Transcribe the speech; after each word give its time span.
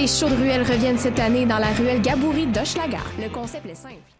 les 0.00 0.06
shows 0.06 0.30
de 0.30 0.36
ruelle 0.36 0.62
reviennent 0.62 0.96
cette 0.96 1.18
année 1.18 1.44
dans 1.44 1.58
la 1.58 1.72
ruelle 1.72 2.00
Gaboury 2.00 2.46
d'Hochelaga. 2.46 3.00
Le 3.20 3.28
concept 3.28 3.66
est 3.66 3.74
simple. 3.74 4.19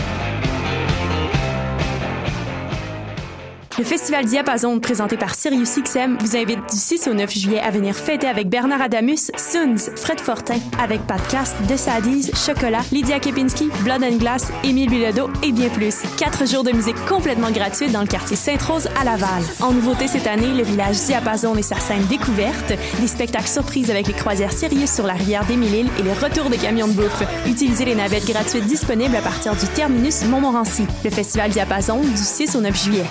Le 3.81 3.87
Festival 3.87 4.25
Diapason, 4.25 4.79
présenté 4.79 5.17
par 5.17 5.33
SiriusXM, 5.33 6.17
vous 6.19 6.37
invite 6.37 6.59
du 6.69 6.77
6 6.77 7.07
au 7.07 7.15
9 7.15 7.33
juillet 7.33 7.59
à 7.59 7.71
venir 7.71 7.95
fêter 7.95 8.27
avec 8.27 8.47
Bernard 8.47 8.79
Adamus, 8.79 9.31
Suns, 9.35 9.89
Fred 9.95 10.19
Fortin, 10.19 10.59
avec 10.79 11.01
Podcast, 11.07 11.55
De 11.67 11.75
Sadies, 11.75 12.29
Chocolat, 12.35 12.83
Lydia 12.91 13.19
Kepinski, 13.19 13.71
Blood 13.83 14.03
and 14.03 14.17
Glass, 14.17 14.51
Émile 14.63 14.87
Bilodeau 14.87 15.31
et 15.41 15.51
bien 15.51 15.67
plus. 15.69 16.03
Quatre 16.15 16.47
jours 16.47 16.63
de 16.63 16.71
musique 16.71 16.95
complètement 17.07 17.49
gratuite 17.49 17.91
dans 17.91 18.01
le 18.01 18.07
quartier 18.07 18.37
Sainte-Rose 18.37 18.87
à 19.01 19.03
Laval. 19.03 19.41
En 19.61 19.71
nouveauté 19.71 20.05
cette 20.05 20.27
année, 20.27 20.53
le 20.53 20.61
village 20.61 20.97
Diapason 20.97 21.55
et 21.55 21.63
sa 21.63 21.79
scène 21.79 22.05
découverte, 22.05 22.73
des 22.99 23.07
spectacles 23.07 23.47
surprises 23.47 23.89
avec 23.89 24.05
les 24.05 24.13
croisières 24.13 24.53
Sirius 24.53 24.93
sur 24.93 25.07
la 25.07 25.13
rivière 25.13 25.45
des 25.45 25.55
Mille-Îles 25.55 25.89
et 25.97 26.03
les 26.03 26.13
retours 26.13 26.51
des 26.51 26.59
camions 26.59 26.87
de 26.87 26.93
bouffe. 26.93 27.23
Utilisez 27.47 27.85
les 27.85 27.95
navettes 27.95 28.27
gratuites 28.27 28.67
disponibles 28.67 29.15
à 29.15 29.21
partir 29.21 29.55
du 29.55 29.65
terminus 29.73 30.23
Montmorency. 30.25 30.85
Le 31.03 31.09
Festival 31.09 31.49
Diapason 31.49 31.99
du 32.01 32.15
6 32.15 32.55
au 32.55 32.61
9 32.61 32.83
juillet. 32.83 33.05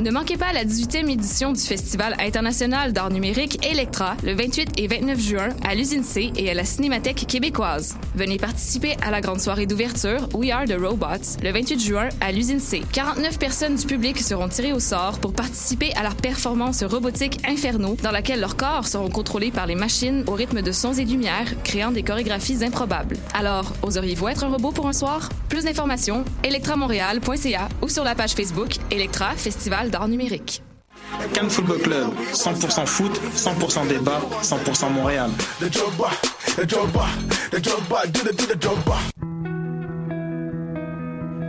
Ne 0.00 0.12
manquez 0.12 0.36
pas 0.36 0.52
la 0.52 0.64
18e 0.64 1.10
édition 1.10 1.50
du 1.50 1.60
Festival 1.60 2.14
international 2.20 2.92
d'art 2.92 3.10
numérique 3.10 3.66
Electra 3.66 4.16
le 4.22 4.32
28 4.32 4.78
et 4.78 4.86
29 4.86 5.18
juin 5.18 5.48
à 5.66 5.74
l'usine 5.74 6.04
C 6.04 6.30
et 6.36 6.48
à 6.48 6.54
la 6.54 6.64
Cinémathèque 6.64 7.26
québécoise. 7.26 7.96
Venez 8.14 8.36
participer 8.36 8.94
à 9.02 9.10
la 9.10 9.20
grande 9.20 9.40
soirée 9.40 9.66
d'ouverture 9.66 10.28
We 10.34 10.52
Are 10.52 10.66
the 10.66 10.76
Robots 10.80 11.42
le 11.42 11.50
28 11.50 11.80
juin 11.80 12.08
à 12.20 12.30
l'usine 12.30 12.60
C. 12.60 12.82
49 12.92 13.40
personnes 13.40 13.74
du 13.74 13.86
public 13.86 14.20
seront 14.20 14.48
tirées 14.48 14.72
au 14.72 14.78
sort 14.78 15.18
pour 15.18 15.32
participer 15.32 15.92
à 15.96 16.04
leur 16.04 16.14
performance 16.14 16.84
robotique 16.84 17.40
Inferno 17.44 17.96
dans 18.00 18.12
laquelle 18.12 18.38
leurs 18.38 18.56
corps 18.56 18.86
seront 18.86 19.10
contrôlés 19.10 19.50
par 19.50 19.66
les 19.66 19.74
machines 19.74 20.22
au 20.28 20.34
rythme 20.34 20.62
de 20.62 20.70
sons 20.70 20.94
et 20.94 21.04
lumières 21.06 21.60
créant 21.64 21.90
des 21.90 22.04
chorégraphies 22.04 22.64
improbables. 22.64 23.16
Alors, 23.34 23.72
oseriez-vous 23.82 24.28
être 24.28 24.44
un 24.44 24.48
robot 24.48 24.70
pour 24.70 24.86
un 24.86 24.92
soir? 24.92 25.28
Plus 25.48 25.64
d'informations, 25.64 26.24
electramontréal.ca 26.44 27.68
ou 27.82 27.88
sur 27.88 28.04
la 28.04 28.14
page 28.14 28.34
Facebook 28.34 28.76
Electra 28.92 29.32
Festival 29.34 29.87
d'art 29.88 30.08
numérique. 30.08 30.62
Cannes 31.32 31.50
Football 31.50 31.78
Club, 31.78 32.08
100% 32.32 32.86
foot, 32.86 33.20
100% 33.34 33.88
débat, 33.88 34.20
100% 34.42 34.92
Montréal. 34.92 35.30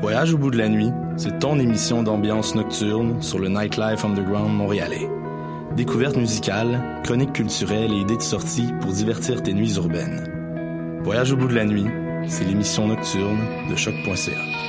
Voyage 0.02 0.34
au 0.34 0.38
bout 0.38 0.52
de 0.52 0.58
la 0.58 0.70
nuit, 0.70 0.92
c'est 1.18 1.40
ton 1.40 1.60
émission 1.60 2.04
d'ambiance 2.04 2.56
nocturne 2.56 3.22
sur 3.22 3.40
le 3.40 3.50
Nightlife 3.50 4.06
Underground 4.06 4.56
montréalais. 4.56 5.10
Découvertes 5.76 6.18
musicales, 6.18 7.02
chroniques 7.04 7.34
culturelles 7.34 7.94
et 7.94 8.00
idées 8.00 8.18
de 8.18 8.22
sortie 8.22 8.70
pour 8.82 8.92
divertir 8.92 9.44
tes 9.44 9.54
nuits 9.54 9.76
urbaines. 9.76 11.02
Voyage 11.04 11.32
au 11.32 11.38
bout 11.38 11.48
de 11.48 11.56
la 11.56 11.66
nuit, 11.66 11.86
c'est 12.28 12.44
l'émission 12.44 12.88
nocturne 12.88 13.40
de 13.70 13.76
choc.ca. 13.76 14.69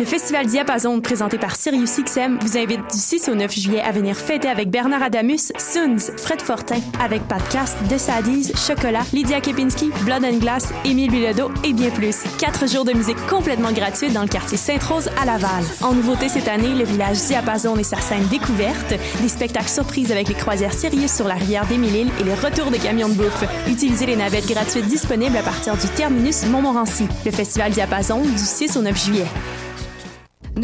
Le 0.00 0.04
Festival 0.04 0.46
Diapason, 0.46 1.00
présenté 1.00 1.38
par 1.38 1.54
SiriusXM, 1.54 2.38
vous 2.40 2.58
invite 2.58 2.80
du 2.90 2.98
6 2.98 3.28
au 3.28 3.36
9 3.36 3.54
juillet 3.54 3.80
à 3.80 3.92
venir 3.92 4.16
fêter 4.16 4.48
avec 4.48 4.68
Bernard 4.68 5.04
Adamus, 5.04 5.52
Suns, 5.56 6.10
Fred 6.16 6.42
Fortin, 6.42 6.80
avec 7.00 7.22
Podcast, 7.28 7.76
De 7.88 7.96
Sadies, 7.96 8.50
Chocolat, 8.56 9.04
Lydia 9.12 9.40
Kepinski, 9.40 9.92
Blood 10.04 10.24
and 10.24 10.38
Glass, 10.38 10.72
Émile 10.84 11.12
Bilodeau 11.12 11.52
et 11.62 11.72
bien 11.72 11.90
plus. 11.90 12.24
Quatre 12.40 12.68
jours 12.68 12.84
de 12.84 12.92
musique 12.92 13.24
complètement 13.28 13.70
gratuite 13.70 14.12
dans 14.12 14.22
le 14.22 14.28
quartier 14.28 14.58
Sainte-Rose 14.58 15.10
à 15.22 15.26
Laval. 15.26 15.62
En 15.80 15.92
nouveauté 15.92 16.28
cette 16.28 16.48
année, 16.48 16.74
le 16.74 16.84
village 16.84 17.18
Diapason 17.18 17.76
et 17.76 17.84
sa 17.84 18.00
scène 18.00 18.26
découverte, 18.26 18.94
des 19.22 19.28
spectacles 19.28 19.68
surprises 19.68 20.10
avec 20.10 20.26
les 20.26 20.34
croisières 20.34 20.72
Sirius 20.72 21.12
sur 21.12 21.28
la 21.28 21.34
rivière 21.34 21.70
Mille-Îles 21.70 22.10
et 22.20 22.24
les 22.24 22.34
retours 22.34 22.72
des 22.72 22.80
camions 22.80 23.08
de 23.08 23.14
bouffe. 23.14 23.44
Utilisez 23.68 24.06
les 24.06 24.16
navettes 24.16 24.48
gratuites 24.48 24.88
disponibles 24.88 25.36
à 25.36 25.42
partir 25.42 25.76
du 25.76 25.86
terminus 25.86 26.46
Montmorency. 26.46 27.06
Le 27.24 27.30
Festival 27.30 27.70
Diapason 27.70 28.22
du 28.22 28.38
6 28.38 28.76
au 28.76 28.82
9 28.82 29.04
juillet. 29.04 29.26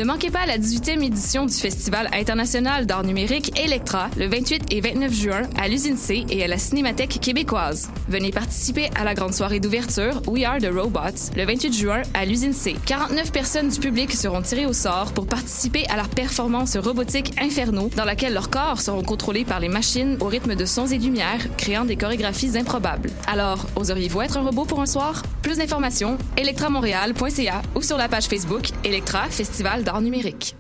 Ne 0.00 0.06
manquez 0.06 0.30
pas 0.30 0.46
la 0.46 0.56
18e 0.56 1.04
édition 1.04 1.44
du 1.44 1.52
Festival 1.52 2.08
international 2.14 2.86
d'art 2.86 3.04
numérique 3.04 3.52
Electra 3.60 4.08
le 4.16 4.28
28 4.28 4.72
et 4.72 4.80
29 4.80 5.12
juin 5.12 5.42
à 5.58 5.68
l'usine 5.68 5.98
C 5.98 6.24
et 6.30 6.42
à 6.42 6.48
la 6.48 6.56
Cinémathèque 6.56 7.20
québécoise. 7.20 7.90
Venez 8.08 8.30
participer 8.30 8.88
à 8.98 9.04
la 9.04 9.12
grande 9.12 9.34
soirée 9.34 9.60
d'ouverture 9.60 10.22
We 10.26 10.44
Are 10.44 10.56
the 10.56 10.72
Robots 10.74 11.36
le 11.36 11.44
28 11.44 11.74
juin 11.74 12.00
à 12.14 12.24
l'usine 12.24 12.54
C. 12.54 12.76
49 12.86 13.30
personnes 13.30 13.68
du 13.68 13.78
public 13.78 14.10
seront 14.12 14.40
tirées 14.40 14.64
au 14.64 14.72
sort 14.72 15.12
pour 15.12 15.26
participer 15.26 15.86
à 15.90 15.96
leur 15.96 16.08
performance 16.08 16.78
robotique 16.78 17.34
Inferno 17.38 17.90
dans 17.94 18.06
laquelle 18.06 18.32
leurs 18.32 18.48
corps 18.48 18.80
seront 18.80 19.02
contrôlés 19.02 19.44
par 19.44 19.60
les 19.60 19.68
machines 19.68 20.16
au 20.20 20.28
rythme 20.28 20.54
de 20.54 20.64
sons 20.64 20.86
et 20.86 20.96
lumières 20.96 21.54
créant 21.58 21.84
des 21.84 21.96
chorégraphies 21.96 22.56
improbables. 22.56 23.10
Alors, 23.26 23.66
oseriez-vous 23.76 24.22
être 24.22 24.38
un 24.38 24.44
robot 24.44 24.64
pour 24.64 24.80
un 24.80 24.86
soir? 24.86 25.24
Plus 25.42 25.58
d'informations, 25.58 26.16
electramontréal.ca 26.38 27.60
ou 27.74 27.82
sur 27.82 27.98
la 27.98 28.08
page 28.08 28.28
Facebook 28.28 28.70
Electra 28.82 29.26
Festival 29.28 29.84
d'art 29.84 29.89
numérique. 30.00 30.56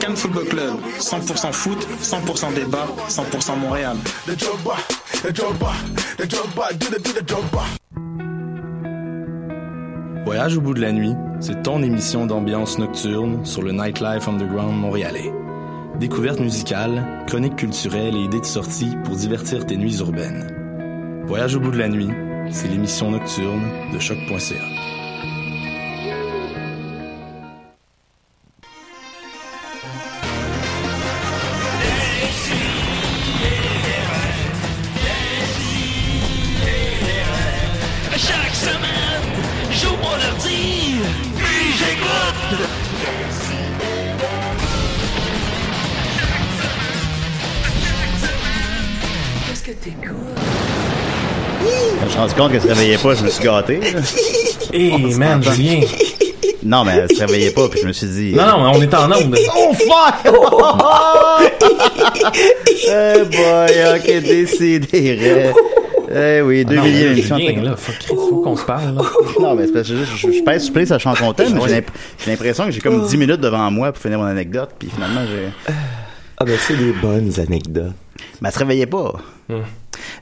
Cannes 0.00 0.16
Football 0.16 0.44
Club, 0.46 0.76
100% 0.98 1.52
foot, 1.52 1.86
100% 2.02 2.54
débat, 2.54 2.86
100% 3.08 3.58
Montréal. 3.58 3.96
Voyage 10.24 10.56
au 10.56 10.60
bout 10.60 10.74
de 10.74 10.80
la 10.80 10.92
nuit, 10.92 11.14
c'est 11.40 11.62
ton 11.62 11.82
émission 11.82 12.26
d'ambiance 12.26 12.78
nocturne 12.78 13.44
sur 13.44 13.62
le 13.62 13.72
Nightlife 13.72 14.26
Underground 14.26 14.74
montréalais. 14.74 15.32
Découvertes 16.00 16.40
musicales, 16.40 17.24
chroniques 17.26 17.56
culturelles 17.56 18.16
et 18.16 18.24
idées 18.24 18.40
de 18.40 18.44
sortie 18.44 18.96
pour 19.04 19.16
divertir 19.16 19.66
tes 19.66 19.76
nuits 19.76 19.98
urbaines. 19.98 20.48
Voyage 21.26 21.56
au 21.56 21.60
bout 21.60 21.70
de 21.70 21.78
la 21.78 21.88
nuit, 21.88 22.10
c'est 22.50 22.68
l'émission 22.68 23.10
nocturne 23.10 23.62
de 23.92 23.98
choc.ca. 23.98 24.93
compte 52.44 52.52
qu'elle 52.52 52.62
se 52.62 52.68
réveillait 52.78 52.98
pas, 52.98 53.14
je 53.14 53.24
me 53.24 53.28
suis 53.30 53.44
gâté. 53.44 53.80
Hey, 54.72 55.14
man, 55.14 55.40
Julien. 55.42 55.82
Non, 56.64 56.84
mais 56.84 56.92
elle 56.96 57.14
se 57.16 57.20
réveillait 57.20 57.52
pas, 57.52 57.68
puis 57.68 57.78
je 57.80 57.86
me 57.86 57.92
suis 57.92 58.08
dit. 58.08 58.32
Non, 58.34 58.44
non, 58.46 58.72
on 58.74 58.82
est 58.82 58.92
en 58.92 59.06
onde. 59.12 59.36
Oh 59.56 59.72
fuck! 59.72 61.54
Eh 62.88 63.24
boy, 63.24 63.96
ok, 63.96 64.22
décidé. 64.22 65.52
Eh 66.16 66.40
oui, 66.42 66.64
deux 66.64 66.74
Ah 66.76 66.78
non, 66.80 66.84
milliers 66.84 67.08
d'émissions. 67.10 67.36
Là, 67.38 67.76
faut, 67.76 67.92
faut 68.16 68.40
qu'on 68.42 68.56
se 68.56 68.64
parle. 68.64 68.94
là. 68.96 69.02
Non, 69.40 69.54
mais 69.54 69.66
c'est 69.66 69.72
parce 69.72 69.88
que 69.88 69.94
je, 69.96 70.04
je, 70.04 70.32
je 70.38 70.42
pèse 70.44 70.64
sur 70.64 70.72
play, 70.72 70.86
ça 70.86 70.98
chante 70.98 71.18
content, 71.18 71.44
mais 71.52 71.60
j'ai 71.66 71.74
l'imp- 71.74 71.90
j'ai 72.24 72.30
l'impression 72.30 72.64
que 72.66 72.70
j'ai 72.72 72.80
comme 72.80 73.06
10 73.06 73.16
minutes 73.16 73.40
devant 73.40 73.70
moi 73.70 73.92
pour 73.92 74.02
finir 74.02 74.18
mon 74.18 74.24
anecdote, 74.26 74.70
puis 74.78 74.88
finalement, 74.92 75.20
j'ai. 75.26 75.72
Ah 76.38 76.44
ben 76.44 76.56
c'est 76.58 76.76
des 76.76 76.92
bonnes 76.92 77.32
anecdotes. 77.38 77.92
Mais 78.40 78.48
elle 78.48 78.54
se 78.54 78.58
réveillait 78.58 78.86
pas. 78.86 79.12
Hmm. 79.48 79.60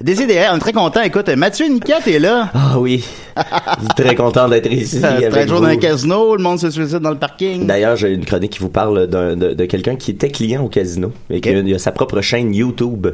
Décidérez, 0.00 0.46
on 0.52 0.56
est 0.56 0.60
très 0.60 0.72
content. 0.72 1.02
Écoute, 1.02 1.28
Mathieu 1.30 1.66
Niquette 1.66 2.06
est 2.08 2.18
là. 2.18 2.48
Ah 2.54 2.78
oui. 2.78 3.04
Je 3.36 3.42
suis 3.84 3.88
très 3.96 4.14
content 4.14 4.48
d'être 4.48 4.70
ici. 4.70 5.00
C'est 5.00 5.48
jour 5.48 5.60
dans 5.60 5.66
un 5.68 5.76
casino, 5.76 6.36
le 6.36 6.42
monde 6.42 6.58
se 6.58 6.70
suicide 6.70 6.98
dans 6.98 7.10
le 7.10 7.16
parking. 7.18 7.66
D'ailleurs, 7.66 7.96
j'ai 7.96 8.12
une 8.12 8.24
chronique 8.24 8.52
qui 8.52 8.58
vous 8.58 8.68
parle 8.68 9.06
d'un- 9.06 9.36
de, 9.36 9.52
de 9.54 9.64
quelqu'un 9.64 9.96
qui 9.96 10.10
était 10.12 10.30
client 10.30 10.62
au 10.64 10.68
casino 10.68 11.12
et 11.30 11.40
qui 11.40 11.48
a, 11.48 11.52
il 11.52 11.74
a 11.74 11.78
sa 11.78 11.92
propre 11.92 12.20
chaîne 12.20 12.54
YouTube. 12.54 13.06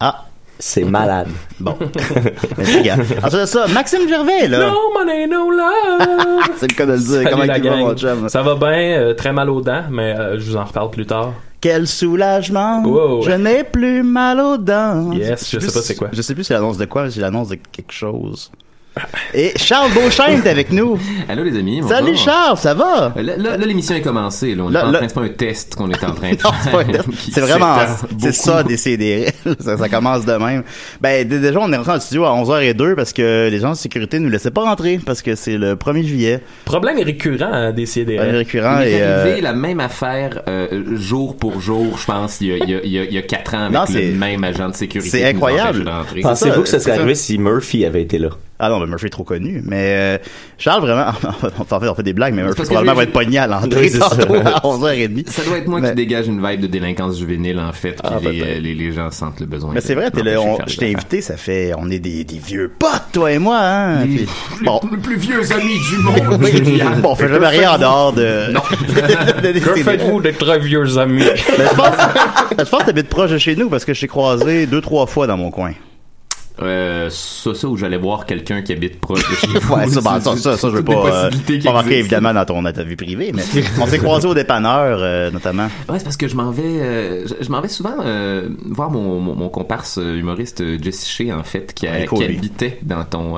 Ah. 0.00 0.24
C'est 0.58 0.84
malade. 0.84 1.28
Bon. 1.60 1.76
Ensuite 2.58 3.40
de 3.40 3.44
ça, 3.46 3.66
Maxime 3.68 4.08
Gervais, 4.08 4.48
là. 4.48 4.70
No 4.70 4.74
money, 4.94 5.26
no 5.26 5.50
love. 5.50 6.44
C'est 6.56 6.70
le 6.70 6.74
cas 6.76 6.86
de 6.86 6.92
le 6.92 6.98
dire. 6.98 7.06
Salut 7.08 7.28
Comment 7.30 7.44
il 7.44 7.62
va, 7.62 7.76
mon 7.76 7.94
chum? 7.94 8.28
Ça 8.30 8.42
va 8.42 8.54
bien, 8.54 8.68
euh, 8.98 9.14
très 9.14 9.32
mal 9.32 9.50
aux 9.50 9.60
dents, 9.60 9.84
mais 9.90 10.14
euh, 10.18 10.38
je 10.38 10.50
vous 10.50 10.56
en 10.56 10.64
reparle 10.64 10.90
plus 10.90 11.04
tard. 11.04 11.34
Quel 11.66 11.88
soulagement. 11.88 12.84
Wow. 12.84 13.22
Je 13.22 13.32
n'ai 13.32 13.64
plus 13.64 14.04
mal 14.04 14.38
aux 14.38 14.56
dents. 14.56 15.10
Yes, 15.10 15.50
je 15.50 15.58
sais 15.58 15.72
pas 15.72 15.82
c'est 15.82 15.96
quoi. 15.96 16.10
Je 16.12 16.22
sais 16.22 16.32
plus 16.32 16.44
si 16.44 16.48
c'est 16.48 16.54
l'annonce 16.54 16.78
de 16.78 16.84
quoi, 16.84 17.02
mais 17.02 17.10
c'est 17.10 17.18
l'annonce 17.20 17.48
de 17.48 17.56
quelque 17.56 17.92
chose. 17.92 18.52
Et 19.34 19.52
Charles 19.56 19.90
Beauchamp 19.92 20.28
est 20.28 20.48
avec 20.48 20.72
nous. 20.72 20.98
Allô 21.28 21.44
les 21.44 21.58
amis. 21.58 21.80
bonjour. 21.82 21.94
Salut 21.96 22.16
Charles, 22.16 22.56
ça 22.56 22.72
va? 22.72 23.12
Euh, 23.16 23.22
Là, 23.22 23.36
là, 23.36 23.56
là, 23.58 23.66
l'émission 23.66 23.94
est 23.94 24.00
commencée. 24.00 24.54
Là. 24.54 24.64
On 24.64 24.68
Là, 24.70 24.80
est 24.80 24.84
en 24.84 24.90
là- 24.92 24.98
train, 25.00 25.08
c'est 25.08 25.14
pas 25.14 25.20
un 25.22 25.28
test 25.28 25.74
qu'on 25.74 25.90
est 25.90 26.02
en 26.04 26.12
train 26.12 26.30
de 26.32 26.36
faire. 26.38 27.02
C'est 27.32 27.40
vraiment, 27.42 27.76
c'est 28.18 28.32
ça, 28.32 28.62
des 28.62 28.76
CDR. 28.78 29.30
ça, 29.60 29.76
ça 29.76 29.88
commence 29.90 30.24
de 30.24 30.32
même. 30.32 30.62
Ben, 31.02 31.26
déjà, 31.28 31.58
on 31.60 31.70
est 31.72 31.76
rentré 31.76 31.92
en 31.92 32.00
studio 32.00 32.24
à 32.24 32.30
11h02 32.30 32.94
parce 32.94 33.12
que 33.12 33.48
les 33.50 33.58
gens 33.58 33.72
de 33.72 33.76
sécurité 33.76 34.18
nous 34.18 34.30
laissaient 34.30 34.50
pas 34.50 34.62
rentrer 34.62 34.98
parce 35.04 35.20
que 35.20 35.34
c'est 35.34 35.58
le 35.58 35.74
1er 35.74 36.04
juillet. 36.04 36.40
Problème 36.64 36.98
récurrent 36.98 37.52
à 37.52 37.72
décider. 37.72 38.16
Problème 38.16 38.36
récurrent 38.36 38.78
Il 38.80 38.88
et, 38.88 38.92
est 38.92 39.02
arrivé 39.02 39.38
euh, 39.38 39.42
la 39.42 39.52
même 39.52 39.80
affaire 39.80 40.40
euh, 40.48 40.96
jour 40.96 41.36
pour 41.36 41.60
jour, 41.60 41.98
je 41.98 42.06
pense, 42.06 42.40
il 42.40 42.46
y 42.46 42.52
a, 42.52 42.56
il 42.56 42.70
y 42.70 42.74
a, 42.74 42.80
il 42.82 42.90
y 42.92 42.98
a, 42.98 43.04
il 43.04 43.12
y 43.12 43.18
a 43.18 43.22
quatre 43.22 43.54
ans 43.54 43.64
avec 43.66 43.72
Non, 43.72 43.84
le 43.94 44.12
même 44.14 44.42
agent 44.44 44.70
de 44.70 44.74
sécurité. 44.74 45.10
c'est 45.18 45.24
incroyable. 45.26 45.84
Pensez-vous 46.22 46.62
que 46.62 46.68
c'est 46.68 46.80
serait 46.80 46.92
ça. 46.94 47.00
arrivé 47.00 47.14
si 47.14 47.36
Murphy 47.38 47.84
avait 47.84 48.02
été 48.02 48.18
là? 48.18 48.28
Ah 48.58 48.68
non, 48.70 48.80
mais 48.80 48.86
Murphy 48.86 49.06
est 49.06 49.10
trop 49.10 49.24
connu. 49.24 49.62
Mais 49.66 50.16
euh, 50.16 50.18
Charles, 50.56 50.80
vraiment, 50.80 51.06
en 51.70 51.80
fait, 51.80 51.88
on 51.88 51.94
fait 51.94 52.02
des 52.02 52.12
blagues, 52.14 52.34
mais 52.34 52.42
Murphy 52.42 52.62
que 52.62 52.66
probablement 52.66 52.94
va 52.94 53.02
être 53.02 53.12
pogné 53.12 53.38
à 53.38 53.46
l'entrée 53.46 53.90
Oui, 53.92 53.98
tantôt 53.98 54.34
à 54.34 54.60
11h30. 54.60 55.28
Ça 55.30 55.42
doit 55.44 55.58
être 55.58 55.66
moi 55.68 55.80
Mais- 55.80 55.90
qui 55.90 55.94
dégage 55.96 56.26
une 56.26 56.46
vibe 56.46 56.60
de 56.62 56.66
délinquance 56.66 57.18
juvénile, 57.18 57.58
en 57.60 57.72
fait, 57.72 57.92
puis 57.92 58.00
Ah, 58.04 58.18
les, 58.22 58.40
euh, 58.40 58.58
les, 58.60 58.74
les 58.74 58.92
gens 58.92 59.10
sentent 59.10 59.40
le 59.40 59.46
besoin. 59.46 59.72
Mais 59.74 59.80
c'est 59.82 59.94
vrai, 59.94 60.10
t'es 60.10 60.22
le- 60.22 60.38
on- 60.38 60.56
des 60.56 60.62
je 60.68 60.76
t'ai 60.78 60.94
invité, 60.94 61.20
ça 61.20 61.36
fait, 61.36 61.72
on 61.76 61.90
est 61.90 61.98
des, 61.98 62.24
des 62.24 62.38
vieux 62.38 62.70
potes, 62.78 63.02
toi 63.12 63.30
et 63.32 63.38
moi, 63.38 63.58
hein. 63.60 64.04
Les- 64.06 64.16
Puis- 64.16 64.28
bon. 64.64 64.80
Les 64.90 64.96
plus 64.98 65.16
vieux 65.18 65.40
amis 65.52 65.78
du 65.90 65.98
monde. 65.98 66.40
Oui, 66.42 66.80
bon, 67.02 67.10
on 67.10 67.14
fait 67.14 67.28
jamais 67.28 67.48
rien 67.48 67.72
en 67.72 67.78
dehors 67.78 68.12
de. 68.14 68.52
Non. 68.52 68.60
de- 69.42 69.52
de- 69.52 69.58
Que 69.58 69.74
faites-vous 69.82 70.20
de 70.22 70.30
très 70.30 70.58
vieux 70.58 70.96
amis? 70.98 71.22
Mais 71.58 71.64
je 71.68 71.74
pense, 71.74 71.94
je 72.58 72.64
pense 72.70 72.80
que 72.80 72.86
t'habites 72.86 73.08
proche 73.08 73.30
de 73.32 73.38
chez 73.38 73.54
nous 73.54 73.68
parce 73.68 73.84
que 73.84 73.92
je 73.92 74.00
t'ai 74.00 74.08
croisé 74.08 74.66
deux, 74.66 74.80
trois 74.80 75.06
fois 75.06 75.26
dans 75.26 75.36
mon 75.36 75.50
coin. 75.50 75.72
Euh, 76.62 77.10
ça, 77.10 77.54
ça 77.54 77.68
où 77.68 77.76
j'allais 77.76 77.98
voir 77.98 78.24
quelqu'un 78.24 78.62
qui 78.62 78.72
habite 78.72 78.98
proche 79.00 79.28
de 79.28 79.34
chez 79.36 79.46
vous. 79.58 79.74
Ouais, 79.74 79.86
ça, 79.88 80.00
ben, 80.00 80.20
ça, 80.20 80.36
ça, 80.36 80.56
ça, 80.56 80.70
je 80.70 80.76
veux 80.76 80.82
pas, 80.84 81.26
euh, 81.26 81.30
pas 81.62 81.72
marquer 81.72 81.98
évidemment 81.98 82.32
dans 82.32 82.44
ton 82.46 82.62
ta 82.72 82.82
vie 82.82 82.96
privée, 82.96 83.32
mais 83.34 83.42
on 83.80 83.86
s'est 83.86 83.98
croisé 83.98 84.26
au 84.26 84.32
dépanneur, 84.34 84.98
euh, 85.00 85.30
notamment. 85.30 85.68
Ouais, 85.88 85.98
c'est 85.98 86.04
parce 86.04 86.16
que 86.16 86.28
je 86.28 86.34
m'en 86.34 86.50
vais, 86.50 86.62
euh, 86.64 87.26
je, 87.40 87.48
m'en 87.50 87.60
vais 87.60 87.68
souvent 87.68 87.96
voir 88.70 88.90
mon, 88.90 89.20
mon, 89.20 89.34
mon 89.34 89.48
comparse 89.50 89.98
humoriste 89.98 90.62
Jesse 90.82 91.06
Shea, 91.06 91.30
en 91.36 91.44
fait, 91.44 91.74
qui, 91.74 91.86
a- 91.86 91.92
habitait 92.24 92.78
dans 92.82 93.04
ton 93.04 93.36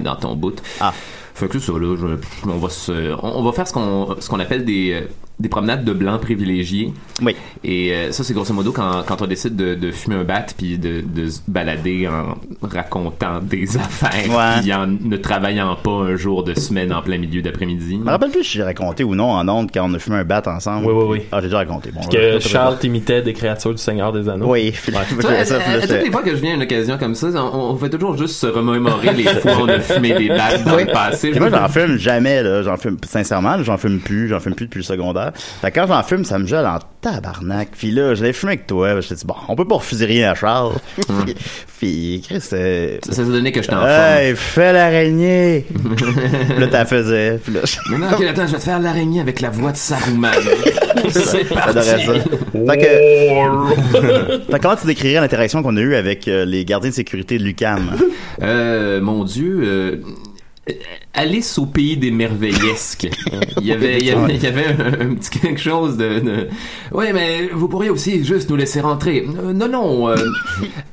dans 0.00 0.16
ton 0.16 0.36
bout. 0.36 0.62
Ah. 0.80 0.92
Fait 1.34 1.48
que 1.48 1.58
ça, 1.58 1.72
là, 1.72 1.96
je- 1.98 2.48
on 2.48 2.58
va 2.58 2.68
se, 2.68 2.92
on, 3.22 3.38
on 3.38 3.42
va 3.42 3.52
faire 3.52 3.66
ce 3.66 3.72
qu'on 3.72 4.14
ce 4.20 4.28
qu'on 4.28 4.38
appelle 4.38 4.64
des 4.64 5.02
des 5.42 5.48
promenades 5.48 5.84
de 5.84 5.92
blancs 5.92 6.20
privilégiés. 6.20 6.92
Oui. 7.20 7.34
Et 7.64 7.92
euh, 7.92 8.12
ça, 8.12 8.24
c'est 8.24 8.32
grosso 8.32 8.54
modo 8.54 8.72
quand, 8.72 9.02
quand 9.06 9.20
on 9.22 9.26
décide 9.26 9.56
de, 9.56 9.74
de 9.74 9.90
fumer 9.90 10.16
un 10.16 10.24
bat 10.24 10.46
puis 10.56 10.78
de, 10.78 11.02
de 11.02 11.28
se 11.28 11.40
balader 11.48 12.08
en 12.08 12.36
racontant 12.66 13.40
des 13.42 13.76
affaires 13.76 14.12
Ouais. 14.30 14.60
puis 14.62 14.72
en 14.72 14.86
ne 14.86 15.16
travaillant 15.16 15.76
pas 15.76 15.90
un 15.90 16.16
jour 16.16 16.44
de 16.44 16.54
semaine 16.54 16.92
en 16.92 17.02
plein 17.02 17.18
milieu 17.18 17.42
d'après-midi. 17.42 17.98
Je 17.98 18.04
me 18.04 18.10
rappelle 18.10 18.30
plus 18.30 18.44
si 18.44 18.56
j'ai 18.58 18.62
raconté 18.62 19.04
ou 19.04 19.14
non 19.14 19.30
en 19.32 19.48
ondes 19.48 19.70
quand 19.72 19.88
on 19.90 19.94
a 19.94 19.98
fumé 19.98 20.18
un 20.18 20.24
bat 20.24 20.42
ensemble. 20.46 20.86
Oui, 20.86 20.92
oui, 20.94 21.04
oui. 21.08 21.22
Ah, 21.32 21.38
j'ai 21.40 21.46
déjà 21.48 21.58
raconté. 21.58 21.90
Bon, 21.90 22.00
Que 22.08 22.34
ouais, 22.34 22.40
Charles 22.40 22.78
t'imitait 22.78 23.22
des 23.22 23.32
créatures 23.32 23.72
du 23.72 23.78
Seigneur 23.82 24.12
des 24.12 24.28
Anneaux. 24.28 24.50
Oui, 24.50 24.72
à, 24.94 25.04
ça, 25.04 25.58
là, 25.58 25.64
à- 25.66 25.72
à 25.76 25.80
toutes 25.80 25.90
les 26.04 26.10
fois 26.10 26.22
que 26.22 26.30
je 26.30 26.36
viens 26.40 26.52
à 26.52 26.54
une 26.54 26.62
occasion 26.62 26.98
comme 26.98 27.14
ça, 27.14 27.28
on, 27.34 27.72
on 27.72 27.76
fait 27.76 27.90
toujours 27.90 28.16
juste 28.16 28.36
se 28.36 28.46
remémorer 28.46 29.12
les 29.14 29.24
fois 29.40 29.56
où 29.56 29.62
on 29.62 29.68
a 29.68 29.80
fumé 29.80 30.12
des 30.14 30.28
battes 30.28 30.64
dans 30.64 30.76
Oui. 30.76 30.84
le 30.86 30.92
passé. 30.92 31.32
Moi, 31.38 31.50
j'en 31.50 31.68
fume 31.68 31.96
jamais, 31.98 32.42
là. 32.42 32.62
J'en 32.62 32.76
fume, 32.76 32.96
sincèrement, 33.04 33.62
j'en 33.62 33.76
fume 33.76 33.98
plus. 34.00 34.28
J'en 34.28 34.40
fume 34.40 34.54
plus 34.54 34.66
depuis 34.66 34.78
le 34.78 34.84
secondaire. 34.84 35.31
Fait 35.34 35.70
que 35.70 35.80
quand 35.80 35.86
j'en 35.86 36.02
fume, 36.02 36.24
ça 36.24 36.38
me 36.38 36.46
gèle 36.46 36.66
en 36.66 36.78
tabarnak. 37.00 37.70
Puis 37.76 37.90
là, 37.90 38.14
je 38.14 38.22
l'ai 38.22 38.32
fumé 38.32 38.52
avec 38.52 38.66
toi. 38.66 39.00
Je 39.00 39.14
dit, 39.14 39.26
bon, 39.26 39.34
on 39.48 39.56
peut 39.56 39.66
pas 39.66 39.74
refuser 39.76 40.06
rien 40.06 40.30
à 40.30 40.34
Charles. 40.34 40.74
puis, 40.96 41.34
puis, 41.78 42.24
Chris, 42.26 42.42
euh, 42.52 42.98
Ça, 43.04 43.12
ça 43.12 43.24
se 43.24 43.30
donnait 43.30 43.52
que 43.52 43.60
j'étais 43.60 43.74
en 43.74 43.86
Hey, 43.86 44.34
fais 44.36 44.72
l'araignée! 44.72 45.66
Là, 46.58 46.66
t'as 46.68 46.84
faisais. 46.84 47.40
Puis 47.42 47.52
là, 47.52 47.60
forme. 47.66 47.98
Maintenant, 47.98 48.16
ok, 48.16 48.24
attends, 48.24 48.46
je 48.46 48.52
vais 48.52 48.58
te 48.58 48.64
faire 48.64 48.80
l'araignée 48.80 49.20
avec 49.20 49.40
la 49.40 49.50
voix 49.50 49.72
de 49.72 49.76
Saruman. 49.76 50.30
C'est 51.08 51.44
parti. 51.44 51.78
Ça. 51.82 52.76
Que, 52.76 52.82
fait 52.82 54.58
que 54.58 54.58
comment 54.58 54.76
tu 54.76 54.86
décrirais 54.86 55.20
l'interaction 55.20 55.62
qu'on 55.62 55.76
a 55.76 55.80
eue 55.80 55.94
avec 55.94 56.28
euh, 56.28 56.44
les 56.44 56.64
gardiens 56.64 56.90
de 56.90 56.94
sécurité 56.94 57.38
de 57.38 57.44
l'UCAM? 57.44 57.96
Euh, 58.42 59.00
mon 59.00 59.24
Dieu, 59.24 59.60
euh, 59.62 59.96
Alice 61.12 61.58
au 61.58 61.66
pays 61.66 61.96
des 61.96 62.12
merveillesques. 62.12 63.08
Il 63.60 63.66
y 63.66 63.72
avait, 63.72 63.98
il 63.98 64.06
y 64.06 64.10
avait, 64.12 64.34
il 64.36 64.42
y 64.42 64.46
avait 64.46 64.66
un, 64.66 65.10
un 65.10 65.14
petit 65.14 65.40
quelque 65.40 65.60
chose 65.60 65.96
de, 65.96 66.20
de... 66.20 66.48
Oui, 66.92 67.06
mais 67.12 67.48
vous 67.52 67.66
pourriez 67.68 67.90
aussi 67.90 68.24
juste 68.24 68.48
nous 68.48 68.54
laisser 68.56 68.80
rentrer. 68.80 69.26
Euh, 69.42 69.52
non, 69.52 69.66
non. 69.68 70.08
euh, 70.08 70.14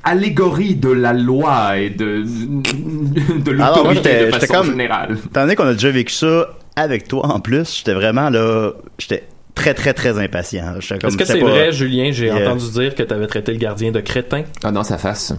allégorie 0.04 0.76
de 0.76 0.90
la 0.90 1.14
loi 1.14 1.78
et 1.78 1.92
de 1.92 2.24
de 2.24 3.54
moi, 3.54 3.68
l'autorité 3.68 4.26
de 4.26 4.32
façon 4.32 4.54
comme. 4.54 4.66
générale. 4.72 5.18
Étant 5.24 5.42
donné 5.42 5.56
qu'on 5.56 5.68
a 5.68 5.74
déjà 5.74 5.92
vécu 5.92 6.14
ça 6.14 6.50
avec 6.76 7.08
toi 7.08 7.28
en 7.28 7.40
plus, 7.40 7.78
j'étais 7.78 7.94
vraiment 7.94 8.30
là. 8.32 8.72
J'étais 8.98 9.24
très, 9.54 9.74
très, 9.74 9.94
très 9.94 10.18
impatient. 10.18 10.78
Est-ce 10.78 11.16
que 11.18 11.26
c'est 11.26 11.40
pas- 11.40 11.46
vrai, 11.48 11.72
Julien? 11.72 12.10
J'ai 12.12 12.26
Yeah. 12.26 12.52
entendu 12.52 12.72
dire 12.72 12.96
que 12.96 13.04
t'avais 13.04 13.28
traité 13.28 13.52
le 13.52 13.58
gardien 13.60 13.92
de 13.92 14.00
crétin? 14.00 14.44
Ah, 14.64 14.72
dans 14.72 14.84
sa 14.84 14.98
face. 14.98 15.34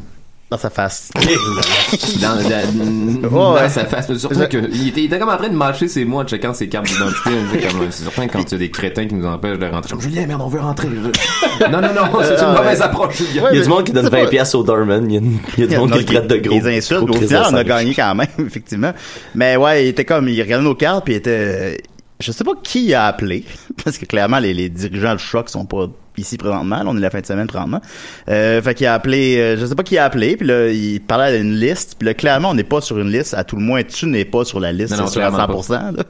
Dans 0.51 0.59
sa 0.59 0.69
face. 0.69 1.11
dans, 2.21 2.35
dans, 2.35 3.31
dans 3.31 3.55
ouais. 3.55 3.69
sa 3.69 3.85
face. 3.85 4.13
Surtout 4.17 4.41
que, 4.49 4.57
il, 4.73 4.89
était, 4.89 5.01
il 5.03 5.05
était 5.07 5.19
comme 5.21 5.29
en 5.29 5.37
train 5.37 5.49
de 5.49 5.55
mâcher 5.55 5.87
ses 5.87 6.05
mots 6.05 6.19
en 6.21 6.25
checkant 6.25 6.53
ses 6.55 6.69
cartes 6.69 6.87
d'identité. 6.87 7.31
C'est 7.91 8.03
certain 8.03 8.27
quand 8.27 8.41
il 8.41 8.51
y 8.51 8.55
a 8.57 8.59
des 8.59 8.71
crétins 8.71 9.07
qui 9.07 9.15
nous 9.15 9.27
empêchent 9.27 9.61
de 9.61 9.67
rentrer. 9.67 9.91
Comme, 9.91 10.01
Julien, 10.01 10.27
merde, 10.27 10.43
on 10.45 10.49
veut 10.49 10.59
rentrer. 10.59 10.89
non, 11.71 11.81
non, 11.81 11.95
non, 11.95 12.21
c'est 12.23 12.35
une 12.35 12.39
Ah, 12.41 12.55
mauvaise 12.59 12.83
approche, 12.83 13.19
Julien. 13.19 13.45
Il 13.53 13.59
y 13.59 13.61
a 13.61 13.63
du 13.63 13.69
monde 13.69 13.85
qui 13.85 13.93
donne 13.93 14.09
20 14.09 14.27
pièces 14.29 14.55
au 14.57 14.65
Dorman. 14.65 15.09
Il 15.09 15.15
y 15.15 15.17
a, 15.19 15.21
une- 15.21 15.39
il 15.57 15.61
y 15.61 15.65
a 15.65 15.67
du 15.69 15.77
monde 15.77 15.93
qui 15.93 15.99
le 15.99 16.05
traite 16.05 16.27
de 16.27 16.37
gros. 16.39 16.61
Mais 16.65 16.79
au 16.93 17.13
final, 17.15 17.47
on 17.51 17.55
a 17.55 17.65
gagné 17.65 17.95
quand 17.95 18.15
même, 18.17 18.27
effectivement. 18.45 18.93
Mais 19.37 19.55
ouais, 19.57 19.85
il 19.85 19.89
était 19.91 20.05
comme, 20.05 20.29
il 20.29 20.41
regardait 20.43 20.65
nos 20.65 20.75
cartes, 20.75 21.05
puis 21.05 21.15
il 21.15 21.19
était, 21.19 21.81
je 22.19 22.33
sais 22.33 22.43
pas 22.45 22.53
qui 22.61 22.93
a 22.93 23.07
appelé, 23.07 23.45
parce 23.85 23.99
que 23.99 24.05
clairement, 24.05 24.41
les, 24.41 24.53
les 24.53 24.69
dirigeants 24.69 25.15
du 25.15 25.23
choc 25.23 25.49
sont 25.49 25.65
pas 25.65 25.87
ici 26.17 26.37
présentement, 26.37 26.77
là, 26.77 26.85
on 26.87 26.97
est 26.97 27.01
la 27.01 27.11
fin 27.11 27.21
de 27.21 27.27
semaine 27.27 27.47
présentement. 27.47 27.81
Euh, 28.29 28.61
fait 28.63 28.75
qu'il 28.75 28.87
a 28.87 28.95
appelé, 28.95 29.39
euh, 29.39 29.57
je 29.59 29.65
sais 29.67 29.75
pas 29.75 29.83
qui 29.83 29.97
a 29.99 30.05
appelé, 30.05 30.37
puis 30.37 30.47
là, 30.47 30.69
il 30.69 31.01
parlait 31.01 31.39
d'une 31.39 31.55
liste, 31.57 31.97
puis 31.99 32.07
là, 32.07 32.15
clairement, 32.15 32.51
on 32.51 32.55
n'est 32.55 32.63
pas 32.65 32.81
sur 32.81 32.99
une 32.99 33.11
liste, 33.11 33.35
à 33.35 33.45
tout 33.45 33.57
le 33.57 33.63
moins, 33.63 33.83
tu 33.83 34.07
n'es 34.07 34.25
pas 34.25 34.45
sur 34.45 34.61
la 34.61 34.73
liste, 34.73 34.93
Non, 34.93 34.99
non, 35.03 35.07
c'est 35.07 35.13
sûr 35.15 35.23
à 35.25 35.31
clairement 35.31 35.61
100%, 35.63 35.73
là. 35.97 36.03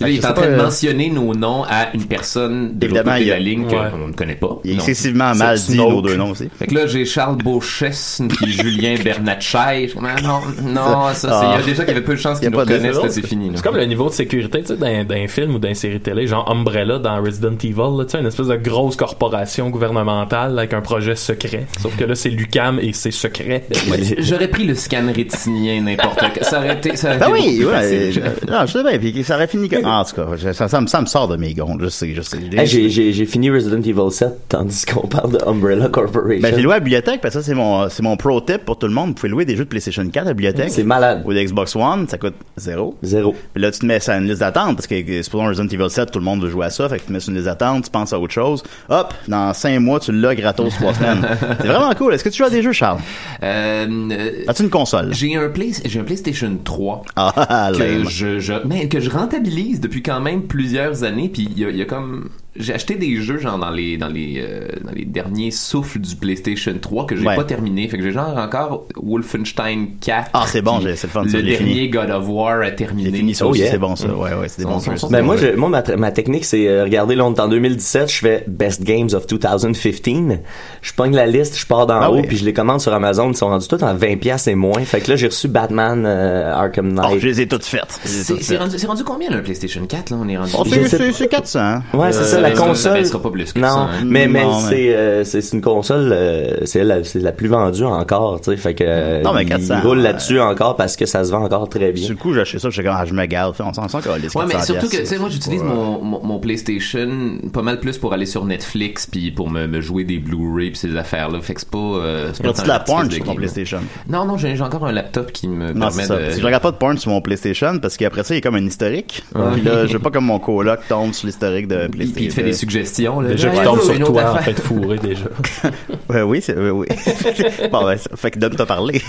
Là, 0.00 0.08
il 0.08 0.16
est 0.16 0.26
en 0.26 0.32
train 0.34 0.46
de 0.46 0.52
euh, 0.52 0.62
mentionner 0.62 1.10
nos 1.10 1.34
noms 1.34 1.64
à 1.64 1.94
une 1.94 2.04
personne 2.04 2.78
de 2.78 2.86
l'autre 2.86 3.02
côté 3.04 3.20
de 3.20 3.24
y 3.24 3.30
a- 3.30 3.34
la 3.34 3.40
ligne 3.40 3.64
Ouais. 3.66 3.90
qu'on 3.90 4.08
ne 4.08 4.12
connaît 4.12 4.34
pas. 4.34 4.58
Il 4.64 4.70
est 4.70 4.74
Non. 4.74 4.80
excessivement 4.80 5.34
mal 5.34 5.58
dit 5.58 5.76
nos 5.76 6.02
deux 6.02 6.16
noms 6.16 6.30
aussi. 6.30 6.48
Fait 6.58 6.66
que 6.66 6.74
là, 6.74 6.86
j'ai 6.86 7.04
Charles 7.04 7.36
Beauchesne 7.36 8.28
puis 8.28 8.52
Julien 8.52 8.96
Bernatchez. 9.02 9.92
Ah, 10.02 10.20
non, 10.22 10.40
non, 10.62 11.08
ça, 11.14 11.14
c'est, 11.14 11.46
il 11.46 11.50
y 11.60 11.62
a 11.62 11.62
des 11.62 11.74
gens 11.74 11.84
qui 11.84 11.90
avaient 11.90 12.00
peu 12.02 12.14
de 12.14 12.20
chance 12.20 12.38
Il 12.40 12.44
y 12.44 12.46
a 12.46 12.50
qu'ils 12.50 12.58
nous 12.58 12.64
pas 12.64 12.64
de- 12.66 12.72
reconnaissent, 12.74 13.02
là, 13.02 13.08
c'est 13.08 13.26
fini. 13.26 13.50
C'est 13.54 13.62
comme 13.62 13.76
le 13.76 13.84
niveau 13.86 14.08
de 14.08 14.14
sécurité, 14.14 14.60
tu 14.62 14.66
sais, 14.68 14.76
d'un, 14.76 15.04
d'un 15.04 15.26
film 15.28 15.54
ou 15.54 15.58
d'un 15.58 15.74
série 15.74 16.00
télé, 16.00 16.26
genre 16.26 16.50
Umbrella 16.50 16.98
dans 16.98 17.22
Resident 17.22 17.56
Evil, 17.62 17.74
là, 17.98 18.04
tu 18.04 18.10
sais, 18.10 18.20
une 18.20 18.26
espèce 18.26 18.48
de 18.48 18.56
grosse 18.56 18.96
corporation 18.96 19.43
gouvernementale 19.70 20.58
avec 20.58 20.72
un 20.74 20.80
projet 20.80 21.14
secret. 21.16 21.66
Sauf 21.80 21.96
que 21.96 22.04
là, 22.04 22.14
c'est 22.14 22.30
Lucam 22.30 22.78
et 22.80 22.92
c'est 22.92 23.10
secret. 23.10 23.64
J'aurais 24.18 24.48
pris 24.48 24.64
le 24.64 24.74
scan 24.74 25.04
rétinien 25.14 25.80
n'importe 25.82 26.18
quoi. 26.18 26.42
Ça 26.42 26.58
aurait 26.58 26.74
été, 26.76 26.96
ça 26.96 27.08
aurait 27.10 27.18
Ben 27.18 27.34
été 27.36 27.48
oui, 27.58 27.64
ouais, 27.64 28.12
je- 28.12 28.20
non, 28.50 28.66
je 28.66 28.72
sais 28.72 28.82
bien, 28.82 28.98
puis 28.98 29.24
ça 29.24 29.36
aurait 29.36 29.46
fini 29.46 29.68
comme, 29.68 29.84
en 29.84 30.04
tout 30.04 30.16
cas, 30.16 30.26
je- 30.36 30.52
ça, 30.52 30.68
ça, 30.68 30.80
me, 30.80 30.86
ça 30.86 31.00
me 31.00 31.06
sort 31.06 31.28
de 31.28 31.36
mes 31.36 31.54
gonds, 31.54 31.76
je 31.80 31.88
sais, 31.88 32.12
je 32.14 32.22
sais. 32.22 32.38
Hey, 32.52 32.66
j'ai- 32.66 33.24
fini 33.26 33.50
Resident 33.50 33.80
Evil 33.80 34.10
7 34.10 34.48
tandis 34.48 34.84
qu'on 34.86 35.06
parle 35.06 35.32
de 35.32 35.38
Umbrella 35.46 35.88
Corporation. 35.88 36.40
Ben, 36.42 36.54
j'ai 36.54 36.62
loué 36.62 36.72
à 36.72 36.76
la 36.76 36.80
bibliothèque, 36.80 37.20
parce 37.20 37.34
que 37.34 37.40
ça, 37.40 37.46
c'est 37.46 37.54
mon, 37.54 37.88
c'est 37.88 38.02
mon 38.02 38.16
pro 38.16 38.40
tip 38.40 38.64
pour 38.64 38.78
tout 38.78 38.86
le 38.86 38.92
monde. 38.92 39.08
Vous 39.08 39.14
pouvez 39.14 39.28
louer 39.28 39.44
des 39.44 39.56
jeux 39.56 39.64
de 39.64 39.68
PlayStation 39.68 40.06
4 40.08 40.22
à 40.22 40.28
la 40.30 40.34
bibliothèque. 40.34 40.70
C'est 40.70 40.84
malade. 40.84 41.22
Ou 41.24 41.32
de 41.32 41.40
Xbox 41.42 41.74
One, 41.76 42.06
ça 42.08 42.18
coûte 42.18 42.34
zéro. 42.56 42.96
Zéro. 43.02 43.34
Puis 43.52 43.62
là, 43.62 43.70
tu 43.70 43.80
te 43.80 43.86
mets 43.86 44.00
ça 44.00 44.14
à 44.14 44.18
une 44.18 44.26
liste 44.28 44.40
d'attente, 44.40 44.76
parce 44.76 44.86
que, 44.86 44.94
euh, 44.94 45.22
supposons 45.22 45.46
Resident 45.46 45.68
Evil 45.68 45.90
7, 45.90 46.10
tout 46.10 46.18
le 46.18 46.24
monde 46.24 46.42
veut 46.42 46.50
jouer 46.50 46.66
à 46.66 46.70
ça, 46.70 46.88
fait 46.88 46.96
que 46.96 47.00
tu 47.02 47.06
te 47.08 47.12
mets 47.12 47.20
sur 47.20 47.30
une 47.30 47.36
liste 47.36 47.46
d'attente, 47.46 47.84
tu 47.84 47.90
penses 47.90 48.12
à 48.12 48.18
autre 48.20 48.32
chose. 48.32 48.62
Hop, 48.88 49.14
dans 49.34 49.52
cinq 49.54 49.78
mois, 49.80 50.00
tu 50.00 50.12
l'as 50.12 50.34
gratos 50.34 50.72
trois 50.74 50.94
semaines. 50.98 51.26
C'est 51.60 51.66
vraiment 51.66 51.92
cool. 51.94 52.14
Est-ce 52.14 52.24
que 52.24 52.28
tu 52.28 52.38
joues 52.38 52.44
à 52.44 52.50
des 52.50 52.62
jeux, 52.62 52.72
Charles? 52.72 53.00
Euh, 53.42 54.20
As-tu 54.46 54.62
une 54.62 54.70
console? 54.70 55.12
j'ai 55.14 55.36
un 55.36 55.48
Play, 55.48 55.70
j'ai 55.84 56.00
un 56.00 56.04
PlayStation 56.04 56.56
3. 56.62 57.02
Ah, 57.16 57.70
que 57.76 58.08
je, 58.08 58.38
je, 58.38 58.54
mais 58.64 58.88
que 58.88 59.00
je 59.00 59.10
rentabilise 59.10 59.80
depuis 59.80 60.02
quand 60.02 60.20
même 60.20 60.42
plusieurs 60.42 61.04
années, 61.04 61.28
puis 61.28 61.48
il 61.50 61.58
y 61.58 61.64
a, 61.64 61.70
il 61.70 61.76
y 61.76 61.82
a 61.82 61.86
comme 61.86 62.28
j'ai 62.56 62.72
acheté 62.74 62.94
des 62.94 63.16
jeux 63.16 63.38
genre 63.38 63.58
dans 63.58 63.70
les 63.70 63.96
dans 63.96 64.08
les 64.08 64.36
euh, 64.38 64.68
dans 64.84 64.92
les 64.92 65.04
derniers 65.04 65.50
souffles 65.50 65.98
du 65.98 66.14
PlayStation 66.16 66.74
3 66.80 67.06
que 67.06 67.16
j'ai 67.16 67.26
Ouais. 67.26 67.36
pas 67.36 67.44
terminé. 67.44 67.88
Fait 67.88 67.96
que 67.98 68.02
j'ai 68.04 68.12
genre 68.12 68.36
encore 68.36 68.86
Wolfenstein 68.96 69.88
4. 70.00 70.30
Ah, 70.32 70.44
c'est 70.46 70.62
bon, 70.62 70.80
j'ai- 70.80 70.96
c'est 70.96 71.06
le 71.08 71.12
fun, 71.12 71.24
Le 71.24 71.30
dernier 71.30 71.56
fini. 71.56 71.88
God 71.88 72.10
of 72.10 72.28
War 72.28 72.60
à 72.62 72.70
terminer. 72.70 73.10
J'ai 73.10 73.16
fini 73.18 73.34
ça 73.34 73.46
Oh, 73.46 73.54
yeah. 73.54 73.70
c'est 73.70 73.78
bon 73.78 73.96
ça. 73.96 74.08
Mm. 74.08 74.18
Ouais, 74.18 74.34
ouais, 74.34 74.48
c'est 74.48 74.62
des 74.62 74.68
bons 74.68 74.78
jeux. 74.80 74.92
Ben 75.10 75.22
moi, 75.22 75.36
je, 75.36 75.48
moi 75.56 75.68
ma, 75.68 75.82
ma 75.96 76.12
technique, 76.12 76.44
c'est 76.44 76.68
euh, 76.68 76.84
regardez, 76.84 77.14
là, 77.14 77.24
on 77.24 77.34
est 77.34 77.40
en 77.40 77.48
2017, 77.48 78.10
je 78.10 78.18
fais 78.18 78.44
Best 78.46 78.82
Games 78.82 79.08
of 79.14 79.26
2015. 79.26 80.38
Je 80.82 80.92
pogne 80.92 81.14
la 81.14 81.26
liste, 81.26 81.58
je 81.58 81.66
pars 81.66 81.86
d'en 81.86 82.00
Ah 82.00 82.10
haut, 82.10 82.22
puis 82.22 82.36
je 82.36 82.44
les 82.44 82.52
commande 82.52 82.80
sur 82.80 82.92
Amazon. 82.92 83.30
Ils 83.30 83.36
sont 83.36 83.48
rendus 83.48 83.68
tous 83.68 83.82
à 83.82 83.94
20$ 83.94 84.16
piastres 84.16 84.48
et 84.48 84.54
moins. 84.54 84.80
Fait 84.84 85.00
que 85.00 85.10
là, 85.10 85.16
j'ai 85.16 85.26
reçu 85.26 85.48
Batman 85.48 86.04
euh, 86.06 86.52
Arkham 86.54 86.92
Knight. 86.92 87.10
Oh, 87.12 87.18
je 87.18 87.26
les 87.26 87.40
ai 87.40 87.48
toutes 87.48 87.64
faites. 87.64 88.00
C'est 88.04 88.56
rendu, 88.56 88.78
c'est 88.78 88.86
rendu 88.86 89.04
combien 89.04 89.30
là, 89.30 89.36
le 89.36 89.42
PlayStation 89.42 89.84
4 89.86 90.10
là? 90.10 90.16
On 90.20 90.28
est 90.28 90.36
rendu. 90.36 90.52
Oh, 90.58 90.64
c'est 90.66 91.28
400. 91.28 91.58
hein. 91.60 91.82
Ouais, 91.92 92.12
c'est 92.12 92.20
Euh, 92.20 92.24
ça, 92.24 92.40
la 92.50 92.56
console. 92.56 92.92
baissera 92.94 93.22
pas 93.22 93.30
plus 93.30 93.52
que 93.52 93.58
non, 93.60 93.66
ça, 93.68 93.74
hein. 93.80 93.88
mais 94.04 94.26
mais 94.28 94.42
Non, 94.44 94.60
mais- 94.62 94.68
c'est 94.70 94.94
euh, 94.94 95.24
c'est 95.24 95.40
c'est 95.40 95.56
une 95.56 95.62
console, 95.62 96.10
euh, 96.12 96.58
c'est 96.64 96.84
la 96.84 97.02
c'est 97.04 97.18
la 97.20 97.32
plus 97.32 97.48
vendue 97.48 97.84
encore, 97.84 98.40
tu 98.40 98.50
sais, 98.50 98.56
fait 98.56 98.74
que 98.74 99.22
Non, 99.22 99.32
mais 99.34 99.42
il- 99.42 99.48
400, 99.48 99.74
il 99.82 99.86
roule 99.86 99.98
euh, 99.98 100.02
là-dessus 100.02 100.40
encore 100.40 100.76
parce 100.76 100.96
que 100.96 101.06
ça 101.06 101.24
se 101.24 101.30
vend 101.30 101.42
encore 101.44 101.68
très 101.68 101.92
bien. 101.92 102.04
Sur 102.04 102.14
le 102.14 102.18
coup, 102.20 102.32
j'ai 102.34 102.40
acheté 102.40 102.58
ça, 102.58 102.70
je 102.70 102.82
comme, 102.82 102.94
ah, 102.96 103.04
je 103.04 103.14
me 103.14 103.24
garde. 103.26 103.54
On 103.60 103.72
s'en 103.72 103.88
sent 103.88 103.98
qu'on 104.04 104.14
les 104.16 104.34
Ouais, 104.36 104.44
mais 104.46 104.54
400 104.54 104.64
surtout 104.74 104.88
que, 104.88 104.96
tu 104.96 105.06
sais, 105.06 105.18
moi, 105.18 105.28
j'utilise 105.30 105.62
mon, 105.62 106.00
mon, 106.02 106.22
mon 106.22 106.38
PlayStation 106.38 107.38
pas 107.52 107.62
mal 107.62 107.80
plus 107.80 107.98
pour 107.98 108.12
aller 108.12 108.26
sur 108.26 108.44
Netflix 108.44 109.06
puis 109.06 109.30
pour 109.30 109.50
me, 109.50 109.66
me 109.66 109.80
jouer 109.80 110.04
des 110.04 110.18
Blu-ray 110.18 110.70
pis 110.70 110.78
ces 110.78 110.96
affaires-là. 110.96 111.40
Fait 111.40 111.54
que 111.54 111.60
c'est 111.60 111.70
pas, 111.70 111.78
euh, 111.78 112.30
c'est 112.32 112.42
pas 112.42 112.52
de 112.52 112.68
la 112.68 112.80
porn 112.80 113.10
sur 113.10 113.24
ton. 113.24 113.34
PlayStation? 113.34 113.80
Non, 114.08 114.24
non, 114.24 114.36
j'ai 114.38 114.54
j'ai 114.56 114.62
encore 114.62 114.86
un 114.86 114.92
laptop 114.92 115.32
qui 115.32 115.48
me 115.48 115.72
Non, 115.72 115.88
permet 115.88 116.02
c'est 116.02 116.08
ça. 116.08 116.16
de... 116.16 116.30
Si 116.30 116.40
je 116.40 116.44
regarde 116.46 116.62
pas 116.62 116.70
de 116.70 116.76
porn 116.76 116.96
sur 116.98 117.10
mon 117.10 117.20
PlayStation, 117.20 117.78
parce 117.80 117.96
qu'après 117.96 118.22
ça, 118.24 118.34
il 118.34 118.38
y 118.38 118.38
a 118.38 118.42
comme 118.42 118.54
un 118.54 118.64
historique. 118.66 119.24
Puis 119.52 119.62
là, 119.62 119.86
je 119.86 119.92
veux 119.94 119.98
pas 119.98 120.10
comme 120.10 120.24
mon 120.26 120.38
coloc 120.38 120.80
tombe 120.88 121.12
sur 121.12 121.26
l'historique 121.26 121.68
de 121.68 121.86
PlayStation. 121.88 122.33
Te 122.34 122.40
fait 122.40 122.46
des 122.46 122.52
suggestions, 122.52 123.20
là. 123.20 123.28
Déjà 123.30 123.50
qui 123.50 123.62
tombe 123.62 123.80
sur 123.80 123.92
une 123.94 124.02
autre 124.02 124.12
toi 124.12 124.22
en 124.22 124.34
affaire. 124.34 124.42
train 124.42 124.52
de 124.52 124.60
fourrer 124.66 124.98
déjà. 124.98 125.24
Ouais, 126.08 126.20
oui, 126.22 126.42
c'est, 126.42 126.54
oui, 126.56 126.68
oui. 126.70 126.86
bon, 127.72 127.84
ben, 127.84 127.96
ça 127.96 128.10
fait 128.14 128.30
que 128.30 128.38
Dom 128.38 128.54
t'a 128.54 128.66
parlé. 128.66 129.00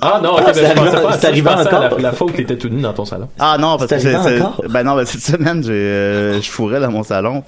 Ah 0.00 0.20
non, 0.22 0.34
ok, 0.34 0.42
Ah, 0.46 0.52
ben, 0.52 0.54
c'est 0.54 0.66
je 0.68 0.72
pensais 0.74 0.88
arrivé- 0.96 1.02
pas 1.02 1.10
à 1.10 1.18
c'est 1.18 1.26
arrivé 1.26 1.50
encore? 1.50 1.80
La, 1.96 1.98
la 1.98 2.12
fois 2.12 2.26
où 2.28 2.30
t'étais 2.30 2.56
tout 2.56 2.68
nu 2.68 2.80
dans 2.80 2.92
ton 2.92 3.04
salon. 3.04 3.28
Ah 3.38 3.56
non, 3.58 3.76
parce 3.76 3.88
C'est 3.90 3.96
que 3.96 4.02
c'est, 4.02 4.40
encore? 4.40 4.62
ben 4.70 4.82
non, 4.84 4.94
ben, 4.94 5.04
cette 5.04 5.22
semaine, 5.22 5.62
euh, 5.68 6.40
je 6.40 6.48
fourrais 6.50 6.78
dans 6.80 6.90
mon 6.90 7.02
salon. 7.02 7.42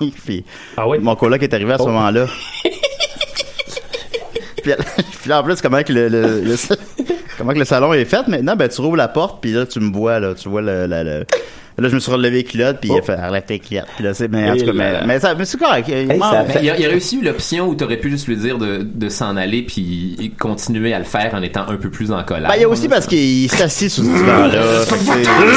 puis 0.24 0.44
Ah 0.76 0.88
oui? 0.88 0.98
mon 1.00 1.14
coloc 1.14 1.40
est 1.42 1.54
arrivé 1.54 1.72
à 1.72 1.78
ce 1.78 1.84
Oh. 1.84 1.86
moment-là. 1.88 2.26
puis, 4.62 4.72
puis 5.20 5.30
là, 5.30 5.40
en 5.40 5.44
plus, 5.44 5.60
comment 5.62 5.82
que 5.82 5.92
le, 5.92 6.08
le- 6.08 6.40
le- 6.42 6.56
comment 7.38 7.52
que 7.52 7.58
le 7.58 7.64
salon 7.64 7.92
est 7.94 8.04
fait 8.04 8.26
maintenant, 8.28 8.56
ben 8.56 8.68
tu 8.68 8.80
rouvres 8.80 8.96
la 8.96 9.08
porte, 9.08 9.40
puis 9.40 9.52
là, 9.52 9.64
tu 9.66 9.80
me 9.80 9.92
vois, 9.92 10.18
là, 10.20 10.34
tu 10.34 10.48
vois 10.48 10.60
le... 10.62 10.86
le- 10.86 11.02
le- 11.04 11.26
Là, 11.80 11.88
je 11.88 11.94
me 11.94 12.00
suis 12.00 12.12
relevé 12.12 12.30
les 12.38 12.44
culottes, 12.44 12.78
puis 12.80 12.90
il 12.92 12.98
a 12.98 13.02
fait 13.02 13.14
relève 13.16 13.42
tes 13.44 13.58
culottes. 13.58 13.86
Puis 13.96 14.04
là, 14.04 14.14
c'est, 14.14 14.28
mais 14.28 14.50
en 14.50 14.54
Et 14.54 14.58
tout 14.60 14.66
cas, 14.66 14.72
mais, 14.74 14.92
mais 15.06 15.18
ça, 15.20 15.34
mais 15.34 15.44
c'est 15.44 15.58
correct. 15.58 15.86
Il 15.88 15.94
Hey, 16.12 16.18
m'en- 16.18 16.30
ça 16.30 16.44
il, 16.60 16.64
y 16.66 16.70
a, 16.70 16.76
il 16.76 16.82
y 16.82 16.86
a 16.86 16.88
réussi 16.88 17.20
l'option 17.22 17.68
où 17.68 17.74
t'aurais 17.74 17.96
pu 17.96 18.10
juste 18.10 18.26
lui 18.28 18.36
dire 18.36 18.58
de, 18.58 18.78
de 18.82 19.08
s'en 19.08 19.36
aller 19.36 19.62
puis 19.62 20.32
continuer 20.38 20.92
à 20.94 20.98
le 20.98 21.04
faire 21.04 21.34
en 21.34 21.42
étant 21.42 21.66
un 21.68 21.76
peu 21.76 21.90
plus 21.90 22.12
en 22.12 22.22
colère. 22.22 22.48
Ben, 22.50 22.56
il 22.56 22.62
y 22.62 22.64
a 22.64 22.68
aussi 22.68 22.88
parce 22.88 23.06
qu'il 23.06 23.50
s'assit 23.50 23.90
sous 23.90 24.02
ce 24.04 24.08
divan-là. 24.08 24.60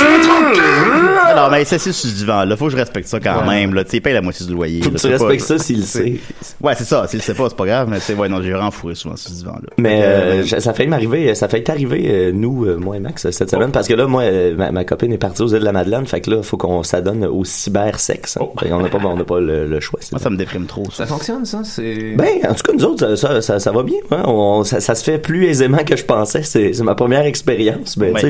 Alors, 1.26 1.50
mais 1.50 1.62
il 1.64 1.66
s'assit 1.66 1.94
sous 1.94 2.08
ce 2.08 2.16
divan-là. 2.16 2.56
Faut 2.58 2.66
que 2.66 2.72
je 2.72 2.78
respecte 2.78 3.08
ça 3.08 3.20
quand 3.20 3.42
Ouais. 3.48 3.62
même, 3.62 3.74
là. 3.74 3.84
Tu 3.84 3.92
sais, 3.92 4.00
paye 4.02 4.14
la 4.14 4.22
moitié 4.22 4.46
du 4.46 4.54
loyer. 4.54 4.82
Faut 4.82 4.92
que 4.92 4.98
tu 5.00 5.08
respectes 5.08 5.42
ça 5.44 5.58
s'il 5.58 5.78
le 5.78 5.84
sait. 5.84 6.14
Ouais, 6.62 6.74
c'est 6.76 6.84
ça. 6.84 7.08
S'il 7.08 7.20
le 7.20 7.24
sait 7.24 7.34
pas, 7.34 7.50
c'est 7.50 7.58
pas 7.58 7.66
grave, 7.66 7.88
mais 7.90 8.00
c'est, 8.00 8.14
ouais, 8.14 8.30
non, 8.30 8.42
j'ai 8.42 8.52
vraiment 8.52 8.72
fourré 8.72 8.94
souvent 8.96 9.16
sous 9.16 9.30
ce 9.30 9.34
divan-là. 9.40 9.70
Mais 9.78 10.02
euh, 10.04 10.44
euh, 10.44 10.60
ça 10.60 10.74
fait 10.74 10.86
m'arriver, 10.86 11.34
ça 11.36 11.48
fait 11.48 11.68
arriver 11.70 12.04
euh, 12.08 12.32
nous, 12.34 12.66
moi 12.80 12.98
et 12.98 13.00
Max, 13.00 13.30
cette 13.32 13.50
semaine, 13.50 13.72
parce 13.72 13.88
que 13.88 13.94
là, 13.94 14.06
moi, 14.06 14.24
ma, 14.56 14.72
ma 14.72 14.84
copine 14.86 15.12
est 15.12 15.18
partie 15.18 15.42
aux 15.42 15.48
îles 15.48 15.60
de 15.60 15.66
la 15.66 15.72
Madeleine, 15.72 16.06
fait 16.14 16.22
que 16.22 16.30
là, 16.32 16.44
faut 16.44 16.58
qu'on 16.58 16.84
s'adonne 16.84 17.26
au 17.26 17.44
cybersexe. 17.44 18.38
hein. 18.38 18.46
Fait 18.60 18.70
qu'on 18.70 18.80
n'a 18.82 18.90
pas, 18.90 19.00
on 19.04 19.16
n'a 19.16 19.24
pas 19.24 19.40
le, 19.40 19.68
le 19.68 19.80
choix. 19.80 20.00
moi, 20.12 20.20
ça 20.20 20.30
me 20.30 20.38
déprime 20.38 20.66
trop, 20.68 20.86
ça. 20.92 20.98
Ça 20.98 21.06
fonctionne, 21.08 21.46
ça? 21.46 21.62
C'est... 21.64 22.14
Ben, 22.16 22.28
en 22.48 22.54
tout 22.54 22.64
cas, 22.64 22.74
nous 22.74 22.86
autres, 22.86 23.16
ça, 23.16 23.16
ça, 23.16 23.42
ça, 23.42 23.60
ça 23.60 23.72
va 23.72 23.84
bien. 23.84 23.98
hein. 24.12 24.24
On- 24.28 24.64
ça, 24.64 24.80
ça 24.80 24.96
se 24.96 25.04
fait 25.04 25.18
plus 25.18 25.46
aisément 25.46 25.84
que 25.84 25.96
je 25.96 26.06
pensais. 26.06 26.44
C'est, 26.44 26.74
c'est 26.74 26.84
ma 26.84 26.96
première 26.96 27.26
expérience. 27.26 27.98
Ben, 27.98 28.14
Ouais. 28.14 28.22
tu 28.22 28.28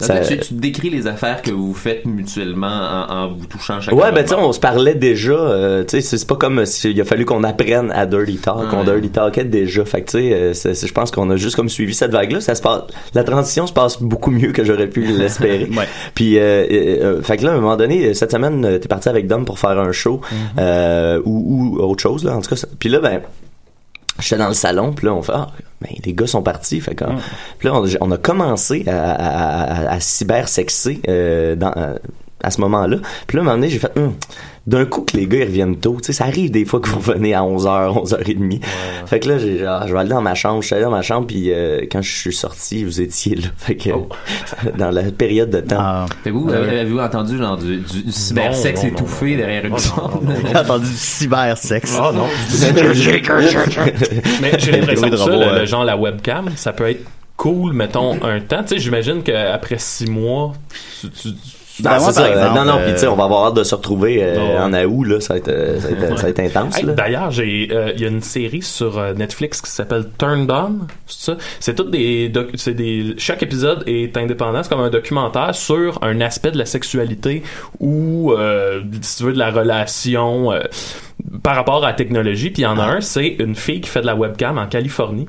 sais, 0.00 0.06
ça- 0.06 0.20
tu, 0.20 0.38
tu 0.38 0.54
décris 0.54 0.90
les 0.90 1.06
affaires 1.06 1.42
que 1.42 1.50
vous 1.50 1.74
faites 1.74 2.04
mutuellement 2.06 2.66
en, 3.08 3.12
en 3.14 3.28
vous 3.32 3.46
touchant 3.46 3.80
chacun. 3.80 3.96
Ouais, 3.96 4.12
ben 4.12 4.22
tu 4.22 4.30
sais, 4.30 4.34
on 4.36 4.52
se 4.52 4.60
parlait 4.60 4.94
déjà. 4.94 5.32
euh, 5.32 5.84
tu 5.84 6.00
sais, 6.00 6.16
c'est 6.16 6.26
pas 6.26 6.36
comme 6.36 6.64
si 6.66 6.90
il 6.90 7.00
a 7.00 7.04
fallu 7.04 7.24
qu'on 7.24 7.42
apprenne 7.44 7.90
à 7.92 8.06
dirty 8.06 8.36
talk. 8.36 8.72
On 8.72 8.84
dirty 8.84 9.10
talkait 9.10 9.44
déjà. 9.44 9.84
Fait 9.84 10.02
que 10.02 10.10
tu 10.10 10.18
sais, 10.18 10.32
euh, 10.32 10.74
je 10.86 10.92
pense 10.92 11.10
qu'on 11.10 11.28
a 11.30 11.36
juste 11.36 11.56
comme 11.56 11.68
suivi 11.68 11.94
cette 11.94 12.12
vague-là. 12.12 12.40
Ça 12.40 12.54
se 12.54 12.62
passe, 12.62 12.82
la 13.14 13.24
transition 13.24 13.66
se 13.66 13.72
passe 13.72 14.00
beaucoup 14.00 14.30
mieux 14.30 14.52
que 14.52 14.64
j'aurais 14.64 14.88
pu 14.88 15.00
l'espérer. 15.18 15.68
Ouais. 15.76 15.88
Puis, 16.14 16.38
euh, 16.38 16.64
euh, 16.70 17.13
euh, 17.14 17.22
fait 17.22 17.36
que 17.36 17.44
là, 17.44 17.52
à 17.52 17.54
un 17.54 17.60
moment 17.60 17.76
donné, 17.76 18.14
cette 18.14 18.32
semaine, 18.32 18.64
euh, 18.64 18.78
t'es 18.78 18.88
parti 18.88 19.08
avec 19.08 19.26
Dom 19.26 19.44
pour 19.44 19.58
faire 19.58 19.78
un 19.78 19.92
show 19.92 20.20
euh, 20.58 21.20
ou, 21.24 21.76
ou 21.78 21.82
autre 21.82 22.02
chose 22.02 22.24
là. 22.24 22.36
En 22.36 22.40
tout 22.40 22.54
cas, 22.54 22.62
puis 22.78 22.88
là, 22.88 23.00
ben. 23.00 23.20
J'étais 24.20 24.36
dans 24.36 24.46
le 24.46 24.54
salon, 24.54 24.92
puis 24.92 25.06
là, 25.06 25.12
on 25.12 25.22
fait, 25.22 25.32
ah, 25.34 25.48
ben, 25.80 25.90
les 26.04 26.12
gars 26.12 26.28
sont 26.28 26.42
partis, 26.44 26.80
fait 26.80 26.94
que, 26.94 27.04
puis 27.58 27.66
là, 27.66 27.74
on, 27.74 27.84
on 28.00 28.12
a 28.12 28.16
commencé 28.16 28.84
à, 28.86 29.10
à, 29.10 29.88
à, 29.88 29.92
à 29.94 29.98
cybersexer, 29.98 31.00
dans, 31.56 31.96
à 32.44 32.50
ce 32.50 32.60
moment-là. 32.60 32.98
Puis 33.26 33.36
là, 33.36 33.40
à 33.40 33.42
un 33.42 33.44
moment 33.46 33.56
donné, 33.56 33.70
j'ai 33.70 33.78
fait, 33.78 33.92
Hum, 33.96 34.14
d'un 34.66 34.86
coup 34.86 35.02
que 35.02 35.14
les 35.16 35.26
gars, 35.26 35.38
ils 35.40 35.44
reviennent 35.44 35.76
tôt, 35.76 35.98
tu 36.00 36.06
sais, 36.06 36.12
ça 36.14 36.24
arrive 36.24 36.50
des 36.50 36.64
fois 36.64 36.80
que 36.80 36.88
vous 36.88 36.98
revenez 36.98 37.34
à 37.34 37.42
11h, 37.42 38.02
11h30. 38.02 38.60
Fait 39.06 39.20
que 39.20 39.28
là, 39.28 39.36
j'ai 39.38 39.58
genre, 39.58 39.86
je 39.86 39.92
vais 39.92 39.98
aller 39.98 40.08
dans 40.08 40.22
ma 40.22 40.34
chambre, 40.34 40.62
je 40.62 40.66
suis 40.66 40.74
allé 40.74 40.84
dans 40.84 40.90
ma 40.90 41.02
chambre, 41.02 41.26
puis 41.26 41.52
euh, 41.52 41.82
quand 41.92 42.00
je 42.00 42.10
suis 42.10 42.32
sorti, 42.32 42.82
vous 42.84 43.00
étiez 43.02 43.36
là. 43.36 43.48
Fait 43.58 43.76
que, 43.76 43.90
dans 44.78 44.90
la 44.90 45.02
période 45.04 45.50
de 45.50 45.60
temps. 45.60 45.76
Ah. 45.78 46.06
Fait 46.22 46.30
vous, 46.30 46.48
avez- 46.50 46.78
avez-vous 46.80 46.98
entendu 46.98 47.36
genre 47.36 47.58
du, 47.58 47.76
du, 47.78 48.10
cybersexe 48.10 48.82
Non, 48.84 48.88
non, 48.90 48.94
étouffé 48.96 49.30
non, 49.32 49.36
derrière 49.36 49.64
une 49.66 49.76
J'ai 49.78 50.56
entendu 50.56 50.86
du 50.86 50.96
cybersexe. 50.96 51.98
Ah 52.00 52.12
non. 52.14 52.26
Mais 54.40 54.58
j'ai 54.58 54.72
l'impression 54.72 55.10
que 55.10 55.16
ça, 55.16 55.24
robot, 55.24 55.38
le, 55.54 55.58
le 55.60 55.66
genre 55.66 55.84
la 55.84 55.96
webcam, 55.96 56.50
ça 56.56 56.72
peut 56.72 56.88
être 56.88 57.04
cool, 57.36 57.72
mettons, 57.72 58.14
un 58.24 58.40
temps. 58.40 58.62
Tu 58.62 58.74
sais, 58.74 58.78
j'imagine 58.78 59.22
qu'après 59.22 59.76
six 59.78 60.06
mois, 60.06 60.52
tu, 61.00 61.10
tu- 61.10 61.28
moi, 61.82 61.90
par 61.98 62.12
ça. 62.12 62.30
exemple, 62.30 62.54
non, 62.54 62.64
non, 62.64 62.78
puis 62.84 62.92
tu 62.92 62.98
sais, 63.00 63.06
euh, 63.06 63.10
on 63.10 63.16
va 63.16 63.24
avoir 63.24 63.46
hâte 63.46 63.54
de 63.54 63.64
se 63.64 63.74
retrouver 63.74 64.18
euh, 64.22 64.62
en 64.62 64.72
août, 64.72 65.04
là. 65.04 65.20
Ça 65.20 65.34
va 65.34 65.38
être, 65.38 65.48
euh, 65.48 65.80
ça 65.80 65.88
va 65.88 65.92
être, 65.94 66.16
ça 66.18 66.22
va 66.22 66.28
être 66.28 66.40
intense, 66.56 66.78
Hey. 66.78 66.84
D'ailleurs, 66.84 67.30
j'ai 67.30 67.68
euh, 67.72 67.92
il 67.96 68.00
y 68.02 68.04
a 68.04 68.08
une 68.08 68.22
série 68.22 68.62
sur 68.62 68.98
euh, 68.98 69.12
Netflix 69.14 69.60
qui 69.60 69.70
s'appelle 69.70 70.06
Turned 70.18 70.50
On, 70.50 70.86
c'est 71.06 71.32
ça? 71.32 71.36
C'est 71.60 71.74
toutes 71.74 71.90
des 71.90 72.30
c'est 72.54 72.74
des 72.74 73.14
chaque 73.18 73.42
épisode 73.42 73.82
est 73.86 74.16
indépendant, 74.16 74.62
c'est 74.62 74.68
comme 74.68 74.80
un 74.80 74.90
documentaire 74.90 75.54
sur 75.54 75.98
un 76.02 76.20
aspect 76.20 76.52
de 76.52 76.58
la 76.58 76.66
sexualité 76.66 77.42
ou 77.80 78.32
euh, 78.32 78.80
si 79.02 79.16
tu 79.18 79.22
veux 79.24 79.32
de 79.32 79.38
la 79.38 79.50
relation 79.50 80.52
euh, 80.52 80.60
par 81.42 81.56
rapport 81.56 81.82
à 81.84 81.88
la 81.88 81.92
technologie. 81.94 82.50
Puis 82.50 82.62
il 82.62 82.66
y 82.66 82.68
en 82.68 82.78
a 82.78 82.84
un, 82.84 83.00
c'est 83.00 83.36
une 83.38 83.56
fille 83.56 83.80
qui 83.80 83.88
fait 83.90 84.00
de 84.00 84.06
la 84.06 84.14
webcam 84.14 84.58
en 84.58 84.66
Californie. 84.66 85.26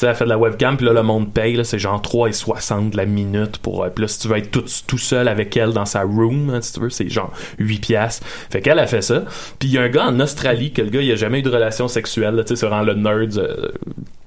Tu 0.00 0.06
sais, 0.06 0.10
elle 0.12 0.16
fait 0.16 0.24
de 0.24 0.30
la 0.30 0.38
webcam, 0.38 0.78
puis 0.78 0.86
là, 0.86 0.94
le 0.94 1.02
monde 1.02 1.30
paye, 1.30 1.62
c'est 1.62 1.78
genre 1.78 2.00
3,60 2.00 2.88
de 2.88 2.96
la 2.96 3.04
minute 3.04 3.58
pour... 3.58 3.84
euh, 3.84 3.90
puis 3.94 4.00
là, 4.00 4.08
si 4.08 4.18
tu 4.18 4.28
veux 4.28 4.38
être 4.38 4.50
tout, 4.50 4.64
tout 4.86 4.96
seul 4.96 5.28
avec 5.28 5.54
elle 5.58 5.74
dans 5.74 5.84
sa 5.84 6.04
room, 6.04 6.48
hein, 6.54 6.62
si 6.62 6.72
tu 6.72 6.80
veux, 6.80 6.88
c'est 6.88 7.10
genre 7.10 7.30
8 7.58 7.80
piastres. 7.80 8.26
Fait 8.48 8.62
qu'elle 8.62 8.78
a 8.78 8.86
fait 8.86 9.02
ça. 9.02 9.24
Puis 9.58 9.68
il 9.68 9.74
y 9.74 9.78
a 9.78 9.82
un 9.82 9.90
gars 9.90 10.06
en 10.06 10.18
Australie, 10.18 10.72
que 10.72 10.80
le 10.80 10.88
gars, 10.88 11.02
il 11.02 11.12
a 11.12 11.16
jamais 11.16 11.40
eu 11.40 11.42
de 11.42 11.50
relation 11.50 11.86
sexuelle, 11.86 12.34
tu 12.46 12.48
sais, 12.48 12.56
c'est 12.56 12.66
vraiment 12.66 12.82
le 12.82 12.94
nerd... 12.94 13.36
euh, 13.36 13.72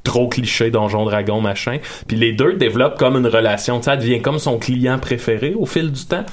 trop 0.03 0.27
cliché 0.27 0.69
donjon 0.69 1.05
dragon 1.05 1.39
machin 1.39 1.77
puis 2.07 2.17
les 2.17 2.33
deux 2.33 2.55
développent 2.55 2.99
comme 2.99 3.15
une 3.15 3.25
relation 3.25 3.79
elle 3.87 3.99
devient 3.99 4.21
comme 4.21 4.37
son 4.37 4.59
client 4.59 4.99
préféré 4.99 5.53
au 5.57 5.65
fil 5.65 5.93
du 5.93 6.05
temps 6.05 6.25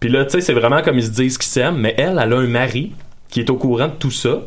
puis 0.00 0.08
là 0.08 0.24
tu 0.24 0.32
sais 0.32 0.40
c'est 0.40 0.52
vraiment 0.52 0.82
comme 0.82 0.98
ils 0.98 1.04
se 1.04 1.10
disent 1.12 1.38
qu'ils 1.38 1.46
s'aiment 1.46 1.76
mais 1.76 1.94
elle 1.96 2.20
elle 2.20 2.32
a 2.32 2.36
un 2.36 2.48
mari 2.48 2.90
qui 3.28 3.38
est 3.38 3.50
au 3.50 3.56
courant 3.56 3.86
de 3.86 3.92
tout 3.92 4.10
ça 4.10 4.40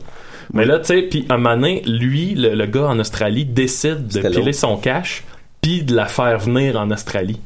mais 0.53 0.65
là, 0.65 0.79
tu 0.79 0.85
sais, 0.85 1.01
puis 1.03 1.25
un 1.29 1.39
donné, 1.39 1.81
lui, 1.85 2.35
le, 2.35 2.55
le 2.55 2.65
gars 2.65 2.87
en 2.87 2.99
Australie, 2.99 3.45
décide 3.45 4.07
de 4.07 4.29
piler 4.29 4.53
son 4.53 4.77
cash, 4.77 5.23
puis 5.61 5.83
de 5.83 5.95
la 5.95 6.05
faire 6.05 6.39
venir 6.39 6.77
en 6.77 6.89
Australie. 6.91 7.39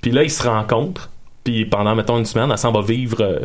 Puis 0.00 0.10
là, 0.10 0.22
ils 0.22 0.30
se 0.30 0.46
rencontrent, 0.46 1.10
puis 1.44 1.64
pendant, 1.64 1.94
mettons, 1.94 2.18
une 2.18 2.26
semaine, 2.26 2.50
elle 2.50 2.58
s'en 2.58 2.72
va 2.72 2.82
vivre 2.82 3.22
euh, 3.22 3.40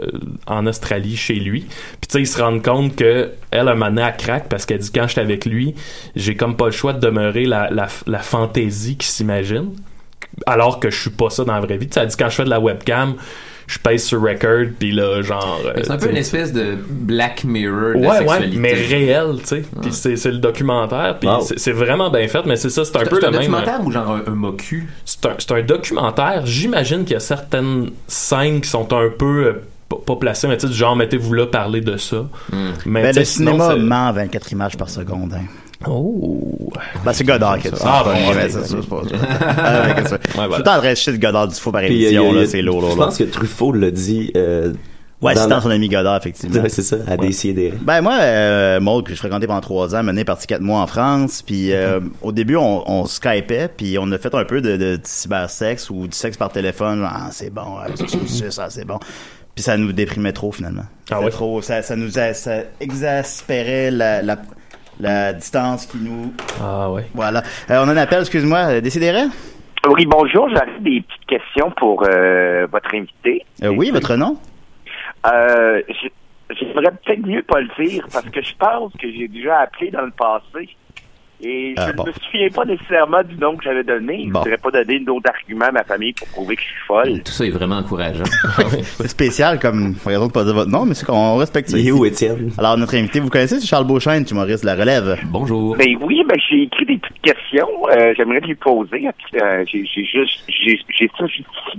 en 0.46 0.66
Australie 0.68 1.16
chez 1.16 1.36
lui. 1.36 1.62
Puis 1.62 2.08
tu 2.08 2.12
sais, 2.12 2.22
ils 2.22 2.28
se 2.28 2.42
rendent 2.42 2.62
compte 2.62 2.96
que 2.96 3.32
elle, 3.50 3.68
un 3.70 3.78
donné, 3.78 4.02
elle 4.02 4.18
craque 4.18 4.50
parce 4.50 4.66
qu'elle 4.66 4.80
dit, 4.80 4.92
quand 4.92 5.08
j'étais 5.08 5.22
avec 5.22 5.46
lui, 5.46 5.74
j'ai 6.16 6.36
comme 6.36 6.58
pas 6.58 6.66
le 6.66 6.72
choix 6.72 6.94
de 6.94 7.00
demeurer 7.00 7.46
la, 7.46 7.70
la, 7.70 7.88
la 8.06 8.20
fantaisie 8.20 8.98
qui 8.98 9.08
s'imagine, 9.08 9.72
alors 10.46 10.80
que 10.80 10.90
je 10.90 11.00
suis 11.00 11.10
pas 11.12 11.30
ça 11.30 11.46
dans 11.46 11.54
la 11.54 11.62
vraie 11.62 11.78
vie. 11.78 11.88
Tu 11.88 11.94
sais, 11.94 12.02
elle 12.02 12.08
dit, 12.08 12.18
quand 12.18 12.30
je 12.30 12.36
fais 12.36 12.46
de 12.46 12.50
la 12.50 12.60
webcam, 12.60 13.16
je 13.68 13.80
pèse 13.80 14.04
sur 14.04 14.22
record, 14.22 14.66
puis 14.78 14.92
là, 14.92 15.22
genre... 15.22 15.60
euh, 15.66 15.74
C'est 15.84 15.92
un 15.92 15.94
peu 15.96 16.00
tu 16.00 16.06
sais, 16.06 16.12
une 16.12 16.18
espèce 16.18 16.54
de 16.54 16.76
Black 16.90 17.44
Mirror 17.44 17.94
de 17.94 17.98
Ouais, 18.00 18.08
ouais, 18.08 18.18
sexualité. 18.20 18.58
mais 18.58 18.74
réel, 18.74 19.36
tu 19.42 19.48
sais. 19.48 19.64
Puis 19.82 19.92
c'est 19.94 20.16
c'est 20.16 20.32
le 20.32 20.38
documentaire, 20.40 21.18
puis 21.20 21.30
Wow. 21.30 21.42
c'est 21.42 21.60
c'est 21.60 21.72
vraiment 21.72 22.10
bien 22.10 22.28
fait, 22.28 22.46
mais 22.46 22.56
c'est 22.56 22.70
ça, 22.70 22.84
c'est 22.86 22.96
un 22.96 23.00
C'est 23.04 23.10
peu 23.10 23.16
c'est 23.22 23.22
le 23.22 23.28
un 23.28 23.32
même. 23.32 23.40
euh, 23.54 23.58
documentaire 23.60 23.86
ou 23.86 23.92
genre 23.92 24.12
un, 24.12 24.32
un 24.32 24.36
mocu? 24.36 24.88
C'est 25.06 25.26
un, 25.26 25.36
c'est 25.38 25.52
un 25.52 25.62
documentaire. 25.62 26.46
J'imagine 26.46 27.04
qu'il 27.04 27.14
y 27.14 27.18
a 27.18 27.20
certaines 27.20 27.90
scènes 28.08 28.62
qui 28.62 28.70
sont 28.70 28.92
un 28.94 29.10
peu 29.10 29.46
euh, 29.46 29.54
pas- 30.06 30.16
placées, 30.16 30.48
mais 30.48 30.58
tu 30.58 30.62
sais, 30.68 30.68
du 30.72 30.78
genre, 30.78 30.96
mettez-vous 30.96 31.34
là, 31.34 31.46
parler 31.48 31.82
de 31.82 31.98
ça. 31.98 32.26
Mais 32.86 33.04
Ben, 33.04 33.16
le 33.16 33.24
cinéma 33.26 33.72
c'est- 33.74 33.80
ment 33.80 34.12
24 34.12 34.52
images 34.52 34.78
par 34.78 34.90
seconde. 34.90 35.34
Hein. 35.34 35.44
Oh! 35.88 36.50
Ben, 37.06 37.14
c'est 37.14 37.24
Godard 37.24 37.60
qui 37.60 37.68
a 37.68 37.72
dit 37.72 37.78
ça. 37.80 37.86
Ah, 37.88 38.04
c'est 38.06 38.12
bon, 38.14 38.30
ok. 38.30 38.38
c'est 38.42 38.50
ça, 38.50 38.78
c'est 38.82 38.90
pas 38.90 39.02
ça. 39.04 39.10
C'est? 40.08 40.10
Je 40.42 40.54
suis 40.54 40.62
en 40.70 40.80
train 40.80 40.90
de 40.92 40.96
chier 40.96 41.14
de 41.14 41.18
Godard 41.18 41.48
du 41.48 41.56
faux 41.56 41.72
par 41.72 41.82
euh, 41.82 41.86
émission, 41.88 42.32
là, 42.34 42.46
c'est 42.46 42.62
lourd, 42.62 42.82
lourd, 42.82 42.92
Je 42.92 42.96
pense 42.98 43.18
que 43.18 43.24
Truffaut 43.26 43.72
l'a 43.74 43.92
dit 43.92 44.32
euh, 44.38 44.74
Ouais, 45.22 45.34
Dans 45.36 45.40
assistant 45.40 45.56
la- 45.56 45.62
son 45.62 45.70
ami 45.70 45.88
Godard, 45.88 46.18
effectivement. 46.18 46.62
Ouais, 46.62 46.68
c'est 46.70 46.82
ça, 46.82 46.98
à 47.08 47.16
décider. 47.16 47.74
Ben 47.82 48.02
moi, 48.02 48.18
euh, 48.20 48.80
Maud, 48.82 49.06
que 49.06 49.12
je 49.14 49.18
fréquentais 49.18 49.48
pendant 49.48 49.62
trois 49.62 49.96
ans, 49.96 50.04
mené 50.04 50.26
parti 50.26 50.48
quatre 50.48 50.62
mois 50.62 50.82
en 50.82 50.88
France, 50.88 51.42
puis 51.42 51.72
euh, 51.72 52.02
au 52.22 52.34
début 52.34 52.58
on, 52.58 52.84
on 52.92 53.06
skypait, 53.06 53.70
puis 53.76 53.98
on 53.98 54.12
a 54.12 54.18
fait 54.18 54.36
un 54.36 54.44
peu 54.44 54.60
de, 54.60 54.76
de, 54.76 55.00
cybersexe 55.04 55.90
ou 55.90 56.08
du 56.08 56.16
sexe 56.18 56.36
par 56.36 56.52
téléphone. 56.52 57.08
Ah, 57.10 57.30
c'est 57.32 57.50
bon, 57.50 57.62
ouais, 57.62 57.96
ça, 57.96 58.06
c'est 58.28 58.52
ça, 58.52 58.70
c'est 58.70 58.86
bon. 58.86 59.00
Puis 59.56 59.64
ça 59.64 59.78
nous 59.78 59.94
déprimait 59.94 60.34
trop 60.34 60.52
finalement. 60.52 60.84
Ah 61.12 61.22
ouais? 61.22 61.30
trop, 61.30 61.62
ça, 61.62 61.82
ça 61.84 61.96
nous 61.96 62.18
a- 62.20 62.34
ça 62.34 62.56
exaspérait 62.82 63.92
la, 63.92 64.22
la, 64.22 64.38
la 65.00 65.34
distance 65.34 65.86
qui 65.86 65.98
nous. 65.98 66.34
Ah 66.62 66.92
ouais. 66.92 67.06
Voilà. 67.14 67.42
Euh, 67.70 67.84
on 67.84 67.90
a 67.90 67.94
un 67.94 67.98
appel, 67.98 68.22
excuse-moi, 68.22 68.82
Décidérez? 68.82 69.26
Oui, 69.90 70.06
bonjour. 70.06 70.50
J'avais 70.50 70.80
des 70.80 71.02
petites 71.02 71.26
questions 71.28 71.72
pour 71.72 72.04
euh, 72.08 72.68
votre 72.72 72.94
invité. 72.96 73.46
Euh, 73.64 73.68
oui, 73.68 73.92
votre 73.92 74.16
nom? 74.16 74.38
Euh, 75.26 75.82
J'aimerais 76.50 76.92
peut-être 76.92 77.26
mieux 77.26 77.44
pas 77.44 77.62
le 77.62 77.70
dire 77.84 78.06
parce 78.12 78.30
que 78.30 78.42
je 78.42 78.54
pense 78.56 78.94
que 78.94 79.12
j'ai 79.12 79.28
déjà 79.28 79.60
appelé 79.60 79.92
dans 79.92 80.02
le 80.02 80.12
passé 80.12 80.70
et 81.42 81.74
je 81.76 81.82
Ah, 81.82 81.88
ne 81.88 81.94
bon. 81.94 82.06
me 82.06 82.12
souviens 82.14 82.50
pas 82.50 82.66
nécessairement 82.66 83.24
du 83.24 83.36
nom 83.38 83.56
que 83.58 83.64
j'avais 83.64 83.84
donné. 83.84 84.28
Bon. 84.30 84.40
Je 84.40 84.50
voudrais 84.50 84.58
pas 84.58 84.72
donner 84.72 85.00
d'autres 85.00 85.30
arguments 85.30 85.66
à 85.66 85.72
ma 85.72 85.84
famille 85.84 86.14
pour 86.14 86.28
prouver 86.30 86.56
que 86.56 86.62
je 86.62 86.68
suis 86.68 86.82
folle. 86.88 87.22
Tout 87.24 87.32
ça 87.32 87.46
est 87.46 87.50
vraiment 87.50 87.78
encourageant. 87.78 88.24
C'est 88.98 89.08
spécial 89.08 89.60
comme 89.60 89.96
raison 90.06 90.28
de 90.28 90.32
pas 90.32 90.44
dire 90.44 90.54
votre 90.54 90.70
nom, 90.72 90.86
mais 90.86 90.94
c'est 90.94 91.06
qu'on 91.06 91.36
respecte 91.38 91.70
ça. 91.70 91.78
Il 91.78 91.82
est 91.82 91.84
ici. 91.90 91.92
où, 91.92 92.06
Étienne? 92.06 92.52
Alors, 92.58 92.78
notre 92.78 92.96
invité, 92.96 93.20
vous 93.20 93.30
connaissez, 93.30 93.60
c'est 93.60 93.68
Charles 93.68 93.86
Beauchesne, 93.88 94.26
humoriste 94.30 94.64
de 94.64 94.68
la 94.68 94.76
relève. 94.76 95.18
Bonjour. 95.26 95.76
Ben 95.78 95.88
oui, 96.02 96.24
ben 96.28 96.38
j'ai 96.50 96.64
écrit 96.64 96.86
des 96.86 96.98
petites 96.98 97.22
questions. 97.22 97.68
Euh, 97.92 98.14
J'aimerais 98.16 98.40
lui 98.42 98.56
poser. 98.56 99.08
Euh, 99.36 99.64
j'ai 99.68 99.84
juste 99.86 100.44
j'ai 100.48 101.10
ça 101.18 101.26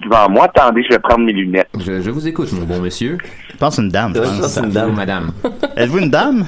devant 0.03 0.29
moi. 0.29 0.45
Attendez, 0.45 0.83
je 0.83 0.89
vais 0.95 0.99
prendre 0.99 1.25
mes 1.25 1.33
lunettes. 1.33 1.69
Je, 1.79 2.01
je 2.01 2.11
vous 2.11 2.27
écoute, 2.29 2.53
mon 2.53 2.65
bon 2.65 2.81
monsieur. 2.81 3.19
Je 3.51 3.57
pense 3.57 3.79
une 3.79 3.89
dame. 3.89 4.13
je 4.15 4.21
pense. 4.21 4.29
je 4.35 4.41
pense 4.41 4.47
que 4.47 4.53
c'est 4.53 4.61
une 4.61 4.67
Ou 4.67 4.73
dame. 4.73 4.95
madame. 4.95 5.33
Êtes-vous 5.77 5.99
une 5.99 6.11
dame? 6.11 6.47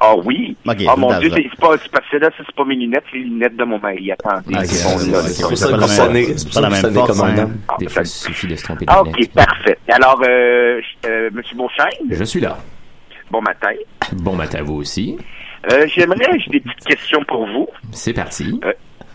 Ah 0.00 0.14
oui. 0.16 0.56
Ok, 0.66 0.76
ah 0.88 0.96
mon 0.96 1.18
Dieu, 1.18 1.30
c'est 1.34 1.60
pas 1.60 1.76
c'est 1.82 1.90
parce 1.90 2.08
que 2.10 2.16
là, 2.18 2.30
ça, 2.36 2.42
c'est 2.44 2.54
pas 2.54 2.64
mes 2.64 2.74
lunettes, 2.74 3.04
c'est 3.10 3.18
les 3.18 3.24
lunettes 3.24 3.56
de 3.56 3.64
mon 3.64 3.78
mari. 3.78 4.10
Attendez. 4.12 4.54
Ok, 4.54 4.62
ils 4.62 4.68
sont 4.68 4.88
ouais, 4.98 5.12
là, 5.12 5.18
ouais, 5.18 5.22
là. 5.22 5.28
C'est 5.28 5.42
pour 5.42 5.56
Ça 5.56 5.66
pas 5.68 5.74
que 5.74 5.80
la 5.80 5.86
même- 5.86 5.96
sonnez, 5.96 6.36
c'est 6.36 6.52
pas 6.54 6.60
la 6.60 6.70
force, 6.70 7.20
hein. 7.22 7.50
Ah, 7.68 7.76
Des 7.78 7.84
ça- 7.86 7.90
fois, 7.92 8.02
il 8.02 8.06
suffit 8.06 8.46
de 8.48 8.56
se 8.56 8.64
tromper 8.64 8.84
Ah, 8.88 9.02
ok, 9.02 9.28
parfait. 9.32 9.78
Alors, 9.88 10.20
euh, 10.28 10.80
euh, 11.06 11.30
Monsieur 11.32 11.56
Beauchesne, 11.56 12.08
Je 12.10 12.24
suis 12.24 12.40
là. 12.40 12.58
bon 13.30 13.40
matin. 13.40 13.70
Bon 14.12 14.34
matin 14.34 14.58
à 14.58 14.62
vous 14.62 14.74
aussi. 14.74 15.16
Euh, 15.72 15.86
J'aimerais, 15.94 16.38
j'ai 16.40 16.50
des 16.50 16.60
petites 16.60 16.84
questions 16.84 17.24
pour 17.26 17.46
vous. 17.46 17.68
C'est 17.92 18.12
parti. 18.12 18.60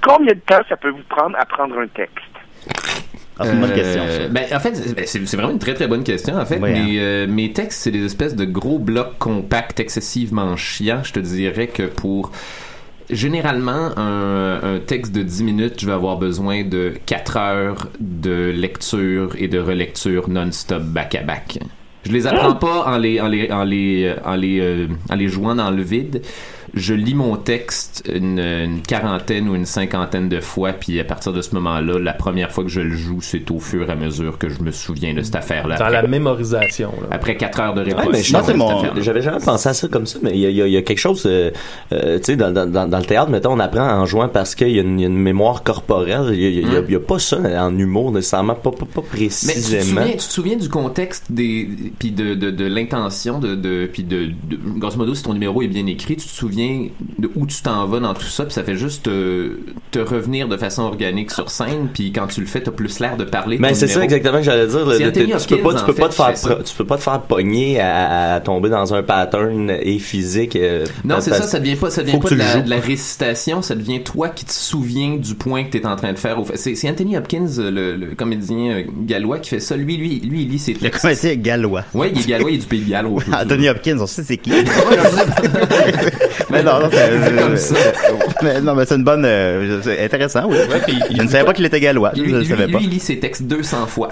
Combien 0.02 0.34
de 0.34 0.40
temps 0.40 0.62
ça 0.68 0.78
peut 0.78 0.90
vous 0.90 1.04
prendre 1.10 1.38
à 1.38 1.46
prendre 1.46 1.78
un 1.78 1.88
texte? 1.88 2.16
Ah, 3.40 3.46
c'est 3.46 3.54
une 3.54 3.62
bonne 3.62 3.72
Euh, 3.72 3.76
question, 3.76 4.04
ça. 4.08 4.28
ben, 4.28 4.44
en 4.54 4.60
fait, 4.60 4.76
c'est- 4.76 4.94
ben, 4.94 5.06
c'est 5.08 5.36
vraiment 5.36 5.52
une 5.52 5.60
très 5.60 5.74
très 5.74 5.88
bonne 5.88 6.04
question. 6.04 6.36
En 6.36 6.46
fait, 6.46 6.60
Oui, 6.62 6.70
hein. 6.76 6.86
mes, 6.86 7.00
euh, 7.00 7.28
mes 7.28 7.54
textes, 7.54 7.80
c'est 7.82 7.92
des 7.92 8.04
espèces 8.06 8.36
de 8.36 8.44
gros 8.46 8.80
blocs 8.80 9.18
compacts 9.18 9.80
excessivement 9.80 10.56
chiants. 10.58 11.02
Je 11.04 11.14
te 11.14 11.20
dirais 11.20 11.68
que 11.68 11.84
pour 11.84 12.32
généralement 13.10 13.98
un, 13.98 14.60
un 14.76 14.80
texte 14.86 15.14
de 15.14 15.24
10 15.24 15.44
minutes, 15.44 15.76
je 15.80 15.86
vais 15.88 15.94
avoir 15.94 16.18
besoin 16.18 16.64
de 16.64 16.94
4 17.06 17.38
heures 17.38 17.88
de 18.00 18.52
lecture 18.56 19.36
et 19.38 19.48
de 19.48 19.60
relecture 19.60 20.30
non-stop 20.30 20.84
back 20.84 21.16
à 21.16 21.22
back. 21.24 21.60
Je 22.06 22.12
les 22.12 22.28
apprends 22.28 22.56
pas 22.56 22.86
en 22.88 22.98
les 22.98 23.20
en 23.20 23.28
les 23.28 23.52
en 23.52 23.64
les 23.64 24.14
en 24.26 24.36
les 24.36 24.60
euh, 24.62 24.88
en 25.10 25.16
les 25.16 25.28
jouant 25.28 25.56
dans 25.56 25.70
le 25.72 25.82
vide. 25.82 26.22
Je 26.74 26.94
lis 26.94 27.16
mon 27.16 27.36
texte 27.38 28.04
une, 28.14 28.40
une 28.40 28.82
quarantaine 28.82 29.50
ou 29.50 29.56
une 29.56 29.66
cinquantaine 29.66 30.30
de 30.30 30.40
fois, 30.40 30.74
puis 30.74 31.00
à 31.00 31.04
partir 31.04 31.34
de 31.34 31.42
ce 31.42 31.54
moment-là, 31.56 32.00
la 32.00 32.14
première 32.14 32.52
fois 32.52 32.64
que 32.64 32.70
je 32.70 32.82
le 32.82 32.96
joue, 32.96 33.22
c'est 33.22 33.50
au 33.52 33.60
fur 33.60 33.90
et 33.90 33.92
à 33.92 33.96
mesure 33.96 34.38
que 34.38 34.50
je 34.50 34.62
me 34.62 34.72
souviens 34.72 35.14
de 35.14 35.22
cette 35.22 35.36
affaire-là. 35.36 35.78
Dans 35.78 35.86
Après- 35.86 36.02
la 36.02 36.08
mémorisation. 36.08 36.92
Là. 37.02 37.08
Après 37.12 37.36
4 37.38 37.60
heures 37.60 37.74
de 37.74 37.82
Ouais, 37.84 37.94
réponse. 37.94 38.08
mais 38.12 38.22
je 38.24 38.34
Non, 38.34 38.40
c'est 38.46 38.54
mon- 38.54 39.02
J'avais 39.02 39.22
jamais 39.22 39.40
pensé 39.44 39.70
à 39.70 39.74
ça 39.74 39.88
comme 39.88 40.06
ça, 40.06 40.20
mais 40.22 40.32
il 40.34 40.40
y 40.40 40.62
a, 40.62 40.68
y 40.68 40.74
y 40.76 40.84
quelque 40.84 40.98
chose, 41.00 41.24
euh, 41.26 41.52
euh, 41.92 42.18
tu 42.20 42.26
sais, 42.26 42.36
dans, 42.36 42.52
dans, 42.52 42.70
dans, 42.70 42.88
dans 42.88 43.00
le 43.00 43.06
théâtre, 43.06 43.30
mettons, 43.32 43.54
on 43.54 43.60
apprend 43.60 43.88
en 43.90 44.06
jouant 44.06 44.28
parce 44.30 44.56
qu'il 44.56 44.70
y, 44.72 44.80
a 44.80 44.82
une- 44.82 45.00
il 45.00 45.04
y 45.04 45.06
a 45.06 45.10
une 45.10 45.18
mémoire 45.18 45.64
corporelle. 45.64 46.30
Il 46.34 46.42
y 46.42 46.46
a, 46.46 46.50
il 46.80 46.92
y 46.92 46.96
a- 46.96 47.00
pas 47.00 47.20
ça 47.20 47.38
en 47.66 47.78
humour 47.78 48.12
nécessairement, 48.12 48.56
pas, 48.56 48.72
pas, 48.72 48.86
pas 48.86 49.02
Mais 49.02 49.02
tu 49.02 49.04
te, 49.04 49.16
précisément. 49.16 49.84
souviens, 50.02 50.12
tu 50.12 50.18
te 50.18 50.24
souviens 50.34 50.56
du 50.58 50.70
contexte 50.70 51.26
des 51.32 51.70
puis 51.98 52.12
de, 52.12 52.34
de, 52.36 52.52
de 52.52 52.66
l'intention 52.66 53.40
de, 53.40 53.56
de 53.56 53.90
puis 53.92 54.04
de, 54.04 54.26
de 54.28 54.58
grosso 54.78 54.98
modo 54.98 55.16
si 55.16 55.24
ton 55.24 55.34
numéro 55.34 55.62
est 55.62 55.68
bien 55.68 55.86
écrit 55.88 56.16
tu 56.18 56.28
te 56.28 56.32
souviens 56.32 56.59
de 57.18 57.30
où 57.36 57.46
tu 57.46 57.62
t'en 57.62 57.86
vas 57.88 58.00
dans 58.00 58.14
tout 58.14 58.24
ça 58.26 58.44
puis 58.46 58.54
ça 58.54 58.64
fait 58.64 58.76
juste 58.76 59.04
te, 59.04 59.52
te 59.92 60.00
revenir 60.00 60.48
de 60.48 60.58
façon 60.58 60.84
organique 60.84 61.32
sur 61.32 61.50
scène 61.52 61.90
puis 61.94 62.12
quand 62.12 62.28
tu 62.28 62.42
le 62.42 62.48
fais 62.48 62.62
t'as 62.62 62.72
plus 62.72 63.00
l'air 63.00 63.18
de 63.18 63.24
parler 63.24 63.58
de 63.58 63.62
Ben 63.62 63.74
c'est 63.74 63.88
ça 63.88 64.04
exactement 64.04 64.38
que 64.40 64.44
j'allais 64.44 64.68
dire. 64.68 64.86
là, 64.86 64.98
tu 64.98 65.48
peux 65.48 65.58
pas, 65.62 65.74
tu 65.74 65.86
peux 65.86 65.94
pas 65.94 66.10
te 66.10 66.14
faire, 66.16 66.34
tu 66.64 66.74
peux 66.78 66.86
pas 66.86 66.98
te 66.98 67.04
faire 67.04 67.22
pogner 67.22 67.80
à, 67.80 68.36
à 68.36 68.40
tomber 68.40 68.70
dans 68.70 68.94
un 68.94 69.04
pattern 69.04 69.70
et 69.82 70.00
physique. 70.00 70.56
euh, 70.56 70.86
Non, 71.06 71.18
c'est 71.20 71.32
ça, 71.34 71.44
ça 71.44 71.60
devient 71.60 71.76
pas, 71.76 71.90
ça 71.90 72.02
devient 72.02 72.14
faut 72.14 72.20
pas 72.20 72.30
de 72.30 72.34
tu 72.36 72.40
le 72.40 72.44
la, 72.44 72.54
joues. 72.58 72.62
de 72.64 72.70
la 72.70 72.80
récitation, 72.80 73.62
ça 73.62 73.76
devient 73.76 74.02
toi 74.04 74.30
qui 74.30 74.46
te 74.46 74.52
souviens 74.54 75.16
du 75.18 75.36
point 75.36 75.64
que 75.64 75.72
tu 75.72 75.78
es 75.78 75.86
en 75.86 75.96
train 75.96 76.14
de 76.14 76.18
faire. 76.20 76.38
C'est 76.56 76.90
Anthony 76.90 77.18
Hopkins, 77.18 77.48
le, 77.58 77.96
le 77.96 78.16
comédien 78.16 78.72
euh, 78.72 78.84
gallois, 79.06 79.40
qui 79.40 79.50
fait 79.50 79.60
ça. 79.60 79.76
Lui, 79.78 79.98
lui, 79.98 80.20
lui, 80.20 80.44
il 80.44 80.50
lit 80.50 80.60
ses 80.60 80.74
Le 80.74 80.80
textes. 80.80 81.02
comédien 81.02 81.36
gallois. 81.36 81.84
Ouais, 81.94 82.12
il 82.14 82.20
est 82.22 82.28
gallois, 82.28 82.50
il 82.52 82.56
est 82.56 82.60
du 82.60 82.66
pays 82.68 82.82
de 82.82 82.90
Galles. 82.90 83.08
au- 83.08 83.20
Anthony 83.34 83.70
Hopkins, 83.70 83.98
on 84.00 84.08
sait 84.08 84.24
c'est 84.24 84.38
qui. 84.38 84.52
Mais 86.52 86.64
non, 86.64 86.80
non, 86.80 86.90
c'est 86.92 87.36
comme 87.36 87.58
ça. 87.58 87.76
mais 88.42 88.62
non, 88.62 88.76
mais 88.76 88.86
c'est 88.86 88.96
une 88.96 89.04
bonne, 89.04 89.24
euh, 89.26 89.80
c'est 89.84 90.04
intéressant, 90.04 90.44
oui. 90.50 90.58
puis 90.86 90.98
je 91.18 91.22
ne 91.22 91.28
savais 91.28 91.44
pas 91.46 91.54
qu'il 91.54 91.66
était 91.66 91.80
gallois. 91.80 92.12
Lui, 92.16 92.30
je 92.30 92.36
ne 92.36 92.40
lui- 92.40 92.48
savais 92.48 92.66
lui, 92.68 92.74
pas. 92.74 92.80
il 92.82 92.90
lit 92.90 93.00
ses 93.00 93.20
textes 93.20 93.44
200 93.44 93.86
fois. 93.88 94.10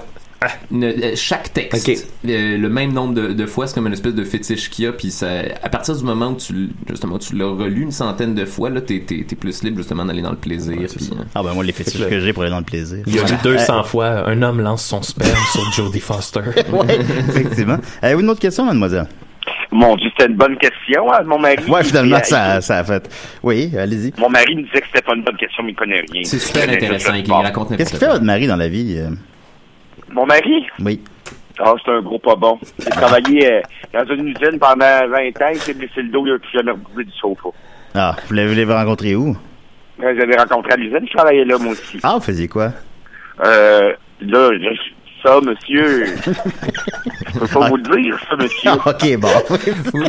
Une- 0.70 0.84
euh, 0.84 1.12
chaque 1.16 1.52
texte, 1.52 1.88
euh, 2.28 2.56
le 2.56 2.68
même 2.68 2.92
nombre 2.92 3.12
de, 3.12 3.32
de 3.32 3.46
fois, 3.46 3.66
c'est 3.66 3.74
comme 3.74 3.88
une 3.88 3.92
espèce 3.92 4.14
de 4.14 4.22
fétiche 4.22 4.70
qu'il 4.70 4.84
y 4.84 4.88
a. 4.88 4.92
Puis 4.92 5.10
ça, 5.10 5.26
à 5.64 5.68
partir 5.68 5.96
du 5.96 6.04
moment 6.04 6.28
où 6.28 6.36
tu, 6.36 6.68
justement, 6.88 7.18
tu 7.18 7.34
l'as 7.34 7.46
relu 7.48 7.82
une 7.82 7.90
centaine 7.90 8.36
de 8.36 8.44
fois, 8.44 8.70
là, 8.70 8.80
t'es, 8.80 9.02
t'es, 9.04 9.24
t'es 9.26 9.34
plus 9.34 9.64
libre 9.64 9.78
justement 9.78 10.04
d'aller 10.04 10.22
dans 10.22 10.30
le 10.30 10.36
plaisir. 10.36 10.76
puis, 10.76 11.10
euh, 11.12 11.24
Ah 11.34 11.42
ben 11.42 11.54
moi, 11.54 11.64
les 11.64 11.72
fétiches 11.72 11.98
que 12.00 12.08
que 12.08 12.20
j'ai 12.20 12.32
pour 12.32 12.44
aller 12.44 12.52
dans 12.52 12.58
le 12.60 12.64
plaisir. 12.64 12.98
Il 13.08 13.16
y 13.16 13.18
a 13.18 13.22
Euh, 13.22 13.26
200 13.42 13.82
fois, 13.82 14.28
un 14.28 14.40
homme 14.42 14.60
lance 14.60 14.84
son 14.84 15.02
sperme 15.02 15.34
sur 15.50 15.72
Jodie 15.72 15.98
Foster. 15.98 16.42
ouais, 16.72 16.98
effectivement. 17.30 17.78
Avez-vous 18.00 18.20
une 18.20 18.30
autre 18.30 18.38
question, 18.40 18.64
mademoiselle? 18.64 19.08
Mon 19.70 19.96
Dieu, 19.96 20.08
c'était 20.16 20.30
une 20.30 20.36
bonne 20.36 20.56
question. 20.56 21.12
hein, 21.12 21.22
Mon 21.24 21.38
mari. 21.38 21.56
Ouais, 21.68 21.84
finalement, 21.84 22.18
ça, 22.22 22.60
ça 22.62 22.78
a 22.78 22.84
fait. 22.84 23.08
Oui, 23.42 23.70
allez-y. 23.78 24.12
Mon 24.18 24.30
mari 24.30 24.56
me 24.56 24.62
disait 24.62 24.80
que 24.80 24.86
c'était 24.86 25.04
pas 25.04 25.14
une 25.14 25.22
bonne 25.22 25.36
question, 25.36 25.62
mais 25.62 25.72
il 25.72 25.74
connaît 25.74 26.02
rien. 26.10 26.22
C'est 26.24 26.38
super 26.38 26.68
intéressant, 26.68 27.12
il 27.14 27.30
raconte 27.30 27.76
Qu'est-ce 27.76 27.90
qu'il 27.90 27.98
fait 27.98 28.08
votre 28.08 28.24
mari 28.24 28.46
dans 28.46 28.56
la 28.56 28.68
vie? 28.68 28.96
euh? 28.98 29.10
Mon 30.10 30.24
mari? 30.24 30.66
Oui. 30.82 31.02
Ah, 31.60 31.74
c'est 31.84 31.90
un 31.90 32.00
gros 32.00 32.18
pas 32.18 32.36
bon. 32.36 32.58
J'ai 32.78 32.90
travaillé 32.90 33.52
euh, 33.52 33.60
dans 33.92 34.14
une 34.14 34.28
usine 34.28 34.58
pendant 34.60 35.08
20 35.08 35.42
ans, 35.42 35.48
il 35.52 35.58
s'est 35.58 35.74
blessé 35.74 36.02
le 36.02 36.08
dos, 36.08 36.24
il 36.26 36.32
a 36.32 36.38
plus 36.38 36.50
jamais 36.54 36.72
du 37.04 37.10
sofa. 37.20 37.48
Ah, 37.94 38.14
vous 38.28 38.34
l'avez 38.34 38.64
rencontré 38.64 39.16
où? 39.16 39.36
Euh, 40.02 40.14
J'avais 40.18 40.36
rencontré 40.36 40.72
à 40.72 40.76
l'usine, 40.76 41.00
je 41.06 41.12
travaillais 41.16 41.44
là, 41.44 41.58
moi 41.58 41.72
aussi. 41.72 41.98
Ah, 42.04 42.14
vous 42.14 42.20
faisiez 42.22 42.46
quoi? 42.46 42.72
Euh, 43.44 43.92
là, 44.20 44.50
je- 44.52 44.92
ça, 45.22 45.40
monsieur, 45.40 46.06
je 46.06 47.38
peux 47.40 47.46
pas 47.48 47.68
vous 47.68 47.76
le 47.76 48.00
dire, 48.02 48.18
ça, 48.28 48.36
monsieur. 48.36 48.70
Ah, 48.70 48.90
ok, 48.90 49.16
bon. 49.18 49.28
vous, 49.48 50.00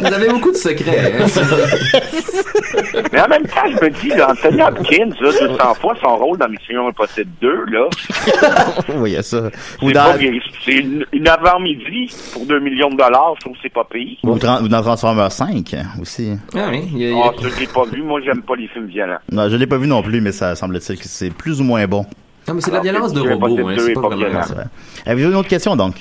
vous 0.00 0.06
avez, 0.14 0.28
beaucoup 0.28 0.50
de 0.52 0.56
secrets. 0.56 1.12
hein. 1.20 1.26
Mais 3.12 3.20
en 3.20 3.28
même 3.28 3.42
temps, 3.46 3.66
je 3.68 3.84
me 3.84 3.90
dis, 3.90 4.08
là, 4.08 4.30
Anthony 4.30 4.62
Hopkins, 4.62 5.10
là, 5.20 5.30
200 5.48 5.74
fois 5.74 5.94
son 6.02 6.16
rôle 6.16 6.38
dans 6.38 6.48
Mission 6.48 6.88
Impossible 6.88 7.30
2, 7.40 7.64
là, 7.72 7.88
oui, 8.96 9.14
il 9.16 9.22
ça. 9.22 9.50
Ou 9.82 9.88
c'est 9.88 9.92
dans, 9.92 10.04
pas 10.04 10.16
bien. 10.18 10.30
C'est 10.64 10.72
une, 10.72 11.04
une 11.12 11.28
avant-midi 11.28 12.10
pour 12.32 12.46
2 12.46 12.58
millions 12.60 12.90
de 12.90 12.96
dollars, 12.96 13.34
je 13.36 13.40
trouve 13.40 13.54
que 13.54 13.58
c'est 13.62 13.72
pas 13.72 13.84
pire. 13.84 14.16
ou 14.24 14.38
dans 14.68 14.82
Transformers 14.82 15.32
5 15.32 15.74
aussi. 16.00 16.32
Ah 16.54 16.68
oui, 16.70 16.82
il 16.92 16.98
y 16.98 17.04
a- 17.06 17.08
il 17.10 17.16
y 17.16 17.20
a- 17.20 17.24
Ah, 17.26 17.32
ça, 17.40 17.48
je 17.54 17.60
l'ai 17.60 17.66
pas 17.66 17.84
vu. 17.84 18.02
Moi, 18.02 18.20
j'aime 18.24 18.42
pas 18.42 18.54
les 18.56 18.68
films 18.68 18.86
violents. 18.86 19.18
Non, 19.30 19.48
je 19.48 19.56
l'ai 19.56 19.66
pas 19.66 19.78
vu 19.78 19.86
non 19.86 20.02
plus, 20.02 20.20
mais 20.20 20.32
ça 20.32 20.54
semble-t-il 20.54 20.98
que 20.98 21.06
c'est 21.08 21.30
plus 21.30 21.60
ou 21.60 21.64
moins 21.64 21.86
bon. 21.86 22.06
Non, 22.48 22.54
mais 22.54 22.60
c'est 22.60 22.70
de 22.70 22.76
la 22.76 22.82
violence 22.82 23.12
de 23.12 23.20
robot, 23.20 23.46
Impossible 23.46 23.70
hein, 23.70 23.74
2 23.76 23.82
c'est 23.82 23.90
est 23.90 23.94
pas 23.94 24.00
pas 24.02 24.08
vraiment... 24.08 24.24
violent. 24.30 24.44
C'est 24.46 24.54
vrai. 24.54 24.64
Avez-vous 25.06 25.30
une 25.30 25.36
autre 25.36 25.48
question, 25.48 25.76
donc? 25.76 25.94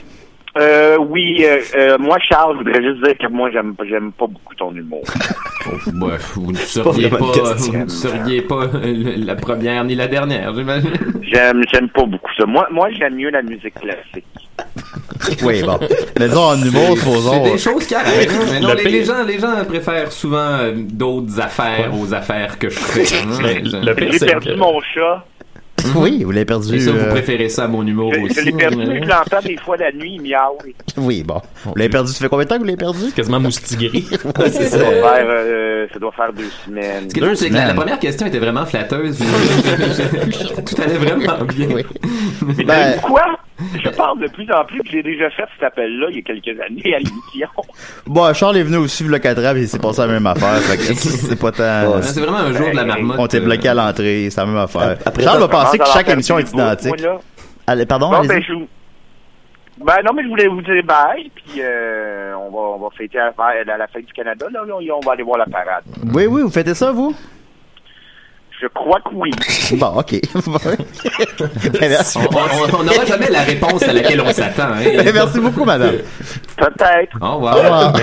Euh, 0.58 0.98
oui, 1.10 1.44
euh, 1.44 1.60
euh, 1.76 1.98
moi, 2.00 2.18
Charles, 2.30 2.54
je 2.54 2.64
voudrais 2.64 2.82
juste 2.82 3.04
dire 3.04 3.18
que 3.18 3.28
moi, 3.28 3.50
j'aime 3.52 3.76
pas, 3.76 3.84
j'aime 3.90 4.14
pas 4.14 4.26
beaucoup 4.28 4.56
ton 4.56 4.74
humour. 4.74 5.02
Bref, 5.88 6.32
vous 6.36 6.52
ne 6.54 6.58
seriez 6.58 7.10
pas, 7.10 7.18
vous 7.18 7.74
ne 7.78 7.88
seriez 7.90 8.42
pas 8.42 8.64
euh, 8.74 9.14
la 9.18 9.36
première 9.36 9.84
ni 9.84 9.96
la 9.96 10.08
dernière, 10.08 10.56
j'imagine. 10.56 10.92
J'aime, 11.24 11.62
j'aime 11.74 11.90
pas 11.90 12.06
beaucoup 12.06 12.32
ça. 12.38 12.46
Moi, 12.46 12.68
moi, 12.72 12.88
j'aime 12.98 13.16
mieux 13.16 13.32
la 13.32 13.42
musique 13.42 13.74
classique. 13.74 14.24
Oui, 15.44 15.62
bon. 15.64 15.78
Mais 16.20 16.28
disons, 16.30 16.44
en 16.44 16.58
humour, 16.64 16.98
supposons. 16.98 17.44
C'est 17.44 17.52
des 17.52 17.58
choses 17.58 17.86
qui 17.88 17.96
arrivent. 17.96 18.30
hein, 18.32 18.46
mais 18.54 18.60
non, 18.62 18.70
Le 18.70 18.76
les, 18.76 18.82
pire- 18.84 18.92
les 18.92 19.04
gens, 19.04 19.24
les 19.28 19.40
gens 19.40 19.66
préfèrent 19.68 20.12
souvent 20.12 20.38
euh, 20.60 20.72
d'autres 20.76 21.38
affaires 21.42 21.92
aux 22.00 22.14
affaires 22.14 22.58
que 22.60 22.70
je 22.70 22.80
fais. 22.80 23.18
hein. 23.18 23.40
Mais 23.42 23.56
le 23.86 23.94
pire, 23.94 24.12
J'ai 24.14 24.26
perdu 24.26 24.50
que- 24.50 24.54
mon 24.56 24.80
chat. 24.94 25.26
Oui, 25.96 26.24
vous 26.24 26.32
l'avez 26.32 26.46
perdu. 26.46 26.76
Et 26.76 26.80
ça, 26.80 26.92
vous 26.92 26.98
euh, 27.00 27.10
préférez 27.12 27.50
ça 27.50 27.66
à 27.66 27.68
mon 27.68 27.86
humour 27.86 28.14
Je, 28.14 28.20
aussi. 28.22 28.36
je 28.36 28.42
l'ai 28.46 28.52
perdu, 28.52 28.82
hein. 28.82 28.86
mais 28.88 29.04
je 29.04 29.08
l'entends 29.10 29.42
des 29.46 29.58
fois 29.58 29.78
la 29.78 29.92
nuit, 29.92 30.14
il 30.16 30.22
miaule. 30.22 30.74
Oui, 30.98 31.24
bon. 31.24 31.42
Vous 31.66 31.74
l'avez 31.76 31.90
perdu. 31.90 32.12
Ça 32.12 32.20
fait 32.20 32.30
combien 32.30 32.46
de 32.46 32.50
temps 32.50 32.56
que 32.56 32.62
vous 32.62 32.66
l'avez 32.66 32.78
perdu? 32.78 33.12
quasiment 33.16 33.40
moustiguerie. 33.40 34.08
Ouais, 34.26 34.50
c'est 34.50 34.66
Ça 34.66 34.78
ça. 34.78 34.78
doit 34.80 34.88
faire, 34.92 35.26
euh, 35.30 35.88
ça 35.94 36.00
doit 36.00 36.12
faire 36.12 36.34
deux 36.34 36.50
semaines. 36.66 37.10
Ce 37.10 37.14
qui 37.14 37.20
est 37.20 37.24
drôle, 37.24 37.38
c'est 37.38 37.50
que 37.50 37.54
la, 37.56 37.74
première 37.74 38.00
question 38.00 38.28
était 38.28 38.40
vraiment 38.40 38.66
flatteuse. 38.66 39.18
Tout 40.66 40.82
allait 40.82 40.98
vraiment 40.98 41.44
bien. 41.46 41.68
Oui. 41.74 41.86
Mais 42.58 42.64
Ben- 42.64 43.00
quoi? 43.02 43.24
Je 43.84 43.90
parle 43.90 44.20
de 44.20 44.28
plus 44.28 44.52
en 44.52 44.66
plus, 44.66 44.82
puis 44.82 44.92
j'ai 44.92 45.04
déjà 45.04 45.30
fait 45.30 45.46
cet 45.56 45.64
appel-là 45.64 46.08
il 46.10 46.18
y 46.18 46.20
a 46.20 46.22
quelques 46.22 46.60
années 46.60 46.96
à 46.96 47.00
l'émission. 47.00 47.48
Bon, 48.06 48.34
Charles 48.34 48.58
est 48.58 48.64
venu 48.64 48.78
aussi 48.78 49.04
le 49.04 49.18
4 49.18 49.46
ans 49.46 49.56
et 49.56 49.62
il 49.62 49.68
s'est 49.68 49.80
passé 49.80 50.02
la 50.02 50.08
même 50.08 50.28
affaire. 50.28 50.58
Fait 50.60 50.78
que 50.78 50.84
c'est 50.84 51.40
pas 51.40 51.52
tant. 51.52 52.02
C'est 52.02 52.20
vraiment 52.20 52.38
un 52.38 52.54
jour 52.54 52.70
de 52.70 52.76
la 52.76 52.86
marmotte. 52.86 53.18
On 53.20 53.28
t'est 53.28 53.40
euh, 53.40 53.46
bloqué 53.46 53.70
à 53.70 53.74
l'entrée, 53.74 54.30
c'est 54.30 54.40
la 54.42 54.48
même 54.48 54.58
affaire. 54.58 54.98
Après, 55.06 55.24
Charles 55.24 55.40
va 55.40 55.48
penser 55.48 55.78
que 55.78 55.86
chaque 55.86 56.10
émission 56.10 56.38
est 56.38 56.52
identique. 56.52 56.96
Allez, 57.68 57.86
pardon, 57.86 58.12
Bon, 58.12 58.26
ben, 58.26 58.42
je 58.42 58.54
Ben 59.84 59.96
non, 60.06 60.14
mais 60.14 60.24
je 60.24 60.28
voulais 60.28 60.48
vous 60.48 60.62
dire 60.62 60.84
bye, 60.84 61.32
puis 61.34 61.62
euh, 61.62 62.34
on 62.36 62.52
va 62.52 62.76
on 62.76 62.80
va 62.80 62.90
fêter 62.96 63.18
à 63.20 63.34
la, 63.36 63.74
à 63.74 63.78
la 63.78 63.88
fête 63.88 64.06
du 64.06 64.14
Canada, 64.14 64.46
là, 64.52 64.62
on, 64.68 64.96
on 64.96 65.00
va 65.00 65.14
aller 65.14 65.24
voir 65.24 65.40
la 65.40 65.46
parade. 65.46 65.84
Oui, 66.14 66.28
oui, 66.28 66.42
vous 66.44 66.52
fêtez 66.52 66.76
ça, 66.76 66.92
vous? 66.92 67.16
Je 68.62 68.68
crois 68.74 69.00
que 69.02 69.10
oui. 69.14 69.32
Bon, 69.74 69.88
ok. 69.98 70.16
Ben, 71.80 71.90
merci. 71.90 72.18
On 72.20 72.84
n'aura 72.84 73.06
jamais 73.06 73.30
la 73.30 73.42
réponse 73.42 73.84
à 73.84 73.94
laquelle 73.94 74.22
on 74.22 74.32
s'attend. 74.32 74.74
hein. 74.74 75.04
Merci 75.14 75.40
beaucoup, 75.40 75.66
madame. 75.66 75.96
Peut-être. 76.58 77.18
Au 77.22 77.26
Au 77.26 77.36
revoir. 77.36 77.56
revoir. 77.58 77.94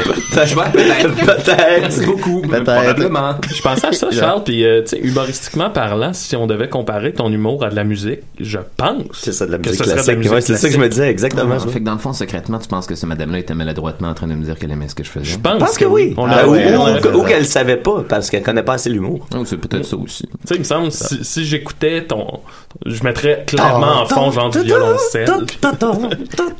Je 0.44 0.54
vois, 0.54 0.64
peut-être. 0.66 1.14
Peut-être. 1.14 1.80
Merci 1.80 2.04
beaucoup. 2.06 2.42
Peut-être. 2.42 2.64
Probablement. 2.64 3.34
Je 3.54 3.62
pensais 3.62 3.86
à 3.86 3.92
ça, 3.92 4.10
Charles, 4.10 4.44
puis 4.44 4.64
euh, 4.64 4.82
tu 4.82 4.88
sais, 4.88 4.98
humoristiquement 4.98 5.70
parlant, 5.70 6.12
si 6.12 6.36
on 6.36 6.46
devait 6.46 6.68
comparer 6.68 7.12
ton 7.12 7.30
humour 7.32 7.64
à 7.64 7.70
de 7.70 7.76
la 7.76 7.84
musique, 7.84 8.20
je 8.38 8.58
pense. 8.76 9.04
C'est 9.14 9.32
ça, 9.32 9.46
de 9.46 9.52
la 9.52 9.58
que 9.58 9.68
musique 9.70 9.86
la 9.86 9.94
classique. 9.94 10.30
Ouais, 10.32 10.40
c'est 10.40 10.56
ça 10.56 10.68
que 10.68 10.74
je 10.74 10.78
me 10.80 10.88
disais, 10.88 11.08
exactement. 11.10 11.58
ça. 11.58 11.68
Fait 11.68 11.80
que 11.80 11.84
dans 11.84 11.92
le 11.92 11.98
fond, 11.98 12.12
secrètement, 12.12 12.58
tu 12.58 12.68
penses 12.68 12.86
que 12.86 12.94
ce 12.94 13.06
madame-là 13.06 13.38
était 13.38 13.54
maladroitement 13.54 14.08
en 14.08 14.14
train 14.14 14.26
de 14.26 14.34
me 14.34 14.44
dire 14.44 14.58
qu'elle 14.58 14.70
aimait 14.72 14.88
ce 14.88 14.94
que 14.94 15.04
je 15.04 15.10
faisais? 15.10 15.24
Je 15.24 15.38
pense, 15.38 15.78
que 15.78 15.84
oui. 15.86 16.14
On 16.16 16.26
Ah, 16.28 16.46
ou 16.46 16.54
ou- 16.56 17.20
ou 17.20 17.24
qu'elle 17.24 17.46
savait 17.46 17.76
pas 17.76 18.04
parce 18.08 18.28
qu'elle 18.30 18.42
connaît 18.42 18.62
pas 18.62 18.74
assez 18.74 18.90
l'humour. 18.90 19.26
Oh, 19.34 19.44
c'est 19.44 19.56
peut-être 19.56 19.84
ça 19.86 19.96
aussi. 19.96 20.28
Tu 20.42 20.48
sais, 20.48 20.54
il 20.56 20.58
me 20.60 20.64
semble, 20.64 20.90
si, 20.92 21.24
si 21.24 21.44
j'écoutais 21.44 22.04
ton. 22.04 22.40
Je 22.86 23.02
mettrais 23.04 23.44
clairement 23.46 24.02
en 24.02 24.06
fond, 24.06 24.30
genre 24.32 24.50
du 24.50 24.60
violoncelle. 24.62 25.28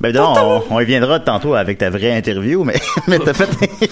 Ben, 0.01 0.09
évidemment, 0.09 0.62
on, 0.71 0.77
on 0.77 0.81
y 0.81 0.85
viendra 0.85 1.21
tantôt 1.21 1.55
avec 1.55 1.79
ta 1.79 1.90
vraie 1.90 2.16
interview, 2.16 2.64
mais, 2.64 2.75
mais 3.09 3.18
t'as 3.18 3.33
fait, 3.35 3.49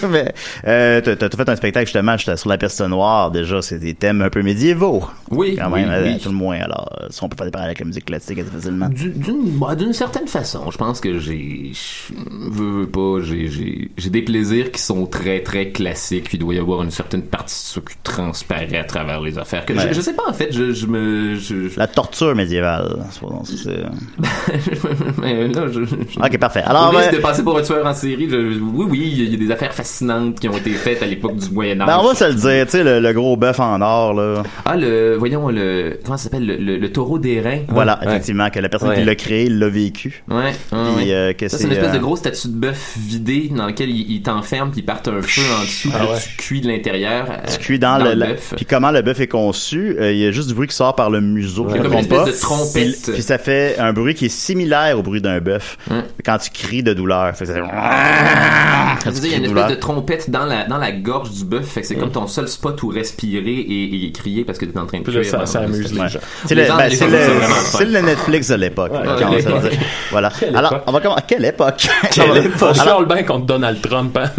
mais, 0.09 0.33
euh, 0.67 1.01
t'as, 1.01 1.17
t'as 1.17 1.29
fait 1.37 1.49
un 1.49 1.57
spectacle 1.57 1.87
justement 1.87 2.17
sur 2.19 2.49
la 2.49 2.59
peste 2.59 2.81
noire. 2.83 3.31
Déjà, 3.31 3.63
c'est 3.63 3.79
des 3.79 3.95
thèmes 3.95 4.23
un 4.23 4.31
peu 4.31 4.43
médiévaux. 4.43 5.05
Oui, 5.31 5.57
Quand 5.57 5.71
même, 5.71 5.91
oui. 6.05 6.19
tout 6.19 6.29
le 6.29 6.35
moins. 6.35 6.59
Alors, 6.61 6.89
si 7.11 7.23
on 7.23 7.29
peut 7.29 7.37
faire 7.37 7.47
des 7.47 7.51
parallèles 7.53 7.71
avec 7.71 7.81
la 7.81 7.87
musique 7.87 8.05
classique 8.05 8.39
assez 8.39 8.51
facilement. 8.51 8.89
Du- 8.89 9.11
D'une 9.11 9.59
d'une 9.77 9.93
certaine 9.93 10.27
façon, 10.29 10.71
je 10.71 10.77
pense 10.79 11.01
que 11.01 11.19
j'ai, 11.19 11.73
je 11.73 12.13
veux, 12.51 12.81
veux 12.83 12.87
pas, 12.89 13.19
j'ai, 13.23 13.49
j'ai, 13.49 13.91
j'ai 13.97 14.11
des 14.11 14.23
plaisirs 14.23 14.71
qui 14.73 14.81
sont 14.83 15.07
très 15.07 15.41
très 15.41 15.71
classiques. 15.71 16.25
puis 16.25 16.37
Il 16.39 16.41
doit 16.41 16.55
y 16.55 16.59
avoir 16.59 16.83
une 16.83 16.91
certaine 16.91 17.23
partie 17.23 17.55
de 17.55 17.61
ça 17.75 17.81
qui 17.81 17.97
transparaît 18.03 18.77
à 18.79 18.85
travers 18.85 19.21
les 19.21 19.39
affaires. 19.39 19.65
Que 19.65 19.75
Ouais. 19.81 19.89
je, 19.91 19.95
je 19.95 20.01
sais 20.01 20.13
pas 20.15 20.23
en 20.29 20.33
fait, 20.33 20.49
je, 20.53 20.73
je 20.73 20.87
me, 20.87 21.35
je, 21.37 21.69
je- 21.69 21.79
La 21.79 21.87
torture 21.87 22.35
médiévale. 22.35 23.05
c'est 23.11 23.21
pas- 23.21 23.29
c'est- 23.45 25.21
mais 25.21 25.49
là, 25.49 25.67
je, 25.73 25.85
je- 25.85 25.95
Ok, 26.21 26.39
parfait. 26.39 26.63
Alors, 26.65 26.89
au 26.93 26.97
risque 26.97 27.11
ben- 27.11 27.17
de 27.17 27.23
passer 27.23 27.43
pour 27.43 27.59
un 27.59 27.63
tueur 27.63 27.87
en 27.87 27.95
série, 27.95 28.29
je- 28.31 28.37
oui, 28.61 28.87
oui, 28.89 29.15
il 29.17 29.31
y 29.31 29.35
a- 29.35 29.37
des 29.41 29.51
affaires 29.51 29.73
fascinantes 29.73 30.39
qui 30.39 30.49
ont 30.49 30.57
été 30.57 30.71
faites 30.71 31.03
à 31.03 31.07
l'époque 31.07 31.37
du 31.37 31.51
Moyen 31.51 31.81
Âge. 31.81 31.87
Ben, 31.87 31.99
on 32.01 32.09
va 32.09 32.15
se 32.15 32.25
le 32.25 32.35
dire, 32.35 32.65
tu 32.67 32.73
sais, 32.73 32.85
le, 32.85 33.01
le 33.01 33.13
gros 33.13 33.37
bœuf 33.37 33.59
en 33.61 33.81
or, 33.81 34.13
là. 34.15 34.43
Ah, 34.65 34.77
le, 34.77 35.17
voyons, 35.17 35.49
le, 35.49 35.99
comment 36.05 36.17
ça 36.19 36.25
s'appelle, 36.25 36.47
le, 36.47 36.57
le, 36.57 36.77
le 36.77 36.93
taureau 36.93 37.19
d'airain. 37.19 37.61
Voilà, 37.69 37.99
Ouais. 38.01 38.09
effectivement, 38.09 38.51
que 38.51 38.59
la 38.59 38.69
personne 38.69 38.91
Ouais. 38.91 38.97
qui 38.99 39.05
l'a 39.05 39.15
créé, 39.15 39.45
il 39.47 39.59
l'a 39.59 39.69
vécu. 39.69 40.23
Ouais, 40.29 40.53
Puis, 40.97 41.13
euh, 41.13 41.33
que 41.33 41.49
Ça, 41.49 41.59
c'est 41.59 41.65
une 41.65 41.73
espèce 41.73 41.91
euh, 41.91 41.95
de 41.95 41.99
grosse 41.99 42.19
statue 42.21 42.49
de 42.49 42.53
bœuf 42.55 42.97
vidé 42.99 43.51
dans 43.55 43.67
lequel 43.67 43.91
il, 43.91 44.11
il 44.11 44.23
t'enferme 44.23 44.71
puis 44.71 44.81
il 44.81 44.85
parte 44.85 45.09
un 45.09 45.23
feu 45.23 45.43
en 45.59 45.63
dessous, 45.63 45.89
puis 45.91 45.99
Ah 45.99 46.05
là, 46.05 46.11
ouais. 46.13 46.19
tu 46.21 46.37
cuis 46.37 46.61
de 46.61 46.69
l'intérieur. 46.69 47.27
euh, 47.31 47.37
Tu 47.51 47.59
cuis 47.59 47.79
dans, 47.79 47.99
le, 47.99 48.13
la- 48.15 48.27
bœuf. 48.27 48.55
puis 48.57 48.65
comment 48.67 48.91
le 48.91 49.03
bœuf 49.03 49.21
est 49.21 49.29
conçu, 49.29 49.70
euh, 49.79 50.13
il 50.13 50.19
y 50.19 50.27
a 50.27 50.31
juste 50.33 50.49
du 50.49 50.55
bruit 50.55 50.69
qui 50.69 50.75
sort 50.75 50.95
par 50.95 51.11
le 51.11 51.21
museau. 51.21 51.65
Ouais. 51.65 51.79
Comme 51.79 51.93
une 51.93 51.99
espèce 52.01 52.19
pas. 52.19 52.25
de 52.27 52.33
trompette. 52.33 53.03
Puis, 53.05 53.13
puis 53.13 53.23
ça 53.23 53.39
fait 53.39 53.77
un 53.79 53.93
bruit 53.93 54.15
qui 54.15 54.27
est 54.27 54.29
similaire 54.29 54.99
au 54.99 55.03
bruit 55.03 55.21
d'un 55.21 55.41
bœuf. 55.41 55.77
Quand 56.25 56.39
tu 56.39 56.51
cries 56.51 56.83
de 56.83 56.93
douleur. 56.95 57.35
Fait 57.37 57.45
que 57.45 57.53
ça 57.53 57.55
fait- 57.55 59.01
Ça 59.05 59.11
veut 59.11 59.21
dire, 59.21 59.25
il 59.25 59.31
y 59.31 59.35
a 59.35 59.37
une 59.39 59.45
espèce 59.45 59.49
douleur. 59.49 59.69
de 59.71 59.75
trompette 59.75 60.31
dans 60.31 60.45
la, 60.45 60.65
dans 60.67 60.79
la 60.79 60.93
gorge 60.93 61.31
du 61.31 61.45
bœuf, 61.45 61.67
fait 61.67 61.81
que 61.83 61.87
c'est 61.87 61.95
comme 61.97 62.11
ton 62.13 62.27
seul 62.27 62.49
spot 62.49 62.83
où 62.83 62.89
respirer 62.89 63.51
et, 63.55 64.07
et 64.07 64.13
crier 64.13 64.45
parce 64.45 64.59
que 64.59 64.65
t'es 64.65 64.79
en 64.79 64.87
train 64.87 65.01
de 65.01 65.05
cuire. 65.05 65.25
ça- 65.47 65.61
amuse 65.61 65.93
les 65.93 66.09
gens. 66.09 66.19
C'est 66.47 66.55
le, 66.55 66.63
ben, 66.67 66.89
c'est 66.91 68.03
Netflix 68.03 68.49
de 68.49 68.55
l'époque. 68.57 68.93
Ouais. 68.93 69.01
Voilà. 70.11 70.31
Alors, 70.55 70.81
on 70.87 70.93
va 70.93 71.01
commencer. 71.01 71.23
Quelle 71.29 71.45
époque? 71.45 71.87
Quelle 72.11 72.37
époque? 72.47 72.75
Je 72.75 72.81
alors- 72.81 72.97
parle 73.05 73.07
bien 73.07 73.23
contre 73.23 73.47
Donald 73.47 73.81
Trump. 73.81 74.17
hein? 74.17 74.31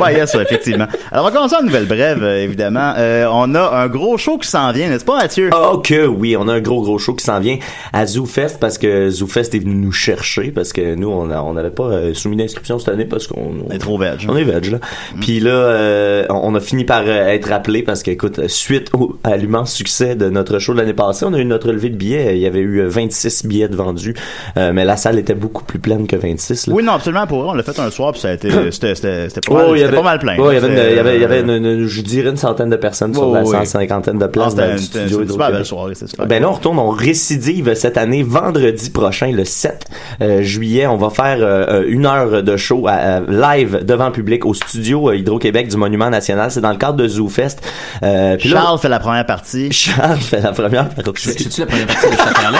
ouais, 0.00 0.12
il 0.12 0.18
y 0.18 0.20
a 0.20 0.26
ça, 0.26 0.40
effectivement. 0.42 0.86
Alors, 1.12 1.24
on 1.26 1.28
va 1.28 1.34
commencer 1.34 1.56
en 1.56 1.62
nouvelle 1.62 1.86
brève, 1.86 2.22
euh, 2.22 2.42
évidemment. 2.42 2.94
Euh, 2.96 3.26
on 3.30 3.54
a 3.54 3.60
un 3.82 3.88
gros 3.88 4.16
show 4.16 4.37
qui 4.38 4.48
s'en 4.48 4.72
vient, 4.72 4.88
n'est-ce 4.88 5.04
pas, 5.04 5.16
Mathieu? 5.18 5.50
Oh 5.54 5.78
que 5.78 6.06
oui, 6.06 6.36
on 6.38 6.48
a 6.48 6.54
un 6.54 6.60
gros 6.60 6.82
gros 6.82 6.98
show 6.98 7.14
qui 7.14 7.24
s'en 7.24 7.40
vient 7.40 7.58
à 7.92 8.06
ZooFest 8.06 8.58
parce 8.60 8.78
que 8.78 9.10
ZooFest 9.10 9.54
est 9.54 9.58
venu 9.60 9.74
nous 9.74 9.92
chercher 9.92 10.50
parce 10.50 10.72
que 10.72 10.94
nous 10.94 11.08
on 11.08 11.52
n'avait 11.54 11.70
pas 11.70 11.84
euh, 11.84 12.14
soumis 12.14 12.36
d'inscription 12.36 12.78
cette 12.78 12.88
année 12.88 13.04
parce 13.04 13.26
qu'on 13.26 13.52
On 13.68 13.72
est 13.72 13.78
trop 13.78 13.98
veg. 13.98 14.26
on 14.28 14.36
est 14.36 14.44
veg 14.44 14.70
là. 14.72 14.78
Puis 15.20 15.40
là 15.40 15.50
euh, 15.50 16.26
on 16.30 16.54
a 16.54 16.60
fini 16.60 16.84
par 16.84 17.02
euh, 17.06 17.28
être 17.28 17.48
rappelé 17.50 17.82
parce 17.82 18.02
que 18.02 18.10
écoute 18.10 18.46
suite 18.48 18.90
au, 18.94 19.16
à 19.24 19.36
l'immense 19.36 19.72
succès 19.72 20.14
de 20.16 20.28
notre 20.30 20.58
show 20.58 20.72
de 20.72 20.78
l'année 20.78 20.94
passée, 20.94 21.24
on 21.26 21.34
a 21.34 21.38
eu 21.38 21.44
notre 21.44 21.72
levée 21.72 21.90
de 21.90 21.96
billets, 21.96 22.36
il 22.36 22.40
y 22.42 22.46
avait 22.46 22.60
eu 22.60 22.80
euh, 22.80 22.88
26 22.88 23.46
billets 23.46 23.68
de 23.68 23.76
vendus 23.76 24.14
euh, 24.56 24.72
mais 24.72 24.84
la 24.84 24.96
salle 24.96 25.18
était 25.18 25.34
beaucoup 25.34 25.64
plus 25.64 25.78
pleine 25.78 26.06
que 26.06 26.16
26 26.16 26.68
là. 26.68 26.74
Oui, 26.74 26.82
non, 26.82 26.92
absolument. 26.92 27.26
Pour 27.26 27.40
vrai, 27.42 27.50
on 27.50 27.54
l'a 27.54 27.62
fait 27.62 27.78
un 27.78 27.90
soir, 27.90 28.12
puis 28.12 28.20
ça 28.20 28.28
a 28.30 28.32
été, 28.32 28.48
c'était, 28.70 28.94
c'était, 28.94 29.28
c'était 29.28 29.40
pas, 29.48 29.64
Oh, 29.66 29.72
mal, 29.72 29.82
avait- 29.84 29.96
pas 29.96 30.02
mal 30.02 30.18
plein. 30.18 30.36
oh, 30.38 30.50
il 30.50 30.54
y 30.54 30.56
avait, 30.56 30.68
une- 30.68 30.90
il 30.92 30.96
y 30.96 30.98
avait, 30.98 31.16
il 31.16 31.20
y 31.22 31.24
avait 31.24 31.40
une- 31.40 31.50
une- 31.50 31.86
je 31.86 32.00
dirais 32.02 32.30
une 32.30 32.36
centaine 32.36 32.70
de 32.70 32.76
personnes 32.76 33.14
sur 33.14 33.28
Oh, 33.28 33.34
la 33.34 33.42
oui. 33.42 33.48
150 33.50 34.10
de 34.18 34.26
ah, 34.36 34.50
dans 34.54 34.72
le 34.72 34.78
studio. 34.78 35.22
une 35.22 35.28
super 35.30 35.50
belle 35.52 35.64
soirée, 35.64 35.94
c'était 35.94 36.10
super. 36.10 36.26
Ben 36.26 36.42
là, 36.42 36.48
on 36.50 36.52
retourne, 36.52 36.78
on 36.78 36.90
récidive 36.90 37.74
cette 37.74 37.96
année, 37.96 38.22
vendredi 38.22 38.90
prochain, 38.90 39.30
le 39.32 39.44
7 39.44 39.84
euh, 40.20 40.42
juillet. 40.42 40.86
On 40.86 40.96
va 40.96 41.10
faire 41.10 41.38
euh, 41.40 41.84
une 41.88 42.06
heure 42.06 42.42
de 42.42 42.56
show 42.56 42.86
à- 42.88 43.20
live 43.20 43.84
devant 43.84 44.10
public 44.10 44.44
au 44.46 44.54
studio 44.54 45.10
euh, 45.10 45.16
Hydro-Québec 45.16 45.68
du 45.68 45.76
Monument 45.76 46.10
National. 46.10 46.50
C'est 46.50 46.60
dans 46.60 46.70
le 46.70 46.76
cadre 46.78 46.96
de 46.96 47.08
ZooFest. 47.08 47.56
Euh, 48.02 48.32
là- 48.32 48.38
Charles 48.38 48.78
fait 48.78 48.88
la 48.88 48.98
première 49.00 49.26
partie. 49.26 49.68
Charles 49.72 50.18
fait 50.18 50.40
la 50.40 50.52
première 50.52 50.88
partie. 50.88 51.28
C'est-tu 51.30 51.60
la 51.60 51.66
première 51.66 51.86
partie 51.86 52.06
de 52.06 52.12
cette 52.12 52.20
affaire-là? 52.20 52.58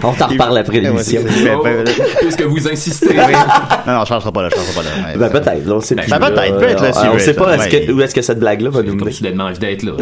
on 0.02 0.12
t'en 0.12 0.26
reparle 0.28 0.58
après 0.58 0.80
l'émission. 0.80 1.20
Ouais, 1.22 1.28
c'est- 1.30 1.44
ben, 1.44 1.58
ben, 1.62 1.84
Puisque 2.20 2.42
vous 2.42 2.68
insistez. 2.68 3.14
non, 3.86 3.92
non, 3.94 4.04
Charles 4.04 4.20
sera 4.22 4.32
pas 4.32 4.42
là, 4.42 4.50
Charles 4.50 4.66
sera 4.66 4.82
pas 4.82 4.88
là. 4.88 5.08
Ouais. 5.12 5.18
Ben 5.18 5.30
peut-être, 5.30 5.70
on 5.70 5.80
sait 5.80 5.94
Ben, 5.94 6.04
peut-être, 6.04 6.58
peut-être, 6.58 6.82
là, 6.82 6.92
si 6.92 7.06
on 7.08 7.12
vous 7.12 7.18
sait 7.18 7.34
pas 7.34 7.54
est-ce 7.56 7.68
que- 7.86 7.92
où 7.92 8.00
est-ce 8.02 8.14
que 8.14 8.22
cette 8.22 8.38
blague-là 8.38 8.70
va 8.70 8.82
nous 8.82 8.94
mener? 8.94 9.10
soudainement 9.12 9.44
envie 9.44 9.58
d'être 9.58 9.82
là. 9.82 9.92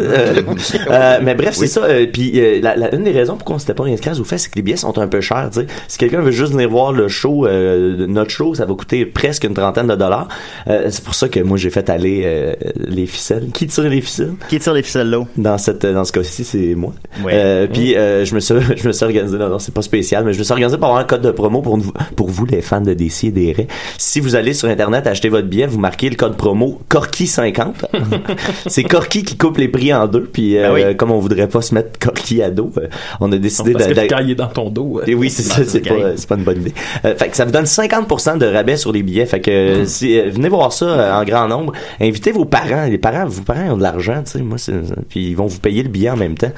Euh, 0.89 1.19
mais 1.21 1.35
bref, 1.35 1.55
c'est 1.55 1.67
ça. 1.67 1.83
euh, 1.83 2.05
puis 2.11 2.31
euh, 2.35 2.59
la, 2.61 2.75
la- 2.75 2.95
une 2.95 3.03
des 3.03 3.11
raisons 3.11 3.35
pourquoi 3.35 3.55
on 3.57 3.59
s'était 3.59 3.73
pas 3.73 3.85
inscrit 3.85 4.09
à 4.09 4.13
ZooFest, 4.13 4.37
c'est 4.37 4.49
que 4.49 4.55
les 4.55 4.61
billets 4.61 4.77
sont 4.77 4.97
un 4.97 5.07
peu 5.07 5.21
chers. 5.21 5.49
Si 5.87 5.97
quelqu'un 5.97 6.21
veut 6.21 6.31
juste 6.31 6.51
venir 6.53 6.69
voir 6.69 6.91
le 6.91 7.07
show, 7.07 7.47
notre 7.47 8.31
show, 8.31 8.55
ça 8.55 8.65
va 8.65 8.73
coûter 8.73 9.05
presque 9.05 9.43
une 9.43 9.53
trentaine 9.53 9.87
de 9.87 9.95
dollars. 9.95 10.27
C'est 10.67 11.03
pour 11.03 11.15
ça 11.15 11.27
que 11.29 11.39
moi 11.39 11.57
j'ai 11.57 11.69
fait 11.69 11.89
aller 11.89 12.55
les 12.75 13.05
ficelles. 13.05 13.47
Qui 13.53 13.67
tire 13.67 13.83
les 13.89 14.01
ficelles? 14.01 14.33
Qui 14.49 14.59
tire 14.59 14.73
les 14.73 14.83
ficelles 14.83 15.09
là? 15.09 15.19
Dans 15.37 15.57
cette 15.57 15.85
dans 15.85 16.03
ce 16.05 16.11
cas-ci, 16.11 16.43
c'est 16.43 16.75
moi. 16.75 16.93
Euh, 17.27 17.67
puis 17.71 17.93
je 17.93 18.33
me 18.35 18.39
suis 18.39 18.55
je 18.77 18.87
me 18.87 18.91
suis 18.93 19.05
organisé. 19.05 19.37
Non, 19.37 19.49
non, 19.49 19.59
c'est 19.59 19.73
pas 19.73 19.81
spécial, 19.81 20.23
mais 20.25 20.33
je 20.33 20.39
me 20.39 20.43
suis 20.43 20.51
organisé 20.51 20.77
pour 20.77 20.87
avoir 20.87 21.01
un 21.01 21.05
code 21.05 21.21
de 21.21 21.31
promo 21.31 21.61
pour 21.61 21.77
nous- 21.77 21.91
pour 22.15 22.29
vous 22.29 22.45
les 22.45 22.61
fans 22.61 22.81
de 22.81 22.93
DC 22.93 23.25
et 23.25 23.31
des. 23.31 23.67
Si 23.97 24.19
vous 24.19 24.35
allez 24.35 24.53
sur 24.53 24.69
internet 24.69 25.05
acheter 25.07 25.29
votre 25.29 25.47
billet, 25.47 25.67
vous 25.67 25.79
marquez 25.79 26.09
le 26.09 26.15
code 26.15 26.35
promo 26.37 26.79
Corky 26.89 27.27
50. 27.27 27.85
c'est 28.67 28.83
Corky 28.83 29.23
qui 29.23 29.37
coupe 29.37 29.57
les 29.57 29.67
prix 29.67 29.93
en 29.93 30.07
deux. 30.07 30.23
Puis 30.31 30.38
euh, 30.57 30.73
Ben 30.73 30.73
oui. 30.89 30.95
comme 30.97 31.11
on 31.11 31.19
voudrait 31.19 31.47
pas 31.47 31.61
se 31.61 31.73
mettre 31.75 31.97
Corky 31.99 32.41
à 32.41 32.49
dos, 32.49 32.71
euh, 32.77 32.87
on 33.19 33.31
a 33.31 33.37
décidé 33.37 33.73
Parce 33.73 33.87
de, 33.87 33.93
que 33.93 34.23
de- 34.23 34.33
dans 34.33 34.47
ton 34.47 34.69
dos. 34.69 35.01
et 35.05 35.15
oui, 35.15 35.29
c'est 35.29 35.43
ça, 35.43 35.63
c'est 35.65 35.81
pas, 35.81 35.95
pas 36.27 36.35
une 36.35 36.43
bonne 36.43 36.61
idée. 36.61 36.73
Euh, 37.05 37.15
fait 37.15 37.29
que 37.29 37.35
ça 37.35 37.45
vous 37.45 37.51
donne 37.51 37.65
50% 37.65 38.37
de 38.37 38.45
rabais 38.45 38.77
sur 38.77 38.91
les 38.91 39.03
billets. 39.03 39.25
Fait 39.25 39.41
que 39.41 39.51
euh, 39.51 39.85
si, 39.85 40.17
euh, 40.19 40.29
venez 40.29 40.49
voir 40.49 40.71
ça 40.73 40.85
euh, 40.85 41.13
en 41.21 41.23
grand 41.23 41.47
nombre. 41.47 41.73
Invitez 42.01 42.31
vos 42.31 42.45
parents. 42.45 42.85
Les 42.85 42.97
parents, 42.97 43.25
vos 43.25 43.41
parents 43.43 43.65
ils 43.65 43.71
ont 43.71 43.77
de 43.77 43.83
l'argent, 43.83 44.21
tu 44.25 44.31
sais. 44.31 44.39
Moi, 44.39 44.57
c'est, 44.57 44.73
puis 45.09 45.27
ils 45.29 45.35
vont 45.35 45.47
vous 45.47 45.59
payer 45.59 45.83
le 45.83 45.89
billet 45.89 46.09
en 46.09 46.17
même 46.17 46.35
temps. 46.37 46.51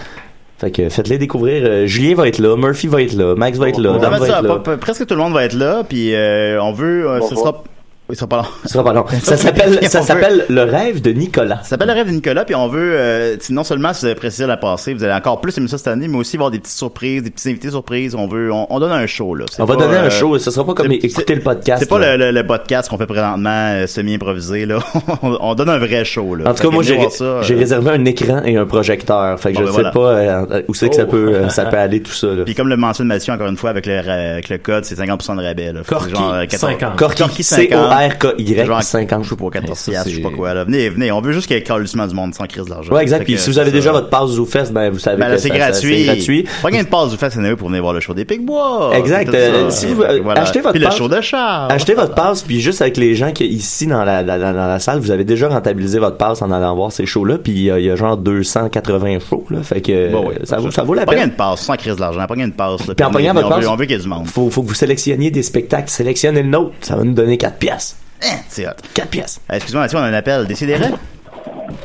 Fait 0.59 0.69
que 0.69 0.89
faites-les 0.89 1.17
découvrir. 1.17 1.63
Euh, 1.65 1.85
Julien 1.87 2.13
va 2.13 2.27
être 2.27 2.37
là, 2.37 2.55
Murphy 2.55 2.85
va 2.87 3.01
être 3.01 3.13
là, 3.13 3.33
Max 3.35 3.57
va 3.57 3.69
être 3.69 3.79
là, 3.79 3.93
On 3.93 3.97
va 3.97 4.15
être 4.17 4.67
là. 4.67 4.77
presque 4.77 5.07
tout 5.07 5.15
le 5.15 5.19
monde 5.21 5.33
va 5.33 5.43
être 5.45 5.55
là, 5.55 5.83
puis 5.87 6.13
euh, 6.13 6.61
on 6.61 6.71
veut, 6.71 7.09
euh, 7.09 7.19
ce 7.21 7.35
sera, 7.35 7.63
il 8.11 8.15
sera 8.15 8.27
pas 8.27 8.37
long. 8.37 8.45
Sera 8.65 8.83
pas 8.83 8.93
long. 8.93 9.05
Ça 9.23 9.37
s'appelle, 9.37 9.79
ça 9.89 10.01
s'appelle 10.01 10.45
Le 10.49 10.63
rêve 10.63 11.01
de 11.01 11.11
Nicolas. 11.11 11.59
Ça 11.63 11.69
s'appelle 11.69 11.87
le 11.87 11.93
rêve 11.93 12.07
de 12.07 12.11
Nicolas, 12.11 12.45
puis 12.45 12.55
on 12.55 12.67
veut, 12.67 12.91
euh, 12.93 13.37
non 13.49 13.63
seulement 13.63 13.93
si 13.93 14.01
vous 14.01 14.05
avez 14.07 14.15
précisé 14.15 14.45
la 14.45 14.57
passée, 14.57 14.93
vous 14.93 15.03
allez 15.03 15.13
encore 15.13 15.41
plus 15.41 15.57
aimer 15.57 15.67
ça 15.67 15.77
cette 15.77 15.87
année, 15.87 16.07
mais 16.07 16.17
aussi 16.17 16.35
avoir 16.35 16.51
des 16.51 16.59
petites 16.59 16.77
surprises, 16.77 17.23
des 17.23 17.31
petits 17.31 17.49
invités 17.49 17.69
surprises. 17.71 18.15
On 18.15 18.27
veut, 18.27 18.51
on, 18.51 18.67
on 18.69 18.79
donne 18.79 18.91
un 18.91 19.07
show 19.07 19.33
là. 19.35 19.45
On 19.59 19.65
va 19.65 19.75
donner 19.75 19.97
un 19.97 20.05
euh, 20.05 20.09
show. 20.09 20.37
Ce 20.37 20.51
sera 20.51 20.65
pas 20.65 20.73
comme 20.73 20.91
écouter 20.91 21.35
le 21.35 21.41
podcast. 21.41 21.79
C'est 21.81 21.89
pas 21.89 21.99
le, 21.99 22.17
le, 22.17 22.31
le 22.31 22.47
podcast 22.47 22.89
qu'on 22.89 22.97
fait 22.97 23.05
présentement 23.07 23.49
euh, 23.49 23.87
semi-improvisé 23.87 24.65
là. 24.65 24.79
on, 25.23 25.37
on 25.39 25.55
donne 25.55 25.69
un 25.69 25.77
vrai 25.79 26.05
show 26.05 26.35
là. 26.35 26.49
En 26.49 26.53
tout 26.53 26.63
cas, 26.63 26.69
moi, 26.69 26.83
j'ai, 26.83 26.97
euh, 27.21 27.41
j'ai 27.41 27.55
réservé 27.55 27.91
un 27.91 28.05
écran 28.05 28.41
et 28.43 28.57
un 28.57 28.65
projecteur. 28.65 29.39
Fait 29.39 29.53
que 29.53 29.57
Bon, 29.57 29.61
je 29.61 29.65
ben 29.67 29.71
sais 29.71 29.81
voilà. 29.81 29.91
pas 29.91 30.55
euh, 30.55 30.61
où 30.67 30.73
c'est 30.73 30.89
que 30.89 30.95
ça 30.95 31.05
peut, 31.05 31.33
euh, 31.35 31.49
ça 31.49 31.65
peut 31.65 31.77
aller 31.77 32.01
tout 32.01 32.11
ça, 32.11 32.27
là. 32.27 32.43
Puis 32.43 32.55
comme 32.55 32.67
le 32.67 32.77
mentionne 32.77 33.07
Mathieu 33.07 33.33
encore 33.33 33.47
une 33.47 33.57
fois 33.57 33.69
avec 33.69 33.85
le, 33.85 33.97
avec 33.97 34.49
le 34.49 34.57
code, 34.57 34.85
c'est 34.85 34.99
50% 34.99 35.37
de 35.37 35.43
rabais 35.43 35.71
là. 35.73 35.81
Corky 35.87 36.11
genre, 36.11 36.33
14 36.41 36.59
50. 36.59 36.95
Corky, 36.97 37.21
Corky 37.21 37.43
50. 37.43 37.71
RKY 38.07 38.65
Genre 38.65 38.81
50. 38.83 39.23
Je 39.23 39.29
sais 39.29 39.35
pas, 39.35 39.49
14 39.49 39.77
Ça, 39.77 39.91
piastres, 39.91 40.09
je 40.09 40.15
sais 40.15 40.21
pas 40.21 40.29
quoi, 40.29 40.53
là. 40.53 40.63
Venez, 40.63 40.89
venez. 40.89 41.11
On 41.11 41.21
veut 41.21 41.31
juste 41.31 41.47
qu'il 41.47 41.55
y 41.55 41.59
ait 41.59 41.63
calissement 41.63 42.07
du 42.07 42.15
monde 42.15 42.33
sans 42.33 42.45
crise 42.45 42.65
d'argent. 42.65 42.93
Ouais, 42.93 43.01
exact. 43.03 43.23
Puis 43.25 43.37
si 43.37 43.49
vous 43.49 43.59
avez 43.59 43.71
déjà 43.71 43.91
votre 43.91 44.09
passe 44.09 44.29
ZooFest, 44.31 44.71
ben, 44.71 44.89
vous 44.89 44.99
savez 44.99 45.17
Ben 45.17 45.37
c'est 45.37 45.49
gratuit. 45.49 45.99
c'est 45.99 46.15
gratuit. 46.15 46.45
Pas 46.61 46.71
gain 46.71 46.83
de 46.83 46.87
passe 46.87 47.11
du 47.11 47.17
fait, 47.17 47.29
c'est 47.29 47.55
pour 47.55 47.67
venir 47.69 47.81
voir 47.81 47.93
le 47.93 47.99
show 47.99 48.13
des 48.13 48.25
Picbois. 48.25 48.91
Exact. 48.95 49.33
Euh, 49.33 49.69
si 49.69 49.87
vous 49.93 50.03
achetez 50.03 50.61
votre 50.61 50.73
Puis 50.73 50.83
passe, 50.83 50.93
le 50.93 50.97
show 50.97 51.07
de 51.09 51.21
Charles. 51.21 51.71
achetez 51.71 51.93
votre 51.93 52.13
passe, 52.15 52.43
puis 52.43 52.59
juste 52.61 52.81
avec 52.81 52.97
les 52.97 53.15
gens 53.15 53.31
qui 53.31 53.45
ici 53.45 53.87
dans 53.87 54.03
la, 54.03 54.23
dans, 54.23 54.37
la- 54.37 54.79
salle, 54.79 54.99
vous 54.99 55.11
avez 55.11 55.23
déjà 55.23 55.49
rentabilisé 55.49 55.99
votre 55.99 56.17
passe 56.17 56.41
en 56.41 56.51
allant 56.51 56.75
voir 56.75 56.91
ces 56.91 57.05
shows-là, 57.05 57.37
puis 57.37 57.51
il 57.51 57.61
y, 57.63 57.89
a- 57.89 57.95
genre 57.95 58.17
280 58.17 59.19
shows 59.29 59.45
là, 59.49 59.63
fait 59.63 59.81
que 59.81 60.13
ouais. 60.13 60.35
ça 60.43 60.57
vaut 60.57 60.71
ça 60.71 60.83
vaut 60.83 60.93
la 60.93 61.05
peine. 61.05 61.29
de 61.29 61.33
passe, 61.35 61.61
sans 61.61 61.75
crise 61.75 61.95
d'argent. 61.97 62.25
Pas 62.27 62.35
gain 62.35 62.47
de 62.47 62.53
passe. 62.53 62.81
Puis 62.95 63.05
en 63.05 63.09
veut- 63.11 63.33
votre 63.33 63.49
passe, 63.49 63.65
On 63.67 63.75
veut 63.75 63.85
qu'il 63.85 63.95
y 63.95 63.99
ait 63.99 64.01
du 64.03 64.07
monde. 64.07 64.27
faut, 64.27 64.49
faut 64.49 64.63
que 64.63 64.67
vous 64.67 64.73
sélectionniez 64.73 65.31
des 65.31 65.43
spectacles. 65.43 65.89
Sélectionnez 65.89 66.41
le 66.43 66.49
nôtre, 66.49 66.71
ça 66.81 66.95
va 66.95 67.03
nous 67.03 67.13
donner 67.13 67.37
4 67.37 67.57
pièces. 67.57 67.90
Hein, 68.23 68.37
C'est 68.47 68.67
hot. 68.67 68.71
4 68.93 69.09
pièces. 69.09 69.41
Euh, 69.51 69.55
Excuse-moi, 69.55 69.83
Mathieu, 69.83 69.97
on 69.97 70.01
a 70.01 70.05
un 70.07 70.13
appel. 70.13 70.45
Décidérez? 70.47 70.89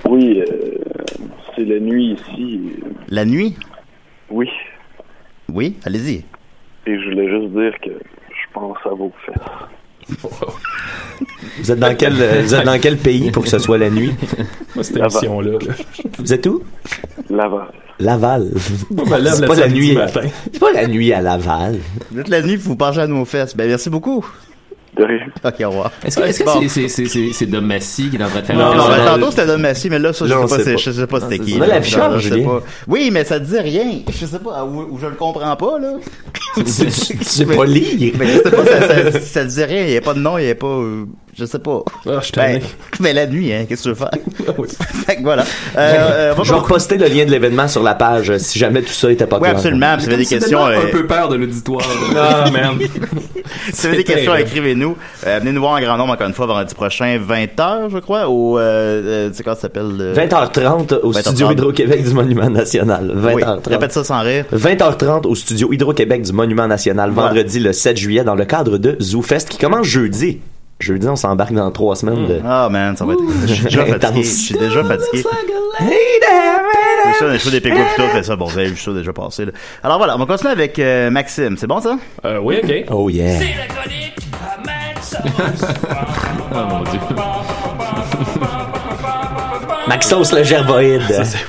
Oui, 0.09 0.41
euh, 0.41 0.45
c'est 1.55 1.65
la 1.65 1.79
nuit 1.81 2.15
ici. 2.19 2.61
La 3.09 3.25
nuit? 3.25 3.57
Oui. 4.31 4.49
Oui, 5.53 5.77
allez-y. 5.85 6.25
Et 6.87 6.99
je 7.01 7.05
voulais 7.11 7.29
juste 7.29 7.53
dire 7.53 7.73
que 7.83 7.91
je 7.91 8.53
pense 8.53 8.77
à 8.85 8.91
vos 8.91 9.13
fesses. 9.25 10.19
Vous 11.59 11.73
êtes 11.73 11.79
dans 11.79 11.95
quel 11.97 12.13
euh, 12.21 12.43
vous 12.43 12.55
êtes 12.55 12.65
dans 12.65 12.79
quel 12.79 12.97
pays 12.97 13.31
pour 13.31 13.43
que 13.43 13.49
ce 13.49 13.59
soit 13.59 13.79
la 13.79 13.91
nuit? 13.91 14.13
Moi, 14.75 14.85
cette 14.85 14.97
Laval. 14.97 15.11
émission-là. 15.25 15.51
là. 15.53 15.75
Vous 16.19 16.33
êtes 16.33 16.47
où? 16.47 16.63
Laval. 17.31 17.67
Laval. 17.99 18.51
Me 18.91 19.19
lève 19.19 19.35
C'est 19.35 19.41
le 19.43 19.47
pas 19.49 19.55
la 19.55 19.63
samedi 19.63 19.79
nuit. 19.81 19.93
matin. 19.95 20.21
C'est 20.53 20.61
pas 20.61 20.73
la 20.73 20.87
nuit 20.87 21.13
à 21.13 21.23
Laval. 21.23 21.79
Vous 22.11 22.21
êtes 22.21 22.29
la 22.29 22.43
nuit, 22.43 22.57
vous 22.57 22.77
pensez 22.77 23.01
à 23.01 23.07
nos 23.07 23.25
fesses. 23.25 23.57
Ben, 23.57 23.67
merci 23.69 23.89
beaucoup. 23.91 24.25
De 24.97 25.05
rien. 25.05 25.27
Ok, 25.45 25.55
au 25.61 25.69
revoir. 25.69 25.93
Est-ce 26.05 26.17
que 26.17 26.23
est-ce 26.25 26.41
que 26.41 26.45
Bon. 26.45 26.61
c'est- 26.63 26.69
c'est- 26.69 26.89
c'est 26.89 27.07
c'est- 27.07 27.33
c'est 27.33 27.47
Dom 27.47 27.67
Massy 27.67 28.09
qui 28.11 28.17
est 28.17 28.23
en 28.25 28.29
train 28.29 28.41
de 28.41 28.47
faire 28.47 28.57
Non, 28.57 28.65
non, 28.65 28.71
ben, 28.71 28.77
personnage? 28.95 29.07
tantôt 29.21 29.31
c'était 29.31 29.47
Don 29.47 29.59
Massy, 29.59 29.91
mais 29.91 29.99
là, 29.99 30.13
ça, 30.13 30.25
je 30.27 30.31
Là, 30.35 30.37
sais 30.47 30.57
pas, 30.57 30.63
c'est- 30.65 30.73
pas. 30.73 30.77
je 30.79 30.91
sais 30.91 31.07
pas 31.07 31.21
c'était 31.21 31.39
qui. 31.39 31.53
c'est- 31.53 31.59
là. 31.59 31.67
on 31.67 31.71
a 31.71 31.75
l'affichage, 31.75 32.13
Non, 32.13 32.19
je 32.19 32.29
sais 32.29 32.35
Julien. 32.35 32.47
pas. 32.49 32.63
Oui, 32.89 33.11
mais 33.13 33.25
ça 33.25 33.39
te 33.41 33.45
dit 33.45 33.59
rien. 33.59 33.85
Je 34.09 34.27
sais 34.27 34.39
pas, 34.39 34.65
ou, 34.65 34.95
ou 34.95 34.99
je 34.99 35.07
le 35.07 35.15
comprends 35.15 35.55
pas, 35.57 35.79
là. 35.79 35.93
Tu 36.57 36.65
sais 36.65 37.45
pas 37.47 37.65
lire. 37.67 38.15
Mais 38.19 38.27
je 38.27 38.33
sais 38.39 38.51
pas, 38.51 38.65
ça, 38.65 38.81
ça, 39.13 39.21
ça 39.21 39.45
te 39.45 39.49
dit 39.51 39.65
rien. 39.65 39.83
Il 39.85 39.93
y 39.93 39.97
a 39.97 40.01
pas 40.01 40.15
de 40.15 40.21
nom, 40.21 40.39
il 40.39 40.47
y 40.47 40.51
a 40.51 40.55
pas, 40.55 40.67
euh, 40.67 41.05
je 41.39 41.45
sais 41.45 41.59
pas. 41.59 41.83
Ah, 42.09 42.21
je 42.23 42.33
Ben, 42.33 42.61
mais 43.01 43.13
la 43.13 43.27
nuit, 43.27 43.53
hein, 43.53 43.67
qu'est-ce 43.69 43.85
que 43.89 43.95
tu 43.95 43.95
veux 43.95 43.95
faire? 43.95 44.11
fait 45.07 45.17
que 45.17 45.23
voilà. 45.23 45.43
Euh, 45.43 45.77
euh, 45.77 46.35
Je 46.39 46.43
vais 46.43 46.49
pas- 46.59 46.63
reposter 46.63 46.97
le 46.99 47.07
lien 47.09 47.25
de 47.27 47.31
l'événement 47.31 47.69
sur 47.69 47.83
la 47.83 47.95
page 47.95 48.31
euh, 48.31 48.39
si 48.39 48.59
jamais 48.59 48.83
tout 48.83 48.93
ça 48.93 49.11
était 49.11 49.27
pas 49.27 49.37
Oui, 49.37 49.43
clair. 49.43 49.57
absolument. 49.57 49.97
Si 49.99 50.07
vous 50.07 50.13
avez 50.13 50.17
des 50.25 50.29
J'ai 50.29 50.39
questions, 50.39 50.67
euh, 50.67 50.79
un 50.87 50.91
peu 50.91 51.07
peur 51.07 51.29
de 51.29 51.37
l'auditoire. 51.37 51.83
Ah, 52.17 52.51
man. 52.51 52.79
si 53.73 53.81
vous 53.83 53.87
avez 53.89 53.97
des 53.99 54.05
questions, 54.05 54.35
écrivez-nous. 54.35 54.97
Euh, 55.27 55.39
venez 55.41 55.53
nous 55.53 55.61
voir 55.61 55.73
en 55.75 55.81
grand 55.81 55.97
nombre 55.97 56.13
encore 56.15 56.27
une 56.27 56.33
fois 56.35 56.47
vendredi 56.47 56.75
prochain, 56.75 57.19
20h, 57.19 57.91
je 57.93 57.99
crois, 57.99 58.29
au, 58.29 58.59
euh, 58.59 58.63
euh, 59.05 59.29
tu 59.31 59.37
sais 59.37 59.43
comment 59.43 59.57
ça 59.57 59.63
s'appelle? 59.63 59.93
euh, 60.01 60.15
20h30 60.15 60.95
au 61.03 61.13
20h30. 61.13 61.21
studio 61.21 61.51
Hydro-Québec 61.51 62.03
du 62.05 62.15
Monument 62.15 62.51
National. 62.51 63.13
Oui, 63.15 63.43
20h30. 63.43 63.69
répète 63.69 63.93
ça 63.93 64.05
sans 64.05 64.21
rire. 64.23 64.45
20h30 64.53 65.27
au 65.27 65.35
studio 65.35 65.73
Hydro-Québec 65.73 66.23
du 66.23 66.33
Monument 66.33 66.67
National, 66.67 67.11
Voilà. 67.11 67.29
vendredi 67.31 67.61
le 67.61 67.73
7 67.73 67.97
juillet, 67.97 68.25
dans 68.25 68.35
le 68.35 68.45
cadre 68.45 68.79
de 68.79 68.97
ZooFest, 69.01 69.49
qui 69.51 69.59
commence 69.59 69.87
jeudi. 69.87 70.41
Jeudi, 70.79 71.09
on 71.09 71.17
s'embarque 71.17 71.53
dans 71.53 71.71
trois 71.71 71.97
semaines 71.97 72.27
de... 72.27 72.41
Ah, 72.45 72.69
man, 72.71 72.95
ça 72.97 73.07
va 73.07 73.15
être, 73.15 73.23
je 73.47 73.55
suis 73.55 73.65
déjà 73.65 73.87
fatigué. 73.87 74.23
Je 74.23 74.29
suis 74.29 74.59
déjà 74.59 74.85
fatigué. 74.85 75.25
C'est 77.19 77.39
ça, 77.39 77.51
des 77.51 77.61
Pigouins 77.61 77.87
tout, 77.97 78.03
fait 78.03 78.23
ça, 78.23 78.37
bon, 78.37 78.45
vous 78.47 78.59
avez 78.59 78.69
vu 78.69 78.77
ça 78.77 78.93
déjà 78.93 79.13
passé, 79.13 79.47
là. 79.47 79.53
Alors 79.83 79.97
voilà, 79.97 80.17
on 80.17 80.19
va 80.19 80.27
continuer 80.27 80.53
avec 80.53 80.79
euh, 80.79 81.11
Maxime. 81.11 81.57
C'est 81.57 81.67
bon, 81.67 81.81
ça? 81.81 81.97
Euh, 82.25 82.39
oui, 82.43 82.59
ok. 82.63 82.85
Oh 82.91 83.09
yeah. 83.09 83.39
C'est 83.39 83.55
la 83.57 83.67
chronique 83.69 84.19
à 84.35 84.59
Max 84.67 85.17
Oh 86.53 86.55
mon 86.69 86.83
dieu. 86.83 87.01
Maxos 89.89 90.33
le 90.33 90.43
gerboïde. 90.43 91.03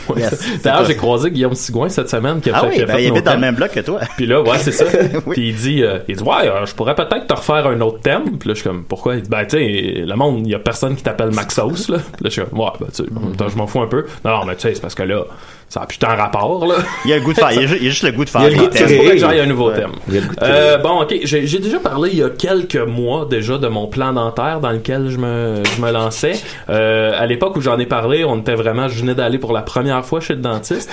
Ouais. 0.09 0.21
D'ailleurs, 0.63 0.85
j'ai 0.85 0.95
croisé 0.95 1.31
Guillaume 1.31 1.55
Sigouin 1.55 1.89
cette 1.89 2.09
semaine 2.09 2.39
qui 2.39 2.49
a 2.49 2.53
Ah 2.55 2.61
fait, 2.61 2.67
oui, 2.67 2.75
qui 2.75 2.81
a 2.81 2.85
ben, 2.85 2.93
fait 2.95 3.03
il 3.03 3.11
habite 3.11 3.25
dans 3.25 3.33
le 3.33 3.39
même 3.39 3.55
bloc 3.55 3.71
que 3.71 3.79
toi. 3.79 3.99
Puis 4.15 4.25
là, 4.25 4.41
ouais, 4.41 4.57
c'est 4.59 4.71
ça. 4.71 4.85
Oui. 5.25 5.33
Puis 5.33 5.49
il 5.49 5.55
dit, 5.55 5.83
euh, 5.83 5.99
il 6.07 6.15
dit, 6.15 6.23
ouais, 6.23 6.47
euh, 6.47 6.65
je 6.65 6.73
pourrais 6.73 6.95
peut-être 6.95 7.27
te 7.27 7.33
refaire 7.33 7.67
un 7.67 7.79
autre 7.81 7.99
thème. 8.01 8.37
Puis 8.37 8.49
là, 8.49 8.53
je 8.55 8.59
suis 8.61 8.69
comme, 8.69 8.83
pourquoi? 8.83 9.15
Il 9.15 9.21
dit, 9.23 9.29
ben, 9.29 9.43
tu 9.45 9.57
sais, 9.57 10.03
le 10.05 10.15
monde, 10.15 10.45
il 10.45 10.51
y 10.51 10.55
a 10.55 10.59
personne 10.59 10.95
qui 10.95 11.03
t'appelle 11.03 11.31
Maxos, 11.31 11.89
là. 11.89 11.97
Puis 11.97 12.23
là, 12.23 12.25
je 12.25 12.29
suis 12.29 12.41
comme, 12.43 12.59
ouais, 12.59 12.67
ben, 12.79 12.87
tu 12.87 13.03
sais, 13.03 13.09
en 13.15 13.19
même 13.19 13.35
temps, 13.35 13.47
je 13.49 13.57
m'en 13.57 13.67
fous 13.67 13.81
un 13.81 13.87
peu. 13.87 14.05
Non, 14.23 14.31
non, 14.39 14.45
mais 14.45 14.55
tu 14.55 14.61
sais, 14.63 14.75
c'est 14.75 14.81
parce 14.81 14.95
que 14.95 15.03
là, 15.03 15.23
ça 15.69 15.81
a 15.81 15.85
plus 15.85 15.97
tant 15.97 16.15
rapport, 16.15 16.65
là. 16.65 16.75
Il 17.05 17.11
y 17.11 17.13
a 17.13 17.17
le 17.17 17.23
goût 17.23 17.33
de 17.33 17.37
faire, 17.39 17.51
il 17.53 17.61
y 17.61 17.63
a, 17.63 17.67
ju- 17.67 17.77
il 17.77 17.83
y 17.83 17.87
a 17.87 17.89
juste 17.89 18.03
le 18.03 18.11
goût 18.11 18.23
de 18.25 18.29
faire. 18.29 18.41
Il 18.41 18.43
y 18.45 18.47
a 18.47 18.49
le 18.61 18.67
goût 18.67 18.73
de 18.73 19.41
un 19.41 19.45
nouveau 19.45 19.69
Ouais. 19.69 19.75
thème. 19.75 19.91
Il 20.07 20.15
y 20.15 20.17
a 20.17 20.21
le 20.21 20.27
goût 20.27 20.35
de 20.35 20.39
Euh, 20.43 20.77
bon, 20.77 21.01
ok, 21.01 21.15
j'ai 21.23 21.45
j'ai 21.45 21.59
déjà 21.59 21.79
parlé 21.79 22.09
il 22.11 22.17
y 22.19 22.23
a 22.23 22.29
quelques 22.29 22.75
mois 22.77 23.25
déjà 23.29 23.57
de 23.57 23.67
mon 23.67 23.87
plan 23.87 24.13
dentaire 24.13 24.59
dans 24.61 24.71
lequel 24.71 25.09
je 25.09 25.17
me, 25.17 25.61
je 25.75 25.81
me 25.81 25.91
lançais. 25.91 26.33
Euh, 26.69 27.11
à 27.17 27.25
l'époque 27.25 27.55
où 27.57 27.61
j'en 27.61 27.77
ai 27.79 27.85
parlé, 27.85 28.23
on 28.23 28.37
était 28.39 28.55
vraiment, 28.55 28.87
je 28.87 28.99
venais 29.01 29.15
d'aller 29.15 29.37
pour 29.39 29.51
la 29.53 29.61
première 29.61 30.05
fois 30.05 30.19
chez 30.21 30.35
le 30.35 30.41
dentiste. 30.41 30.89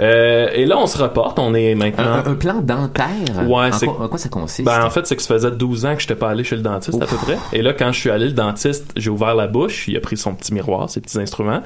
Euh, 0.00 0.48
et 0.54 0.64
là, 0.66 0.76
on 0.78 0.86
se 0.86 0.98
reporte, 0.98 1.38
on 1.38 1.54
est 1.54 1.74
maintenant... 1.74 2.04
Un, 2.24 2.30
un 2.32 2.34
plan 2.34 2.60
dentaire? 2.62 3.06
Ouais, 3.46 3.68
en 3.68 3.72
c'est- 3.72 3.86
quoi, 3.86 4.04
en 4.04 4.08
quoi 4.08 4.18
ça 4.18 4.28
consiste? 4.28 4.66
Ben, 4.66 4.84
en 4.84 4.90
fait, 4.90 5.06
c'est 5.06 5.16
que 5.16 5.22
ça 5.22 5.34
faisait 5.34 5.50
12 5.50 5.86
ans 5.86 5.94
que 5.94 6.00
j'étais 6.00 6.14
pas 6.14 6.28
allé 6.30 6.44
chez 6.44 6.56
le 6.56 6.62
dentiste, 6.62 7.00
à 7.02 7.06
peu 7.06 7.16
près. 7.16 7.36
Et 7.52 7.62
là, 7.62 7.72
quand 7.72 7.92
je 7.92 8.00
suis 8.00 8.10
allé, 8.10 8.26
le 8.26 8.32
dentiste, 8.32 8.86
j'ai 8.96 9.10
ouvert 9.10 9.34
la 9.34 9.46
bouche, 9.46 9.88
il 9.88 9.96
a 9.96 10.00
pris 10.00 10.16
son 10.16 10.34
petit 10.34 10.52
miroir, 10.54 10.88
ses 10.90 11.00
petits 11.00 11.18
instruments. 11.18 11.62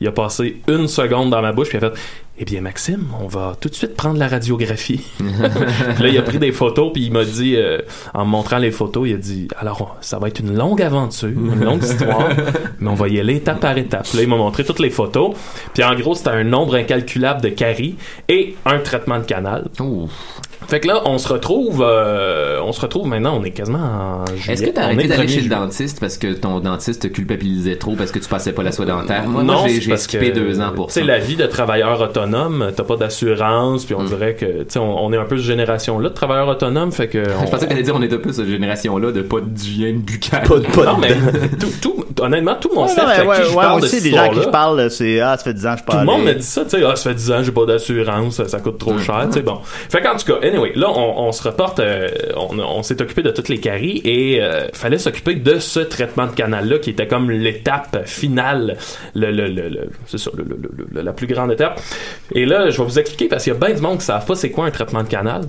Il 0.00 0.08
a 0.08 0.12
passé 0.12 0.60
une 0.68 0.88
seconde 0.88 1.30
dans 1.30 1.40
ma 1.40 1.52
bouche, 1.52 1.68
puis 1.68 1.78
il 1.78 1.84
a 1.84 1.90
fait 1.90 2.00
Eh 2.38 2.44
bien, 2.44 2.60
Maxime, 2.60 3.06
on 3.22 3.28
va 3.28 3.56
tout 3.60 3.68
de 3.68 3.74
suite 3.74 3.94
prendre 3.94 4.18
la 4.18 4.26
radiographie. 4.26 5.04
Puis 5.18 6.02
là, 6.02 6.08
il 6.08 6.18
a 6.18 6.22
pris 6.22 6.38
des 6.38 6.50
photos, 6.50 6.92
puis 6.92 7.04
il 7.04 7.12
m'a 7.12 7.24
dit, 7.24 7.54
euh, 7.56 7.78
en 8.12 8.24
me 8.24 8.30
montrant 8.30 8.58
les 8.58 8.72
photos, 8.72 9.08
il 9.08 9.14
a 9.14 9.18
dit 9.18 9.48
Alors, 9.56 9.96
ça 10.00 10.18
va 10.18 10.28
être 10.28 10.40
une 10.40 10.56
longue 10.56 10.82
aventure, 10.82 11.28
une 11.28 11.64
longue 11.64 11.82
histoire, 11.84 12.28
mais 12.80 12.90
on 12.90 12.94
va 12.94 13.08
y 13.08 13.20
aller 13.20 13.36
étape 13.36 13.60
par 13.60 13.78
étape. 13.78 14.02
Puis 14.08 14.16
là, 14.16 14.22
il 14.24 14.28
m'a 14.28 14.36
montré 14.36 14.64
toutes 14.64 14.80
les 14.80 14.90
photos. 14.90 15.36
Puis 15.72 15.84
en 15.84 15.94
gros, 15.94 16.14
c'était 16.14 16.30
un 16.30 16.44
nombre 16.44 16.74
incalculable 16.74 17.40
de 17.40 17.50
caries 17.50 17.96
et 18.28 18.56
un 18.66 18.80
traitement 18.80 19.18
de 19.18 19.24
canal. 19.24 19.68
Fait 20.68 20.80
que 20.80 20.88
là, 20.88 21.02
on 21.06 21.18
se 21.18 21.28
retrouve, 21.28 21.84
euh, 21.86 22.58
on 22.64 22.72
se 22.72 22.80
retrouve 22.80 23.06
maintenant, 23.06 23.38
on 23.40 23.44
est 23.44 23.50
quasiment 23.50 23.78
en 23.78 24.26
juillet. 24.36 24.52
Est-ce 24.54 24.62
que 24.62 24.70
t'as 24.70 24.84
arrêté 24.84 25.08
d'aller 25.08 25.28
chez 25.28 25.40
le 25.42 25.48
dentiste 25.48 26.00
parce 26.00 26.16
que 26.18 26.32
ton 26.32 26.60
dentiste 26.60 27.02
te 27.02 27.06
culpabilisait 27.08 27.76
trop 27.76 27.94
parce 27.96 28.10
que 28.10 28.18
tu 28.18 28.28
passais 28.28 28.52
pas 28.52 28.62
la 28.62 28.72
soie 28.72 28.86
dentaire? 28.86 29.24
Moi, 29.28 29.42
moi, 29.42 29.54
non, 29.54 29.62
j'ai 29.66 29.74
c'est 29.74 29.80
j'ai 29.82 29.90
parce 29.90 30.02
skippé 30.02 30.30
que, 30.30 30.34
deux 30.38 30.60
ans 30.60 30.70
pour 30.74 30.86
Tu 30.88 30.94
sais, 30.94 31.00
ça. 31.00 31.06
la 31.06 31.18
vie 31.18 31.36
de 31.36 31.46
travailleur 31.46 32.00
autonome, 32.00 32.70
t'as 32.74 32.82
pas 32.84 32.96
d'assurance, 32.96 33.84
puis 33.84 33.94
on 33.94 34.02
Mm. 34.02 34.06
dirait 34.06 34.34
que, 34.34 34.44
tu 34.44 34.64
sais, 34.68 34.78
on, 34.78 35.04
on 35.04 35.12
est 35.12 35.16
un 35.16 35.24
peu 35.24 35.36
cette 35.36 35.46
génération-là 35.46 36.08
de 36.08 36.14
travailleurs 36.14 36.48
autonomes, 36.48 36.92
fait 36.92 37.08
que. 37.08 37.18
on- 37.18 37.46
Je 37.46 37.50
pensais 37.50 37.66
qu'elle 37.66 37.76
allait 37.76 37.82
dire 37.82 37.94
on 37.96 38.02
est 38.02 38.12
un 38.12 38.18
peu 38.18 38.32
cette 38.32 38.48
génération-là 38.48 39.12
de 39.12 39.22
pas 39.22 39.38
d'hygiène 39.44 39.98
buccale. 40.00 40.42
Pas 40.48 40.56
de- 40.56 40.60
pas 40.66 40.80
de- 40.82 40.86
Non, 40.86 40.98
mais 40.98 41.14
tout, 41.60 41.68
tout, 41.80 42.04
honnêtement, 42.22 42.56
tout 42.60 42.70
mon 42.74 42.82
Ouais, 42.84 42.88
qui 42.88 42.94
je 43.00 43.48
ouais, 43.50 43.54
parle 43.54 43.80
de 43.80 43.86
aussi, 43.86 43.96
cette 43.96 44.04
les 44.04 44.10
gens 44.10 44.22
à 44.24 44.28
qui 44.28 44.42
je 44.42 44.48
parle, 44.48 44.90
c'est, 44.90 45.20
ah, 45.20 45.36
ça 45.36 45.44
fait 45.44 45.54
10 45.54 45.66
ans 45.66 45.72
que 45.72 45.78
je 45.78 45.84
Tout 45.84 45.90
parle. 45.92 46.00
le 46.00 46.06
monde 46.06 46.24
me 46.24 46.32
dit 46.34 46.42
ça, 46.42 46.64
tu 46.64 46.70
sais, 46.70 46.82
ah, 46.84 46.96
ça 46.96 47.10
fait 47.10 47.14
10 47.16 47.30
ans, 47.32 47.42
j'ai 47.42 47.52
pas 47.52 47.64
d'assurance, 47.66 48.34
ça, 48.36 48.48
ça 48.48 48.60
coûte 48.60 48.78
trop 48.78 48.98
cher, 48.98 49.22
tu 49.26 49.34
sais, 49.34 49.42
bon. 49.42 49.58
Fait 49.88 50.00
qu'en 50.00 50.16
tout 50.16 50.26
cas, 50.26 50.38
anyway, 50.54 50.72
là, 50.74 50.90
on, 50.90 51.32
se 51.32 51.42
reporte, 51.42 51.80
euh, 51.80 52.08
on, 52.36 52.82
s'est 52.82 53.00
occupé 53.00 53.22
de 53.22 53.30
toutes 53.30 53.48
les 53.48 53.60
caries 53.60 54.00
et 54.04 54.42
euh, 54.42 54.68
fallait 54.72 54.98
s'occuper 54.98 55.34
de 55.34 55.58
ce 55.58 55.80
traitement 55.80 56.26
de 56.26 56.32
canal-là 56.32 56.78
qui 56.78 56.90
était 56.90 57.06
comme 57.06 57.30
l'étape 57.30 58.06
finale, 58.06 58.76
la 59.14 61.12
plus 61.12 61.26
grande 61.26 61.52
étape. 61.52 61.80
Et 62.32 62.46
là, 62.46 62.70
je 62.70 62.78
vais 62.78 62.84
vous 62.84 62.98
expliquer 62.98 63.28
parce 63.28 63.44
qu'il 63.44 63.52
y 63.52 63.56
a 63.56 63.58
bien 63.58 63.74
du 63.74 63.82
monde 63.82 63.98
qui 63.98 64.04
savent 64.04 64.26
pas 64.26 64.34
c'est 64.34 64.50
quoi 64.50 64.66
un 64.66 64.70
traitement 64.70 65.02
de 65.02 65.08
canal. 65.08 65.42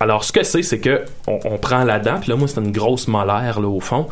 Alors, 0.00 0.24
ce 0.24 0.32
que 0.32 0.42
c'est, 0.42 0.62
c'est 0.62 0.80
que 0.80 1.02
on, 1.28 1.38
on 1.44 1.58
prend 1.58 1.84
la 1.84 2.00
dent, 2.00 2.18
puis 2.20 2.30
là, 2.30 2.36
moi, 2.36 2.48
c'est 2.48 2.60
une 2.60 2.72
grosse 2.72 3.06
molaire, 3.06 3.60
là, 3.60 3.68
au 3.68 3.80
fond. 3.80 4.08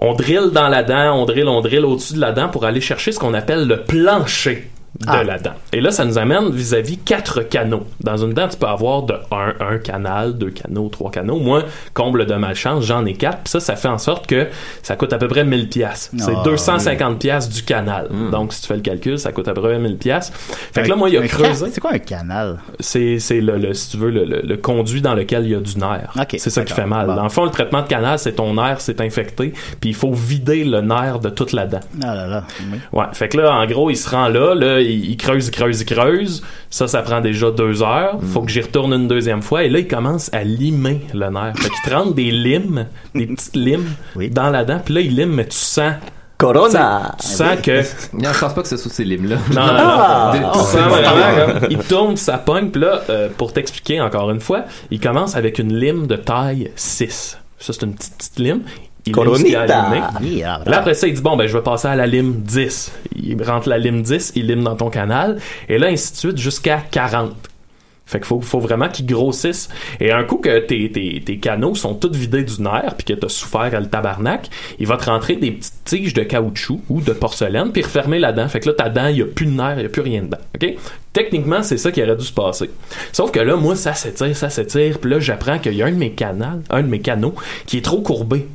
On 0.00 0.14
drille 0.14 0.50
dans 0.52 0.68
la 0.68 0.82
dent, 0.82 1.14
on 1.14 1.24
drille, 1.24 1.44
on 1.44 1.60
drille 1.60 1.78
au-dessus 1.78 2.14
de 2.14 2.20
la 2.20 2.32
dent 2.32 2.48
pour 2.48 2.64
aller 2.64 2.80
chercher 2.80 3.10
ce 3.10 3.18
qu'on 3.18 3.34
appelle 3.34 3.66
le 3.66 3.82
plancher 3.82 4.70
de 5.00 5.06
Ah. 5.08 5.22
la 5.22 5.38
dent. 5.38 5.52
Et 5.72 5.80
là, 5.80 5.90
ça 5.92 6.04
nous 6.04 6.18
amène 6.18 6.50
vis-à-vis 6.50 6.98
quatre 6.98 7.42
canaux. 7.42 7.86
Dans 8.00 8.16
une 8.16 8.32
dent, 8.32 8.48
tu 8.48 8.56
peux 8.56 8.66
avoir 8.66 9.02
de 9.02 9.14
un, 9.30 9.54
un 9.60 9.78
canal, 9.78 10.36
deux 10.36 10.50
canaux, 10.50 10.88
trois 10.88 11.10
canaux. 11.10 11.38
Moi, 11.38 11.62
comble 11.94 12.26
de 12.26 12.34
malchance, 12.34 12.84
j'en 12.84 13.04
ai 13.06 13.14
quatre. 13.14 13.38
Puis 13.44 13.50
ça, 13.50 13.60
ça 13.60 13.76
fait 13.76 13.88
en 13.88 13.98
sorte 13.98 14.26
que 14.26 14.48
ça 14.82 14.96
coûte 14.96 15.12
à 15.12 15.18
peu 15.18 15.28
près 15.28 15.44
1000 15.44 15.68
pièces. 15.68 16.10
C'est 16.18 16.32
Ah, 16.36 16.42
250 16.44 17.18
pièces 17.20 17.48
du 17.48 17.62
canal. 17.62 18.08
Donc, 18.32 18.52
si 18.52 18.62
tu 18.62 18.66
fais 18.68 18.74
le 18.76 18.80
calcul, 18.82 19.18
ça 19.18 19.30
coûte 19.32 19.46
à 19.48 19.52
peu 19.54 19.62
près 19.62 19.78
1000 19.78 19.96
pièces. 19.98 20.32
Fait 20.72 20.82
que 20.82 20.88
là, 20.88 20.96
moi, 20.96 21.08
il 21.10 21.16
a 21.16 21.20
Un 21.20 21.26
creusé. 21.26 21.66
C'est 21.72 21.80
quoi 21.80 21.92
un 21.92 21.98
canal? 21.98 22.58
C'est, 22.80 23.18
le, 23.40 23.56
le- 23.56 23.74
si 23.74 23.90
tu 23.90 23.96
veux, 23.98 24.10
le, 24.10 24.24
le- 24.24 24.42
le 24.42 24.56
conduit 24.56 25.00
dans 25.00 25.14
lequel 25.14 25.44
il 25.44 25.50
y 25.50 25.54
a 25.54 25.60
du 25.60 25.78
nerf. 25.78 26.12
Ok, 26.18 26.34
c'est 26.38 26.50
ça 26.50 26.64
qui 26.64 26.72
fait 26.72 26.86
mal. 26.86 27.06
Bon. 27.06 27.14
Dans 27.14 27.22
le 27.22 27.28
fond, 27.28 27.44
le 27.44 27.50
traitement 27.50 27.82
de 27.82 27.86
canal, 27.88 28.18
c'est 28.18 28.32
ton 28.32 28.54
nerf, 28.54 28.80
c'est 28.80 29.00
infecté, 29.00 29.52
puis 29.80 29.90
il 29.90 29.94
faut 29.94 30.12
vider 30.12 30.64
le 30.64 30.80
nerf 30.80 31.20
de 31.20 31.28
toute 31.28 31.52
la 31.52 31.66
dent. 31.66 31.80
Ah 32.02 32.14
là 32.14 32.26
là. 32.26 32.44
oui. 32.72 32.78
Ouais, 32.92 33.04
fait 33.12 33.28
que 33.28 33.36
là, 33.38 33.54
en 33.54 33.66
gros, 33.66 33.90
il 33.90 33.96
se 33.96 34.08
rend 34.10 34.28
là, 34.28 34.54
là, 34.54 34.80
il, 34.88 35.10
il 35.10 35.16
creuse, 35.16 35.48
il 35.48 35.50
creuse, 35.50 35.80
il 35.80 35.84
creuse. 35.86 36.42
Ça, 36.70 36.88
ça 36.88 37.02
prend 37.02 37.20
déjà 37.20 37.50
deux 37.50 37.82
heures. 37.82 38.18
Faut 38.32 38.42
que 38.42 38.50
j'y 38.50 38.60
retourne 38.60 38.92
une 38.92 39.08
deuxième 39.08 39.42
fois. 39.42 39.64
Et 39.64 39.68
là, 39.68 39.78
il 39.80 39.88
commence 39.88 40.32
à 40.32 40.42
limer 40.44 41.00
le 41.14 41.30
nerf. 41.30 41.54
Fait 41.56 41.68
qu'il 41.70 41.82
te 41.90 41.94
rentre 41.94 42.14
des 42.14 42.30
limes, 42.30 42.86
des 43.14 43.26
petites 43.26 43.56
limes 43.56 43.86
Oui. 44.16 44.30
dans 44.30 44.50
la 44.50 44.64
dent. 44.64 44.80
Puis 44.84 44.94
là, 44.94 45.00
il 45.00 45.14
lime, 45.16 45.30
mais 45.34 45.46
tu 45.46 45.56
sens, 45.56 45.94
Corona. 46.36 47.16
tu 47.20 47.26
sens 47.26 47.60
que 47.62 47.80
Non, 48.16 48.32
je 48.32 48.38
pense 48.38 48.54
pas 48.54 48.62
que 48.62 48.68
ce 48.68 48.76
soit 48.76 48.92
ces 48.92 49.04
limes-là. 49.04 49.36
non, 49.54 49.66
non, 49.66 49.72
non. 49.72 49.78
Ah! 49.82 50.50
Tu 50.52 50.58
sens 50.60 50.74
vraiment, 50.76 51.60
comme, 51.60 51.68
il 51.70 51.78
tourne, 51.78 52.16
ça 52.16 52.38
pogne, 52.38 52.70
puis 52.70 52.80
là, 52.82 53.00
euh, 53.10 53.28
pour 53.36 53.52
t'expliquer 53.52 54.00
encore 54.00 54.30
une 54.30 54.40
fois, 54.40 54.64
il 54.90 55.00
commence 55.00 55.34
avec 55.36 55.58
une 55.58 55.74
lime 55.76 56.06
de 56.06 56.14
taille 56.16 56.70
6. 56.76 57.38
Ça, 57.58 57.72
c'est 57.72 57.82
une 57.84 57.94
petite, 57.94 58.16
petite 58.16 58.38
lime. 58.38 58.60
Lime 59.08 59.34
ce 59.34 59.44
qu'il 59.44 59.56
a 59.56 59.66
Coronita. 59.66 60.06
allumé. 60.16 60.36
Yeah. 60.36 60.60
Là, 60.66 60.78
après 60.78 60.94
ça, 60.94 61.06
il 61.06 61.14
dit, 61.14 61.22
bon, 61.22 61.36
ben, 61.36 61.46
je 61.46 61.56
vais 61.56 61.62
passer 61.62 61.88
à 61.88 61.96
la 61.96 62.06
lime 62.06 62.34
10. 62.42 62.92
Il 63.22 63.42
rentre 63.42 63.68
la 63.68 63.78
lime 63.78 64.02
10, 64.02 64.32
il 64.36 64.46
lime 64.46 64.62
dans 64.62 64.76
ton 64.76 64.90
canal. 64.90 65.38
Et 65.68 65.78
là, 65.78 65.88
ainsi 65.88 66.12
de 66.12 66.16
suite, 66.16 66.38
jusqu'à 66.38 66.82
40. 66.90 67.34
Fait 68.08 68.18
qu'il 68.20 68.26
faut, 68.26 68.40
faut 68.40 68.58
vraiment 68.58 68.88
qu'ils 68.88 69.04
grossissent. 69.04 69.68
Et 70.00 70.12
un 70.12 70.24
coup 70.24 70.38
que 70.38 70.60
tes, 70.60 70.90
tes, 70.90 71.20
tes 71.22 71.36
canaux 71.36 71.74
sont 71.74 71.94
tous 71.94 72.10
vidés 72.16 72.42
du 72.42 72.62
nerf, 72.62 72.94
puis 72.96 73.04
que 73.04 73.12
t'as 73.12 73.28
souffert 73.28 73.60
à 73.74 73.80
le 73.80 73.86
tabarnak, 73.86 74.48
il 74.78 74.86
va 74.86 74.96
te 74.96 75.04
rentrer 75.04 75.36
des 75.36 75.50
petites 75.50 75.84
tiges 75.84 76.14
de 76.14 76.22
caoutchouc 76.22 76.80
ou 76.88 77.02
de 77.02 77.12
porcelaine, 77.12 77.70
puis 77.70 77.82
refermer 77.82 78.18
la 78.18 78.32
dent. 78.32 78.48
Fait 78.48 78.60
que 78.60 78.70
là, 78.70 78.74
ta 78.74 78.88
dent, 78.88 79.08
il 79.08 79.18
y 79.18 79.22
a 79.22 79.26
plus 79.26 79.44
de 79.44 79.50
nerf, 79.50 79.74
il 79.76 79.82
y 79.82 79.86
a 79.86 79.90
plus 79.90 80.00
rien 80.00 80.22
dedans. 80.22 80.38
OK? 80.54 80.74
Techniquement, 81.12 81.62
c'est 81.62 81.76
ça 81.76 81.92
qui 81.92 82.02
aurait 82.02 82.16
dû 82.16 82.24
se 82.24 82.32
passer. 82.32 82.70
Sauf 83.12 83.30
que 83.30 83.40
là, 83.40 83.56
moi, 83.56 83.76
ça 83.76 83.92
s'étire, 83.92 84.34
ça 84.34 84.48
s'étire, 84.48 85.00
puis 85.00 85.10
là, 85.10 85.20
j'apprends 85.20 85.58
qu'il 85.58 85.74
y 85.74 85.82
a 85.82 85.86
un 85.86 85.92
de 85.92 85.96
mes 85.96 86.12
canals, 86.12 86.62
un 86.70 86.82
de 86.82 86.88
mes 86.88 87.00
canaux, 87.00 87.34
qui 87.66 87.76
est 87.76 87.84
trop 87.84 88.00
courbé. 88.00 88.46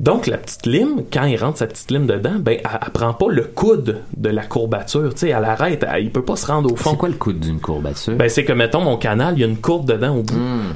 Donc, 0.00 0.26
la 0.26 0.38
petite 0.38 0.66
lime, 0.66 1.02
quand 1.12 1.24
il 1.24 1.36
rentre 1.36 1.58
sa 1.58 1.66
petite 1.66 1.90
lime 1.90 2.06
dedans, 2.06 2.34
ben, 2.38 2.58
elle, 2.64 2.80
elle 2.84 2.90
prend 2.92 3.12
pas 3.14 3.26
le 3.30 3.42
coude 3.44 3.98
de 4.16 4.28
la 4.28 4.42
courbature. 4.44 5.12
Tu 5.14 5.20
sais, 5.20 5.28
elle 5.28 5.44
arrête, 5.44 5.84
elle- 5.92 6.04
il 6.04 6.10
peut 6.10 6.24
pas 6.24 6.36
se 6.36 6.46
rendre 6.46 6.72
au 6.72 6.76
fond. 6.76 6.90
C'est 6.90 6.96
quoi 6.96 7.08
le 7.08 7.14
coude 7.14 7.38
d'une 7.38 7.60
courbature? 7.60 8.14
Ben, 8.16 8.28
c'est 8.28 8.44
que, 8.44 8.52
mettons, 8.52 8.80
mon 8.80 8.96
canal, 8.96 9.34
il 9.36 9.40
y 9.40 9.44
a 9.44 9.46
une 9.46 9.58
courbe 9.58 9.86
dedans 9.88 10.16
au 10.16 10.22
bout. 10.22 10.34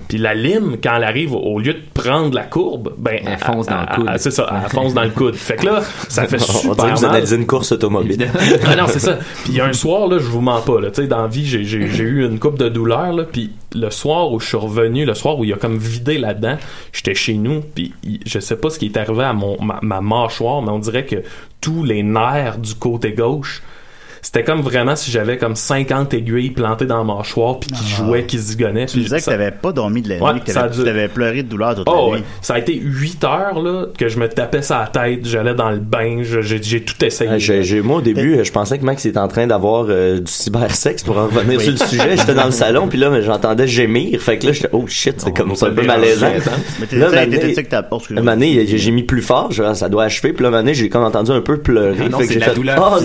Puis 0.08 0.18
la 0.18 0.34
lime, 0.34 0.76
quand 0.82 0.94
elle 0.96 1.04
arrive, 1.04 1.34
au- 1.34 1.58
lieu 1.58 1.74
de 1.74 1.82
prendre 1.94 2.34
la 2.34 2.44
courbe, 2.44 2.92
ben, 2.98 3.18
Elle 3.24 3.38
fonce 3.38 3.66
dans 3.66 3.80
le 3.80 3.94
coude. 3.96 4.10
c'est 4.18 4.30
ça, 4.30 4.48
elle 4.64 4.70
fonce 4.70 4.94
dans 4.94 5.02
le 5.04 5.10
coude. 5.10 5.34
Fait 5.34 5.56
que 5.56 5.66
là, 5.66 5.80
ça 6.08 6.24
fait 6.28 6.36
On 6.36 6.44
super 6.44 6.74
dirait 6.76 6.92
que 6.92 6.98
vous 6.98 7.04
analysez 7.06 7.36
une 7.36 7.46
course 7.46 7.72
automobile. 7.72 8.28
ah 8.66 8.76
non, 8.76 8.84
c'est 8.88 9.00
ça. 9.00 9.18
Puis 9.44 9.60
un 9.60 9.72
soir, 9.72 10.06
là, 10.06 10.18
je 10.18 10.24
vous 10.26 10.40
mens 10.40 10.60
pas, 10.60 10.80
là, 10.80 10.90
tu 10.90 11.02
sais, 11.02 11.08
dans 11.08 11.22
la 11.22 11.28
vie, 11.28 11.44
j'ai, 11.46 11.62
eu 11.62 12.24
une 12.24 12.38
coupe 12.38 12.58
de 12.58 12.68
douleur, 12.68 13.12
là, 13.12 13.24
puis 13.24 13.50
le 13.76 13.90
soir 13.90 14.32
où 14.32 14.40
je 14.40 14.48
suis 14.48 14.56
revenu, 14.56 15.04
le 15.04 15.14
soir 15.14 15.38
où 15.38 15.44
il 15.44 15.52
a 15.52 15.56
comme 15.56 15.78
vidé 15.78 16.18
là-dedans, 16.18 16.56
j'étais 16.92 17.14
chez 17.14 17.34
nous, 17.34 17.60
puis 17.60 17.92
je 18.24 18.38
sais 18.38 18.56
pas 18.56 18.70
ce 18.70 18.78
qui 18.78 18.86
est 18.86 18.96
arrivé 18.96 19.24
à 19.24 19.32
mon, 19.32 19.56
ma 19.60 20.00
mâchoire, 20.00 20.62
mais 20.62 20.70
on 20.70 20.78
dirait 20.78 21.06
que 21.06 21.22
tous 21.60 21.84
les 21.84 22.02
nerfs 22.02 22.58
du 22.58 22.74
côté 22.74 23.12
gauche, 23.12 23.62
c'était 24.26 24.42
comme 24.42 24.60
vraiment 24.60 24.96
si 24.96 25.12
j'avais 25.12 25.38
comme 25.38 25.54
50 25.54 26.12
aiguilles 26.14 26.50
plantées 26.50 26.84
dans 26.86 26.98
la 26.98 27.04
mâchoire, 27.04 27.60
puis 27.60 27.70
qui 27.70 27.86
jouaient, 27.88 28.26
qui 28.26 28.38
zigonnaient. 28.38 28.86
Tu 28.86 28.98
disais 28.98 29.20
que 29.20 29.24
t'avais 29.24 29.52
pas 29.52 29.70
dormi 29.70 30.02
de 30.02 30.08
la 30.08 30.16
Ouais, 30.16 30.32
nuit, 30.34 30.40
que 30.40 30.50
ça 30.50 30.62
a 30.62 30.62
t'avais 30.64 30.74
dû- 30.76 30.84
t'avais 30.84 31.06
pleuré 31.08 31.42
de 31.44 31.48
douleur 31.48 31.76
toute 31.76 31.88
Oh, 31.88 31.94
la 31.94 32.04
ouais. 32.12 32.18
nuit. 32.18 32.24
Ça 32.42 32.54
a 32.54 32.58
été 32.58 32.74
8 32.74 33.22
heures 33.22 33.62
là, 33.62 33.86
que 33.96 34.08
je 34.08 34.18
me 34.18 34.28
tapais 34.28 34.62
sa 34.62 34.90
tête, 34.92 35.20
j'allais 35.24 35.54
dans 35.54 35.70
le 35.70 35.78
bain, 35.78 36.22
je- 36.24 36.40
j'ai, 36.40 36.60
j'ai 36.60 36.82
tout 36.82 37.04
essayé. 37.04 37.30
Ah, 37.34 37.38
j'ai- 37.38 37.62
j'ai- 37.62 37.82
moi, 37.82 37.98
au 37.98 38.00
début, 38.00 38.44
je 38.44 38.50
pensais 38.50 38.78
que 38.78 38.84
Max 38.84 39.06
était 39.06 39.16
en 39.18 39.28
train 39.28 39.46
d'avoir 39.46 39.86
euh, 39.90 40.18
du 40.18 40.30
cybersexe 40.32 41.04
pour 41.04 41.18
en 41.18 41.26
revenir 41.26 41.58
Oui. 41.58 41.62
sur 41.64 41.72
le 41.74 41.78
sujet. 41.78 42.16
J'étais 42.16 42.34
dans 42.34 42.46
le 42.46 42.50
salon, 42.50 42.88
puis 42.88 42.98
là, 42.98 43.10
mais 43.10 43.22
j'entendais 43.22 43.68
gémir. 43.68 44.20
Fait 44.20 44.38
que 44.38 44.46
là, 44.46 44.52
j'étais, 44.52 44.70
oh 44.72 44.86
shit, 44.88 45.20
c'est 45.20 45.32
comme 45.36 45.54
c'est 45.54 45.66
un 45.66 45.70
peu 45.70 45.82
malaisant. 45.86 46.26
hein. 46.26 46.50
Mais 46.80 46.86
t'es- 46.86 46.96
Là, 46.96 47.10
mané- 48.22 48.58
oh, 48.60 48.64
j'ai 48.66 48.76
j'ai 48.78 48.90
mis 48.90 49.04
plus 49.04 49.22
fort, 49.22 49.50
ça 49.74 49.88
doit 49.88 50.04
achever. 50.04 50.32
Puis 50.32 50.42
là, 50.44 50.50
donné, 50.50 50.74
j'ai 50.74 50.88
comme 50.88 51.04
entendu 51.04 51.30
un 51.30 51.40
peu 51.42 51.58
pleurer. 51.58 52.08
Ah 52.12 52.18
Fait 52.18 52.26
que 52.26 52.32
j'ai 52.32 52.40
fait, 52.40 52.52
oh. 52.56 52.62
Ah, 52.76 52.98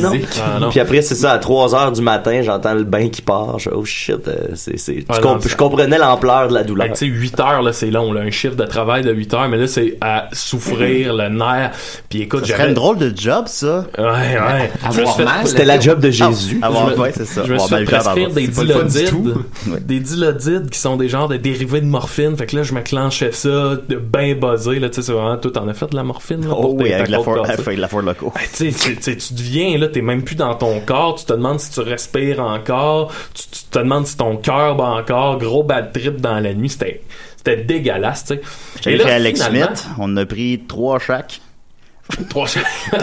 non. 0.60 0.70
Puis 0.70 0.80
après, 0.80 1.02
c'est 1.16 1.22
ça, 1.22 1.32
à 1.34 1.40
3 1.40 1.76
heures 1.76 1.92
du 1.92 2.02
matin, 2.02 2.42
j'entends 2.44 2.74
le 2.74 2.84
bain 2.84 3.10
qui 3.10 3.22
part. 3.22 3.60
Je, 3.60 3.70
oh 3.70 3.84
shit, 3.86 4.28
euh, 4.28 4.48
c'est, 4.56 4.78
c'est, 4.78 4.96
tu 5.10 5.22
comp- 5.22 5.48
je 5.48 5.56
comprenais 5.56 5.98
l'ampleur 5.98 6.48
de 6.48 6.54
la 6.54 6.64
douleur. 6.64 6.88
Ben, 6.88 6.94
tu 6.94 7.00
sais, 7.00 7.06
8 7.06 7.40
heures, 7.40 7.62
là, 7.62 7.74
c'est 7.74 7.92
long, 7.92 8.12
là, 8.14 8.22
un 8.22 8.32
chiffre 8.32 8.56
de 8.56 8.66
travail 8.66 9.04
de 9.04 9.12
8 9.12 9.34
heures, 9.34 9.50
mais 9.50 9.58
là, 9.58 9.68
c'est 9.68 9.98
à 10.02 10.30
souffrir 10.34 11.14
le 11.14 11.30
nerf. 11.30 11.72
Puis 12.10 12.22
écoute, 12.24 12.46
j'avais... 12.46 12.68
une 12.70 12.74
drôle 12.74 12.98
de 12.98 13.12
job, 13.16 13.46
ça. 13.48 13.86
Ouais, 13.98 14.04
ouais. 14.04 14.72
Avoir 14.84 15.16
fait- 15.18 15.24
mal, 15.24 15.48
C'était 15.48 15.66
la 15.66 15.80
job 15.80 16.00
de 16.00 16.10
Jésus. 16.10 16.60
Ah, 16.62 16.68
avoir- 16.68 16.90
je 16.90 16.96
me- 16.96 17.00
ouais, 17.02 17.12
c'est 17.16 17.26
ça. 17.26 17.44
Je 17.46 17.54
me 17.54 17.58
suis 17.60 17.70
fait 17.76 17.84
prescrire 17.86 18.30
des 18.30 18.48
dilodides, 18.48 19.34
des 19.82 20.00
dilodides 20.00 20.70
qui 20.70 20.80
sont 20.80 20.96
des 20.98 21.10
genres 21.10 21.28
de 21.28 21.38
dérivés 21.38 21.82
de 21.82 21.86
morphine. 21.86 22.36
Fait 22.38 22.46
que 22.46 22.56
là, 22.56 22.64
je 22.64 22.74
me 22.74 22.82
clenchais 22.82 23.32
ça, 23.32 23.50
de 23.88 23.96
ben 23.96 24.38
buzzé, 24.40 24.80
là, 24.80 24.90
tu 24.90 24.96
sais, 24.96 25.02
c'est 25.08 25.12
vraiment 25.14 25.38
tout. 25.38 25.50
T'en 25.52 25.68
as 25.68 25.74
fait 25.74 25.90
de 25.92 25.96
la 25.96 26.04
morphine, 26.04 26.42
là, 26.48 26.54
Oh 26.58 26.76
oui, 26.80 26.94
avec 26.94 27.10
la 27.10 27.20
Ford, 27.20 27.46
la 27.46 27.88
Ford 27.88 28.02
Loco. 28.02 28.34
Tu 28.54 28.72
sais, 28.72 28.78
tu- 28.90 28.96
tu 28.98 29.04
sais, 29.04 29.16
tu 29.18 29.34
deviens, 29.34 29.78
là, 29.78 29.88
t'es 29.88 30.02
même 30.02 30.24
plus 30.24 30.36
dans 30.36 30.54
ton 30.56 30.80
tu 31.18 31.26
te 31.26 31.34
demandes 31.34 31.60
si 31.60 31.72
tu 31.72 31.80
respires 31.82 32.40
encore, 32.42 33.12
tu, 33.34 33.44
tu 33.52 33.64
te 33.70 33.80
demandes 33.80 34.08
si 34.08 34.18
ton 34.18 34.38
cœur 34.38 34.76
bat 34.76 34.90
encore, 34.90 35.38
gros 35.38 35.64
bad 35.64 35.92
trip 35.94 36.20
dans 36.22 36.40
la 36.40 36.54
nuit, 36.54 36.70
c'était, 36.70 37.02
c'était 37.38 37.58
dégueulasse, 37.58 38.26
tu 38.26 38.36
sais. 38.36 38.98
Chez 38.98 39.04
Alex 39.04 39.42
Smith, 39.42 39.88
on 39.98 40.16
a 40.18 40.26
pris 40.26 40.62
trois 40.68 41.00
chaque. 41.00 41.42
Trois. 42.30 42.48
T'as 42.92 43.00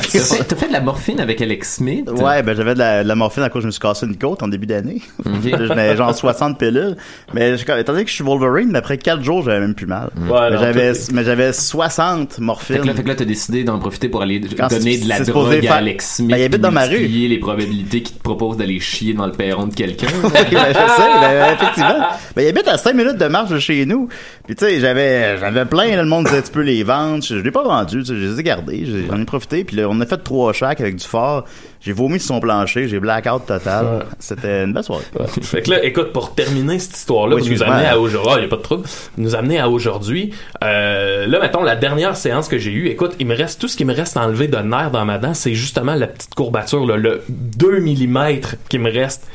fait, 0.57 0.69
de 0.69 0.73
la 0.73 0.81
morphine 0.81 1.21
avec 1.21 1.41
Alex 1.41 1.77
Smith? 1.77 2.09
Ouais, 2.11 2.43
ben 2.43 2.55
j'avais 2.57 2.75
de 2.75 2.79
la, 2.79 3.03
de 3.03 3.09
la 3.09 3.15
morphine 3.15 3.43
à 3.43 3.49
cause 3.49 3.61
que 3.61 3.63
je 3.63 3.67
me 3.67 3.71
suis 3.73 3.81
cassé 3.81 4.07
une 4.07 4.17
côte 4.17 4.43
en 4.43 4.49
début 4.49 4.67
d'année. 4.67 5.01
J'en 5.25 5.71
avais 5.71 5.97
genre 5.97 6.15
60 6.15 6.59
pilules. 6.59 6.97
Mais 7.35 7.57
je- 7.57 7.63
étant 7.63 7.93
donné 7.93 8.05
que 8.05 8.11
je 8.11 8.15
suis 8.15 8.25
Wolverine, 8.25 8.69
mais 8.71 8.79
après 8.79 8.99
4 8.99 9.23
jours, 9.23 9.43
j'avais 9.45 9.61
même 9.61 9.75
plus 9.75 9.87
mal. 9.87 10.11
Ouais, 10.17 10.51
mais 10.51 10.59
j'avais 10.59 10.93
tout 10.93 10.99
mais 11.13 11.25
j'avais 11.25 11.53
60 11.53 12.35
Fait 12.35 12.41
morphines. 12.43 12.81
que 12.81 12.87
là, 12.87 12.95
fait 12.95 13.03
que 13.03 13.09
là, 13.09 13.15
t'as 13.15 13.25
décidé 13.25 13.65
d'en 13.65 13.79
profiter 13.79 14.09
pour 14.09 14.23
aller 14.23 14.41
Quand 14.57 14.69
donner 14.69 14.99
de 14.99 15.09
la 15.09 15.21
drogue 15.21 15.61
faire- 15.61 15.73
à 15.73 15.77
Alex 15.77 16.17
Smith. 16.17 16.31
Ben, 16.31 16.37
il 16.39 16.45
habite 16.45 16.61
dans 16.61 16.71
ma 16.73 16.85
rue. 16.87 16.99
les 17.07 17.39
probabilités 17.39 18.03
qu'il 18.03 18.17
te 18.17 18.23
propose 18.23 18.57
d'aller 18.57 18.81
chier 18.81 19.15
dans 19.15 19.27
le 19.27 19.33
perron 19.33 19.67
de 19.67 19.75
quelqu'un. 19.75 20.07
Ben, 20.23 20.45
je 20.51 20.57
sais, 20.57 21.21
ben, 21.21 21.55
effectivement. 21.55 22.07
Ben, 22.37 22.43
il 22.43 22.49
habite 22.49 22.69
à 22.69 22.79
5 22.79 22.95
minutes 22.95 23.17
de 23.19 23.27
marche 23.27 23.51
de 23.51 23.59
chez 23.59 23.85
nous. 23.87 24.09
Puis, 24.47 24.55
tu 24.57 24.65
sais, 24.65 24.81
j'avais, 24.81 25.39
j'avais 25.39 25.65
plein, 25.65 25.89
là, 25.97 26.03
le 26.03 26.09
monde 26.09 26.25
disait, 26.27 26.43
tu 26.43 26.51
peux 26.51 26.63
les 26.63 26.83
vendre. 26.83 27.23
Je, 27.23 27.37
je 27.39 27.43
l'ai 27.43 27.51
pas 27.51 27.63
vendu, 27.63 28.03
je 28.07 28.13
les 28.15 28.41
ai 28.41 28.43
gardés. 28.43 28.85
J'en 29.07 29.21
ai 29.21 29.25
profité. 29.25 29.65
Puis 29.65 29.77
là, 29.77 29.87
on 29.89 30.01
a 30.01 30.07
fait 30.07 30.19
trois 30.19 30.53
chaque 30.53 30.81
avec 30.81 30.97
du 30.97 31.05
fort. 31.05 31.45
J'ai 31.81 31.93
vomi 31.93 32.19
sur 32.19 32.35
son 32.35 32.41
plancher. 32.41 32.89
J'ai 32.89 32.99
blackout 32.99 33.47
total. 33.47 33.87
Ouais. 33.87 33.99
C'était 34.19 34.65
une 34.65 34.73
belle 34.73 34.83
soirée. 34.83 35.05
Fait 35.43 35.63
que 35.63 35.71
là, 35.71 35.85
écoute, 35.85 36.13
pour 36.13 36.35
terminer 36.35 36.79
cette 36.79 36.97
histoire-là, 36.97 37.37
Oui, 37.37 37.49
nous 37.49 37.63
amenez 37.63 37.87
à 37.87 37.99
aujourd'hui. 37.99 38.33
Il 38.39 38.43
y 38.43 38.47
a 38.47 38.49
pas 38.49 38.57
de 38.57 38.63
trouble. 38.63 38.89
Nous 39.17 39.35
amenez 39.35 39.59
à 39.59 39.69
aujourd'hui. 39.69 40.33
Euh, 40.65 41.27
là, 41.27 41.39
mettons, 41.41 41.63
la 41.63 41.77
dernière 41.77 42.17
séance 42.17 42.49
que 42.49 42.59
j'ai 42.59 42.73
eue, 42.73 42.89
écoute, 42.89 43.15
il 43.19 43.27
me 43.27 43.37
reste, 43.37 43.61
tout 43.61 43.69
ce 43.69 43.77
qui 43.77 43.85
me 43.85 43.95
reste 43.95 44.17
à 44.17 44.23
enlever 44.23 44.49
de 44.49 44.59
nerfs 44.59 44.91
dans 44.91 45.05
ma 45.05 45.19
dent, 45.19 45.35
c'est 45.35 45.55
justement 45.55 45.95
la 45.95 46.07
petite 46.09 46.35
courbature, 46.35 46.85
là, 46.87 46.97
le 46.97 47.23
2 47.29 47.81
mm 47.81 48.41
qui 48.69 48.79
me 48.79 48.91
reste. 48.91 49.27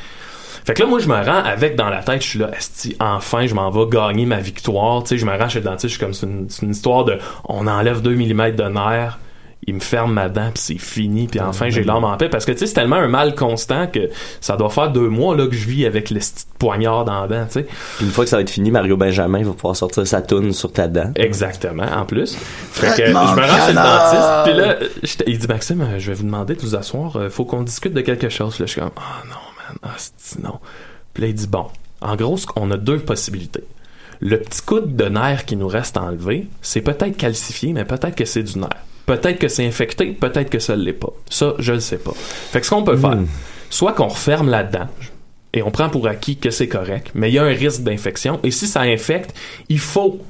Fait 0.66 0.72
que 0.72 0.80
là, 0.82 0.88
moi, 0.88 0.98
je 0.98 1.08
me 1.08 1.14
rends 1.14 1.44
avec 1.44 1.76
dans 1.76 1.90
la 1.90 2.02
tête, 2.02 2.22
je 2.22 2.26
suis 2.26 2.38
là, 2.38 2.48
esti, 2.56 2.96
enfin, 2.98 3.46
je 3.46 3.54
m'en 3.54 3.70
vais 3.70 3.86
gagner 3.90 4.24
ma 4.24 4.38
victoire. 4.38 5.02
Tu 5.02 5.10
sais, 5.10 5.18
je 5.18 5.26
me 5.26 5.36
rends 5.36 5.48
chez 5.50 5.58
le 5.58 5.64
dentiste, 5.66 5.88
je 5.88 5.98
suis 5.98 6.00
comme, 6.00 6.14
c'est 6.14 6.24
une, 6.26 6.46
c'est 6.48 6.62
une 6.62 6.70
histoire 6.70 7.04
de, 7.04 7.18
on 7.46 7.66
enlève 7.66 8.00
2 8.00 8.14
mm 8.14 8.52
de 8.52 8.62
nerfs, 8.64 9.18
il 9.66 9.74
me 9.74 9.80
ferme 9.80 10.12
ma 10.12 10.28
dent, 10.28 10.50
puis 10.52 10.62
c'est 10.62 10.78
fini, 10.78 11.26
puis 11.26 11.40
enfin, 11.40 11.68
j'ai 11.70 11.84
l'âme 11.84 12.04
en 12.04 12.16
paix. 12.16 12.28
Parce 12.28 12.44
que, 12.44 12.52
tu 12.52 12.58
sais, 12.58 12.66
c'est 12.66 12.74
tellement 12.74 12.96
un 12.96 13.08
mal 13.08 13.34
constant 13.34 13.86
que 13.86 14.10
ça 14.40 14.56
doit 14.56 14.70
faire 14.70 14.90
deux 14.90 15.08
mois, 15.08 15.36
là, 15.36 15.46
que 15.46 15.54
je 15.54 15.66
vis 15.66 15.86
avec 15.86 16.10
le 16.10 16.18
petit 16.18 16.44
poignard 16.58 17.04
dans 17.04 17.22
la 17.22 17.26
dent, 17.28 17.46
tu 17.46 17.52
sais. 17.52 17.66
Puis 17.96 18.06
une 18.06 18.12
fois 18.12 18.24
que 18.24 18.30
ça 18.30 18.36
va 18.36 18.42
être 18.42 18.50
fini, 18.50 18.70
Mario 18.70 18.96
Benjamin 18.96 19.42
va 19.42 19.52
pouvoir 19.52 19.76
sortir 19.76 20.06
sa 20.06 20.22
toune 20.22 20.52
sur 20.52 20.72
ta 20.72 20.88
dent. 20.88 21.12
Exactement, 21.16 21.84
en 21.84 22.04
plus. 22.04 22.36
Fait 22.36 22.94
que 22.96 23.06
je 23.06 23.12
me 23.12 23.16
rends 23.16 23.66
chez 23.66 23.72
le 23.72 23.74
dentiste, 23.74 24.44
puis 24.44 24.54
là, 24.54 24.76
il 25.26 25.38
dit 25.38 25.46
Maxime, 25.46 25.80
euh, 25.80 25.98
je 25.98 26.08
vais 26.10 26.14
vous 26.14 26.24
demander 26.24 26.54
de 26.54 26.60
vous 26.60 26.74
asseoir, 26.74 27.16
euh, 27.16 27.30
faut 27.30 27.44
qu'on 27.44 27.62
discute 27.62 27.94
de 27.94 28.00
quelque 28.00 28.28
chose. 28.28 28.58
Là, 28.58 28.66
je 28.66 28.72
suis 28.72 28.80
comme 28.80 28.90
ah 28.96 29.22
non 29.26 29.34
man, 29.34 29.78
ah 29.82 29.94
c'est 29.96 30.42
non. 30.42 30.58
Puis 31.12 31.22
là, 31.22 31.28
il 31.28 31.34
dit 31.34 31.46
bon, 31.46 31.66
en 32.00 32.16
gros, 32.16 32.38
qu'on 32.46 32.70
a 32.70 32.76
deux 32.76 32.98
possibilités. 32.98 33.64
Le 34.20 34.38
petit 34.38 34.62
coude 34.62 34.96
de 34.96 35.04
nerf 35.06 35.44
qui 35.44 35.56
nous 35.56 35.68
reste 35.68 35.96
à 35.96 36.02
enlever, 36.02 36.48
c'est 36.62 36.80
peut-être 36.80 37.16
calcifié, 37.16 37.72
mais 37.72 37.84
peut-être 37.84 38.14
que 38.14 38.24
c'est 38.24 38.42
du 38.42 38.58
nerf. 38.58 38.70
Peut-être 39.06 39.38
que 39.38 39.48
c'est 39.48 39.66
infecté, 39.66 40.06
peut-être 40.06 40.48
que 40.50 40.58
ça 40.58 40.76
l'est 40.76 40.92
pas. 40.92 41.12
Ça, 41.28 41.54
je 41.58 41.72
le 41.72 41.80
sais 41.80 41.98
pas. 41.98 42.12
Fait 42.14 42.60
que 42.60 42.66
ce 42.66 42.70
qu'on 42.70 42.82
peut 42.84 42.96
faire, 42.96 43.18
soit 43.70 43.92
qu'on 43.92 44.08
referme 44.08 44.48
la 44.50 44.62
dent, 44.64 44.88
et 45.52 45.62
on 45.62 45.70
prend 45.70 45.88
pour 45.88 46.06
acquis 46.08 46.36
que 46.36 46.50
c'est 46.50 46.68
correct, 46.68 47.10
mais 47.14 47.30
il 47.30 47.34
y 47.34 47.38
a 47.38 47.44
un 47.44 47.48
risque 47.48 47.82
d'infection. 47.82 48.40
Et 48.42 48.50
si 48.50 48.66
ça 48.66 48.80
infecte, 48.80 49.34
il 49.68 49.78
faut 49.78 50.20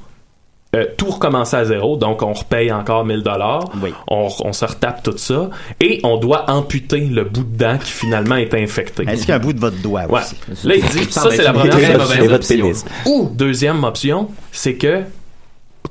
euh, 0.77 0.87
tout 0.99 1.07
recommencer 1.09 1.57
à 1.57 1.65
zéro, 1.65 1.97
donc 1.97 2.21
on 2.23 2.33
repaye 2.33 2.71
encore 2.73 3.05
1000 3.07 3.23
dollars. 3.23 3.71
On, 4.09 4.29
on 4.41 4.53
se 4.53 4.65
retape 4.65 5.03
tout 5.05 5.17
ça 5.17 5.49
et 5.81 6.01
on 6.03 6.17
doit 6.19 6.51
amputer 6.51 6.99
le 7.01 7.23
bout 7.25 7.45
de 7.45 7.57
dent 7.57 7.79
qui 7.79 7.93
finalement 7.93 8.37
est 8.37 8.53
infecté. 8.55 9.05
Ainsi 9.07 9.25
qu'un 9.27 9.39
bout 9.39 9.53
de 9.53 9.61
votre 9.61 9.81
doigt 9.81 10.07
Ouais. 10.11 10.21
aussi? 10.21 10.67
Là, 10.67 10.75
il 10.75 10.85
dit, 10.85 11.05
ça 11.13 11.31
c'est 11.31 11.45
la 11.45 11.53
première 11.53 12.33
option. 12.33 12.73
Ou 13.07 13.31
deuxième 13.33 13.85
option, 13.85 14.29
c'est 14.53 14.75
que 14.75 15.03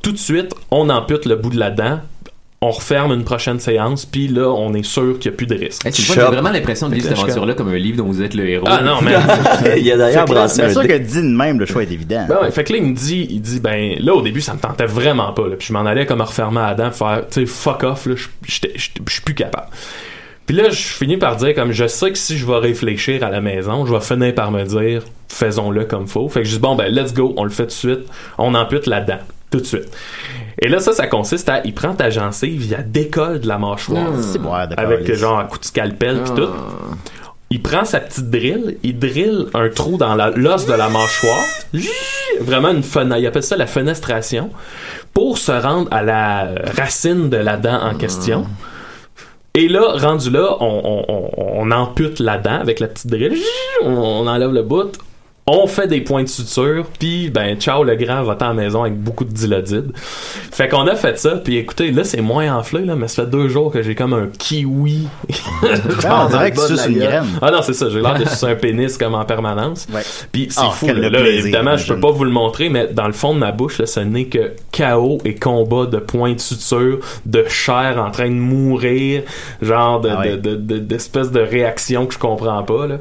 tout 0.02 0.12
de 0.12 0.18
suite, 0.18 0.54
on 0.70 0.90
ampute 0.90 1.26
le 1.26 1.38
bout 1.38 1.50
de 1.50 1.58
la 1.60 1.72
dent, 1.72 2.02
on 2.64 2.72
referme 2.72 3.12
une 3.12 3.26
prochaine 3.26 3.60
séance, 3.60 4.06
puis 4.06 4.30
là, 4.30 4.48
on 4.48 4.74
est 4.74 4.84
sûr 4.84 5.20
qu'il 5.20 5.30
n'y 5.30 5.36
a 5.36 5.38
plus 5.38 5.48
de 5.48 5.56
risque. 5.56 5.86
Hey, 5.86 5.92
tu 5.92 6.02
vois, 6.04 6.16
j'ai 6.16 6.22
vraiment 6.22 6.50
l'impression 6.50 6.88
de 6.88 6.96
vivre 6.96 7.10
cette 7.10 7.18
aventure-là 7.18 7.56
comme 7.56 7.68
un 7.68 7.78
livre 7.78 7.98
dont 7.98 8.06
vous 8.06 8.22
êtes 8.22 8.34
le 8.34 8.48
héros. 8.48 8.66
Ah 8.70 8.82
non, 8.82 9.02
mais. 9.02 9.14
Il 9.78 9.86
y 9.86 9.92
a 9.92 9.98
d'ailleurs 9.98 10.26
brassé 10.26 10.64
C'est 10.68 10.72
sûr 10.72 10.88
que 10.88 10.98
dit 10.98 11.22
de 11.22 11.36
même, 11.36 11.60
le 11.60 11.66
choix 11.66 11.84
est 11.84 11.92
évident. 11.92 12.26
Ben 12.30 12.38
ouais, 12.42 12.52
fait 12.52 12.64
que 12.64 12.74
là, 12.74 12.80
il 12.80 12.86
me 12.86 12.96
dit, 12.96 13.28
il 13.30 13.42
dit, 13.42 13.60
ben, 13.60 13.96
là, 14.00 14.14
au 14.14 14.22
début, 14.22 14.40
ça 14.40 14.54
me 14.54 14.60
tentait 14.60 14.86
vraiment 14.86 15.34
pas, 15.34 15.48
là. 15.48 15.56
Puis 15.58 15.68
je 15.68 15.74
m'en 15.74 15.86
allais 15.86 16.06
comme 16.06 16.22
à 16.22 16.26
refermer 16.26 16.62
à 16.62 16.70
la 16.70 16.76
dent, 16.76 16.92
faire, 16.92 17.24
tu 17.30 17.42
sais, 17.42 17.46
fuck 17.46 17.84
off, 17.84 18.06
là, 18.06 18.16
je 18.16 18.54
suis 18.54 19.22
plus 19.22 19.36
capable. 19.36 19.68
Puis 20.46 20.56
là, 20.56 20.70
je 20.70 20.76
finis 20.76 21.18
par 21.18 21.36
dire, 21.36 21.54
comme, 21.56 21.72
je 21.72 21.88
sais 21.88 22.12
que 22.12 22.18
si 22.18 22.38
je 22.38 22.46
vais 22.46 22.58
réfléchir 22.58 23.24
à 23.24 23.30
la 23.30 23.42
maison, 23.42 23.86
je 23.86 23.94
vais 23.94 24.02
finir 24.02 24.34
par 24.36 24.52
me 24.52 24.64
dire, 24.64 25.04
faisons-le 25.28 25.86
comme 25.86 26.08
faut. 26.08 26.30
Fait 26.30 26.42
que 26.42 26.48
je 26.48 26.56
dis, 26.56 26.60
bon, 26.60 26.76
ben, 26.76 26.88
let's 26.94 27.14
go, 27.14 27.34
on 27.38 27.44
le 27.44 27.50
fait 27.50 27.64
tout 27.64 27.68
de 27.68 27.72
suite, 27.72 28.08
on 28.38 28.54
ampute 28.56 28.88
la 28.88 29.02
dent, 29.02 29.20
tout 29.52 29.60
de 29.60 29.66
suite. 29.66 29.90
Et 30.60 30.70
là, 30.70 30.80
ça, 30.80 30.94
ça 30.94 31.08
consiste 31.08 31.50
à, 31.50 31.62
il 31.66 31.74
prend 31.74 31.94
ta 31.94 32.10
gencive, 32.10 32.66
il 32.66 32.72
la 32.72 32.84
décolle 32.84 33.40
de 33.40 33.48
la 33.48 33.58
mâchoire. 33.58 34.12
Mmh. 34.12 34.38
Bon, 34.40 34.54
avec, 34.54 35.14
genre, 35.14 35.40
un 35.40 35.46
coup 35.46 35.60
de 35.60 35.66
scalpel, 35.66 36.22
pis 36.24 36.32
tout. 36.36 36.50
Il 37.50 37.62
prend 37.62 37.86
sa 37.86 38.00
petite 38.00 38.32
drill, 38.32 38.78
il 38.82 38.98
drille 38.98 39.46
un 39.54 39.70
trou 39.70 39.98
dans 39.98 40.16
l'os 40.16 40.66
de 40.66 40.74
la 40.74 40.90
mâchoire, 40.90 41.44
vraiment 42.42 42.70
une 42.70 42.82
fenêtre, 42.82 43.20
il 43.20 43.28
appelle 43.28 43.44
ça 43.44 43.56
la 43.56 43.68
fenestration, 43.68 44.50
pour 45.14 45.38
se 45.38 45.52
rendre 45.52 45.88
à 45.92 46.02
la 46.02 46.48
racine 46.76 47.30
de 47.30 47.38
la 47.38 47.58
dent 47.58 47.80
en 47.80 47.94
question. 47.94 48.48
Et 49.54 49.68
là, 49.68 49.82
rendu 49.98 50.32
là, 50.32 50.58
on, 50.62 50.82
on, 50.84 51.06
on, 51.14 51.30
on 51.38 51.72
ampute 51.72 52.20
la 52.20 52.40
dent 52.40 52.60
avec 52.60 52.80
la 52.80 52.88
petite 52.88 53.06
drill, 53.06 53.38
on, 53.84 53.92
on 53.92 54.26
enlève 54.26 54.52
le 54.52 54.64
bout, 54.64 54.98
on 55.46 55.68
fait 55.68 55.88
des 55.88 56.00
points 56.02 56.24
de 56.24 56.30
suture, 56.30 56.86
puis 57.00 57.30
ben 57.30 57.58
ciao 57.60 57.84
le 57.84 57.96
grand 57.96 58.24
va 58.24 58.38
à 58.40 58.48
la 58.48 58.54
maison 58.54 58.84
avec 58.84 58.98
beaucoup 58.98 59.26
de 59.26 59.34
dilodide. 59.34 59.92
Fait 59.96 60.70
qu'on 60.70 60.88
a 60.88 60.96
fait 60.96 61.18
ça, 61.20 61.32
puis 61.32 61.58
écoutez, 61.58 61.92
là 61.92 62.04
c'est 62.06 62.22
moins 62.22 62.56
enflé 62.56 62.86
là, 62.86 62.96
mais 62.96 63.10
ça 63.10 63.24
fait 63.24 63.30
deux 63.30 63.50
jours 63.50 63.72
que 63.72 63.82
j'ai 63.82 63.94
comme 63.94 64.14
un 64.14 64.28
kiwi. 64.28 65.08
on 66.10 66.26
dirait 66.30 66.52
que 66.52 66.66
tu 66.68 66.74
suces 66.78 66.86
une 66.88 67.00
graine. 67.00 67.26
Ah 67.42 67.52
non, 67.52 67.62
c'est 67.62 67.74
ça, 67.74 67.90
j'ai 67.90 68.00
l'air 68.02 68.18
de 68.18 68.26
sucer 68.30 68.46
un 68.48 68.56
pénis 68.56 68.98
comme 68.98 69.16
en 69.16 69.26
permanence. 69.26 69.88
Puis 70.32 70.48
c'est 70.50 70.62
Ah, 70.64 70.70
fou, 70.72 70.88
là, 70.88 70.94
le 70.94 71.10
Là, 71.10 71.20
plaisir, 71.20 71.40
évidemment, 71.42 71.76
je 71.78 71.92
peux 71.94 72.00
pas 72.00 72.12
vous 72.12 72.24
le 72.24 72.32
montrer, 72.32 72.70
mais 72.70 72.88
dans 72.88 73.08
le 73.08 73.14
fond 73.14 73.34
de 73.34 73.40
ma 73.40 73.52
bouche, 73.52 73.80
là, 73.80 73.86
ce 73.86 74.00
n'est 74.00 74.26
que 74.26 74.54
chaos 74.72 75.18
et 75.26 75.36
combat 75.36 75.86
de 75.86 75.98
points 75.98 76.34
de 76.34 76.40
suture, 76.40 77.00
de 77.26 77.44
chair 77.50 77.96
en 78.04 78.12
train 78.12 78.30
de 78.30 78.36
mourir, 78.36 79.24
genre 79.62 80.00
de, 80.00 80.10
Ah 80.10 80.20
ouais. 80.20 80.38
de, 80.38 80.52
de- 80.52 80.56
de- 80.56 80.80
d'espèces 80.80 81.32
de 81.32 81.42
réactions 81.42 82.06
que 82.06 82.14
je 82.14 82.20
comprends 82.20 82.64
pas, 82.64 82.88
là. 82.88 82.96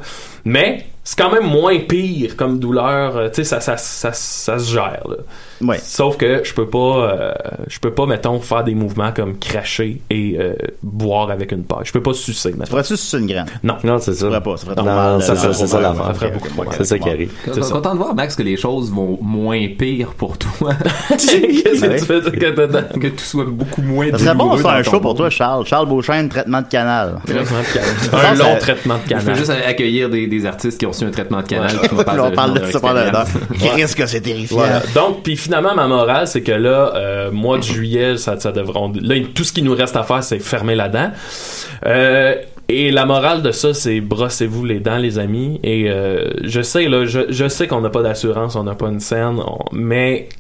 Mais, 0.45 0.87
c'est 1.05 1.19
quand 1.19 1.33
même 1.33 1.47
moins 1.47 1.79
pire 1.81 2.37
comme 2.37 2.59
douleur, 2.59 3.17
euh, 3.17 3.29
tu 3.29 3.37
sais, 3.37 3.45
ça, 3.45 3.61
ça, 3.61 3.77
ça, 3.77 4.13
ça 4.13 4.59
se 4.59 4.73
gère, 4.73 5.03
là. 5.09 5.17
Sauf 5.83 6.17
que 6.17 6.43
je 6.45 6.55
peux 6.55 6.69
pas, 6.69 6.79
euh, 6.79 7.33
je 7.69 7.79
peux 7.79 7.93
pas, 7.93 8.07
mettons, 8.07 8.41
faire 8.41 8.65
des 8.65 8.75
mouvements 8.75 9.13
comme 9.13 9.39
cracher 9.39 10.01
et 10.11 10.37
euh, 10.39 10.55
boire 10.83 11.31
avec 11.31 11.53
une 11.53 11.65
paille. 11.65 11.81
Je 11.85 11.93
peux 11.93 12.03
pas 12.03 12.13
sucer, 12.15 12.53
mettons. 12.53 12.71
Pourrais-tu 12.71 12.97
sucer 12.97 13.19
une 13.19 13.27
graine? 13.27 13.47
Non. 13.63 13.77
Non, 13.85 13.99
c'est 13.99 14.15
ça. 14.15 14.21
Ça 14.21 14.27
ferait 14.29 14.41
pas, 14.43 14.57
ça 14.57 14.67
ferait 14.67 14.77
Non, 14.83 15.21
c'est 15.21 15.33
euh, 15.33 15.37
ça, 15.37 15.53
c'est 15.53 15.67
ça 15.67 15.77
ouais, 15.77 15.83
l'affaire. 15.83 16.07
ouais, 16.09 16.15
ferait 16.15 16.31
beaucoup. 16.31 16.49
C'est 16.77 16.85
ça 16.85 16.99
qui 16.99 17.09
arrive. 17.09 17.33
Con- 17.45 17.61
Content 17.73 17.93
de 17.95 17.99
voir, 17.99 18.15
Max, 18.15 18.37
que 18.37 18.43
les 18.43 18.57
choses 18.57 18.91
vont 18.93 19.19
moins 19.21 19.67
pire 19.79 20.09
pour 20.17 20.37
toi. 20.39 20.71
Qu'est-ce 21.09 21.81
que 21.81 21.99
tu 21.99 22.05
fais 22.05 22.21
que 22.39 22.51
t'as- 22.67 22.83
que 22.99 23.07
tout 23.09 23.19
soit 23.25 23.45
beaucoup 23.45 23.83
moins 23.83 24.11
Ça 24.13 24.19
serait 24.19 24.35
bon 24.35 24.55
de 24.55 24.61
faire 24.61 24.71
un 24.73 24.83
show 24.83 25.01
pour 25.01 25.15
toi, 25.15 25.31
Charles. 25.31 25.67
Charles 25.67 25.89
Beauchesne, 25.89 26.29
traitement 26.29 26.63
de 26.63 26.69
canal. 26.69 27.21
Traitement 27.27 27.59
de 27.61 27.73
canal. 27.75 27.91
Je 28.03 28.17
Un 28.17 28.35
long 28.35 28.59
traitement 28.59 28.95
de 28.97 29.01
Je 29.05 29.09
canal. 29.11 29.25
peux 29.25 29.35
juste 29.35 29.51
accueillir 29.51 30.11
des, 30.11 30.47
artistes 30.47 30.79
qui 30.79 30.87
ont 30.87 30.91
reçu 30.91 31.05
un 31.05 31.11
traitement 31.11 31.41
de 31.43 31.47
canal. 31.47 31.71
On 31.93 32.31
parle 32.31 32.55
de 32.55 32.61
leur 32.61 32.71
ça 32.71 32.81
pendant 32.81 33.01
une 33.07 33.15
heure. 33.15 33.27
Qu'est-ce 33.77 33.97
que 33.97 34.07
c'est 34.07 34.21
terrifiant? 34.21 34.59
Donc, 34.95 35.23
puis 35.23 35.37
finalement, 35.53 35.75
ma 35.75 35.87
morale, 35.87 36.27
c'est 36.27 36.43
que 36.43 36.53
là, 36.53 36.93
euh, 36.95 37.31
mois 37.31 37.59
de 37.59 37.63
juillet, 37.63 38.17
ça, 38.17 38.37
on- 38.75 38.93
là, 39.03 39.17
tout 39.35 39.45
ce 39.45 39.53
qui 39.53 39.61
nous 39.61 39.75
reste 39.75 39.97
à 39.97 40.03
faire, 40.03 40.25
c'est 40.25 40.39
fermer 40.39 40.75
la 40.75 40.89
dent. 40.89 41.11
Euh, 41.85 42.35
et 42.71 42.91
la 42.91 43.05
morale 43.05 43.43
de 43.43 43.51
ça, 43.51 43.75
c'est 43.75 44.01
brossez-vous 44.01 44.65
les 44.65 44.81
dents, 44.81 44.97
les 44.97 45.19
amis. 45.19 45.61
Et 45.63 45.91
euh, 45.91 46.31
je 46.43 46.63
sais, 46.63 46.89
là, 46.89 47.05
je, 47.05 47.49
sais 47.49 47.67
qu'on 47.67 47.83
n'a 47.83 47.91
pas 47.91 48.01
d'assurance, 48.01 48.57
on 48.57 48.65
n'a 48.65 48.75
pas 48.75 48.89
une 48.89 49.01
scène, 49.01 49.41
mais 49.73 50.31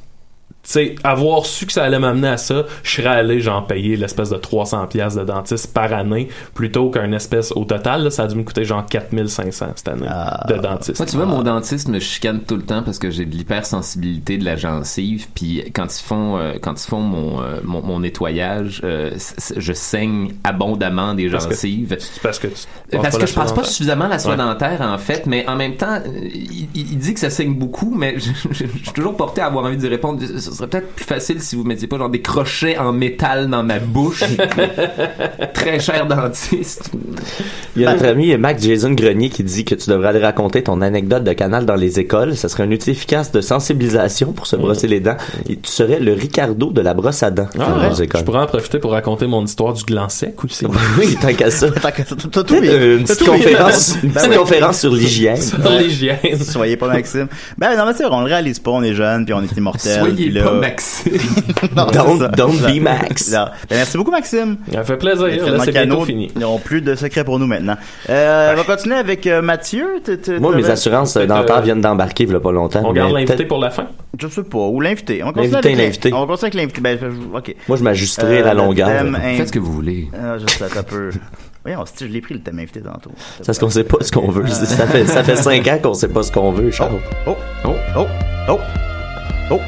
sais, 0.71 0.95
avoir 1.05 1.45
su 1.47 1.67
que 1.67 1.73
ça 1.73 1.85
allait 1.85 1.99
m'amener 1.99 2.29
à 2.29 2.37
ça, 2.37 2.65
je 2.83 2.91
serais 2.91 3.09
allé, 3.09 3.41
genre, 3.41 3.67
payer 3.67 3.97
l'espèce 3.97 4.31
de 4.31 4.37
300 4.37 4.87
pièces 4.87 5.15
de 5.17 5.25
dentiste 5.25 5.73
par 5.75 5.93
année, 5.93 6.29
plutôt 6.55 6.91
qu'un 6.91 7.11
espèce, 7.13 7.53
au 7.53 7.65
total, 7.65 8.05
là, 8.05 8.11
ça 8.11 8.25
a 8.25 8.27
dû 8.29 8.37
me 8.37 8.43
coûter 8.45 8.65
genre 8.65 8.85
4500 8.87 9.67
cette 9.77 9.89
année 9.89 10.09
de 10.49 10.55
dentiste. 10.61 10.99
Moi, 11.01 11.07
tu 11.07 11.17
vois, 11.17 11.27
mon 11.27 11.43
dentiste 11.43 11.89
me 11.89 11.99
chicane 11.99 12.41
tout 12.41 12.57
le 12.57 12.63
temps 12.63 12.83
parce 12.83 12.99
que 12.99 13.11
j'ai 13.11 13.25
de 13.27 13.35
l'hypersensibilité 13.35 14.39
de 14.39 14.45
la 14.45 14.57
gencive. 14.57 15.27
Puis 15.35 15.63
quand 15.75 15.87
ils 15.99 16.03
font, 16.05 16.37
euh, 16.39 16.53
quand 16.61 16.81
ils 16.83 16.89
font 16.89 17.01
mon, 17.01 17.41
euh, 17.43 17.57
mon, 17.65 17.83
mon 17.83 18.01
nettoyage, 18.01 18.81
euh, 18.85 19.11
je 19.57 19.73
saigne 19.73 20.33
abondamment 20.45 21.15
des 21.15 21.29
Parce 21.29 21.47
que- 21.47 21.55
gencives. 21.55 21.97
Parce 22.23 22.39
que 22.39 22.47
tu 22.49 22.99
Parce 23.01 23.19
que 23.19 23.27
je 23.27 23.35
passe 23.35 23.53
pas 23.53 23.65
suffisamment 23.65 24.07
la 24.09 24.19
soie 24.19 24.33
Ouais. 24.33 24.37
dentaire 24.39 24.81
en 24.83 24.99
fait, 24.99 25.27
mais 25.27 25.47
en 25.49 25.57
même 25.57 25.77
temps, 25.77 25.97
euh, 26.07 26.09
il, 26.33 26.69
il- 26.75 26.93
il 26.93 26.99
dit 26.99 27.15
que 27.15 27.21
ça 27.21 27.31
saigne 27.31 27.55
beaucoup, 27.55 27.93
mais 27.97 28.15
je, 28.19 28.31
je- 28.51 28.65
je 28.67 28.83
suis 28.85 28.93
toujours 28.95 29.17
porté 29.17 29.41
à 29.41 29.47
avoir 29.47 29.65
envie 29.65 29.77
de 29.77 29.89
répondre. 29.89 30.21
Ce 30.53 30.59
serait 30.59 30.67
peut-être 30.69 30.93
plus 30.95 31.05
facile 31.07 31.41
si 31.41 31.57
vous 31.57 31.65
mettiez 31.65 31.89
pas 31.89 31.97
genre 31.97 32.11
des 32.11 32.21
crochets 32.21 32.77
en 32.77 32.93
métal 32.93 33.49
dans 33.49 33.63
ma 33.63 33.79
bouche. 33.79 34.23
Très 35.55 35.81
cher 35.81 36.07
dentiste. 36.07 36.91
Il 37.75 37.81
y 37.83 37.87
a 37.87 37.93
notre 37.95 38.05
ami 38.07 38.37
Mac 38.37 38.61
Jason 38.61 38.91
Grenier 38.93 39.31
qui 39.31 39.43
dit 39.45 39.65
que 39.65 39.75
tu 39.75 39.89
devrais 39.89 40.09
aller 40.09 40.19
raconter 40.19 40.63
ton 40.63 40.83
anecdote 40.83 41.25
de 41.25 41.33
canal 41.33 41.65
dans 41.65 41.75
les 41.75 41.99
écoles. 41.99 42.37
Ça 42.37 42.51
serait 42.51 42.65
un 42.65 42.71
outil 42.71 42.91
efficace 42.91 43.33
de 43.33 43.41
sensibilisation 43.41 44.33
pour 44.33 44.47
se 44.47 44.57
brosser 44.57 44.89
les 44.89 45.01
dents. 45.01 45.17
Et 45.49 45.57
tu 45.57 45.71
serais 45.71 46.01
le 46.01 46.13
Ricardo 46.13 46.71
de 46.71 46.83
la 46.83 46.93
brosse 46.93 47.23
à 47.23 47.31
dents 47.31 47.49
Ah, 47.59 47.71
dans 47.71 47.89
les 47.89 47.95
je 47.95 48.03
écoles. 48.03 48.25
pourrais 48.25 48.41
en 48.41 48.47
profiter 48.47 48.79
pour 48.79 48.91
raconter 48.93 49.27
mon 49.27 49.43
histoire 49.45 49.73
du 49.73 49.85
gland 49.85 50.11
sec 50.11 50.35
aussi. 50.45 50.67
oui, 50.99 51.17
tant 51.19 51.33
qu'à 51.33 51.51
ça. 51.51 51.69
Peut-être 51.71 52.13
une 52.13 53.05
petite 53.05 53.25
conférence, 53.27 53.97
une 54.03 54.13
petite 54.13 54.37
conférence 54.37 54.81
sur 54.81 54.93
l'hygiène. 54.93 55.41
Sur 55.41 55.59
l'hygiène. 55.79 56.39
Soyez 56.43 56.77
pas 56.77 56.89
Maxime. 56.89 57.29
Ben 57.57 57.75
non, 57.77 57.87
mais 57.87 57.95
c'est 57.97 58.05
vrai, 58.05 58.15
on 58.15 58.21
le 58.21 58.27
réalise 58.27 58.59
pas, 58.59 58.71
on 58.73 58.83
est 58.83 58.95
jeune, 58.95 59.25
puis 59.25 59.33
on 59.33 59.43
est 59.43 59.57
immortel. 59.57 60.01
Soyez. 60.01 60.42
Pas 60.45 60.53
Maxime. 60.53 61.13
Non, 61.77 61.87
Don't- 61.87 62.19
ça. 62.19 62.29
don't 62.29 62.53
Ça- 62.59 62.71
be 62.71 62.81
Max. 62.81 63.31
Non. 63.33 63.45
Ben, 63.71 63.77
merci 63.77 63.97
beaucoup, 63.97 64.11
Maxime. 64.11 64.57
Ça 64.73 64.83
fait 64.85 64.97
plaisir. 64.97 65.27
Les 65.27 65.37
Là, 65.39 65.59
c'est 65.65 65.73
bientôt 65.73 66.05
fini. 66.05 66.31
n'auront 66.37 66.59
plus 66.59 66.81
de 66.83 66.95
secrets 66.95 67.25
pour 67.25 67.39
nous 67.39 67.47
maintenant. 67.47 67.77
Euh, 68.11 68.53
On 68.53 68.57
va 68.57 68.65
continuer 68.65 68.97
avec 68.97 69.27
euh, 69.27 69.41
Mathieu. 69.43 70.01
T- 70.05 70.19
t- 70.19 70.39
Moi, 70.39 70.55
mes 70.57 70.69
assurances 70.69 71.17
dentaires 71.17 71.59
euh, 71.59 71.61
viennent 71.61 71.81
d'embarquer 71.81 72.25
il 72.25 72.31
y 72.33 72.35
a 72.35 72.41
pas 72.41 72.53
longtemps. 72.53 72.83
On 72.85 72.93
garde 72.93 73.13
l'invité 73.13 73.35
peut-être- 73.37 73.49
pour 73.49 73.59
la 73.59 73.71
fin? 73.71 73.87
Je 74.21 74.29
sais 74.29 74.43
pas. 74.43 74.59
Ou 74.59 74.81
l'invité. 74.81 75.23
On 75.23 75.33
L'invité, 75.33 75.57
avec 75.57 75.77
l'in- 75.77 75.83
l'invité. 75.85 76.13
On 76.13 76.21
va 76.21 76.27
continuer 76.27 76.63
avec 76.63 76.77
l'invité. 76.77 76.81
Ben, 76.81 76.99
ok. 77.35 77.55
Moi, 77.69 77.77
je 77.79 77.83
m'ajusterai 77.83 78.41
Euh, 78.41 78.45
la 78.45 78.55
longueur. 78.55 78.89
Faites 79.37 79.49
ce 79.49 79.53
que 79.53 79.59
vous 79.59 79.73
voulez. 79.73 80.09
Ah, 80.15 80.37
ça 80.69 80.83
peut. 80.83 81.11
Voyons, 81.65 81.85
si 81.87 82.07
je 82.07 82.13
l'ai 82.13 82.21
pris 82.21 82.35
le 82.35 82.41
thème 82.41 82.59
invité 82.59 82.81
tantôt. 82.81 83.13
C'est 83.41 83.53
ce 83.53 83.61
qu'on 83.61 83.71
sait 83.71 83.85
pas 83.85 83.99
ce 84.01 84.11
qu'on 84.11 84.31
veut. 84.31 84.47
Ça 84.49 84.87
fait, 84.87 85.07
ça 85.07 85.23
fait 85.23 85.37
cinq 85.37 85.67
ans 85.69 85.79
qu'on 85.81 85.95
sait 85.95 86.09
pas 86.09 86.25
ce 86.25 86.33
qu'on 86.33 86.51
veut, 86.51 86.71
Charles. 86.73 86.99
Oh, 87.27 87.37
oh, 87.65 87.71
oh, 87.97 88.07
oh, 88.49 88.59
oh. 89.53 89.59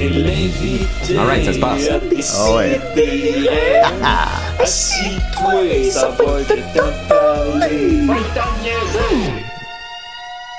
T'es 0.00 0.08
l'invité. 0.08 1.18
Alright, 1.18 1.44
ça 1.44 1.52
se 1.52 1.58
passe. 1.58 1.90
Ah 2.34 2.54
ouais. 2.54 2.80
Assis-toi, 4.58 5.90
ça 5.90 6.08
va 6.08 6.42
te 6.42 6.54
t'en 6.54 6.90
parler. 7.06 8.06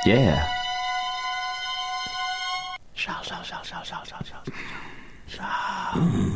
Yeah. 0.05 0.45
Charles, 2.93 3.25
Charles, 3.27 3.43
Charles, 3.43 3.65
Charles, 3.65 3.85
Charles, 3.87 4.05
Charles, 4.05 4.25
Charles. 5.27 6.30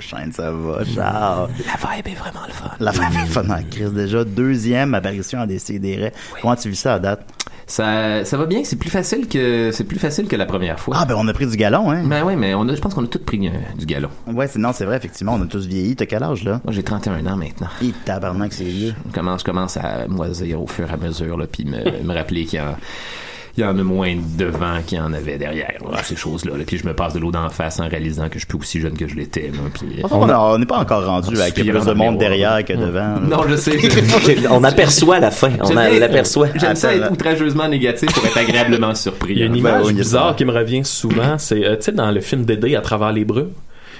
Ça 0.00 0.50
va, 0.50 0.84
Charles. 0.84 1.50
La 1.66 1.94
vibe 1.94 2.08
est 2.08 2.14
vraiment 2.18 2.46
le 2.46 2.52
fun. 2.52 2.70
La 2.80 2.92
famille 2.92 3.26
fun 3.28 3.48
en 3.48 3.62
crise 3.70 3.92
déjà. 3.92 4.24
Deuxième 4.24 4.94
apparition 4.94 5.40
en 5.40 5.46
décideret. 5.46 6.12
Comment 6.40 6.56
tu 6.56 6.68
vis 6.70 6.76
ça 6.76 6.94
à 6.94 6.98
date? 6.98 7.26
Ça, 7.66 8.24
ça 8.24 8.36
va 8.36 8.46
bien, 8.46 8.64
c'est 8.64 8.76
plus 8.76 8.90
facile 8.90 9.28
que 9.28 9.70
c'est 9.72 9.84
plus 9.84 9.98
facile 9.98 10.26
que 10.26 10.36
la 10.36 10.46
première 10.46 10.80
fois. 10.80 10.96
Ah, 10.98 11.04
ben 11.06 11.14
on 11.16 11.26
a 11.28 11.32
pris 11.32 11.46
du 11.46 11.56
galon, 11.56 11.90
hein? 11.90 12.02
Ben 12.04 12.24
oui, 12.24 12.34
mais 12.36 12.54
on 12.54 12.68
a, 12.68 12.74
je 12.74 12.80
pense 12.80 12.92
qu'on 12.92 13.04
a 13.04 13.06
tous 13.06 13.20
pris 13.20 13.46
euh, 13.48 13.52
du 13.78 13.86
galon. 13.86 14.10
Ouais, 14.26 14.46
c'est, 14.48 14.58
non, 14.58 14.72
c'est 14.72 14.84
vrai, 14.84 14.96
effectivement, 14.96 15.34
on 15.34 15.42
a 15.42 15.46
tous 15.46 15.66
vieilli. 15.66 15.94
T'as 15.96 16.06
quel 16.06 16.22
âge, 16.22 16.42
là? 16.44 16.60
Moi, 16.64 16.72
j'ai 16.72 16.82
31 16.82 17.24
ans 17.26 17.36
maintenant. 17.36 17.68
Et 17.82 17.92
tabarnak, 18.04 18.52
c'est 18.52 18.64
vieux. 18.64 18.94
Je 19.08 19.12
commence, 19.14 19.40
je 19.40 19.44
commence 19.44 19.76
à 19.76 20.06
moisir 20.08 20.60
au 20.60 20.66
fur 20.66 20.90
et 20.90 20.92
à 20.92 20.96
mesure, 20.96 21.38
là, 21.38 21.46
puis 21.46 21.64
me, 21.64 22.02
me 22.02 22.14
rappeler 22.14 22.44
qu'il 22.44 22.58
y 22.58 22.62
a 22.62 22.76
il 23.56 23.62
y 23.62 23.66
en 23.66 23.78
a 23.78 23.82
moins 23.82 24.14
devant 24.38 24.80
qu'il 24.86 24.96
y 24.98 25.00
en 25.00 25.12
avait 25.12 25.36
derrière, 25.36 25.74
là, 25.90 26.02
ces 26.02 26.16
choses-là. 26.16 26.56
là. 26.56 26.64
Puis 26.66 26.78
je 26.78 26.86
me 26.86 26.94
passe 26.94 27.12
de 27.12 27.18
l'eau 27.18 27.30
d'en 27.30 27.50
face 27.50 27.80
en 27.80 27.88
réalisant 27.88 28.28
que 28.28 28.34
je 28.34 28.38
suis 28.40 28.46
plus 28.46 28.58
aussi 28.58 28.80
jeune 28.80 28.96
que 28.96 29.06
je 29.06 29.14
l'étais. 29.14 29.50
puis- 29.74 30.02
On 30.10 30.28
a- 30.28 30.38
on 30.38 30.58
n'est 30.58 30.66
pas 30.66 30.78
encore 30.78 31.04
rendu 31.04 31.38
avec 31.38 31.54
Puis, 31.54 31.64
plus 31.64 31.72
de 31.72 31.78
monde 31.92 31.96
miroir. 31.96 32.16
derrière 32.18 32.64
que 32.64 32.72
devant. 32.72 33.14
là. 33.14 33.20
Non, 33.20 33.42
je 33.48 33.56
sais. 33.56 33.78
on 34.50 34.64
aperçoit 34.64 35.18
la 35.20 35.30
fin. 35.30 35.50
On 35.62 35.68
l'aperçoit. 35.74 36.48
J'aime 36.54 36.76
ça 36.76 36.94
être 36.94 37.12
outrageusement 37.12 37.68
négatif 37.68 38.12
pour 38.12 38.24
être 38.24 38.38
agréablement 38.38 38.94
surpris. 38.94 39.32
Il 39.34 39.38
y 39.38 39.42
a 39.42 39.46
une 39.46 39.52
hein. 39.52 39.56
image 39.56 39.92
bizarre 39.92 40.34
qui 40.36 40.44
me 40.44 40.52
revient 40.52 40.84
souvent. 40.84 41.36
C'est, 41.38 41.64
euh, 41.64 41.76
tu 41.76 41.82
sais, 41.84 41.92
dans 41.92 42.10
le 42.10 42.20
film 42.20 42.44
Dédé 42.44 42.74
à 42.76 42.80
travers 42.80 43.12
les 43.12 43.24
brumes? 43.24 43.50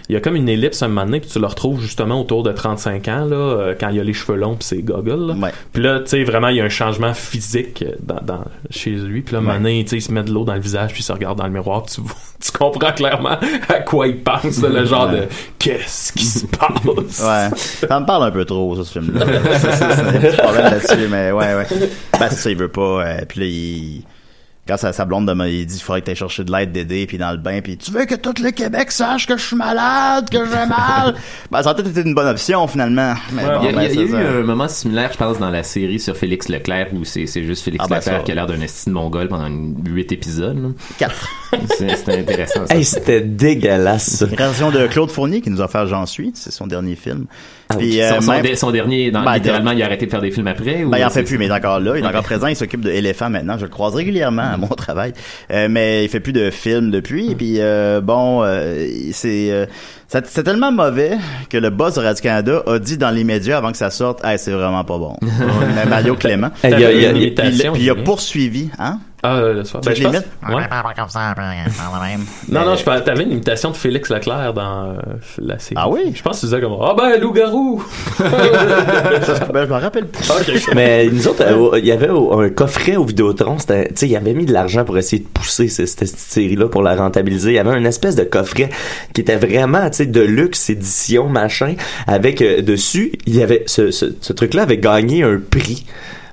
Il 0.08 0.14
y 0.14 0.16
a 0.16 0.20
comme 0.20 0.36
une 0.36 0.48
ellipse 0.48 0.82
à 0.82 0.86
un 0.86 0.88
moment 0.88 1.04
donné, 1.06 1.20
puis 1.20 1.30
tu 1.30 1.38
le 1.38 1.46
retrouves 1.46 1.80
justement 1.80 2.20
autour 2.20 2.42
de 2.42 2.52
35 2.52 3.08
ans, 3.08 3.24
là, 3.24 3.36
euh, 3.36 3.74
quand 3.78 3.88
il 3.88 3.96
y 3.96 4.00
a 4.00 4.04
les 4.04 4.12
cheveux 4.12 4.36
longs 4.36 4.56
puis 4.56 4.64
ses 4.66 4.82
goggles. 4.82 5.28
Là. 5.28 5.34
Ouais. 5.34 5.50
Puis 5.72 5.82
là, 5.82 6.00
tu 6.00 6.08
sais, 6.08 6.24
vraiment, 6.24 6.48
il 6.48 6.56
y 6.56 6.60
a 6.60 6.64
un 6.64 6.68
changement 6.68 7.14
physique 7.14 7.82
euh, 7.82 7.92
dans, 8.02 8.20
dans- 8.22 8.44
chez 8.70 8.90
lui. 8.90 9.22
Puis 9.22 9.32
là, 9.34 9.38
un 9.38 9.42
moment 9.42 9.54
donné, 9.54 9.82
tu 9.84 9.90
sais, 9.90 9.96
il 9.96 10.02
se 10.02 10.12
met 10.12 10.22
de 10.22 10.30
l'eau 10.32 10.44
dans 10.44 10.54
le 10.54 10.60
visage, 10.60 10.90
puis 10.92 11.00
il 11.00 11.04
se 11.04 11.12
regarde 11.12 11.38
dans 11.38 11.46
le 11.46 11.52
miroir, 11.52 11.84
puis 11.84 11.94
tu, 11.94 12.00
tu 12.40 12.58
comprends 12.58 12.92
clairement 12.92 13.38
à 13.68 13.78
quoi 13.80 14.08
il 14.08 14.18
pense, 14.22 14.60
là, 14.60 14.68
le 14.68 14.84
genre 14.84 15.08
de 15.08 15.22
«Qu'est-ce 15.58 16.12
qui 16.12 16.24
se 16.24 16.46
passe?» 16.58 16.82
Ouais. 17.22 17.56
Ça 17.88 18.00
me 18.00 18.04
parle 18.06 18.24
un 18.24 18.30
peu 18.32 18.44
trop, 18.44 18.74
ça, 18.76 18.84
ce 18.84 18.98
film-là. 18.98 19.24
C'est- 19.58 20.40
un 20.40 20.42
problème 20.42 20.64
là-dessus, 20.64 21.08
mais 21.10 21.30
ouais, 21.32 21.54
ouais. 21.54 21.66
Ben, 22.18 22.28
c'est 22.28 22.36
ça, 22.36 22.50
il 22.50 22.56
veut 22.56 22.68
pas. 22.68 23.06
euh, 23.06 23.20
puis 23.28 23.40
là, 23.40 23.46
il. 23.46 24.02
Quand 24.68 24.76
sa, 24.76 24.92
sa 24.92 25.04
blonde 25.04 25.26
demande, 25.26 25.48
il 25.48 25.66
dit 25.66 25.74
il 25.76 25.80
faudrait 25.80 26.02
que 26.02 26.06
t'ailles 26.06 26.14
chercher 26.14 26.44
de 26.44 26.52
l'aide 26.52 26.70
d'aider 26.70 27.04
puis 27.08 27.18
dans 27.18 27.32
le 27.32 27.36
bain 27.36 27.60
puis 27.62 27.76
tu 27.76 27.90
veux 27.90 28.04
que 28.04 28.14
tout 28.14 28.32
le 28.40 28.52
Québec 28.52 28.92
sache 28.92 29.26
que 29.26 29.36
je 29.36 29.42
suis 29.42 29.56
malade 29.56 30.30
que 30.30 30.38
j'ai 30.44 30.66
mal? 30.66 31.16
Ben 31.50 31.64
ça 31.64 31.70
a 31.70 31.74
peut-être 31.74 31.90
été 31.90 32.02
une 32.02 32.14
bonne 32.14 32.28
option 32.28 32.68
finalement 32.68 33.14
mais 33.32 33.42
bon, 33.42 33.58
il 33.60 33.64
y 33.64 33.68
a, 33.68 33.72
ben, 33.72 33.82
y 33.82 33.98
a- 33.98 34.02
eu 34.02 34.08
ça. 34.10 34.18
un 34.18 34.42
moment 34.44 34.68
similaire, 34.68 35.10
je 35.12 35.18
pense, 35.18 35.40
dans 35.40 35.50
la 35.50 35.64
série 35.64 35.98
sur 35.98 36.16
Félix 36.16 36.48
Leclerc 36.48 36.90
où 36.94 37.04
c'est 37.04 37.26
c'est 37.26 37.42
juste 37.42 37.64
Félix 37.64 37.84
Ah, 37.84 37.88
ben, 37.88 37.96
Leclerc 37.96 38.18
ça. 38.18 38.22
qui 38.22 38.30
a 38.30 38.34
l'air 38.36 38.46
d'un 38.46 38.60
esti 38.60 38.88
de 38.88 38.94
mongol 38.94 39.26
pendant 39.26 39.46
une- 39.48 39.82
huit 39.84 40.12
épisodes. 40.12 40.56
là. 40.62 40.68
Quatre. 40.96 41.26
C'est 41.76 41.96
c'est 41.96 42.18
intéressant. 42.20 42.66
ça. 42.66 42.74
Hey, 42.74 42.82
c'était 42.84 43.20
dégueulasse. 43.20 44.24
Création 44.32 44.70
de 44.70 44.86
Claude 44.86 45.10
Fournier 45.10 45.40
qui 45.42 45.50
nous 45.50 45.60
a 45.60 45.64
offert 45.64 45.86
J'en 45.86 46.06
suis, 46.06 46.30
c'est 46.34 46.50
son 46.52 46.66
dernier 46.66 46.94
film. 46.96 47.26
Puis, 47.78 47.94
son, 47.94 48.00
euh, 48.00 48.20
son 48.20 48.32
même- 48.32 48.42
de- 48.46 48.54
son 48.54 48.70
dernier, 48.70 49.10
dans- 49.10 49.24
Ben, 49.24 49.34
littéralement, 49.34 49.70
il 49.72 49.82
a 49.82 49.86
arrêté 49.86 50.06
de 50.06 50.10
faire 50.10 50.20
des 50.20 50.30
films 50.30 50.46
après? 50.46 50.84
ou 50.84 50.90
Ben, 50.90 50.98
il 50.98 51.04
en 51.04 51.08
c'est- 51.08 51.20
fait 51.20 51.24
plus, 51.26 51.38
mais 51.38 51.46
il 51.46 51.50
est 51.50 51.54
encore 51.54 51.80
là. 51.80 51.96
Il 51.96 52.04
est 52.04 52.06
encore 52.08 52.22
présent. 52.22 52.46
Il 52.46 52.56
s'occupe 52.56 52.80
de 52.82 52.90
Éléphant 52.90 53.30
maintenant. 53.30 53.56
Je 53.58 53.64
le 53.64 53.70
croise 53.70 53.94
régulièrement 53.94 54.42
à 54.54 54.56
mon 54.56 54.66
travail. 54.68 55.12
Euh, 55.50 55.68
mais 55.70 56.04
il 56.04 56.08
fait 56.08 56.20
plus 56.20 56.32
de 56.32 56.50
films 56.50 56.90
depuis. 56.90 57.30
Et 57.30 57.34
puis, 57.34 57.56
euh, 57.58 58.00
bon, 58.00 58.42
euh, 58.44 58.86
c'est 59.12 59.50
euh, 59.50 59.66
ça- 60.08 60.20
c'est 60.24 60.42
tellement 60.42 60.72
mauvais 60.72 61.12
que 61.50 61.56
le 61.58 61.70
boss 61.70 61.94
de 61.94 62.00
Radio-Canada 62.00 62.62
a 62.66 62.78
dit 62.78 62.96
dans 62.98 63.10
les 63.10 63.24
médias 63.24 63.58
avant 63.58 63.70
que 63.72 63.78
ça 63.78 63.90
sorte, 63.90 64.24
hey, 64.24 64.38
c'est 64.38 64.52
vraiment 64.52 64.84
pas 64.84 64.98
bon. 64.98 65.16
Mario 65.88 66.14
Clément. 66.14 66.50
Il 66.64 66.74
a- 66.74 66.78
il 66.92 67.06
a- 67.06 67.12
il- 67.12 67.76
il 67.82 67.94
poursuivi, 68.04 68.68
hein? 68.78 68.98
Ah, 69.24 69.36
euh, 69.36 69.54
le 69.54 69.64
soir. 69.64 69.82
Ben, 69.84 69.94
je 69.94 70.02
pense- 70.02 70.12
l'imite? 70.12 70.28
Ouais. 70.48 70.64
comme 70.96 71.08
ça, 71.08 71.32
même. 71.36 72.24
Non, 72.48 72.64
non, 72.66 72.74
je 72.74 72.82
parlais, 72.82 73.02
t'avais 73.04 73.22
une 73.22 73.30
imitation 73.32 73.70
de 73.70 73.76
Félix 73.76 74.10
Leclerc 74.10 74.52
dans 74.52 74.88
euh, 74.90 74.94
la 75.38 75.60
série. 75.60 75.76
Ah 75.78 75.88
oui? 75.88 76.12
Je 76.12 76.20
pense 76.22 76.36
que 76.36 76.40
tu 76.40 76.46
disais 76.46 76.60
comme, 76.60 76.76
ah 76.82 76.94
ben, 76.98 77.20
loup-garou! 77.20 77.84
Ben, 78.18 79.64
je 79.66 79.72
me 79.72 79.78
rappelle 79.80 80.06
plus. 80.08 80.66
Mais 80.74 81.06
nous 81.06 81.28
autres, 81.28 81.42
euh, 81.42 81.78
il 81.78 81.84
y 81.86 81.92
avait 81.92 82.08
un 82.08 82.48
coffret 82.50 82.96
au 82.96 83.04
Vidéotron. 83.04 83.58
c'était- 83.58 83.88
Tu 83.88 83.94
sais, 83.96 84.08
il 84.08 84.16
avait 84.16 84.34
mis 84.34 84.46
de 84.46 84.52
l'argent 84.52 84.84
pour 84.84 84.96
essayer 84.98 85.22
de 85.22 85.28
pousser 85.28 85.68
ce- 85.68 85.86
cette, 85.86 86.06
cette 86.08 86.18
série-là 86.18 86.68
pour 86.68 86.82
la 86.82 86.96
rentabiliser. 86.96 87.50
Il 87.52 87.54
y 87.56 87.58
avait 87.58 87.76
une 87.78 87.86
espèce 87.86 88.16
de 88.16 88.24
coffret 88.24 88.70
qui 89.14 89.20
était 89.20 89.36
vraiment, 89.36 89.88
tu 89.90 89.98
sais, 89.98 90.06
de 90.06 90.20
luxe, 90.20 90.70
édition, 90.70 91.28
machin, 91.28 91.74
avec 92.06 92.42
euh, 92.42 92.62
dessus, 92.62 93.12
il 93.26 93.36
y 93.36 93.42
avait 93.42 93.62
ce, 93.66 93.90
ce, 93.90 94.06
ce 94.20 94.32
truc-là 94.32 94.62
avait 94.62 94.78
gagné 94.78 95.22
un 95.22 95.38
prix. 95.38 95.86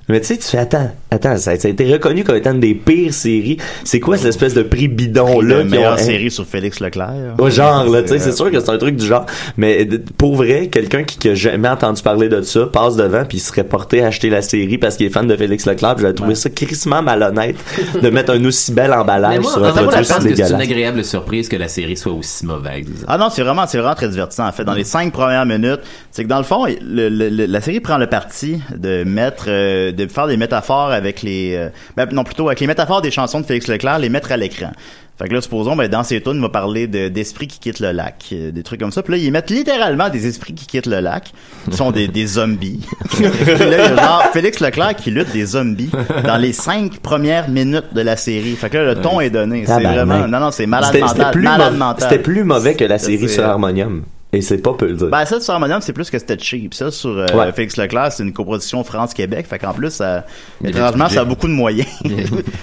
Mais 0.08 0.20
tu 0.20 0.26
sais, 0.28 0.38
tu 0.38 0.44
fais 0.48 0.58
attends, 0.58 0.90
attends, 1.10 1.36
ça, 1.36 1.56
ça 1.58 1.68
a 1.68 1.70
été 1.70 1.90
reconnu 1.92 2.24
comme 2.24 2.36
étant 2.36 2.52
une 2.52 2.60
des 2.60 2.74
pires 2.74 3.12
séries. 3.14 3.56
C'est 3.84 4.00
quoi 4.00 4.16
cette 4.16 4.28
espèce 4.28 4.54
de 4.54 4.62
prix 4.62 4.88
bidon 4.88 5.40
là 5.40 5.58
La 5.58 5.64
meilleure 5.64 5.98
série 5.98 6.30
sur 6.30 6.46
Félix 6.46 6.80
Leclerc. 6.80 7.34
Au 7.38 7.50
genre, 7.50 7.84
là, 7.88 8.02
tu 8.02 8.08
sais, 8.08 8.18
c'est 8.18 8.32
sûr 8.32 8.50
que 8.50 8.60
c'est 8.60 8.70
un 8.70 8.78
truc 8.78 8.96
du 8.96 9.06
genre. 9.06 9.26
Mais 9.56 9.86
pour 10.18 10.36
vrai, 10.36 10.68
quelqu'un 10.68 11.04
qui, 11.04 11.18
qui 11.18 11.28
a 11.30 11.34
jamais 11.34 11.68
entendu 11.68 12.02
parler 12.02 12.28
de 12.28 12.42
ça 12.42 12.66
passe 12.66 12.96
devant 12.96 13.24
puis 13.24 13.38
il 13.38 13.40
serait 13.40 13.64
porté 13.64 14.02
à 14.02 14.06
acheter 14.08 14.30
la 14.30 14.42
série 14.42 14.78
parce 14.78 14.96
qu'il 14.96 15.06
est 15.06 15.10
fan 15.10 15.26
de 15.26 15.36
Félix 15.36 15.66
Leclerc. 15.66 15.94
puis 15.96 16.02
J'aurais 16.02 16.14
trouvé 16.14 16.34
ça 16.34 16.50
crissement 16.50 17.02
malhonnête 17.02 17.56
de 18.02 18.10
mettre 18.10 18.32
un 18.32 18.44
aussi 18.44 18.72
bel 18.72 18.92
emballage 18.92 19.40
moi, 19.40 19.52
sur 19.52 19.64
un 19.64 19.72
produit 19.72 19.88
pense 20.06 20.24
que 20.24 20.34
c'est 20.34 20.50
une 20.50 20.60
agréable 20.60 21.04
surprise 21.04 21.48
que 21.48 21.56
la 21.56 21.68
série 21.68 21.96
soit 21.96 22.12
aussi 22.12 22.46
mauvaise. 22.46 22.86
Ah 23.06 23.18
non, 23.18 23.28
c'est 23.30 23.42
vraiment, 23.42 23.66
c'est 23.66 23.78
vraiment 23.78 23.94
très 23.94 24.08
divertissant. 24.08 24.46
En 24.46 24.52
fait, 24.52 24.64
dans 24.64 24.74
les 24.74 24.84
cinq 24.84 25.12
premières 25.12 25.46
minutes, 25.46 25.80
c'est 26.10 26.24
que 26.24 26.28
dans 26.28 26.38
le 26.38 26.44
fond, 26.44 26.66
le- 26.66 27.08
le- 27.08 27.28
le- 27.28 27.46
la 27.46 27.60
série 27.60 27.80
prend 27.80 27.98
le 27.98 28.06
parti 28.06 28.58
de 28.76 29.04
mettre, 29.04 29.44
euh, 29.48 29.92
de 29.92 30.06
faire 30.06 30.26
des 30.26 30.36
métaphores 30.36 30.90
avec 31.00 31.22
les, 31.22 31.54
euh, 31.56 31.68
ben, 31.96 32.08
non 32.12 32.24
plutôt 32.24 32.48
avec 32.48 32.60
les 32.60 32.66
métaphores 32.66 33.02
des 33.02 33.10
chansons 33.10 33.40
de 33.40 33.46
Félix 33.46 33.66
Leclerc, 33.68 33.98
les 33.98 34.08
mettre 34.08 34.30
à 34.32 34.36
l'écran. 34.36 34.70
Fait 35.18 35.28
que 35.28 35.34
là, 35.34 35.42
supposons, 35.42 35.76
ben, 35.76 35.86
dans 35.86 36.02
ces 36.02 36.22
tunes, 36.22 36.36
il 36.36 36.40
va 36.40 36.48
parler 36.48 36.86
de- 36.86 37.08
d'esprits 37.08 37.46
qui 37.46 37.58
quittent 37.58 37.80
le 37.80 37.92
lac, 37.92 38.24
euh, 38.32 38.50
des 38.52 38.62
trucs 38.62 38.80
comme 38.80 38.90
ça. 38.92 39.02
Puis 39.02 39.12
là, 39.12 39.18
ils 39.18 39.30
mettent 39.30 39.50
littéralement 39.50 40.08
des 40.08 40.26
esprits 40.26 40.54
qui 40.54 40.66
quittent 40.66 40.86
le 40.86 41.00
lac, 41.00 41.32
qui 41.70 41.76
sont 41.76 41.90
des, 41.90 42.08
des 42.08 42.26
zombies. 42.26 42.80
Puis 43.10 43.24
là, 43.24 43.30
il 43.60 43.70
y 43.70 43.74
a 43.74 43.96
genre 43.96 44.24
Félix 44.32 44.60
Leclerc 44.60 44.96
qui 44.96 45.10
lutte 45.10 45.30
des 45.32 45.44
zombies 45.44 45.90
dans 46.24 46.38
les 46.38 46.54
cinq 46.54 47.00
premières 47.00 47.50
minutes 47.50 47.92
de 47.92 48.00
la 48.00 48.16
série. 48.16 48.56
Fait 48.56 48.70
que 48.70 48.78
là, 48.78 48.94
le 48.94 49.00
ton 49.02 49.20
est 49.20 49.28
donné. 49.28 49.64
C'est 49.66 49.82
vraiment, 49.82 50.26
non, 50.26 50.40
non, 50.40 50.50
c'est 50.52 50.64
malade 50.66 50.90
C'était- 50.94 51.30
plus 51.32 51.42
malade 51.42 51.72
mau- 51.74 51.78
mental. 51.80 52.08
C'était 52.08 52.22
plus 52.22 52.44
mauvais 52.44 52.74
que 52.74 52.84
la 52.84 52.98
série 52.98 53.28
C'est- 53.28 53.34
sur 53.34 53.44
Harmonium. 53.44 54.04
Et 54.32 54.42
c'est 54.42 54.58
pas 54.58 54.74
peu 54.74 54.86
le 54.86 54.94
dire. 54.94 55.08
Ben, 55.08 55.24
ça, 55.24 55.40
sur 55.40 55.54
Harmonium, 55.54 55.80
c'est 55.80 55.92
plus 55.92 56.08
que 56.08 56.16
c'était 56.18 56.38
cheap. 56.38 56.72
Ça, 56.72 56.90
sur 56.92 57.10
euh, 57.10 57.26
Ouais. 57.34 57.50
Félix 57.52 57.76
Leclerc, 57.76 58.12
c'est 58.12 58.22
une 58.22 58.32
coproduction 58.32 58.84
France-Québec. 58.84 59.46
Fait 59.48 59.58
qu'en 59.58 59.72
plus, 59.72 59.90
ça, 59.90 60.24
étrangement, 60.64 61.08
ça 61.08 61.22
a 61.22 61.24
beaucoup 61.24 61.48
de 61.48 61.52
moyens. 61.52 61.88
Puis 62.04 62.14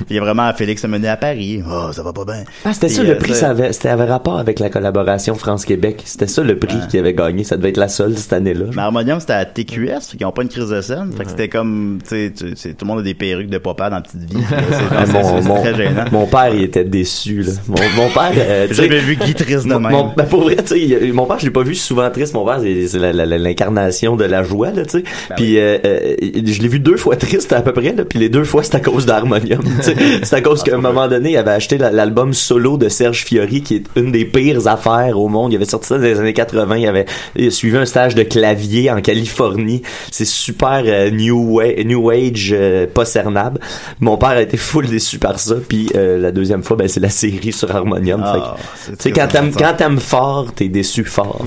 il 0.10 0.16
y 0.16 0.20
a 0.20 0.22
vraiment 0.22 0.52
Félix 0.54 0.86
a 0.86 0.88
mené 0.88 1.10
à 1.10 1.18
Paris. 1.18 1.62
Oh, 1.70 1.92
ça 1.92 2.04
va 2.04 2.14
pas 2.14 2.24
bien. 2.24 2.44
Ah, 2.64 2.74
c'était 2.74 2.88
ça, 2.88 3.02
euh, 3.02 3.06
le 3.08 3.18
prix, 3.18 3.34
ça 3.36 3.50
avait, 3.50 3.74
c'était 3.74 3.90
avait 3.90 4.06
rapport 4.06 4.38
avec 4.40 4.60
la 4.60 4.70
collaboration 4.70 5.36
France-Québec. 5.36 6.04
C'était 6.06 6.28
ça 6.28 6.42
le 6.42 6.58
prix 6.58 6.78
qui 6.90 6.98
avait 6.98 7.14
gagné. 7.14 7.44
Ça 7.44 7.58
devait 7.58 7.70
être 7.70 7.78
la 7.78 7.90
seule 7.90 8.18
cette 8.18 8.32
année-là. 8.34 8.66
Mais 8.74 8.82
Harmonium, 8.84 9.20
c'était 9.20 9.34
à 9.34 9.44
TQS, 9.46 10.12
fait 10.12 10.18
qu'ils 10.18 10.26
ont 10.26 10.32
pas 10.32 10.44
une 10.44 10.50
crise 10.50 10.70
de 10.70 10.80
scène. 10.80 11.12
Fait 11.18 11.26
que 11.26 11.30
c'était 11.32 11.50
comme, 11.50 12.00
tu 12.08 12.34
sais, 12.56 12.74
tout 12.74 12.86
le 12.86 12.88
monde 12.88 13.00
a 13.00 13.04
des 13.04 13.14
perruques 13.14 13.50
de 13.50 13.58
papa 13.58 13.90
dans 13.90 13.98
la 13.98 14.02
petite 14.04 14.22
vie. 14.22 14.38
C'est 14.48 15.12
c'est- 15.12 15.42
mon, 15.48 15.62
très 15.62 15.76
gênant. 15.76 16.06
mon 16.12 16.26
père, 16.28 16.50
il 16.54 16.64
était 16.64 16.84
déçu, 16.86 17.42
là. 17.42 17.52
Mon, 17.68 17.76
mon 17.98 18.10
père, 18.10 18.32
euh, 18.38 18.68
jamais 18.72 19.00
vu 19.00 19.16
Guy 19.18 19.34
triste 19.34 19.66
de 19.68 19.74
Mon- 19.74 19.80
même. 19.80 19.92
mon- 19.92 20.14
ben, 20.16 20.24
pour 20.26 20.42
vrai, 20.44 20.56
tu 20.58 20.68
sais, 20.68 20.80
il- 20.82 21.14
mon 21.14 21.26
père, 21.26 21.40
je 21.40 21.46
l'ai 21.46 21.52
pas 21.58 21.64
vu 21.64 21.74
souvent 21.76 22.10
triste. 22.12 22.36
Mon 22.36 22.46
père, 22.46 22.60
c'est 22.62 23.00
l'incarnation 23.00 24.16
de 24.16 24.26
la 24.26 24.44
joie, 24.44 24.70
là, 24.70 24.86
tu 24.86 25.00
sais. 25.00 25.04
Ben 25.30 25.36
puis 25.36 25.58
euh, 25.58 25.78
euh, 25.86 26.16
je 26.22 26.62
l'ai 26.62 26.68
vu 26.68 26.80
deux 26.80 26.98
fois 26.98 27.16
triste 27.16 27.52
à 27.52 27.62
peu 27.62 27.74
près, 27.74 27.94
là. 27.94 28.06
Puis 28.06 28.20
les 28.20 28.30
deux 28.30 28.44
fois, 28.44 28.62
c'est 28.62 28.76
à 28.76 28.80
cause 28.80 29.08
d'Harmonium. 29.08 29.62
c'est 29.82 30.34
à 30.36 30.42
cause 30.42 30.62
qu'à 30.62 30.76
un 30.76 30.82
moment 30.82 31.08
donné, 31.08 31.32
il 31.32 31.38
avait 31.38 31.52
acheté 31.52 31.80
la- 31.80 31.92
l'album 31.92 32.34
solo 32.34 32.78
de 32.78 32.90
Serge 32.90 33.24
Fiori, 33.26 33.64
qui 33.64 33.76
est 33.78 33.84
une 33.96 34.12
des 34.12 34.26
pires 34.26 34.68
affaires 34.68 35.20
au 35.20 35.30
monde. 35.30 35.52
Il 35.52 35.56
avait 35.56 35.66
sorti 35.66 35.88
ça 35.88 35.98
dans 35.98 36.04
les 36.04 36.20
années 36.20 36.34
80. 36.34 36.78
Il 36.78 36.88
avait 36.88 37.06
il 37.36 37.52
suivi 37.52 37.78
un 37.78 37.86
stage 37.86 38.14
de 38.14 38.22
clavier 38.24 38.92
en 38.92 39.02
Californie. 39.02 39.82
C'est 40.12 40.26
super 40.28 40.84
euh, 40.86 41.10
new, 41.10 41.60
new 41.86 42.10
age, 42.12 42.52
euh, 42.56 42.86
pas 42.86 43.06
cernable. 43.06 43.60
Mon 44.00 44.18
père 44.18 44.30
a 44.30 44.42
été 44.44 44.58
full 44.58 44.86
déçu 44.88 45.18
par 45.18 45.40
ça. 45.40 45.56
Puis 45.68 45.90
euh, 45.96 46.20
la 46.20 46.32
deuxième 46.32 46.62
fois, 46.62 46.78
ben, 46.78 46.88
c'est 46.88 47.00
la 47.00 47.10
série 47.10 47.52
sur 47.52 47.76
Harmonium. 47.76 48.22
Ah, 48.24 48.58
tu 48.86 48.92
sais, 49.00 49.10
ça. 49.16 49.28
quand 49.58 49.74
t'aimes 49.76 50.00
fort, 50.00 50.54
t'es 50.56 50.68
déçu 50.68 51.04
fort. 51.04 51.42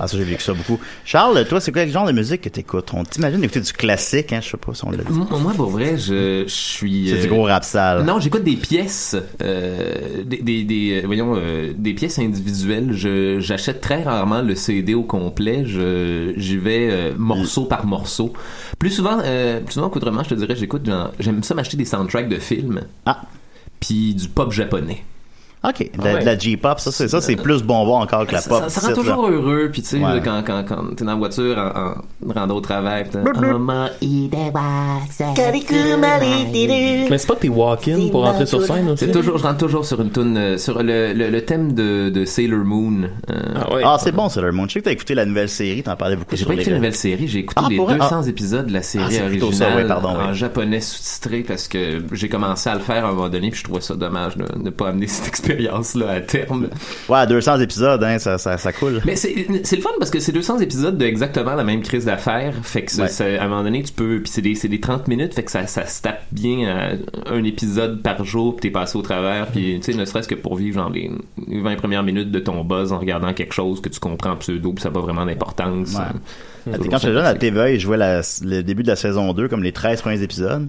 Ah, 0.00 0.06
ça, 0.08 0.16
j'ai 0.16 0.24
vécu 0.24 0.42
ça 0.42 0.52
beaucoup. 0.52 0.78
Charles, 1.04 1.46
toi, 1.48 1.60
c'est 1.60 1.72
quoi 1.72 1.84
le 1.84 1.90
genre 1.90 2.06
de 2.06 2.12
musique 2.12 2.42
que 2.42 2.48
t'écoutes? 2.48 2.90
On 2.94 3.04
t'imagine 3.04 3.42
écouter 3.42 3.60
du 3.60 3.72
classique, 3.72 4.32
hein? 4.32 4.40
Je 4.42 4.50
sais 4.50 4.56
pas 4.56 4.74
si 4.74 4.84
on 4.84 4.90
l'a 4.90 4.98
dit. 4.98 5.12
Moi, 5.12 5.52
pour 5.56 5.70
vrai, 5.70 5.96
je, 5.96 6.44
je 6.46 6.52
suis. 6.52 7.08
C'est 7.08 7.18
euh, 7.18 7.22
du 7.22 7.28
gros 7.28 7.44
rap 7.44 7.64
sale. 7.64 8.04
Non, 8.04 8.20
j'écoute 8.20 8.44
des 8.44 8.56
pièces, 8.56 9.16
euh, 9.42 10.22
des, 10.24 10.38
des, 10.38 10.64
des, 10.64 11.00
euh, 11.02 11.06
voyons, 11.06 11.34
euh, 11.36 11.72
des 11.76 11.94
pièces 11.94 12.18
individuelles. 12.18 12.92
Je, 12.92 13.40
j'achète 13.40 13.80
très 13.80 14.02
rarement 14.02 14.42
le 14.42 14.54
CD 14.54 14.94
au 14.94 15.02
complet. 15.02 15.64
Je, 15.66 16.32
j'y 16.36 16.56
vais 16.56 16.88
euh, 16.90 17.12
morceau 17.16 17.64
par 17.64 17.86
morceau. 17.86 18.32
Plus 18.78 18.90
souvent, 18.90 19.18
euh, 19.24 19.60
plus 19.60 19.74
souvent 19.74 19.88
qu'autrement, 19.90 20.22
je 20.22 20.30
te 20.30 20.34
dirais, 20.34 20.56
j'écoute, 20.56 20.86
genre, 20.86 21.12
j'aime 21.18 21.42
ça 21.42 21.54
m'acheter 21.54 21.76
des 21.76 21.84
soundtracks 21.84 22.28
de 22.28 22.38
films. 22.38 22.82
Ah. 23.04 23.22
Puis 23.80 24.14
du 24.14 24.28
pop 24.28 24.52
japonais. 24.52 25.04
OK. 25.64 25.90
De 25.98 26.04
la, 26.04 26.14
Ouais. 26.14 26.24
la 26.24 26.38
J-pop, 26.38 26.78
ça, 26.78 26.92
c'est 26.92 27.08
ça, 27.08 27.20
c'est 27.20 27.34
plus 27.36 27.62
bonbon 27.62 27.96
encore 27.96 28.26
que 28.26 28.34
la 28.34 28.42
pop. 28.42 28.62
ça, 28.64 28.68
ça 28.68 28.80
rend 28.82 28.88
là. 28.88 28.94
toujours 28.94 29.28
heureux, 29.28 29.68
puis 29.72 29.82
tu 29.82 29.88
sais, 29.88 29.98
Ouais. 29.98 30.20
quand, 30.24 30.42
quand, 30.46 30.62
quand 30.68 30.94
t'es 30.94 31.04
dans 31.04 31.12
la 31.12 31.16
voiture 31.16 31.58
en, 31.58 32.28
en 32.28 32.32
rendant 32.32 32.54
au 32.56 32.60
travail, 32.60 33.04
pis 33.10 33.16
Mais 37.10 37.18
c'est 37.18 37.26
pas 37.26 37.36
tes 37.36 37.48
walk-in 37.48 38.08
pour 38.10 38.22
rentrer 38.24 38.46
sur 38.46 38.62
scène 38.62 38.88
aussi? 38.90 39.04
C'est 39.06 39.10
toujours, 39.12 39.38
je 39.38 39.42
rentre 39.42 39.58
toujours 39.58 39.84
sur 39.84 40.00
une 40.00 40.10
tune 40.10 40.36
euh, 40.36 40.58
sur 40.58 40.82
le, 40.82 41.12
le, 41.12 41.30
le 41.30 41.44
thème 41.44 41.72
de, 41.72 42.10
de 42.10 42.24
Sailor 42.24 42.64
Moon. 42.64 43.08
euh, 43.30 43.80
Ah, 43.84 43.96
c'est 44.00 44.12
bon, 44.12 44.28
Sailor 44.28 44.52
Moon. 44.52 44.66
Je 44.68 44.74
sais 44.74 44.80
que 44.80 44.84
t'as 44.86 44.92
écouté 44.92 45.14
la 45.14 45.24
nouvelle 45.26 45.48
série, 45.48 45.82
t'en 45.82 45.96
parlais 45.96 46.16
beaucoup 46.16 46.36
J'ai 46.36 46.44
pas 46.44 46.54
écouté 46.54 46.70
la 46.70 46.76
nouvelle 46.76 46.94
série, 46.94 47.28
j'ai 47.28 47.40
écouté 47.40 47.60
Ah, 47.64 47.68
les 47.68 47.76
pour 47.76 47.86
vrai? 47.86 47.96
200 47.98 48.20
Ah. 48.24 48.28
épisodes 48.28 48.66
de 48.66 48.72
la 48.72 48.78
Ah, 48.78 48.82
série 48.82 49.14
ça, 49.14 49.24
originale 49.24 49.86
pardon, 49.86 50.08
en 50.10 50.32
japonais 50.32 50.80
sous-titré 50.80 51.40
parce 51.46 51.68
que 51.68 52.02
j'ai 52.12 52.28
commencé 52.28 52.68
à 52.70 52.74
le 52.74 52.80
faire 52.80 53.04
à 53.04 53.08
un 53.08 53.12
moment 53.12 53.28
donné 53.28 53.50
puis 53.50 53.58
je 53.60 53.64
trouvais 53.64 53.80
ça 53.80 53.94
dommage 53.94 54.36
de 54.36 54.44
ne 54.58 54.70
pas 54.70 54.88
amener 54.88 55.06
cette 55.06 55.28
expérience-là 55.46 56.10
à 56.10 56.20
terme. 56.20 56.68
Ouais, 57.08 57.26
200 57.26 57.60
épisodes, 57.60 58.02
hein, 58.04 58.18
ça, 58.18 58.38
ça, 58.38 58.58
ça 58.58 58.72
coule. 58.72 59.00
Mais 59.04 59.16
c'est 59.16 59.34
le 59.48 59.80
fun 59.82 59.90
parce 59.98 60.10
que 60.10 60.20
c'est 60.20 60.32
200 60.32 60.58
épisodes 60.60 60.96
de 60.98 61.04
exactement 61.04 61.54
la 61.54 61.64
même 61.64 61.82
crise 61.82 62.04
d'affaires. 62.04 62.54
Fait 62.62 62.82
que 62.82 62.96
Ouais. 63.00 63.38
à 63.38 63.44
un 63.44 63.48
moment 63.48 63.62
donné, 63.62 63.82
tu 63.82 63.92
peux. 63.92 64.20
Puis 64.22 64.30
c'est 64.32 64.42
des, 64.42 64.54
des 64.54 64.80
30 64.80 65.08
minutes, 65.08 65.34
fait 65.34 65.42
que 65.44 65.50
ça, 65.50 65.66
ça 65.66 65.86
se 65.86 66.02
tape 66.02 66.22
bien 66.32 66.68
à 66.68 67.32
un 67.32 67.44
épisode 67.44 68.02
par 68.02 68.24
jour, 68.24 68.56
puis 68.56 68.68
t'es 68.68 68.72
passé 68.72 68.96
au 68.98 69.02
travers. 69.02 69.46
Puis 69.48 69.78
tu 69.82 69.92
sais, 69.92 69.98
ne 69.98 70.04
serait-ce 70.04 70.28
que 70.28 70.34
pour 70.34 70.56
vivre 70.56 70.74
genre 70.80 70.90
les 70.90 71.10
20 71.48 71.76
premières 71.76 72.02
minutes 72.02 72.30
de 72.30 72.38
ton 72.38 72.64
buzz 72.64 72.92
en 72.92 72.98
regardant 72.98 73.32
quelque 73.34 73.54
chose 73.54 73.80
que 73.80 73.88
tu 73.88 74.00
comprends 74.00 74.30
en 74.32 74.36
pseudo, 74.36 74.72
puis 74.72 74.82
ça 74.82 74.88
n'a 74.88 74.94
pas 74.94 75.00
vraiment 75.00 75.24
d'importance. 75.26 75.94
Ouais. 75.94 76.00
Ah, 76.72 76.76
Quand 76.90 76.98
j'étais 76.98 77.12
jeune 77.14 77.24
à. 77.24 77.34
TVA, 77.34 77.70
ils 77.70 77.78
jouaient 77.80 77.96
la- 77.96 78.22
le 78.42 78.62
début 78.62 78.82
de 78.82 78.88
la 78.88 78.96
saison 78.96 79.32
2, 79.32 79.46
comme 79.48 79.62
les 79.62 79.72
13 79.72 80.02
premiers 80.02 80.22
épisodes. 80.22 80.68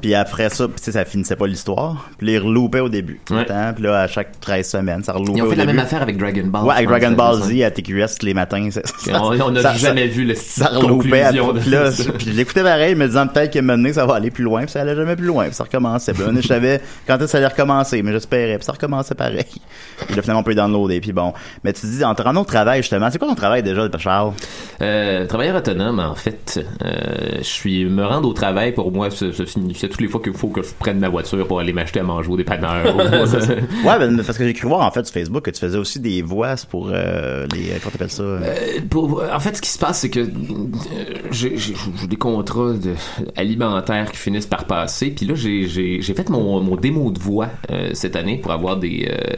Puis 0.00 0.14
après 0.14 0.48
ça, 0.50 0.66
sais, 0.76 0.92
ça 0.92 1.04
finissait 1.04 1.36
pas 1.36 1.46
l'histoire. 1.46 2.08
Puis 2.16 2.26
là, 2.28 2.32
ils 2.34 2.38
reloupaient 2.38 2.80
au 2.80 2.88
début. 2.88 3.20
le 3.30 3.44
temps. 3.44 3.72
Puis 3.74 3.82
là, 3.82 4.00
à 4.00 4.06
chaque 4.06 4.40
13 4.40 4.66
semaines, 4.70 5.02
ça 5.04 5.12
reloupait 5.12 5.38
Ils 5.38 5.42
ont 5.42 5.46
au 5.46 5.50
fait 5.50 5.56
la 5.56 5.66
début. 5.66 5.76
même 5.76 5.84
affaire 5.84 6.00
avec 6.00 6.16
Dragon 6.16 6.46
Ball. 6.46 6.64
Ouais, 6.64 6.74
avec 6.74 6.88
Dragon 6.88 7.10
Ball 7.10 7.42
Z 7.42 7.62
à 7.62 7.70
TQS 7.70 8.18
tous 8.18 8.24
les 8.26 8.32
matins. 8.32 8.70
ça- 8.70 8.80
On- 9.22 9.50
n'a 9.50 9.60
jamais 9.74 10.08
ça- 10.08 10.14
vu 10.14 10.24
le 10.24 10.34
Ça 10.36 10.70
de 10.70 11.58
Puis 11.60 11.70
là, 11.70 11.90
puis 12.18 12.26
je 12.26 12.32
l'écoutais 12.32 12.62
pareil, 12.62 12.94
me 12.94 13.06
disant 13.08 13.26
peut-être 13.26 13.52
que 13.52 13.58
maintenant 13.58 13.92
ça 13.92 14.06
va 14.06 14.14
aller 14.14 14.30
plus 14.30 14.44
loin. 14.44 14.62
Puis 14.62 14.70
ça 14.70 14.80
allait 14.82 14.94
jamais 14.96 15.16
plus 15.16 15.26
loin. 15.26 15.46
Puis 15.46 15.54
ça 15.54 15.64
recommençait. 15.64 16.12
Puis 16.14 16.22
là, 16.22 16.30
je 16.40 16.46
savais 16.46 16.80
quand 17.06 17.16
est-ce 17.16 17.24
que 17.24 17.30
ça 17.32 17.38
allait 17.38 17.46
recommencer, 17.48 18.02
mais 18.02 18.12
j'espérais. 18.12 18.56
Puis 18.56 18.64
ça 18.64 18.72
recommençait 18.72 19.14
pareil. 19.16 19.44
Puis 20.06 20.16
là, 20.16 20.22
finalement, 20.22 20.40
on 20.40 20.44
peut 20.44 20.54
downloader. 20.54 21.00
Puis 21.00 21.12
bon. 21.12 21.34
Mais 21.64 21.72
tu 21.72 21.84
dis, 21.86 22.04
en 22.04 22.14
te 22.14 22.22
rendant 22.22 22.42
au 22.42 22.44
travail, 22.44 22.80
justement, 22.80 23.10
c'est 23.10 23.18
quoi 23.18 23.28
ton 23.28 23.34
travail 23.34 23.62
déjà, 23.62 23.86
Charles? 23.98 24.32
Euh, 24.80 25.26
travailleur 25.26 25.56
autonome, 25.56 25.98
en 25.98 26.14
fait, 26.14 26.64
euh, 26.84 27.38
je 27.38 27.42
suis 27.42 27.84
me 27.84 28.04
rendre 28.06 28.28
au 28.28 28.32
travail 28.32 28.72
pour 28.72 28.90
moi, 28.92 29.10
ça, 29.10 29.26
ça 29.32 29.44
signifiait 29.80 29.88
toutes 29.88 30.00
les 30.00 30.08
fois 30.08 30.20
qu'il 30.22 30.32
faut 30.34 30.48
que 30.48 30.62
je 30.62 30.68
prenne 30.78 30.98
ma 30.98 31.08
voiture 31.08 31.46
pour 31.46 31.60
aller 31.60 31.72
m'acheter 31.72 32.00
à 32.00 32.02
manger 32.02 32.28
au 32.30 32.36
dépanneur. 32.36 32.84
C'est 33.26 33.48
ouais, 33.48 33.98
ben, 33.98 34.22
parce 34.24 34.38
que 34.38 34.44
j'ai 34.44 34.52
cru 34.54 34.68
voir 34.68 34.86
en 34.86 34.90
fait 34.90 35.04
sur 35.06 35.14
Facebook 35.14 35.44
que 35.44 35.50
tu 35.50 35.60
faisais 35.60 35.78
aussi 35.78 36.00
des 36.00 36.22
voix 36.22 36.54
pour 36.68 36.90
euh, 36.92 37.46
les. 37.54 37.68
Comment 37.80 37.90
t'appelles 37.92 38.10
ça? 38.10 38.22
Euh, 38.22 38.54
pour- 38.88 39.22
en 39.32 39.40
fait, 39.40 39.56
ce 39.56 39.62
qui 39.62 39.70
se 39.70 39.78
passe, 39.78 40.00
c'est 40.00 40.10
que 40.10 40.20
euh, 40.20 40.26
j'ai 41.30 41.54
des 42.08 42.16
contrats 42.16 42.72
de- 42.72 42.94
alimentaires 43.36 44.10
qui 44.10 44.18
finissent 44.18 44.46
par 44.46 44.64
passer. 44.64 45.10
Puis 45.10 45.26
là, 45.26 45.34
j'ai- 45.34 46.00
fait 46.02 46.28
mon, 46.28 46.60
mon 46.60 46.76
démo 46.76 47.10
de 47.10 47.18
voix 47.18 47.48
euh, 47.70 47.90
cette 47.94 48.16
année 48.16 48.36
pour 48.38 48.52
avoir 48.52 48.76
des 48.76 49.08
euh, 49.10 49.36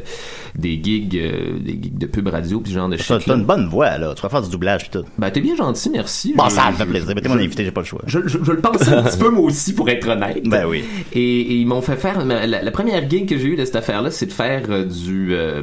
des 0.54 0.80
gigs, 0.82 1.16
euh, 1.16 1.58
des 1.60 1.72
gigs 1.72 1.96
de 1.98 2.06
pub 2.06 2.28
radio, 2.28 2.60
puis 2.60 2.72
ce 2.72 2.78
genre 2.78 2.88
de 2.88 2.96
shit. 2.96 3.22
t'as 3.26 3.34
une 3.36 3.44
bonne 3.44 3.68
voix 3.68 3.96
là. 3.98 4.14
Tu 4.14 4.22
vas 4.22 4.28
faire 4.28 4.42
du 4.42 4.50
doublage 4.50 4.90
puis 4.90 5.00
tout. 5.00 5.06
Ben, 5.18 5.30
t'es 5.30 5.40
bien 5.40 5.54
gentil, 5.56 5.90
merci. 5.90 6.34
Bon, 6.36 6.44
Je- 6.48 6.54
ça 6.54 6.70
me 6.70 6.76
fait 6.76 6.86
plaisir. 6.86 7.12
Mais 7.14 7.20
t'es 7.20 7.28
mon 7.28 7.36
invité, 7.38 7.64
j'ai 7.64 7.70
pas 7.70 7.80
le 7.82 7.86
choix. 7.86 8.02
Je, 8.06 8.18
je- 8.26 8.38
je 8.42 8.52
le 8.52 8.60
pensais 8.60 8.88
un 8.92 9.02
petit 9.02 9.18
peu 9.18 9.30
moi 9.30 9.44
aussi 9.44 9.74
pour 9.74 9.88
être 9.88 10.08
honnête. 10.08 10.31
Ben 10.44 10.66
oui. 10.66 10.84
Et, 11.12 11.20
et 11.40 11.54
ils 11.54 11.66
m'ont 11.66 11.82
fait 11.82 11.96
faire 11.96 12.24
la, 12.24 12.46
la- 12.46 12.62
la 12.62 12.70
première 12.70 13.08
gig 13.08 13.28
que 13.28 13.36
j'ai 13.38 13.48
eue 13.48 13.56
de 13.56 13.64
cette 13.64 13.76
affaire-là, 13.76 14.10
c'est 14.10 14.26
de 14.26 14.32
faire 14.32 14.62
euh, 14.70 14.84
du 14.84 15.34
euh, 15.34 15.62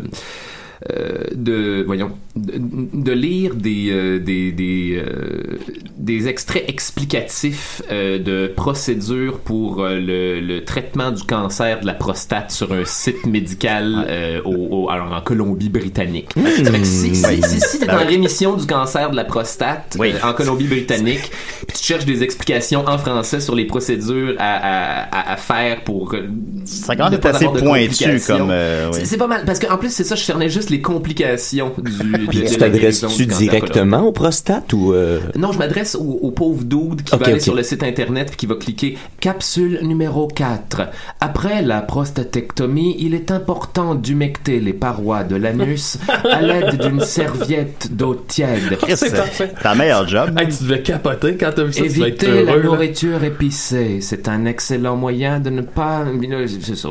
de 1.35 1.83
voyons 1.85 2.11
de, 2.35 2.53
de 2.57 3.11
lire 3.11 3.53
des 3.55 3.89
euh, 3.91 4.19
des 4.19 4.51
des, 4.51 5.01
euh, 5.05 5.57
des 5.97 6.27
extraits 6.27 6.63
explicatifs 6.69 7.81
euh, 7.91 8.17
de 8.19 8.47
procédures 8.55 9.39
pour 9.39 9.83
euh, 9.83 9.99
le, 9.99 10.39
le 10.39 10.63
traitement 10.63 11.11
du 11.11 11.23
cancer 11.23 11.81
de 11.81 11.85
la 11.85 11.93
prostate 11.93 12.51
sur 12.51 12.71
un 12.71 12.85
site 12.85 13.25
médical 13.25 14.05
euh, 14.07 14.41
au, 14.45 14.85
au- 14.85 14.89
alors 14.89 15.11
en 15.11 15.21
Colombie-Britannique. 15.21 16.29
Que 16.35 16.83
si, 16.85 17.15
si, 17.15 17.25
Oui. 17.27 17.41
si, 17.43 17.59
si 17.59 17.79
t'es 17.79 17.89
en 17.89 18.05
rémission 18.05 18.55
du 18.55 18.65
cancer 18.65 19.11
de 19.11 19.15
la 19.15 19.25
prostate 19.25 19.97
Oui. 19.99 20.13
euh, 20.13 20.27
en 20.29 20.33
Colombie-Britannique, 20.33 21.31
puis 21.67 21.77
tu 21.77 21.83
cherches 21.83 22.05
des 22.05 22.23
explications 22.23 22.85
en 22.87 22.97
français 22.97 23.39
sur 23.41 23.55
les 23.55 23.65
procédures 23.65 24.35
à, 24.39 24.53
à, 25.03 25.33
à, 25.33 25.37
faire 25.37 25.83
pour 25.83 26.13
euh, 26.13 26.27
Ça 26.65 26.93
être 26.93 27.17
pas 27.19 27.29
assez 27.29 27.45
pointu 27.45 28.19
comme. 28.25 28.49
euh, 28.51 28.89
oui. 28.93 28.99
C'est 29.03 29.17
pas 29.17 29.27
mal, 29.27 29.43
parce 29.45 29.59
qu'en 29.59 29.77
plus, 29.77 29.91
c'est 29.93 30.03
ça, 30.03 30.15
je 30.15 30.23
cernais 30.23 30.49
juste 30.49 30.68
les 30.69 30.81
complications 30.81 31.71
du. 31.77 31.91
Puis 32.29 32.43
tu 32.45 32.57
t'adresses-tu 32.57 33.25
directement 33.25 34.01
au 34.07 34.11
prostate 34.11 34.73
ou... 34.73 34.93
euh, 34.93 35.19
non, 35.35 35.51
je 35.51 35.59
m'adresse 35.59 35.95
au, 35.95 36.19
au 36.21 36.31
pauvre 36.31 36.63
dude 36.63 37.03
qui 37.03 37.13
Ok, 37.15 37.21
va 37.21 37.27
aller 37.27 37.39
sur 37.39 37.55
le 37.55 37.63
site 37.63 37.83
internet 37.83 38.27
puis 38.29 38.37
qui 38.37 38.45
va 38.45 38.55
cliquer 38.55 38.97
capsule 39.19 39.79
numéro 39.83 40.27
4. 40.27 40.81
Après 41.19 41.61
la 41.61 41.81
prostatectomie, 41.81 42.95
il 42.99 43.13
est 43.13 43.31
important 43.31 43.95
d'humecter 43.95 44.59
les 44.59 44.73
parois 44.73 45.23
de 45.23 45.35
l'anus 45.35 45.97
à 46.23 46.41
l'aide 46.41 46.79
d'une 46.81 46.99
serviette 47.01 47.89
d'eau 47.95 48.15
tiède. 48.15 48.77
C'est 48.95 49.53
ta 49.61 49.75
meilleure 49.75 50.07
job. 50.07 50.37
Hey, 50.39 50.47
tu 50.49 50.63
devais 50.63 50.81
capoter 50.81 51.35
quand 51.37 51.51
t'as 51.55 51.63
vu 51.63 51.73
ça. 51.73 51.81
tu 51.81 51.85
Éviter 51.87 52.27
la 52.43 52.51
heureux, 52.53 52.57
là. 52.61 52.63
nourriture 52.65 53.23
épicée, 53.23 53.99
c'est 54.01 54.27
un 54.27 54.45
excellent 54.45 54.95
moyen 54.95 55.39
de 55.39 55.49
ne 55.49 55.61
pas... 55.61 56.05
C'est 56.63 56.75
ça, 56.75 56.89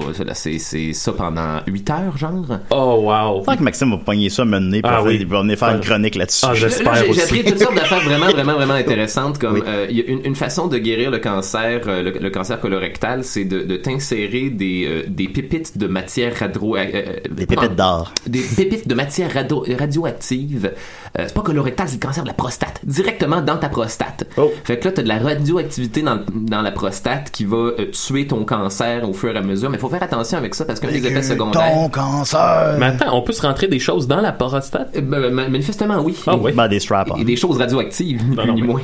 c'est- 0.94 1.12
pendant 1.12 1.60
8 1.66 1.90
heures, 1.90 2.16
genre. 2.16 2.46
Oh, 2.70 3.02
wow. 3.06 3.42
Que 3.56 3.62
Maxime 3.68 3.90
va 3.90 3.98
pogner 3.98 4.30
ça, 4.30 4.44
mener, 4.46 4.80
puis 4.82 4.90
Ah 4.94 5.00
il 5.04 5.08
oui. 5.08 5.24
va 5.24 5.42
venir 5.42 5.58
faire 5.58 5.68
une 5.74 5.80
chronique 5.80 6.14
là-dessus. 6.14 6.46
Ah, 6.48 6.54
j'espère 6.54 6.94
Là, 6.94 7.02
j'ai- 7.12 7.22
appris 7.22 7.44
toutes 7.44 7.58
sortes 7.58 7.74
d'affaires 7.74 8.00
vraiment, 8.00 8.30
vraiment, 8.30 8.54
vraiment 8.54 8.74
intéressantes. 8.74 9.38
Comme 9.38 9.62
euh, 9.66 9.86
il 9.90 9.98
y 9.98 10.00
a 10.00 10.04
une, 10.06 10.24
une 10.24 10.34
façon 10.34 10.68
de 10.68 10.78
guérir 10.78 11.10
le 11.10 11.18
cancer, 11.18 11.82
euh, 11.86 12.02
le, 12.02 12.10
le 12.18 12.30
cancer 12.30 12.58
colorectal, 12.60 13.24
c'est 13.24 13.44
de, 13.44 13.60
de 13.62 13.76
t'insérer 13.76 14.48
des, 14.50 14.86
euh, 14.88 15.02
des 15.06 15.28
pépites 15.28 15.76
de 15.76 15.86
matière 15.86 16.34
radio, 16.38 16.76
euh, 16.76 16.84
euh, 16.94 17.02
Des 17.30 17.46
pépites 17.46 17.76
d'or. 17.76 18.12
des 18.26 18.40
pépites 18.56 18.88
de 18.88 18.94
matière 18.94 19.32
radio- 19.32 19.64
radioactive. 19.78 20.72
Euh, 21.18 21.24
c'est 21.26 21.34
pas 21.34 21.42
colorectal, 21.42 21.88
c'est 21.88 22.00
le 22.02 22.06
cancer 22.06 22.22
de 22.22 22.28
la 22.28 22.34
prostate. 22.34 22.80
Directement 22.84 23.40
dans 23.40 23.56
ta 23.56 23.68
prostate. 23.68 24.24
Oh. 24.36 24.50
Fait 24.64 24.78
que 24.78 24.86
là, 24.86 24.92
t'as 24.92 25.02
de 25.02 25.08
la 25.08 25.18
radioactivité 25.18 26.02
dans, 26.02 26.20
dans 26.34 26.62
la 26.62 26.70
prostate 26.70 27.30
qui 27.30 27.44
va 27.44 27.56
euh, 27.56 27.90
tuer 27.92 28.26
ton 28.26 28.44
cancer 28.44 29.08
au 29.08 29.12
fur 29.12 29.34
et 29.34 29.38
à 29.38 29.42
mesure. 29.42 29.70
Mais 29.70 29.78
faut 29.78 29.88
faire 29.88 30.02
attention 30.02 30.38
avec 30.38 30.54
ça 30.54 30.64
parce 30.64 30.80
qu'un 30.80 30.88
des 30.88 31.06
effets 31.06 31.22
secondaires. 31.22 31.72
Ton 31.72 31.88
cancer. 31.88 32.76
Mais 32.78 32.86
attends, 32.86 33.16
on 33.16 33.22
peut 33.22 33.32
se 33.32 33.42
rentrer 33.42 33.68
des 33.68 33.78
choses 33.78 34.06
dans 34.06 34.20
la 34.20 34.32
prostate? 34.32 34.90
Euh, 34.96 35.00
ben, 35.00 35.20
ben, 35.20 35.32
manifestement, 35.50 35.98
oui. 36.00 36.16
Ah 36.26 36.36
oui. 36.36 36.52
Ben, 36.52 36.68
des 36.68 36.80
strap 36.80 37.10
Et 37.18 37.24
des 37.24 37.36
choses 37.36 37.58
radioactives, 37.58 38.22
ni 38.28 38.36
Non, 38.36 38.42
plus 38.42 38.48
non, 38.48 38.54
ni 38.54 38.60
mais- 38.62 38.66
moins. 38.68 38.80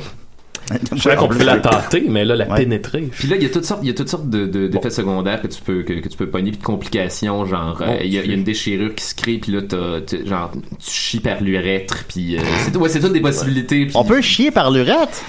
Je 0.95 1.01
savais 1.01 1.15
qu'on 1.15 1.27
pouvait 1.27 1.43
la 1.45 1.57
tâter, 1.59 2.05
mais 2.09 2.25
là, 2.25 2.35
la 2.35 2.47
Ouais. 2.47 2.59
pénétrer. 2.59 3.01
Puis 3.11 3.27
là, 3.27 3.35
il 3.35 3.43
y 3.43 3.45
a 3.45 3.49
toutes 3.49 3.65
sortes, 3.65 3.79
il 3.83 3.87
y 3.87 3.91
a 3.91 3.93
toutes 3.93 4.09
sortes 4.09 4.29
de, 4.29 4.45
de- 4.45 4.67
d'effets 4.67 4.89
secondaires 4.89 5.41
que 5.41 5.47
tu 5.47 5.61
peux 5.61 5.83
que, 5.83 5.93
que 5.93 6.07
tu 6.09 6.17
peux 6.17 6.27
pogner, 6.27 6.51
puis 6.51 6.59
de 6.59 6.63
complications, 6.63 7.45
genre 7.45 7.79
euh, 7.81 7.97
il 8.03 8.13
y, 8.13 8.17
a- 8.19 8.23
il 8.23 8.29
y 8.29 8.31
a 8.31 8.35
une 8.35 8.43
déchirure 8.43 8.93
qui 8.95 9.03
se 9.03 9.15
crée, 9.15 9.37
puis 9.37 9.51
là 9.51 9.61
t'as, 9.67 10.01
t'as- 10.01 10.25
genre 10.25 10.51
tu 10.53 10.91
chies 10.91 11.19
par 11.19 11.41
l'urètre, 11.41 12.05
puis 12.07 12.37
euh, 12.37 12.41
c'est 12.65 12.75
ouais, 12.77 12.89
c'est 12.89 12.99
toutes 12.99 13.13
des 13.13 13.21
possibilités. 13.21 13.85
puis- 13.85 13.95
On 13.95 14.03
peut 14.03 14.21
chier 14.21 14.51
par 14.51 14.71
l'urètre? 14.71 15.21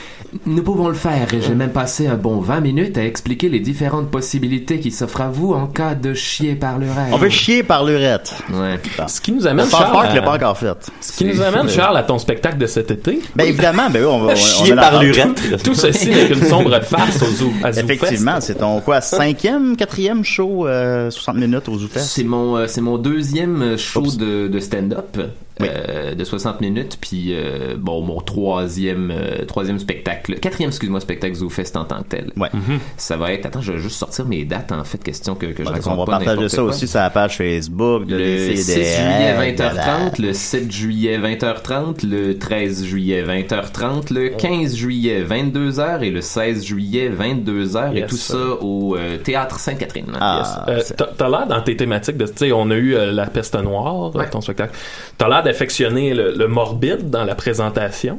Nous 0.44 0.62
pouvons 0.62 0.88
le 0.88 0.94
faire, 0.94 1.32
et 1.32 1.40
j'ai 1.40 1.54
même 1.54 1.70
passé 1.70 2.08
un 2.08 2.16
bon 2.16 2.40
20 2.40 2.60
minutes 2.60 2.98
à 2.98 3.04
expliquer 3.04 3.48
les 3.48 3.60
différentes 3.60 4.10
possibilités 4.10 4.80
qui 4.80 4.90
s'offrent 4.90 5.20
à 5.22 5.28
vous 5.28 5.52
en 5.54 5.66
cas 5.66 5.94
de 5.94 6.12
chier 6.14 6.56
par 6.56 6.78
l'urètre. 6.78 7.12
On 7.12 7.18
peut 7.18 7.28
chier 7.30 7.62
par 7.62 7.84
l'urètre. 7.84 8.34
Ouais. 8.52 8.78
Ce 9.06 9.20
qui 9.20 9.32
nous 9.32 9.46
amène, 9.46 9.66
Charles, 9.70 10.06
à- 10.18 10.22
pas 10.22 10.34
encore 10.34 10.58
fait. 10.58 10.76
ce 11.00 11.12
qui 11.16 11.24
nous 11.26 11.40
amène, 11.40 11.68
Charles, 11.68 11.96
à 11.96 12.02
ton 12.02 12.18
spectacle 12.18 12.58
de 12.58 12.66
cet 12.66 12.90
été. 12.90 13.20
Ben 13.36 13.44
évidemment, 13.46 13.88
ben 13.88 14.00
oui, 14.02 14.08
on 14.10 14.18
va. 14.24 14.32
on- 14.32 14.36
Chier 14.64 14.72
on 14.72 14.76
par 14.76 14.92
la- 14.94 14.98
Tout 15.64 15.74
ceci 15.74 16.08
n'est 16.08 16.26
qu'une 16.26 16.44
sombre 16.44 16.80
face 16.82 17.22
au 17.22 17.26
zoo. 17.26 17.52
Effectivement, 17.66 18.40
c'est 18.40 18.56
ton 18.56 18.80
quoi, 18.80 19.00
cinquième, 19.00 19.76
quatrième 19.76 20.24
show, 20.24 20.66
euh, 20.66 21.10
60 21.10 21.36
minutes 21.36 21.68
au 21.68 21.78
Zoufest? 21.78 22.06
C'est 22.06 22.24
mon, 22.24 22.56
euh, 22.56 22.66
c'est 22.66 22.80
mon 22.80 22.98
deuxième 22.98 23.76
show 23.76 24.02
de, 24.02 24.48
de 24.48 24.60
stand-up 24.60 25.16
euh, 25.62 26.14
de 26.14 26.24
60 26.24 26.60
minutes, 26.60 26.98
puis 27.00 27.28
euh, 27.30 27.76
bon, 27.78 28.02
mon 28.02 28.20
troisième, 28.20 29.10
euh, 29.10 29.44
troisième 29.46 29.78
spectacle, 29.78 30.34
quatrième, 30.38 30.68
excuse-moi, 30.70 31.00
spectacle 31.00 31.34
ZooFest 31.34 31.76
en 31.76 31.84
tant 31.84 32.02
que 32.02 32.08
tel. 32.08 32.32
Ouais. 32.36 32.48
Ça 32.96 33.16
va 33.16 33.32
être, 33.32 33.46
attends, 33.46 33.60
je 33.62 33.72
vais 33.72 33.78
juste 33.78 33.96
sortir 33.96 34.26
mes 34.26 34.44
dates, 34.44 34.72
en 34.72 34.84
fait, 34.84 35.02
question 35.02 35.34
que, 35.34 35.46
que 35.46 35.62
je 35.64 35.68
Ben, 35.68 35.74
raconte 35.76 35.92
on 35.92 35.96
va 35.96 36.04
pas 36.04 36.18
partager 36.24 36.48
ça 36.48 36.56
quoi. 36.58 36.66
aussi 36.66 36.86
sur 36.86 37.00
la 37.00 37.10
page 37.10 37.36
Facebook 37.38 38.06
de 38.06 38.16
Le 38.16 38.54
6 38.56 38.66
DCDR, 38.66 38.84
juillet 38.84 39.54
blablabla. 39.54 39.82
20h30, 40.10 40.22
le 40.22 40.32
7 40.32 40.72
juillet 40.72 41.18
20h30, 41.18 42.06
le 42.06 42.38
13 42.38 42.84
juillet 42.84 43.24
20h30, 43.24 44.12
le 44.12 44.28
15 44.30 44.74
juillet 44.76 45.24
22h 45.24 46.02
et 46.02 46.10
le 46.10 46.20
16 46.20 46.64
juillet 46.64 47.10
22h 47.10 47.96
et 47.96 48.06
tout 48.06 48.16
ça 48.16 48.36
au 48.60 48.96
euh, 48.96 49.16
théâtre 49.18 49.58
Sainte-Catherine. 49.58 50.06
Ah, 50.20 50.64
Euh, 50.68 50.80
t'as 51.16 51.28
l'air 51.28 51.46
dans 51.46 51.60
tes 51.62 51.76
thématiques 51.76 52.16
de, 52.16 52.26
tu 52.26 52.32
sais, 52.36 52.52
on 52.52 52.70
a 52.70 52.74
eu 52.74 52.94
euh, 52.94 53.12
la 53.12 53.26
peste 53.26 53.54
noire, 53.56 54.14
Ouais. 54.14 54.28
ton 54.28 54.40
spectacle. 54.40 54.74
T'as 55.18 55.28
l'air 55.28 55.42
d'affectionner 55.46 56.12
le, 56.12 56.32
le 56.32 56.48
morbide 56.48 57.08
dans 57.08 57.24
la 57.24 57.34
présentation. 57.34 58.18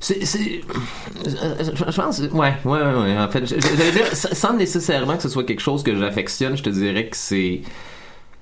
C'est, 0.00 0.18
euh, 0.18 1.54
je 1.64 1.96
pense, 2.00 2.18
ouais, 2.20 2.28
ouais, 2.32 2.54
ouais, 2.64 2.78
ouais. 2.80 3.18
En 3.18 3.28
fait, 3.28 3.46
j'allais 3.46 3.92
dire, 3.92 4.06
sans 4.14 4.54
nécessairement 4.54 5.16
que 5.16 5.22
ce 5.22 5.28
soit 5.28 5.44
quelque 5.44 5.60
chose 5.62 5.82
que 5.82 5.94
j'affectionne, 5.96 6.56
je 6.56 6.62
te 6.62 6.70
dirais 6.70 7.06
que 7.06 7.16
c'est, 7.16 7.60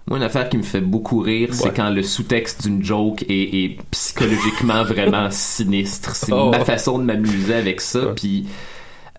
moi, 0.07 0.19
une 0.19 0.25
affaire 0.25 0.49
qui 0.49 0.57
me 0.57 0.63
fait 0.63 0.81
beaucoup 0.81 1.19
rire, 1.19 1.49
c'est 1.53 1.75
quand 1.75 1.91
le 1.91 2.03
sous-texte 2.03 2.63
d'une 2.63 2.85
joke 2.85 3.23
est, 3.29 3.65
est 3.65 3.79
psychologiquement 3.91 4.85
vraiment 4.95 5.29
sinistre. 5.31 6.15
C'est 6.15 6.33
Oh. 6.33 6.51
ma 6.51 6.65
façon 6.65 6.99
de 6.99 7.05
m'amuser 7.05 7.55
avec 7.55 7.81
ça, 7.81 8.13
puis 8.15 8.47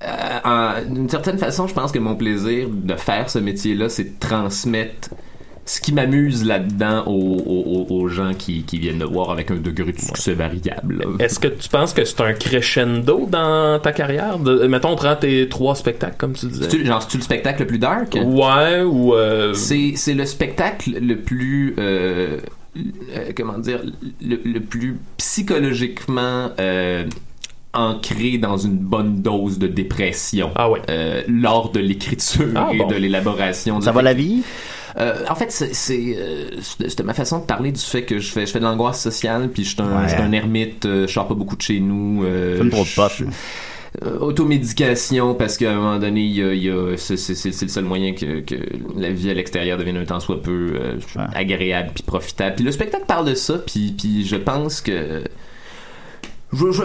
euh, 0.04 0.86
d'une 0.86 1.10
certaine 1.10 1.38
façon, 1.38 1.68
je 1.68 1.74
pense 1.74 1.92
que 1.92 2.00
mon 2.00 2.16
plaisir 2.16 2.68
de 2.70 2.96
faire 2.96 3.30
ce 3.30 3.40
métier-là, 3.40 3.90
c'est 3.90 4.04
de 4.04 4.20
transmettre 4.20 5.10
ce 5.68 5.82
qui 5.82 5.94
m'amuse 5.94 6.46
là-dedans 6.46 7.06
aux, 7.08 7.12
aux- 7.12 7.86
aux- 7.90 7.96
aux 8.02 8.08
gens 8.08 8.34
qui, 8.36 8.64
qui 8.64 8.78
viennent 8.78 9.00
de 9.00 9.06
voir 9.06 9.32
avec 9.32 9.50
un 9.50 9.56
degré 9.56 9.92
de 9.94 10.00
succès 10.00 10.34
variable. 10.36 11.04
Est-ce 11.20 11.40
que 11.40 11.48
tu 11.48 11.68
penses 11.70 11.92
que 11.92 12.06
c'est 12.06 12.22
un 12.22 12.34
crescendo 12.34 13.28
dans 13.30 13.80
ta 13.80 13.92
carrière? 13.92 14.38
De, 14.38 14.68
mettons, 14.68 14.90
on 14.92 14.96
prend 14.96 15.16
tes 15.16 15.50
trois 15.50 15.74
spectacles, 15.74 16.18
comme 16.20 16.34
tu 16.34 16.46
disais. 16.46 16.86
Genre, 16.86 17.02
c'est-tu 17.02 17.18
le 17.18 17.24
spectacle 17.24 17.62
le 17.64 17.68
plus 17.68 17.80
dark? 17.80 18.16
Ouais, 18.24 18.82
ou... 18.84 19.16
euh, 19.16 19.54
C'est, 19.56 19.94
c'est 19.96 20.14
le 20.14 20.26
spectacle 20.26 21.00
le 21.02 21.16
plus, 21.18 21.74
euh, 21.80 22.38
euh, 22.78 23.32
comment 23.36 23.58
dire, 23.58 23.80
le, 24.22 24.40
le 24.46 24.60
plus 24.60 24.98
psychologiquement 25.18 26.52
euh, 26.60 27.06
ancré 27.74 28.38
dans 28.38 28.58
une 28.58 28.78
bonne 28.78 29.22
dose 29.22 29.58
de 29.58 29.68
dépression 29.68 30.52
Ah 30.56 30.70
ouais. 30.70 30.80
euh, 30.90 31.24
lors 31.28 31.72
de 31.72 31.80
l'écriture 31.80 32.46
Ah 32.56 32.70
et 32.72 32.78
bon. 32.78 32.88
de 32.88 32.96
l'élaboration. 32.96 33.82
Ça 33.82 33.92
va 33.92 34.02
la 34.02 34.14
vie? 34.14 34.44
Euh, 34.98 35.26
en 35.30 35.36
fait, 35.36 35.52
c'est, 35.52 36.16
euh, 36.18 36.50
c'était 36.62 36.90
c'était 36.90 37.04
ma 37.04 37.14
façon 37.14 37.40
de 37.40 37.46
parler 37.46 37.72
du 37.72 37.82
fait 37.82 38.04
que 38.04 38.20
je 38.20 38.32
fais, 38.32 38.46
je 38.46 38.52
fais 38.52 38.60
de 38.60 38.64
l'angoisse 38.64 39.02
sociale, 39.02 39.50
puis 39.54 39.64
je 39.66 39.70
suis 39.72 39.82
un, 39.82 39.98
Ouais. 40.04 40.08
je 40.08 40.14
suis 40.14 40.22
un 40.22 40.32
ermite, 40.32 40.86
euh, 40.86 41.06
je 41.08 41.12
sors 41.14 41.28
pas 41.28 41.34
beaucoup 41.36 41.58
de 41.58 41.62
chez 41.62 41.80
nous. 41.82 42.24
Euh, 42.24 42.70
trop 42.70 42.84
de 42.84 43.26
euh, 44.06 44.20
automédication 44.20 45.36
parce 45.36 45.58
qu'à 45.58 45.72
un 45.72 45.76
moment 45.76 46.00
donné 46.00 46.22
il 46.22 46.32
y 46.36 46.44
a, 46.44 46.54
il 46.54 46.64
y 46.64 46.70
a- 46.70 46.98
c'est, 46.98 47.16
le 47.46 47.68
seul 47.70 47.86
moyen 47.86 48.14
que, 48.14 48.42
que 48.42 48.56
la 48.98 49.10
vie 49.10 49.30
à 49.30 49.34
l'extérieur 49.34 49.78
devienne 49.78 49.96
un 49.96 50.04
temps 50.06 50.20
soit 50.20 50.42
peu 50.42 50.74
euh, 50.76 50.98
agréable 51.34 51.92
puis 51.96 52.04
profitable 52.04 52.56
puis 52.58 52.66
le 52.66 52.72
spectacle 52.74 53.06
parle 53.08 53.26
de 53.30 53.36
ça 53.36 53.58
puis, 53.58 53.96
puis 53.98 54.26
je 54.26 54.36
pense 54.36 54.82
que 54.82 55.24
Je, 56.54 56.72
je, 56.72 56.84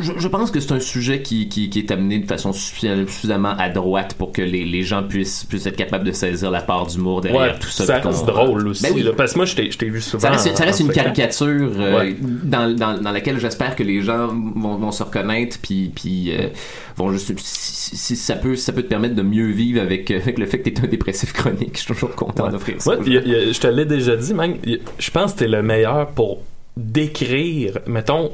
je, 0.00 0.12
je, 0.18 0.28
pense 0.28 0.50
que 0.50 0.58
c'est 0.58 0.72
un 0.72 0.80
sujet 0.80 1.22
qui, 1.22 1.48
qui, 1.48 1.70
qui 1.70 1.78
est 1.78 1.90
amené 1.92 2.18
de 2.18 2.26
façon 2.26 2.50
suffi- 2.50 3.06
suffisamment 3.06 3.54
à 3.58 3.68
droite 3.68 4.14
pour 4.18 4.32
que 4.32 4.42
les, 4.42 4.64
les 4.64 4.82
gens 4.82 5.04
puissent, 5.04 5.44
puissent 5.44 5.66
être 5.66 5.76
capables 5.76 6.04
de 6.04 6.10
saisir 6.10 6.50
la 6.50 6.62
part 6.62 6.86
d'humour 6.86 7.20
derrière 7.20 7.40
Ouais, 7.52 7.58
tout 7.60 7.68
ça. 7.68 7.84
ça 7.84 7.98
reste 8.00 8.26
drôle 8.26 8.66
aussi. 8.66 8.82
Ben 8.82 8.92
oui. 8.94 9.02
là, 9.02 9.12
parce 9.16 9.34
que 9.34 9.38
moi, 9.38 9.44
je 9.46 9.54
t'ai 9.54 9.88
vu 9.88 10.00
souvent. 10.00 10.20
Ça 10.22 10.30
reste, 10.30 10.56
ça 10.56 10.64
reste 10.64 10.80
en 10.80 10.86
une 10.86 10.92
caricature 10.92 11.70
euh, 11.78 11.98
Ouais. 11.98 12.16
dans, 12.20 12.74
dans, 12.74 12.98
dans 13.00 13.12
laquelle 13.12 13.38
j'espère 13.38 13.76
que 13.76 13.82
les 13.84 14.00
gens 14.02 14.28
vont, 14.28 14.76
vont 14.78 14.90
se 14.90 15.02
reconnaître 15.04 15.58
puis, 15.62 15.92
puis 15.94 16.34
euh, 16.34 16.48
vont 16.96 17.12
juste 17.12 17.32
si, 17.38 17.96
si 17.96 18.16
ça 18.16 18.34
peut 18.34 18.56
ça 18.56 18.72
peut 18.72 18.82
te 18.82 18.88
permettre 18.88 19.14
de 19.14 19.22
mieux 19.22 19.50
vivre 19.50 19.80
avec, 19.80 20.10
euh, 20.10 20.16
avec 20.20 20.38
le 20.38 20.46
fait 20.46 20.58
que 20.60 20.70
t'es 20.70 20.80
un 20.82 20.88
dépressif 20.88 21.32
chronique 21.32 21.72
je 21.76 21.80
suis 21.82 21.92
toujours 21.94 22.14
content 22.16 22.48
d'offrir 22.48 22.80
ça 22.80 22.94
y 23.06 23.16
a- 23.18 23.20
il 23.24 23.28
y 23.30 23.34
a- 23.34 23.52
je 23.52 23.60
te 23.60 23.66
l'ai 23.66 23.84
déjà 23.84 24.16
dit, 24.16 24.34
man. 24.34 24.54
Je 24.98 25.10
pense 25.10 25.34
que 25.34 25.40
t'es 25.40 25.48
le 25.48 25.62
meilleur 25.62 26.08
pour 26.08 26.38
décrire, 26.76 27.78
mettons, 27.86 28.32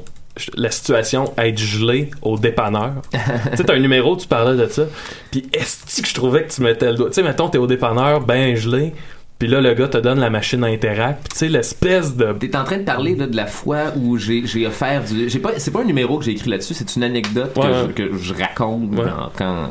la 0.55 0.71
situation 0.71 1.33
être 1.37 1.57
gelée 1.57 2.09
au 2.21 2.37
dépanneur. 2.37 2.93
tu 3.11 3.17
sais, 3.57 3.63
t'as 3.63 3.75
un 3.75 3.79
numéro, 3.79 4.15
tu 4.15 4.27
parlais 4.27 4.57
de 4.57 4.69
ça. 4.69 4.83
Puis 5.29 5.47
est-ce 5.53 6.01
que 6.01 6.07
je 6.07 6.13
trouvais 6.13 6.43
que 6.43 6.51
tu 6.53 6.61
mettais 6.61 6.91
le 6.91 6.97
doigt? 6.97 7.09
Tu 7.09 7.15
sais, 7.15 7.23
mettons, 7.23 7.49
t'es 7.49 7.57
au 7.57 7.67
dépanneur, 7.67 8.21
ben 8.21 8.55
gelé. 8.55 8.93
Puis 9.41 9.49
là, 9.49 9.59
le 9.59 9.73
gars 9.73 9.87
te 9.87 9.97
donne 9.97 10.19
la 10.19 10.29
machine 10.29 10.63
Interact. 10.63 11.21
Puis 11.23 11.29
tu 11.31 11.37
sais, 11.39 11.47
l'espèce 11.47 12.15
de. 12.15 12.31
T'es 12.33 12.55
en 12.55 12.63
train 12.63 12.77
de 12.77 12.83
parler 12.83 13.15
là, 13.15 13.25
de 13.25 13.35
la 13.35 13.47
fois 13.47 13.85
où 13.97 14.15
j'ai 14.15 14.45
j'ai 14.45 14.67
offert 14.67 15.03
du. 15.03 15.29
J'ai 15.29 15.39
pas, 15.39 15.57
c'est 15.57 15.71
pas 15.71 15.81
un 15.81 15.85
numéro 15.85 16.19
que 16.19 16.25
j'ai 16.25 16.33
écrit 16.33 16.51
là-dessus, 16.51 16.75
c'est 16.75 16.95
une 16.95 17.01
anecdote 17.01 17.51
Ouais, 17.57 17.63
que, 17.63 18.03
ouais. 18.03 18.09
Je, 18.11 18.17
que 18.17 18.17
je 18.17 18.33
raconte 18.35 18.91
quand, 19.35 19.69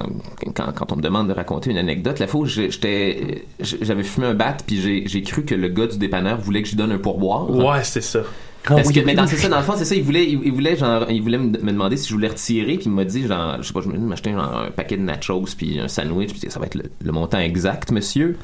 quand, 0.56 0.72
quand 0.74 0.92
on 0.92 0.96
me 0.96 1.02
demande 1.02 1.28
de 1.28 1.34
raconter 1.34 1.70
une 1.70 1.78
anecdote. 1.78 2.18
La 2.18 2.26
fois 2.26 2.40
où 2.40 2.46
j'étais, 2.46 3.44
j'avais 3.60 4.02
fumé 4.02 4.26
un 4.26 4.34
bat, 4.34 4.56
puis 4.66 4.80
j'ai 4.80 5.06
j'ai 5.06 5.22
cru 5.22 5.44
que 5.44 5.54
le 5.54 5.68
gars 5.68 5.86
du 5.86 5.98
dépanneur 5.98 6.38
voulait 6.38 6.62
que 6.62 6.66
je 6.66 6.72
lui 6.72 6.78
donne 6.78 6.90
un 6.90 6.98
pourboire. 6.98 7.48
Ouais, 7.48 7.84
c'est 7.84 8.02
ça. 8.02 8.22
Parce 8.62 8.92
que, 8.92 9.00
mais 9.00 9.14
dans, 9.14 9.26
c'est 9.26 9.36
ça, 9.36 9.48
dans 9.48 9.58
le 9.58 9.64
fond, 9.64 9.74
c'est 9.76 9.84
ça, 9.84 9.94
il 9.94 10.02
voulait, 10.02 10.30
il, 10.30 10.40
il 10.44 10.52
voulait, 10.52 10.76
genre, 10.76 11.10
il 11.10 11.22
voulait 11.22 11.38
me, 11.38 11.46
me 11.46 11.72
demander 11.72 11.96
si 11.96 12.08
je 12.08 12.14
voulais 12.14 12.28
retirer, 12.28 12.76
puis 12.76 12.86
il 12.86 12.92
m'a 12.92 13.04
dit, 13.04 13.26
genre, 13.26 13.56
je 13.62 13.66
sais 13.66 13.72
pas, 13.72 13.80
je 13.80 13.88
me 13.88 13.98
m'acheter 13.98 14.32
genre 14.32 14.64
un 14.66 14.70
paquet 14.70 14.96
de 14.96 15.02
nachos, 15.02 15.46
puis 15.56 15.80
un 15.80 15.88
sandwich, 15.88 16.30
puis 16.30 16.50
ça 16.50 16.60
va 16.60 16.66
être 16.66 16.74
le, 16.74 16.90
le 17.02 17.12
montant 17.12 17.38
exact, 17.38 17.90
monsieur. 17.90 18.36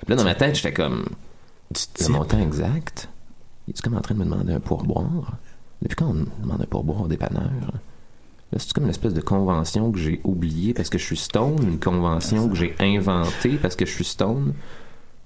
Puis 0.00 0.10
là, 0.10 0.16
dans 0.16 0.24
ma 0.24 0.34
tête, 0.34 0.56
j'étais 0.56 0.72
comme, 0.72 1.04
le 2.00 2.08
montant 2.08 2.40
exact? 2.40 3.08
Il 3.68 3.74
est 3.74 3.80
comme 3.80 3.96
en 3.96 4.00
train 4.00 4.14
de 4.14 4.20
me 4.20 4.24
demander 4.24 4.52
un 4.52 4.60
pourboire? 4.60 5.36
Depuis 5.80 5.96
quand 5.96 6.10
on 6.10 6.14
me 6.14 6.26
demande 6.40 6.60
un 6.60 6.66
pourboire 6.66 7.02
au 7.02 7.08
dépanneur? 7.08 7.50
Là, 8.52 8.58
c'est 8.58 8.72
comme 8.72 8.84
une 8.84 8.90
espèce 8.90 9.14
de 9.14 9.20
convention 9.20 9.90
que 9.92 9.98
j'ai 9.98 10.20
oubliée 10.24 10.74
parce 10.74 10.90
que 10.90 10.98
je 10.98 11.04
suis 11.04 11.16
stone, 11.16 11.56
une 11.62 11.78
convention 11.78 12.48
que 12.48 12.56
j'ai 12.56 12.74
inventée 12.80 13.56
parce 13.60 13.76
que 13.76 13.86
je 13.86 13.92
suis 13.92 14.04
stone? 14.04 14.52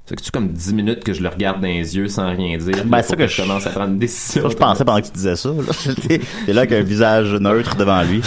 C'est 0.08 0.14
que 0.14 0.22
tu 0.22 0.30
comme 0.30 0.48
10 0.52 0.72
minutes 0.72 1.02
que 1.02 1.12
je 1.12 1.20
le 1.20 1.28
regarde 1.28 1.60
dans 1.60 1.66
les 1.66 1.96
yeux 1.96 2.06
sans 2.06 2.30
rien 2.30 2.56
dire. 2.58 2.84
Ben, 2.84 3.02
pour 3.02 3.16
que 3.16 3.22
que 3.22 3.26
je- 3.26 3.42
commence 3.42 3.66
à 3.66 3.70
prendre 3.70 3.88
une 3.90 3.98
décision. 3.98 4.42
Ça, 4.44 4.48
je 4.50 4.54
pensais 4.54 4.84
pendant 4.84 5.00
que 5.00 5.06
tu 5.06 5.12
disais 5.12 5.34
ça. 5.34 5.48
là. 5.48 5.94
T'es 6.46 6.52
là 6.52 6.60
avec 6.60 6.72
un 6.72 6.82
visage 6.82 7.32
neutre 7.32 7.74
devant 7.74 8.02
lui. 8.04 8.22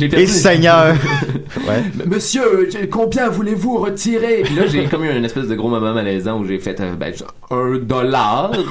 Et 0.00 0.26
Seigneur! 0.28 0.94
ouais. 1.66 1.82
Monsieur, 2.06 2.68
combien 2.88 3.28
voulez-vous 3.30 3.78
retirer? 3.78 4.42
Puis 4.44 4.54
là, 4.54 4.66
j'ai 4.68 4.84
comme 4.84 5.02
eu 5.04 5.10
une 5.10 5.24
espèce 5.24 5.48
de 5.48 5.56
gros 5.56 5.68
moment 5.68 5.92
malaisant 5.92 6.38
où 6.38 6.46
j'ai 6.46 6.60
fait 6.60 6.78
euh, 6.78 6.94
ben, 6.94 7.12
un 7.50 7.78
dollar. 7.78 8.52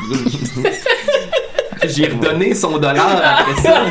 j'ai 1.88 2.08
redonné 2.08 2.54
son 2.56 2.78
dollar 2.78 3.22
après 3.24 3.62
ça. 3.62 3.84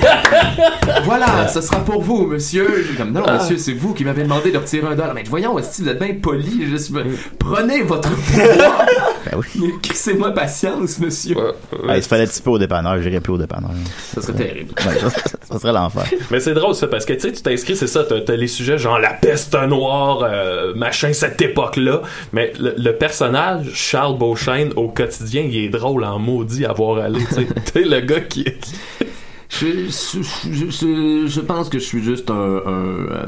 voilà, 1.05 1.49
ce 1.49 1.61
sera 1.61 1.78
pour 1.78 2.03
vous, 2.03 2.26
monsieur. 2.26 2.86
J'ai 2.88 2.97
comme, 2.97 3.12
non, 3.12 3.22
monsieur, 3.32 3.59
c'est 3.59 3.72
vous 3.72 3.95
qui 3.95 4.05
m'avez 4.05 4.22
demandé 4.22 4.51
de 4.51 4.59
retirer 4.59 4.86
un 4.86 4.95
dollar. 4.97 5.14
Mais 5.14 5.24
voyons, 5.28 5.57
si 5.62 5.82
vous 5.82 5.88
êtes 5.88 5.99
bien 5.99 6.14
poli, 6.20 6.68
je 6.70 6.76
suis... 6.76 6.95
prenez 7.38 7.82
votre 7.82 8.11
pouvoir. 8.14 8.86
Ben 9.30 9.38
oui. 9.38 9.72
Crissez-moi 9.82 10.32
patience, 10.32 10.99
monsieur. 10.99 11.36
Ah, 11.88 11.97
il 11.97 12.03
se 12.03 12.09
fallait 12.09 12.26
typer 12.26 12.51
au 12.51 12.59
dépanneur, 12.59 13.01
j'irais 13.01 13.20
plus 13.20 13.32
au 13.34 13.38
dépanneur. 13.38 13.70
Ça 14.14 14.22
serait 14.22 14.32
terrible. 14.34 14.72
Ouais, 14.86 14.99
ça, 14.99 15.11
ça 15.51 15.59
serait 15.59 15.72
l'enfer. 15.72 16.05
Mais 16.30 16.40
c'est 16.40 16.55
drôle 16.55 16.74
ça 16.74 16.86
parce 16.88 17.05
que 17.05 17.12
tu 17.12 17.20
sais 17.20 17.32
tu 17.32 17.43
t'inscris 17.43 17.76
c'est 17.76 17.86
ça 17.86 18.05
t'as 18.05 18.36
les 18.36 18.47
sujets 18.49 18.78
genre 18.78 18.99
la 18.99 19.12
peste 19.12 19.55
noire 19.68 20.20
euh, 20.22 20.74
machin 20.74 21.12
cette 21.12 21.40
époque 21.43 21.76
là 21.76 22.03
mais 22.32 22.53
le, 22.59 22.74
le 22.76 22.93
personnage 22.97 23.70
Charles 23.74 24.18
Beauchesne 24.18 24.72
au 24.76 24.88
quotidien 24.88 25.43
il 25.43 25.57
est 25.57 25.68
drôle 25.68 26.05
en 26.05 26.18
maudit 26.18 26.64
à 26.64 26.72
voir 26.72 26.99
aller 26.99 27.24
tu 27.28 27.34
sais 27.34 27.82
Le 27.85 28.01
gars 28.01 28.20
qui 28.20 28.45
Je, 29.49 29.66
je, 30.51 31.26
je- 31.26 31.41
pense 31.41 31.68
que 31.68 31.78
je 31.78 31.85
suis 31.85 32.03
juste 32.03 32.30
un, 32.30 32.35
un, 32.35 33.07
euh, 33.11 33.26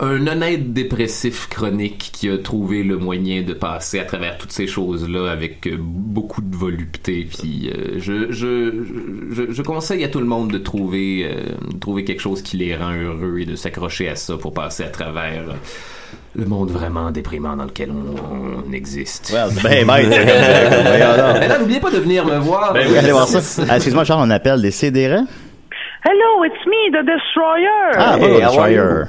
un 0.00 0.26
honnête 0.26 0.74
dépressif 0.74 1.48
chronique 1.48 2.10
qui 2.12 2.28
a 2.28 2.36
trouvé 2.36 2.82
le 2.82 2.98
moyen 2.98 3.42
de 3.42 3.54
passer 3.54 3.98
à 3.98 4.04
travers 4.04 4.36
toutes 4.36 4.52
ces 4.52 4.66
choses-là 4.66 5.30
avec 5.30 5.66
euh, 5.66 5.76
beaucoup 5.80 6.42
de 6.42 6.54
volupté. 6.54 7.24
Puis 7.30 7.70
euh, 7.70 7.98
je, 7.98 8.30
je, 8.30 8.84
je, 9.30 9.50
je 9.50 9.62
conseille 9.62 10.04
à 10.04 10.08
tout 10.08 10.20
le 10.20 10.26
monde 10.26 10.52
de 10.52 10.58
trouver, 10.58 11.26
trouver 11.80 12.04
quelque 12.04 12.20
chose 12.20 12.42
qui 12.42 12.58
les 12.58 12.76
rend 12.76 12.92
heureux 12.94 13.38
et 13.38 13.46
de 13.46 13.56
s'accrocher 13.56 14.08
à 14.10 14.16
ça 14.16 14.36
pour 14.36 14.52
passer 14.52 14.82
à 14.82 14.90
travers 14.90 15.54
le 16.36 16.44
monde 16.44 16.70
vraiment 16.70 17.10
déprimant 17.10 17.56
dans 17.56 17.64
lequel 17.64 17.90
on, 17.90 18.68
on 18.68 18.72
existe. 18.72 19.32
Well, 19.32 19.50
ben, 19.62 19.86
ben. 19.86 20.08
Mais 21.40 21.48
là, 21.48 21.58
n'oubliez 21.58 21.80
pas 21.80 21.90
de 21.90 21.98
venir 21.98 22.24
me 22.24 22.36
voir. 22.38 22.72
Ben 22.74 22.86
oui, 22.90 22.98
allez 22.98 23.12
voir 23.12 23.26
ça. 23.26 23.62
Ah, 23.68 23.76
Excuse-moi, 23.76 24.04
Charles, 24.04 24.22
on 24.24 24.30
appelle 24.30 24.60
des 24.60 24.70
CDR. 24.70 25.22
Hello, 26.04 26.44
it's 26.44 26.66
me, 26.66 26.90
the 26.92 27.04
Destroyer. 27.04 27.96
Ah, 27.96 28.16
Hey, 28.18 28.40
how 28.42 28.58
are 28.60 28.68
Destroyer. 28.68 29.08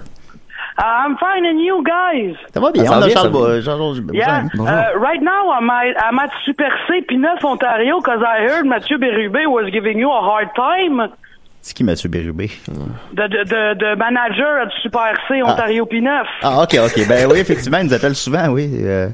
Uh, 0.80 0.84
I'm 0.84 1.18
fine, 1.18 1.44
and 1.46 1.60
you 1.60 1.84
guys? 1.84 2.36
Ça 2.54 2.60
va 2.60 2.72
bien, 2.72 2.86
Ça 2.86 2.92
va 2.92 2.98
on 2.98 3.02
a 3.02 3.06
bien, 3.08 3.16
Charles 3.16 3.34
ça 3.34 3.62
Charles 3.66 4.02
Yeah. 4.14 4.44
Bonjour. 4.54 4.68
Uh, 4.68 5.00
right 5.00 5.22
now, 5.22 5.50
I'm 5.52 5.70
at, 5.70 5.98
I'm 6.00 6.20
at 6.20 6.30
Super 6.46 6.70
C 6.88 7.02
P9 7.02 7.44
Ontario 7.44 8.00
because 8.00 8.22
I 8.22 8.46
heard 8.48 8.66
Mathieu 8.68 8.98
Berube 9.00 9.48
was 9.48 9.72
giving 9.72 9.98
you 9.98 10.10
a 10.12 10.22
hard 10.22 10.50
time. 10.56 11.12
C'est 11.62 11.74
qui 11.74 11.84
Mathieu 11.84 12.08
Bérubé? 12.10 12.48
The, 12.48 13.28
the, 13.28 13.78
the 13.78 13.98
manager 13.98 14.60
at 14.62 14.70
Super 14.82 15.14
C 15.28 15.42
Ontario 15.44 15.86
P9. 15.86 16.24
Ah, 16.42 16.62
ok, 16.64 16.78
ok. 16.86 17.08
Ben 17.08 17.28
oui, 17.30 17.40
effectivement, 17.40 17.80
il 17.80 17.88
nous 17.88 17.94
appelle 17.94 18.16
souvent, 18.16 18.48
oui. 18.48 18.70
Euh, 18.84 19.10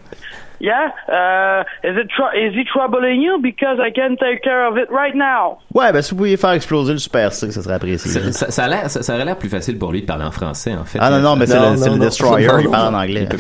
Yeah? 0.60 0.92
Uh, 1.08 1.64
is 1.84 1.98
it 1.98 2.10
tr- 2.10 2.36
is 2.36 2.54
he 2.54 2.64
troubling 2.64 3.22
you? 3.22 3.40
Because 3.42 3.80
I 3.80 3.92
can 3.92 4.16
take 4.18 4.42
care 4.44 4.66
of 4.66 4.78
it 4.78 4.90
right 4.90 5.16
now? 5.16 5.60
Ouais, 5.74 5.92
ben 5.92 6.02
si 6.02 6.12
vous 6.12 6.18
pouviez 6.18 6.38
faire 6.38 6.52
exploser 6.52 6.94
le 6.94 7.00
Super 7.00 7.32
C, 7.34 7.52
ça 7.52 7.62
serait 7.62 7.76
apprécié. 7.76 8.32
Ça, 8.32 8.64
a 8.64 8.68
l'air, 8.68 8.90
ça, 8.90 9.02
ça 9.04 9.16
aurait 9.16 9.26
l'air 9.26 9.38
plus 9.38 9.50
facile 9.50 9.78
pour 9.78 9.92
lui 9.92 10.02
de 10.02 10.06
parler 10.06 10.26
en 10.26 10.32
français, 10.32 10.74
en 10.76 10.86
fait. 10.86 11.00
Ah 11.02 11.10
non, 11.10 11.20
non, 11.20 11.36
mais 11.36 11.46
c'est 11.46 11.60
le. 11.60 12.00
Destroyer, 12.00 12.50
il 12.62 12.70
parle 12.70 12.94
en 12.96 13.00
anglais. 13.00 13.28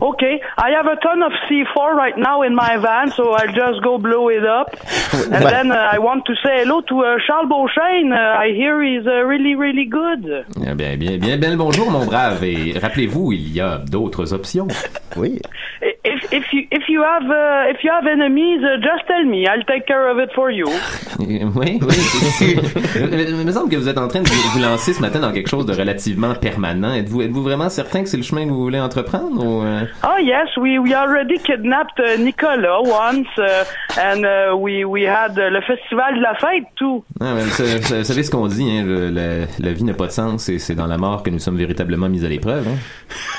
Okay, 0.00 0.40
I 0.58 0.70
have 0.72 0.86
a 0.86 0.96
ton 0.96 1.22
of 1.22 1.32
C4 1.48 1.94
right 1.96 2.16
now 2.16 2.42
in 2.42 2.54
my 2.54 2.76
van, 2.76 3.10
so 3.10 3.32
I'll 3.34 3.52
just 3.52 3.82
go 3.82 3.98
blow 3.98 4.28
it 4.28 4.44
up. 4.44 4.68
And 5.32 5.44
then 5.44 5.72
uh, 5.72 5.90
I 5.92 5.98
want 5.98 6.24
to 6.26 6.34
say 6.42 6.60
hello 6.62 6.80
to 6.82 7.00
uh, 7.04 7.16
Charles 7.26 7.48
Beauchesne. 7.48 8.12
Uh, 8.12 8.38
I 8.38 8.52
hear 8.54 8.82
he's 8.82 9.06
uh, 9.06 9.24
really, 9.24 9.54
really 9.54 9.86
good. 9.86 10.44
Eh 10.64 10.74
Bien, 10.74 10.96
bien, 10.96 11.18
bien, 11.18 11.36
bien 11.38 11.50
le 11.50 11.56
bonjour, 11.56 11.90
mon 11.90 12.04
brave. 12.04 12.42
Et 12.44 12.78
rappelez-vous, 12.78 13.32
il 13.32 13.52
y 13.52 13.60
a 13.60 13.78
d'autres 13.78 14.32
options. 14.32 14.68
Oui. 15.16 15.40
If 16.04 16.21
if 16.30 16.52
you 16.52 16.66
if 16.70 16.88
you 16.88 17.02
have 17.02 17.24
uh, 17.28 17.70
if 17.70 17.82
you 17.82 17.90
have 17.90 18.06
enemies, 18.06 18.60
uh, 18.62 18.76
just 18.80 19.06
tell 19.06 19.24
me. 19.24 19.46
I'll 19.48 19.64
take 19.64 19.86
care 19.86 20.08
of 20.10 20.18
it 20.18 20.30
for 20.34 20.50
you. 20.50 20.66
Oui, 21.18 21.40
oui. 21.54 21.78
Il 22.96 23.36
me 23.46 23.52
semble 23.52 23.70
que 23.70 23.76
vous 23.76 23.88
êtes 23.88 23.98
en 23.98 24.08
train 24.08 24.22
de 24.22 24.28
vous 24.28 24.60
lancer 24.60 24.92
ce 24.92 25.00
matin 25.00 25.20
dans 25.20 25.32
quelque 25.32 25.48
chose 25.48 25.66
de 25.66 25.72
relativement 25.72 26.34
permanent. 26.34 26.92
Êtes-vous, 26.94 27.22
êtes-vous 27.22 27.42
vraiment 27.42 27.68
certain 27.68 28.02
que 28.02 28.08
c'est 28.08 28.16
le 28.16 28.22
chemin 28.22 28.44
que 28.44 28.50
vous 28.50 28.62
voulez 28.62 28.80
entreprendre 28.80 29.44
ou, 29.44 29.62
euh? 29.62 29.82
Oh 30.04 30.18
yes, 30.20 30.48
we 30.56 30.78
we 30.78 30.92
already 30.94 31.38
kidnapped 31.38 31.98
uh, 32.00 32.18
Nicolas 32.18 32.80
once, 32.82 33.28
uh, 33.38 33.64
and 34.00 34.24
uh, 34.24 34.56
we 34.56 34.84
we 34.84 35.04
had 35.06 35.32
uh, 35.38 35.50
le 35.50 35.60
festival 35.60 36.16
de 36.16 36.20
la 36.22 36.34
fête 36.34 36.64
too. 36.76 37.04
Ah, 37.20 37.34
mais 37.34 37.42
vous, 37.42 37.50
savez, 37.50 37.78
vous 37.98 38.04
savez 38.04 38.22
ce 38.22 38.30
qu'on 38.30 38.46
dit, 38.48 38.68
hein, 38.68 38.82
le- 38.84 39.10
la, 39.10 39.46
la 39.60 39.72
vie 39.72 39.84
n'a 39.84 39.94
pas 39.94 40.06
de 40.06 40.12
sens 40.12 40.48
et 40.48 40.58
c'est 40.58 40.74
dans 40.74 40.86
la 40.86 40.98
mort 40.98 41.22
que 41.22 41.30
nous 41.30 41.38
sommes 41.38 41.56
véritablement 41.56 42.08
mis 42.08 42.24
à 42.24 42.28
l'épreuve. 42.28 42.66
Hein. 42.68 42.78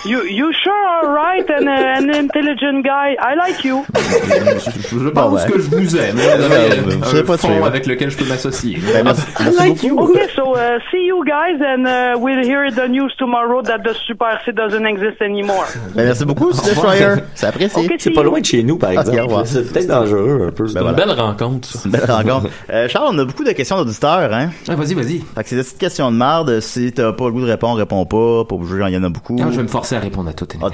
You 0.06 0.20
you 0.30 0.52
sure 0.54 0.72
are 0.74 1.10
right 1.14 1.50
and 1.50 1.68
uh, 1.68 1.98
an 2.00 2.10
intelligent 2.14 2.73
guy. 2.82 3.16
I 3.20 3.36
like 3.36 3.64
you. 3.64 3.86
Je, 3.94 5.00
je 5.00 5.10
pense 5.10 5.30
Bon, 5.32 5.36
ben. 5.36 5.46
que 5.52 5.60
je 5.60 5.70
vous 5.70 5.98
aime. 5.98 6.18
Un 6.18 7.06
je 7.06 7.18
sais 7.18 7.24
pas 7.24 7.38
fond 7.38 7.48
ouais. 7.62 7.68
avec 7.68 7.86
lequel 7.86 8.10
je 8.10 8.18
peux 8.18 8.26
m'associer. 8.26 8.78
Ben, 8.94 9.04
merci, 9.04 9.22
merci 9.58 9.90
beaucoup. 9.90 10.12
Okay, 10.14 10.28
so 10.36 10.56
uh, 10.56 10.80
see 10.92 11.06
you 11.08 11.24
guys, 11.26 11.60
and 11.62 11.86
uh, 11.86 12.20
we'll 12.20 12.44
hear 12.46 12.70
the 12.72 12.88
news 12.90 13.12
tomorrow 13.18 13.62
that 13.64 13.80
the 13.80 13.94
Super 14.08 14.40
C 14.46 14.52
doesn't 14.52 14.86
exist 14.86 15.22
anymore. 15.22 15.66
Ben, 15.96 16.06
merci 16.06 16.26
beaucoup. 16.26 16.52
Destroyer. 16.52 17.16
C'est 17.36 17.48
apprécié. 17.48 17.86
Ok, 17.86 17.94
C'est 18.00 18.12
pas 18.12 18.24
loin 18.24 18.40
de 18.40 18.46
chez 18.46 18.64
nous, 18.64 18.78
par 18.78 18.92
exemple. 18.92 19.20
revoir. 19.20 19.48
c'est 19.48 19.72
peut-être 19.72 19.88
dangereux 19.88 20.48
un 20.48 20.52
peu. 20.52 20.66
Ben, 20.74 20.86
une 20.88 20.94
belle 20.94 21.12
rencontre 21.12 21.70
Une 21.86 21.92
belle 21.92 22.10
rencontre. 22.12 22.48
Euh, 22.72 22.88
Charles, 22.88 23.10
on 23.14 23.20
a 23.20 23.26
beaucoup 23.26 23.44
de 23.44 23.52
questions 23.52 23.78
d'auditeurs, 23.78 24.34
hein? 24.34 24.50
Ah, 24.68 24.76
vas-y, 24.76 24.94
vas-y. 24.94 25.20
Fait 25.36 25.44
que 25.44 25.50
c'est 25.50 25.56
des 25.56 25.64
petites 25.64 25.78
questions 25.80 26.12
de 26.12 26.18
marde. 26.18 26.60
Si 26.60 26.92
t'as 26.92 27.12
pas 27.14 27.26
le 27.26 27.32
goût 27.32 27.42
de 27.42 27.46
répondre, 27.50 27.78
réponds 27.78 28.06
pas. 28.06 28.46
Pas 28.46 28.56
obligé, 28.56 28.84
il 28.88 28.94
y 28.94 28.98
en 28.98 29.04
a 29.04 29.10
beaucoup. 29.10 29.38
Ah, 29.42 29.48
je 29.52 29.58
vais 29.58 29.64
me 29.64 29.68
forcer 29.68 29.96
à 29.96 30.00
répondre 30.00 30.30
à 30.30 30.34
toutes. 30.34 30.56
Ah. 30.62 30.68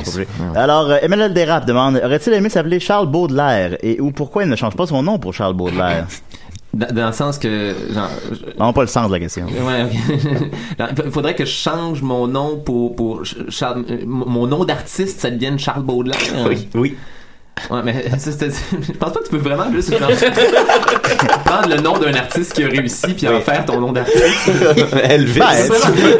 Alors, 0.60 0.90
euh, 0.90 0.98
MLL 1.08 1.34
Dérap 1.34 1.66
demande 1.66 1.89
Aurait-il 1.96 2.34
aimé 2.34 2.50
s'appeler 2.50 2.80
Charles 2.80 3.08
Baudelaire? 3.08 3.78
Et 3.84 4.00
ou 4.00 4.12
pourquoi 4.12 4.44
il 4.44 4.50
ne 4.50 4.56
change 4.56 4.76
pas 4.76 4.88
son 4.88 5.04
nom 5.04 5.20
pour 5.20 5.34
Charles 5.34 5.54
Baudelaire? 5.56 6.06
Dans, 6.72 6.86
dans 6.94 7.08
le 7.08 7.14
sens 7.14 7.40
que, 7.40 7.74
genre, 7.92 8.10
Non, 8.60 8.74
pas 8.74 8.82
le 8.82 8.88
sens 8.88 9.08
de 9.08 9.14
la 9.14 9.20
question. 9.20 9.48
Ouais, 9.48 9.86
ok. 9.86 10.92
Il 11.06 11.12
faudrait 11.12 11.34
que 11.34 11.44
je 11.44 11.50
change 11.52 12.04
mon 12.04 12.28
nom 12.28 12.58
pour, 12.58 12.96
pour 12.96 13.26
Ch- 13.26 13.44
Charles, 13.50 13.84
euh, 13.90 13.98
mon 14.06 14.46
nom 14.46 14.64
d'artiste, 14.66 15.20
ça 15.20 15.32
devienne 15.32 15.58
Charles 15.58 15.82
Baudelaire. 15.82 16.20
Oui, 16.48 16.70
oui. 16.76 16.96
Ouais, 17.72 17.80
mais 17.84 18.06
ça, 18.20 18.30
je 18.32 18.92
pense 18.92 19.12
pas 19.12 19.20
que 19.20 19.24
tu 19.26 19.32
peux 19.32 19.38
vraiment 19.38 19.72
juste 19.74 19.98
genre, 19.98 20.12
prendre 21.44 21.70
le 21.70 21.82
nom 21.82 21.98
d'un 21.98 22.14
artiste 22.14 22.54
qui 22.54 22.64
a 22.64 22.68
réussi 22.68 23.16
puis 23.16 23.28
en 23.28 23.42
faire 23.42 23.66
ton 23.66 23.82
nom 23.82 23.92
d'artiste. 23.92 24.52
Elvis. 25.04 25.40
Ben, 25.40 25.48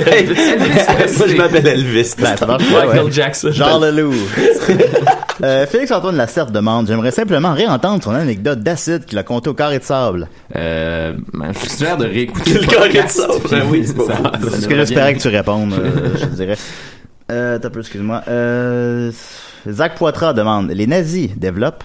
Elvis, 0.08 0.42
Elvis 0.42 1.18
Moi, 1.20 1.28
je 1.28 1.36
m'appelle 1.38 1.68
Elvis. 1.68 2.16
Ben, 2.18 2.36
ça 2.36 2.48
marche 2.48 2.68
pas, 2.74 2.88
Michael 2.88 3.04
ouais. 3.06 3.12
Jackson. 3.12 3.52
Jean 3.52 3.80
Leloup. 3.80 4.14
Euh, 5.44 5.66
Félix-Antoine 5.66 6.16
Lacerte 6.16 6.52
demande 6.52 6.88
J'aimerais 6.88 7.12
simplement 7.12 7.54
réentendre 7.54 8.04
son 8.04 8.12
anecdote 8.14 8.60
d'acide 8.60 9.06
qu'il 9.06 9.18
a 9.18 9.24
conté 9.24 9.50
au 9.50 9.54
carré 9.54 9.80
de 9.80 9.84
sable. 9.84 10.28
Euh, 10.56 11.14
ben, 11.34 11.52
je 11.54 11.70
suggère 11.70 11.98
de 11.98 12.06
réécouter 12.06 12.54
Le 12.54 12.66
carré 12.66 13.04
de 13.04 13.08
sable, 13.08 13.34
ben 13.50 13.64
oui, 13.70 13.86
c'est 13.86 14.62
ce 14.62 14.68
que 14.68 14.76
j'espérais 14.76 15.14
que 15.14 15.20
tu 15.20 15.28
répondes, 15.28 15.74
euh, 15.74 16.18
je 16.20 16.26
dirais. 16.26 16.58
Euh, 17.32 17.60
t'as 17.60 17.70
peu, 17.70 17.80
excuse-moi. 17.80 18.24
Euh, 18.28 19.12
Zach 19.68 19.96
Poitras 19.96 20.34
demande 20.34 20.72
Les 20.72 20.88
nazis 20.88 21.30
développent. 21.38 21.84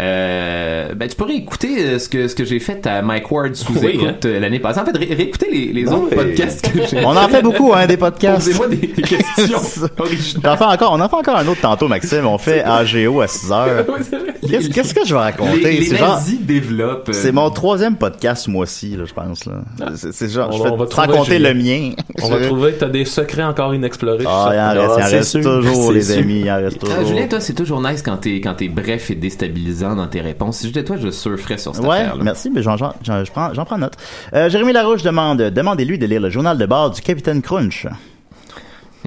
Euh, 0.00 0.94
ben, 0.94 1.08
tu 1.08 1.16
pourrais 1.16 1.34
écouter 1.34 1.84
euh, 1.84 1.98
ce 1.98 2.08
que, 2.08 2.28
ce 2.28 2.34
que 2.34 2.44
j'ai 2.44 2.60
fait 2.60 2.86
à 2.86 3.02
Mike 3.02 3.30
Ward 3.30 3.54
sous 3.56 3.72
Oui, 3.78 3.90
écoute 3.94 4.24
euh, 4.26 4.38
l'année 4.38 4.60
passée. 4.60 4.80
En 4.80 4.84
fait, 4.84 4.96
ré- 4.96 5.12
réécouter 5.14 5.48
les, 5.50 5.72
les 5.72 5.88
autres 5.88 6.10
Ouais. 6.10 6.24
podcasts 6.24 6.70
que 6.72 6.78
j'ai 6.88 7.04
On 7.04 7.16
en 7.16 7.28
fait 7.28 7.42
beaucoup, 7.42 7.72
hein, 7.74 7.86
des 7.86 7.96
podcasts. 7.96 8.46
Posez-moi 8.46 8.68
des, 8.68 8.76
des 8.76 9.02
questions 9.02 9.58
originales. 9.98 10.42
J'en 10.44 10.56
fais 10.56 10.64
encore, 10.64 10.92
on 10.92 11.00
en 11.00 11.08
fait 11.08 11.16
encore 11.16 11.36
un 11.36 11.46
autre 11.48 11.60
tantôt, 11.60 11.88
Maxime. 11.88 12.26
On 12.26 12.38
fait 12.38 12.62
AGO 12.62 13.20
à 13.20 13.26
6 13.26 13.50
heures. 13.52 13.84
Qu'est-ce 14.48 14.94
que 14.94 15.04
je 15.04 15.12
vais 15.14 15.20
raconter? 15.20 15.72
Les, 15.72 15.96
genre- 15.96 16.20
développent. 16.40 17.08
euh, 17.08 17.12
C'est 17.12 17.32
mon 17.32 17.50
troisième 17.50 17.96
podcast 17.96 18.44
ce 18.44 18.50
mois-ci, 18.50 18.96
là, 18.96 19.04
je 19.04 19.12
pense. 19.12 19.44
Là. 19.46 19.62
C'est- 19.96 20.12
C'est 20.12 20.28
genre, 20.28 20.48
On 20.52 20.56
je 20.56 20.62
va- 20.62 20.68
fais 20.68 20.74
on 20.74 20.76
va 20.76 21.24
Julien. 21.24 21.52
le 21.52 21.54
mien. 21.54 21.90
On 22.22 22.28
va 22.28 22.40
trouver 22.46 22.72
que 22.72 22.80
t'as 22.80 22.88
des 22.88 23.04
secrets 23.04 23.42
encore 23.42 23.74
inexplorés. 23.74 24.24
Ah, 24.26 24.50
il 24.52 24.78
en 24.78 24.94
reste, 24.94 24.94
il 24.98 25.02
en 25.14 25.18
reste 25.18 25.42
toujours, 25.42 25.92
les 25.92 26.02
sûr. 26.02 26.18
amis. 26.18 26.40
Il 26.44 26.50
en 26.50 26.56
reste 26.56 26.78
toujours. 26.78 26.96
Ah, 27.00 27.04
Julien, 27.04 27.26
toi, 27.26 27.40
c'est 27.40 27.54
toujours 27.54 27.82
nice 27.82 28.02
quand 28.02 28.16
t'es 28.18 28.40
quand 28.40 28.54
t'es 28.54 28.68
bref 28.68 29.10
et 29.10 29.14
déstabilisant 29.16 29.87
dans 29.96 30.06
tes 30.06 30.20
réponses. 30.20 30.58
Si 30.58 30.66
j'étais 30.68 30.84
toi, 30.84 30.96
je 30.96 31.10
surferais 31.10 31.58
sur 31.58 31.74
cette 31.74 31.84
Ouais, 31.84 31.96
affaire-là. 31.98 32.24
merci, 32.24 32.50
mais 32.50 32.62
j'en, 32.62 32.76
j'en, 32.76 32.92
j'en- 33.02 33.24
je 33.24 33.30
prends, 33.30 33.52
j'en 33.54 33.64
prends 33.64 33.78
note. 33.78 33.94
Euh, 34.34 34.48
Jérémy 34.50 34.72
Larouche 34.72 35.02
demande, 35.02 35.38
demandez-lui 35.40 35.98
de 35.98 36.06
lire 36.06 36.20
le 36.20 36.30
journal 36.30 36.56
de 36.58 36.66
bord 36.66 36.90
du 36.90 37.00
Capitaine 37.00 37.42
Crunch. 37.42 37.86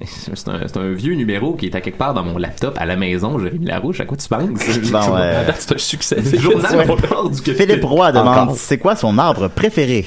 C'est 0.05 0.47
un, 0.47 0.59
c'est 0.65 0.77
un 0.77 0.89
vieux 0.93 1.13
numéro 1.15 1.53
qui 1.53 1.65
est 1.67 1.75
à 1.75 1.81
quelque 1.81 1.97
part 1.97 2.13
dans 2.13 2.23
mon 2.23 2.37
laptop 2.37 2.75
à 2.79 2.85
la 2.85 2.95
maison. 2.95 3.37
Jérémy 3.37 3.65
Larouche, 3.65 3.99
à 3.99 4.05
quoi 4.05 4.17
tu 4.17 4.27
penses? 4.27 4.47
Bon. 4.89 4.97
À 5.13 5.43
date, 5.43 5.57
c'est 5.59 5.75
un 5.75 5.77
succès. 5.77 6.15
Le 6.31 6.39
journal 6.39 6.87
de 6.87 7.07
bord 7.07 7.29
du. 7.29 7.53
Philippe 7.53 7.83
Roy 7.83 8.11
demande, 8.11 8.37
Encore. 8.37 8.55
c'est 8.55 8.77
quoi 8.79 8.95
son 8.95 9.17
arbre 9.19 9.49
préféré? 9.49 10.05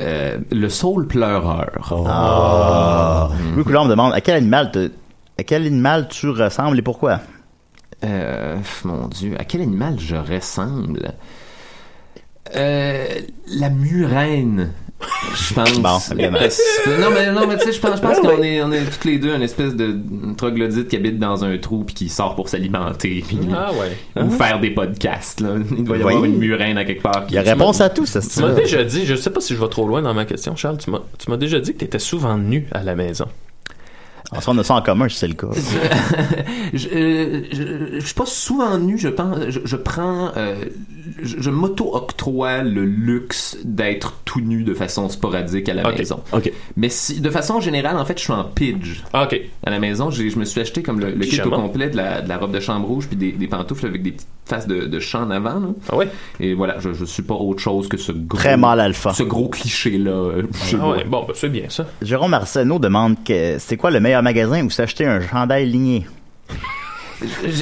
Euh, 0.00 0.36
le 0.52 0.68
saule 0.68 1.06
pleureur. 1.06 1.70
Ah. 2.06 3.30
Louis 3.54 3.64
Coulomb 3.64 3.86
demande, 3.86 4.12
à 4.12 4.20
quel 4.20 4.36
animal 4.36 4.70
te- 4.70 4.90
à 5.38 5.42
quel 5.42 5.62
animal 5.66 6.06
tu 6.08 6.28
ressembles 6.28 6.78
et 6.78 6.82
pourquoi? 6.82 7.20
Euh, 8.04 8.56
mon 8.84 9.08
Dieu, 9.08 9.34
à 9.38 9.44
quel 9.44 9.62
animal 9.62 9.98
je 9.98 10.16
ressemble? 10.16 11.12
Euh, 12.54 13.06
la 13.48 13.70
murène. 13.70 14.70
Je 15.34 15.52
pense. 15.54 15.78
Bon, 15.78 16.20
non, 17.00 17.10
mais, 17.12 17.30
non, 17.30 17.46
mais 17.46 17.58
tu 17.58 17.64
sais, 17.64 17.72
je 17.72 17.80
pense, 17.80 17.96
je 17.96 18.00
pense 18.02 18.18
qu'on 18.18 18.42
est, 18.42 18.62
on 18.62 18.72
est 18.72 18.82
toutes 18.84 19.04
les 19.04 19.18
deux 19.18 19.34
une 19.34 19.42
espèce 19.42 19.74
de 19.74 19.94
troglodyte 20.36 20.88
qui 20.88 20.96
habite 20.96 21.18
dans 21.18 21.44
un 21.44 21.58
trou 21.58 21.84
puis 21.84 21.94
qui 21.94 22.08
sort 22.08 22.34
pour 22.34 22.48
s'alimenter 22.48 23.22
puis 23.26 23.38
Ah 23.54 23.70
ouais. 23.72 24.22
ou 24.22 24.30
faire 24.30 24.58
des 24.58 24.70
podcasts. 24.70 25.40
Là. 25.40 25.50
Il 25.76 25.84
doit 25.84 25.98
y 25.98 26.00
avoir 26.00 26.20
Oui. 26.22 26.28
une 26.30 26.38
murène 26.38 26.78
à 26.78 26.84
quelque 26.86 27.02
part. 27.02 27.24
Il 27.28 27.34
y 27.34 27.38
a 27.38 27.42
réponse 27.42 27.80
à 27.82 27.90
tout, 27.90 28.06
ça, 28.06 28.20
Tu 28.22 28.40
m'as 28.40 28.54
déjà 28.54 28.84
dit, 28.84 29.04
je 29.04 29.14
sais 29.16 29.30
pas 29.30 29.40
si 29.40 29.54
je 29.54 29.60
vais 29.60 29.68
trop 29.68 29.86
loin 29.86 30.00
dans 30.00 30.14
ma 30.14 30.24
question, 30.24 30.56
Charles, 30.56 30.78
tu 30.78 30.90
m'as, 30.90 31.00
tu 31.18 31.30
m'as 31.30 31.36
déjà 31.36 31.60
dit 31.60 31.74
que 31.74 31.78
t'étais 31.78 31.98
souvent 31.98 32.38
nu 32.38 32.66
à 32.72 32.82
la 32.82 32.94
maison. 32.94 33.26
En 34.32 34.38
on 34.48 34.58
a 34.58 34.64
ça 34.64 34.74
en 34.74 34.82
commun, 34.82 35.08
si 35.08 35.16
c'est 35.18 35.28
le 35.28 35.34
cas. 35.34 35.46
je, 36.74 36.88
euh, 36.88 37.42
je, 37.52 38.00
je 38.00 38.04
suis 38.04 38.14
pas 38.14 38.26
souvent 38.26 38.76
nu, 38.78 38.98
je 38.98 39.08
pense. 39.08 39.38
Je, 39.48 39.60
je 39.64 39.76
prends. 39.76 40.32
euh, 40.36 40.56
je, 41.22 41.36
je 41.40 41.50
m'auto-octroie 41.50 42.62
le 42.62 42.84
luxe 42.84 43.56
d'être 43.64 44.14
tout 44.24 44.40
nu 44.40 44.62
de 44.64 44.74
façon 44.74 45.08
sporadique 45.08 45.68
à 45.68 45.74
la 45.74 45.90
maison. 45.92 46.20
Mais 46.76 46.88
si, 46.88 47.20
de 47.20 47.30
façon 47.30 47.60
générale, 47.60 47.96
en 47.96 48.04
fait, 48.04 48.18
je 48.18 48.24
suis 48.24 48.32
en 48.32 48.44
pidge. 48.44 49.02
Ah, 49.12 49.24
ok. 49.24 49.40
À 49.64 49.70
la 49.70 49.78
maison, 49.78 50.10
je 50.10 50.22
me 50.38 50.44
suis 50.44 50.60
acheté 50.60 50.82
comme 50.82 51.00
le, 51.00 51.10
le 51.10 51.24
kit 51.24 51.40
au 51.42 51.50
complet 51.50 51.90
de 51.90 51.96
la, 51.96 52.20
de 52.22 52.28
la 52.28 52.38
robe 52.38 52.52
de 52.52 52.60
chambre 52.60 52.86
rouge 52.88 53.06
puis 53.08 53.16
des, 53.16 53.32
des 53.32 53.46
pantoufles 53.46 53.86
avec 53.86 54.02
des 54.02 54.12
petites 54.12 54.28
faces 54.46 54.66
de, 54.66 54.86
de 54.86 54.98
chat 55.00 55.20
en 55.20 55.30
avant. 55.30 55.60
là. 55.60 55.68
Ah 55.90 55.96
ouais? 55.96 56.08
Et 56.40 56.54
voilà, 56.54 56.78
je, 56.80 56.92
je 56.92 57.04
suis 57.04 57.22
pas 57.22 57.34
autre 57.34 57.60
chose 57.60 57.88
que 57.88 57.96
ce 57.96 58.12
gros, 58.12 58.38
Très 58.38 58.56
mal 58.56 58.80
alpha. 58.80 59.12
ce 59.12 59.22
gros 59.22 59.48
cliché-là. 59.48 60.10
euh, 60.10 60.42
Ah 60.80 60.88
ouais, 60.90 61.04
bon, 61.04 61.24
ben, 61.26 61.34
c'est 61.34 61.48
bien 61.48 61.66
ça. 61.68 61.86
Jérôme 62.02 62.34
Arsenault 62.34 62.78
demande 62.78 63.16
que 63.24 63.56
c'est 63.58 63.76
quoi 63.76 63.90
le 63.90 64.00
meilleur 64.00 64.22
magasin 64.22 64.64
où 64.64 64.70
s'acheter 64.70 65.06
un 65.06 65.20
chandail 65.20 65.66
ligné? 65.66 66.06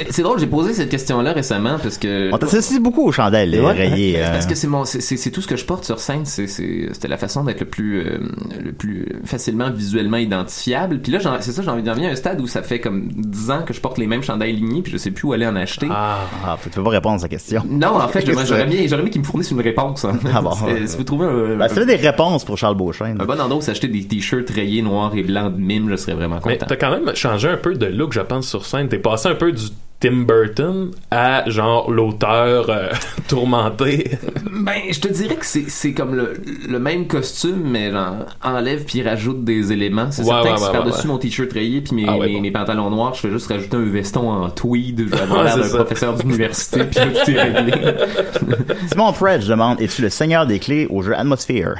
C'est 0.09 0.21
drôle, 0.21 0.39
j'ai 0.39 0.47
posé 0.47 0.73
cette 0.73 0.89
question-là 0.89 1.31
récemment 1.31 1.77
parce 1.81 1.97
que. 1.97 2.29
On 2.33 2.37
t'associe 2.37 2.79
beaucoup 2.81 3.07
au 3.07 3.11
chandail 3.11 3.49
là, 3.51 3.63
Ouais. 3.67 3.71
rayé. 3.73 4.15
euh. 4.21 4.31
Parce 4.31 4.45
que 4.45 4.55
c'est 4.55 4.67
mon, 4.67 4.83
c'est- 4.85 5.31
tout 5.31 5.41
ce 5.41 5.47
que 5.47 5.55
je 5.55 5.65
porte 5.65 5.85
sur 5.85 5.99
scène. 5.99 6.25
C'est 6.25 6.47
c'est- 6.47 6.89
c'était 6.93 7.07
la 7.07 7.17
façon 7.17 7.43
d'être 7.43 7.61
le 7.61 7.65
plus, 7.65 7.99
euh, 8.01 8.17
le 8.63 8.71
plus 8.73 9.07
facilement 9.25 9.69
visuellement 9.71 10.17
identifiable. 10.17 10.99
Puis 10.99 11.11
là, 11.11 11.19
j'en- 11.19 11.37
c'est 11.39 11.51
ça, 11.51 11.61
j'ai 11.61 11.69
envie 11.69 11.83
d'en 11.83 11.93
venir 11.93 12.09
à 12.09 12.11
un 12.11 12.15
stade 12.15 12.41
où 12.41 12.47
ça 12.47 12.61
fait 12.63 12.79
comme 12.79 13.07
10 13.13 13.49
ans 13.51 13.61
que 13.65 13.73
je 13.73 13.79
porte 13.81 13.97
les 13.97 14.07
mêmes 14.07 14.23
chandails 14.23 14.53
lignés, 14.53 14.81
puis 14.81 14.91
je 14.91 14.97
sais 14.97 15.11
plus 15.11 15.25
où 15.27 15.33
aller 15.33 15.47
en 15.47 15.55
acheter. 15.55 15.87
Ah, 15.89 16.19
Ah, 16.45 16.57
tu 16.61 16.69
peux 16.69 16.83
pas 16.83 16.89
répondre 16.89 17.15
à 17.15 17.19
sa 17.19 17.27
question. 17.29 17.63
Non, 17.69 17.95
en 17.99 18.07
fait, 18.07 18.25
j'aurais 18.45 18.65
bien, 18.65 18.85
j'aurais 18.87 19.01
bien 19.03 19.11
qu'ils 19.11 19.21
me 19.21 19.25
fournissent 19.25 19.51
une 19.51 19.61
réponse. 19.61 20.03
hein. 20.05 20.19
Ah 20.33 20.41
bon, 20.41 20.51
si 20.85 20.97
vous 20.97 21.03
trouvez 21.03 21.27
un, 21.27 21.55
Ben, 21.57 21.67
c'est 21.69 21.85
des 21.85 21.95
réponses 21.95 22.43
pour 22.43 22.57
Charles 22.57 22.75
Beauchesne. 22.75 23.17
un 23.21 23.25
bon 23.25 23.39
endroit 23.39 23.57
où 23.57 23.61
s'acheter 23.61 23.87
des 23.87 24.03
t-shirts 24.03 24.49
rayés 24.49 24.81
noirs 24.81 25.13
et 25.15 25.23
blancs 25.23 25.55
de 25.55 25.61
mime, 25.61 25.89
je 25.89 25.95
serais 25.95 26.13
vraiment 26.13 26.39
mais 26.45 26.53
content. 26.57 26.65
t'as 26.67 26.75
quand 26.75 26.91
même 26.91 27.15
changé 27.15 27.47
un 27.49 27.57
peu 27.57 27.73
de 27.73 27.85
look, 27.85 28.13
je 28.13 28.21
pense, 28.21 28.47
sur 28.47 28.65
scène. 28.65 28.89
T'es 28.89 28.99
passé 28.99 29.29
un 29.29 29.35
peu 29.35 29.44
du 29.51 29.63
Tim 29.97 30.25
Burton 30.27 30.91
à 31.09 31.49
genre 31.49 31.89
l'auteur 31.89 32.69
euh, 32.69 32.89
tourmenté. 33.29 34.11
Ben, 34.51 34.81
je 34.91 34.99
te 34.99 35.07
dirais 35.07 35.37
que 35.37 35.45
c'est 35.45 35.69
c'est 35.69 35.93
comme 35.93 36.15
le, 36.15 36.33
le 36.67 36.79
même 36.79 37.07
costume, 37.07 37.61
mais 37.63 37.91
genre, 37.91 38.25
enlève 38.43 38.83
puis 38.83 39.01
rajoute 39.01 39.45
des 39.45 39.71
éléments. 39.71 40.11
C'est 40.11 40.23
Ouais, 40.23 40.27
certain 40.27 40.49
ouais, 40.51 40.55
que 40.57 40.61
ouais, 40.65 40.71
par-dessus 40.73 41.01
ouais. 41.07 41.13
mon 41.13 41.17
t-shirt 41.17 41.51
rayé 41.53 41.79
puis 41.79 41.95
mes, 41.95 42.05
Ah 42.09 42.17
ouais, 42.17 42.27
mes, 42.27 42.33
bon. 42.35 42.41
mes 42.41 42.51
pantalons 42.51 42.89
noirs, 42.89 43.13
je 43.15 43.21
fais 43.21 43.31
juste 43.31 43.47
rajouter 43.47 43.77
un 43.77 43.85
veston 43.89 44.29
en 44.29 44.49
tweed. 44.49 44.99
Je 44.99 45.15
vais 45.15 45.21
avoir 45.21 45.43
l'air 45.45 45.57
d'un 45.57 45.69
professeur 45.69 46.13
d'université 46.15 46.83
puis 46.83 46.99
là, 46.99 47.05
tout 47.23 47.31
est 47.31 47.41
réglé. 47.41 47.73
Simon 48.91 49.13
Fredge 49.13 49.47
demande 49.47 49.79
Es-tu 49.81 50.01
le 50.01 50.09
seigneur 50.09 50.45
des 50.45 50.59
clés 50.59 50.87
au 50.89 51.01
jeu 51.03 51.15
Atmosphere? 51.17 51.75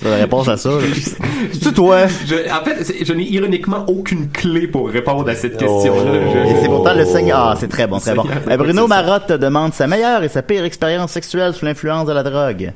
C'est 0.00 0.08
la 0.10 0.16
réponse 0.16 0.48
à 0.48 0.56
ça. 0.56 0.70
C'est 1.52 1.74
toi? 1.74 2.06
Je- 2.26 2.50
en 2.50 2.64
fait, 2.64 3.04
je 3.04 3.12
n'ai 3.12 3.24
ironiquement 3.24 3.84
aucune 3.88 4.28
clé 4.28 4.66
pour 4.68 4.88
répondre 4.88 5.28
à 5.28 5.34
cette 5.34 5.56
question-là. 5.56 6.12
Oh. 6.14 6.48
Et 6.48 6.54
c'est 6.62 6.68
pourtant 6.68 6.94
le 6.94 7.04
seigneur. 7.04 7.38
Ah, 7.40 7.56
c'est 7.58 7.68
très 7.68 7.86
bon, 7.86 7.98
très 7.98 8.14
bon. 8.14 8.24
Euh, 8.48 8.56
Bruno. 8.56 8.86
Marotte 8.86 9.32
demande 9.32 9.74
sa 9.74 9.86
meilleure 9.86 10.22
et 10.22 10.28
sa 10.28 10.42
pire 10.42 10.64
expérience 10.64 11.12
sexuelle 11.12 11.52
sous 11.54 11.64
l'influence 11.64 12.06
de 12.06 12.12
la 12.12 12.22
drogue. 12.22 12.72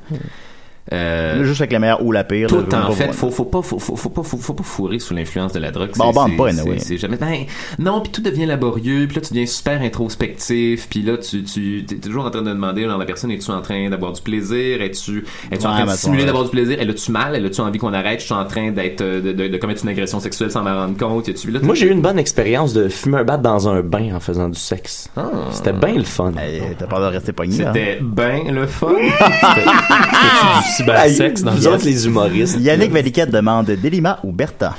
Euh, 0.92 1.38
Là, 1.38 1.44
juste 1.44 1.60
avec 1.60 1.72
la 1.72 1.78
meilleure 1.78 2.04
ou 2.04 2.10
la 2.10 2.24
pire. 2.24 2.48
là, 2.48 2.48
Tout 2.48 2.56
veux 2.56 2.76
en 2.82 2.86
pas 2.88 2.92
fait, 2.92 3.04
voir. 3.04 3.14
faut, 3.14 3.30
faut 3.30 3.44
pas, 3.44 3.62
faut, 3.62 3.78
faut, 3.78 3.94
faut 3.96 4.08
pas, 4.08 4.22
faut, 4.24 4.36
faut 4.36 4.54
pas 4.54 4.64
fourrer 4.64 4.98
sous 4.98 5.14
l'influence 5.14 5.52
de 5.52 5.60
la 5.60 5.70
drogue. 5.70 5.90
Bon, 5.96 6.08
on 6.08 6.12
pas, 6.36 6.48
anyway. 6.48 6.78
C'est 6.80 6.98
jamais, 6.98 7.16
ben, 7.16 7.44
non, 7.78 8.00
puis 8.00 8.10
tout 8.10 8.20
devient 8.20 8.46
laborieux, 8.46 9.06
puis 9.06 9.16
là, 9.16 9.22
tu 9.22 9.32
deviens 9.32 9.46
super 9.46 9.80
introspectif, 9.80 10.88
puis 10.88 11.02
là, 11.02 11.18
tu, 11.18 11.44
tu, 11.44 11.84
t'es 11.86 11.96
toujours 11.96 12.24
en 12.26 12.30
train 12.30 12.42
de 12.42 12.48
demander, 12.50 12.82
genre, 12.84 12.98
la 12.98 13.04
personne, 13.04 13.30
es-tu 13.30 13.50
en 13.52 13.62
train 13.62 13.90
d'avoir 13.90 14.12
du 14.12 14.22
plaisir? 14.22 14.82
Es-tu, 14.82 15.24
es-tu 15.52 15.66
en 15.66 15.70
Ouais, 15.70 15.82
train 15.84 15.92
de 15.92 15.96
simuler 15.96 16.24
d'avoir 16.24 16.44
du 16.44 16.50
plaisir? 16.50 16.76
Elle 16.80 16.90
a-tu 16.90 17.12
mal? 17.12 17.36
Elle 17.36 17.46
a-tu 17.46 17.60
envie 17.60 17.78
qu'on 17.78 17.92
arrête? 17.94 18.18
Je 18.20 18.24
suis 18.24 18.34
en 18.34 18.44
train 18.44 18.72
d'être, 18.72 19.02
euh, 19.02 19.20
de, 19.20 19.32
de, 19.32 19.48
de 19.48 19.56
commettre 19.58 19.82
une 19.84 19.90
agression 19.90 20.18
sexuelle 20.18 20.50
sans 20.50 20.62
m'en 20.62 20.74
rendre 20.74 20.96
compte? 20.98 21.28
Là, 21.28 21.60
Moi, 21.62 21.74
j'ai 21.76 21.86
eu 21.86 21.90
une 21.92 22.02
bonne 22.02 22.18
expérience 22.18 22.72
de 22.72 22.88
fumer 22.88 23.18
un 23.18 23.24
bat 23.24 23.36
dans 23.36 23.68
un 23.68 23.82
bain 23.82 24.14
en 24.16 24.20
faisant 24.20 24.48
du 24.48 24.58
sexe. 24.58 25.08
Ah. 25.16 25.30
C'était 25.52 25.72
bien 25.72 25.94
le 25.94 26.02
fun. 26.04 26.32
Hey, 26.36 26.60
T'as 26.76 26.86
peur 26.86 27.00
de 27.00 27.06
rester 27.06 27.32
pogné, 27.32 27.62
hein? 27.64 27.72
C'était 27.72 27.98
ben 28.02 28.52
le 28.52 28.66
fun. 28.66 28.88
cybersexe 30.72 31.42
dans 31.42 31.52
Vous 31.52 31.66
autres, 31.66 31.84
les 31.84 32.06
humoristes. 32.06 32.58
Yannick 32.60 32.90
Valiquette 32.90 33.30
demande 33.30 33.66
Delima 33.66 34.18
ou 34.24 34.32
Bertha? 34.32 34.76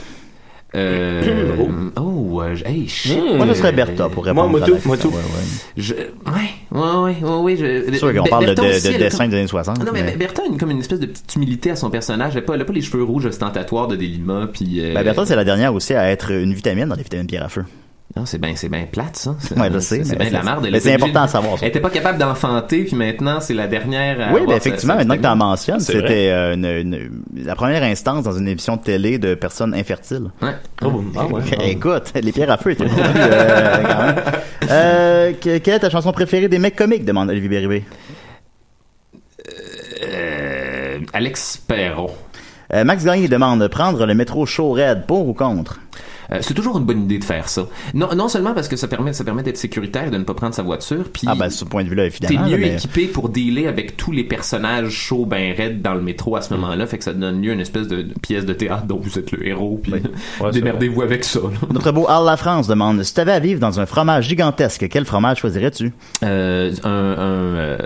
Euh, 0.76 1.22
oh, 1.98 2.42
euh, 2.42 2.56
hey, 2.66 2.88
shit. 2.88 3.16
Moi, 3.36 3.46
je 3.48 3.54
serais 3.54 3.72
Bertha 3.72 4.10
pour 4.10 4.26
répondre. 4.26 4.50
Moi, 4.50 4.60
moi 4.60 4.68
à 4.68 4.70
tout, 4.72 4.74
la 4.74 4.80
moi 4.86 4.96
question. 4.98 5.12
tout. 5.12 5.16
Ouais, 5.18 5.22
ouais. 5.22 5.44
Je, 5.78 5.94
ouais, 5.94 6.02
ouais, 6.72 6.82
ouais, 6.82 7.30
ouais, 7.30 7.42
ouais, 7.42 7.56
je, 7.58 7.92
C'est 7.92 7.98
sûr 8.00 8.14
qu'on 8.16 8.24
parle 8.24 8.46
de, 8.48 8.54
dessin 8.98 9.28
des 9.28 9.36
années 9.36 9.46
60. 9.48 9.78
Ah 9.80 9.84
non, 9.84 9.92
mais, 9.94 10.02
mais- 10.02 10.16
Bertha 10.18 10.42
a 10.42 10.46
une, 10.48 10.58
comme 10.58 10.72
une 10.72 10.80
espèce 10.80 11.00
de 11.00 11.06
petite 11.06 11.36
humilité 11.36 11.70
à 11.70 11.76
son 11.76 11.92
personnage. 11.92 12.34
Elle 12.36 12.40
a 12.40 12.42
pas, 12.46 12.56
elle 12.56 12.62
a 12.62 12.66
pas 12.66 12.74
les 12.74 12.82
cheveux 12.82 13.04
rouges 13.04 13.28
ostentatoires 13.28 13.88
de 13.88 13.96
Delima, 13.96 14.50
puis. 14.52 14.80
euh, 14.80 14.96
Ben, 14.96 15.04
Bertha, 15.04 15.28
c'est 15.28 15.36
la 15.36 15.44
dernière 15.44 15.76
aussi 15.76 15.94
à 15.94 16.10
être 16.10 16.32
une 16.32 16.56
vitamine 16.56 16.86
dans 16.88 16.96
les 16.96 17.04
vitamines 17.04 17.28
pierre 17.28 17.46
à 17.46 17.50
feu. 17.50 17.66
Non, 18.16 18.28
c'est 18.28 18.38
bien, 18.40 18.54
c'est 18.56 18.70
bien 18.70 18.86
plate, 18.86 19.16
ça. 19.16 19.36
C'est, 19.40 19.58
Ouais, 19.58 19.70
je 19.74 19.80
sais, 19.80 20.04
c'est 20.04 20.12
mais 20.20 20.30
bien 20.30 20.40
de 20.42 20.46
la. 20.46 20.58
Elle 20.64 20.72
mais 20.72 20.80
c'est 20.80 20.94
important 20.94 21.22
de- 21.22 21.26
à 21.26 21.28
savoir, 21.28 21.54
ça. 21.58 21.60
Elle 21.64 21.70
était 21.70 21.80
pas 21.80 21.90
capable 21.90 22.20
d'enfanter, 22.20 22.84
puis 22.84 22.96
maintenant, 22.96 23.40
c'est 23.40 23.56
la 23.56 23.66
dernière 23.66 24.22
à 24.22 24.32
Oui, 24.34 24.42
ben 24.48 24.56
effectivement, 24.56 24.96
maintenant 24.96 25.16
que 25.16 25.22
tu 25.22 25.28
en 25.28 25.36
mentionnes, 25.36 25.80
C'est 25.80 25.94
c'était 25.94 26.30
euh, 26.30 26.54
une, 26.54 26.66
une- 26.66 27.22
la 27.44 27.56
première 27.56 27.82
instance 27.82 28.24
dans 28.24 28.34
une 28.38 28.48
émission 28.48 28.76
de 28.76 28.82
télé 28.84 29.18
de 29.18 29.34
personnes 29.34 29.74
infertiles. 29.74 30.30
Ouais. 30.44 30.52
Oh, 30.84 31.04
ah 31.18 31.26
ouais. 31.26 31.42
Écoute, 31.72 32.12
les 32.14 32.32
pierres 32.32 32.52
à 32.52 32.58
feu 32.58 32.72
étaient 32.72 32.84
euh, 32.88 33.84
quand 33.84 34.04
même. 34.06 34.16
Euh, 34.70 35.32
que- 35.34 35.58
quelle 35.58 35.74
est 35.76 35.80
ta 35.80 35.90
chanson 35.90 36.12
préférée 36.12 36.48
des 36.48 36.60
mecs 36.60 36.76
comiques? 36.76 37.06
demande 37.06 37.30
Olivier 37.32 37.50
Bérubé. 37.50 37.84
Euh, 40.04 41.00
Alex 41.14 41.58
Perron. 41.68 42.12
Euh, 42.74 42.84
Max 42.84 43.06
Gagné 43.06 43.28
demande 43.28 43.68
prendre 43.68 44.06
le 44.06 44.14
métro 44.16 44.46
chaud 44.46 44.72
raide, 44.72 45.04
pour 45.08 45.28
ou 45.28 45.34
contre? 45.34 45.80
Euh, 46.32 46.38
c'est 46.42 46.54
toujours 46.54 46.78
une 46.80 46.86
bonne 46.86 47.04
idée 47.04 47.20
de 47.20 47.24
faire 47.24 47.50
ça. 47.50 47.68
Non, 47.94 48.08
non 48.16 48.30
seulement 48.30 48.54
parce 48.54 48.68
que 48.70 48.78
ça 48.78 48.88
permet, 48.88 49.12
ça 49.14 49.24
permet 49.26 49.44
d'être 49.44 49.58
sécuritaire 49.58 50.08
et 50.08 50.10
de 50.10 50.18
ne 50.18 50.24
pas 50.24 50.34
prendre 50.34 50.56
sa 50.56 50.64
voiture, 50.64 51.04
puis 51.12 51.24
Ah 51.28 51.36
ben, 51.36 51.50
ce 51.50 51.66
point 51.66 51.84
de 51.84 51.90
vue-là, 51.90 52.04
t'es 52.10 52.26
évidemment. 52.26 52.48
mieux 52.48 52.56
là, 52.58 52.68
mais- 52.68 52.74
équipé 52.76 53.06
pour 53.08 53.30
dealer 53.30 53.68
avec 53.68 53.98
tous 53.98 54.12
les 54.12 54.24
personnages 54.24 54.90
chauds 54.90 55.26
ben 55.26 55.54
raides 55.56 55.82
dans 55.82 55.94
le 55.94 56.02
métro 56.02 56.36
à 56.38 56.42
ce 56.42 56.54
moment-là, 56.56 56.88
fait 56.88 56.98
que 56.98 57.04
ça 57.04 57.14
donne 57.14 57.42
lieu 57.42 57.52
à 57.52 57.54
une 57.54 57.60
espèce 57.60 57.88
de, 57.90 58.02
de 58.04 58.14
pièce 58.22 58.46
de 58.46 58.54
théâtre 58.54 58.86
dont 58.86 58.98
vous 59.00 59.20
êtes 59.20 59.32
le 59.34 59.46
héros, 59.46 59.80
puis 59.84 59.94
démerdez-vous 60.54 61.02
avec 61.02 61.26
ça. 61.26 61.42
là. 61.42 61.50
Notre 61.72 61.92
beau 61.92 62.08
Al 62.10 62.26
La 62.26 62.38
France 62.38 62.68
demande 62.68 63.04
si 63.04 63.14
t'avais 63.14 63.34
à 63.34 63.40
vivre 63.40 63.60
dans 63.60 63.80
un 63.82 63.86
fromage 63.86 64.28
gigantesque, 64.30 64.88
quel 64.90 65.06
fromage 65.06 65.40
choisirais-tu? 65.40 65.92
Euh, 66.24 66.72
un, 66.84 66.90
un, 66.90 67.56
euh, 67.56 67.78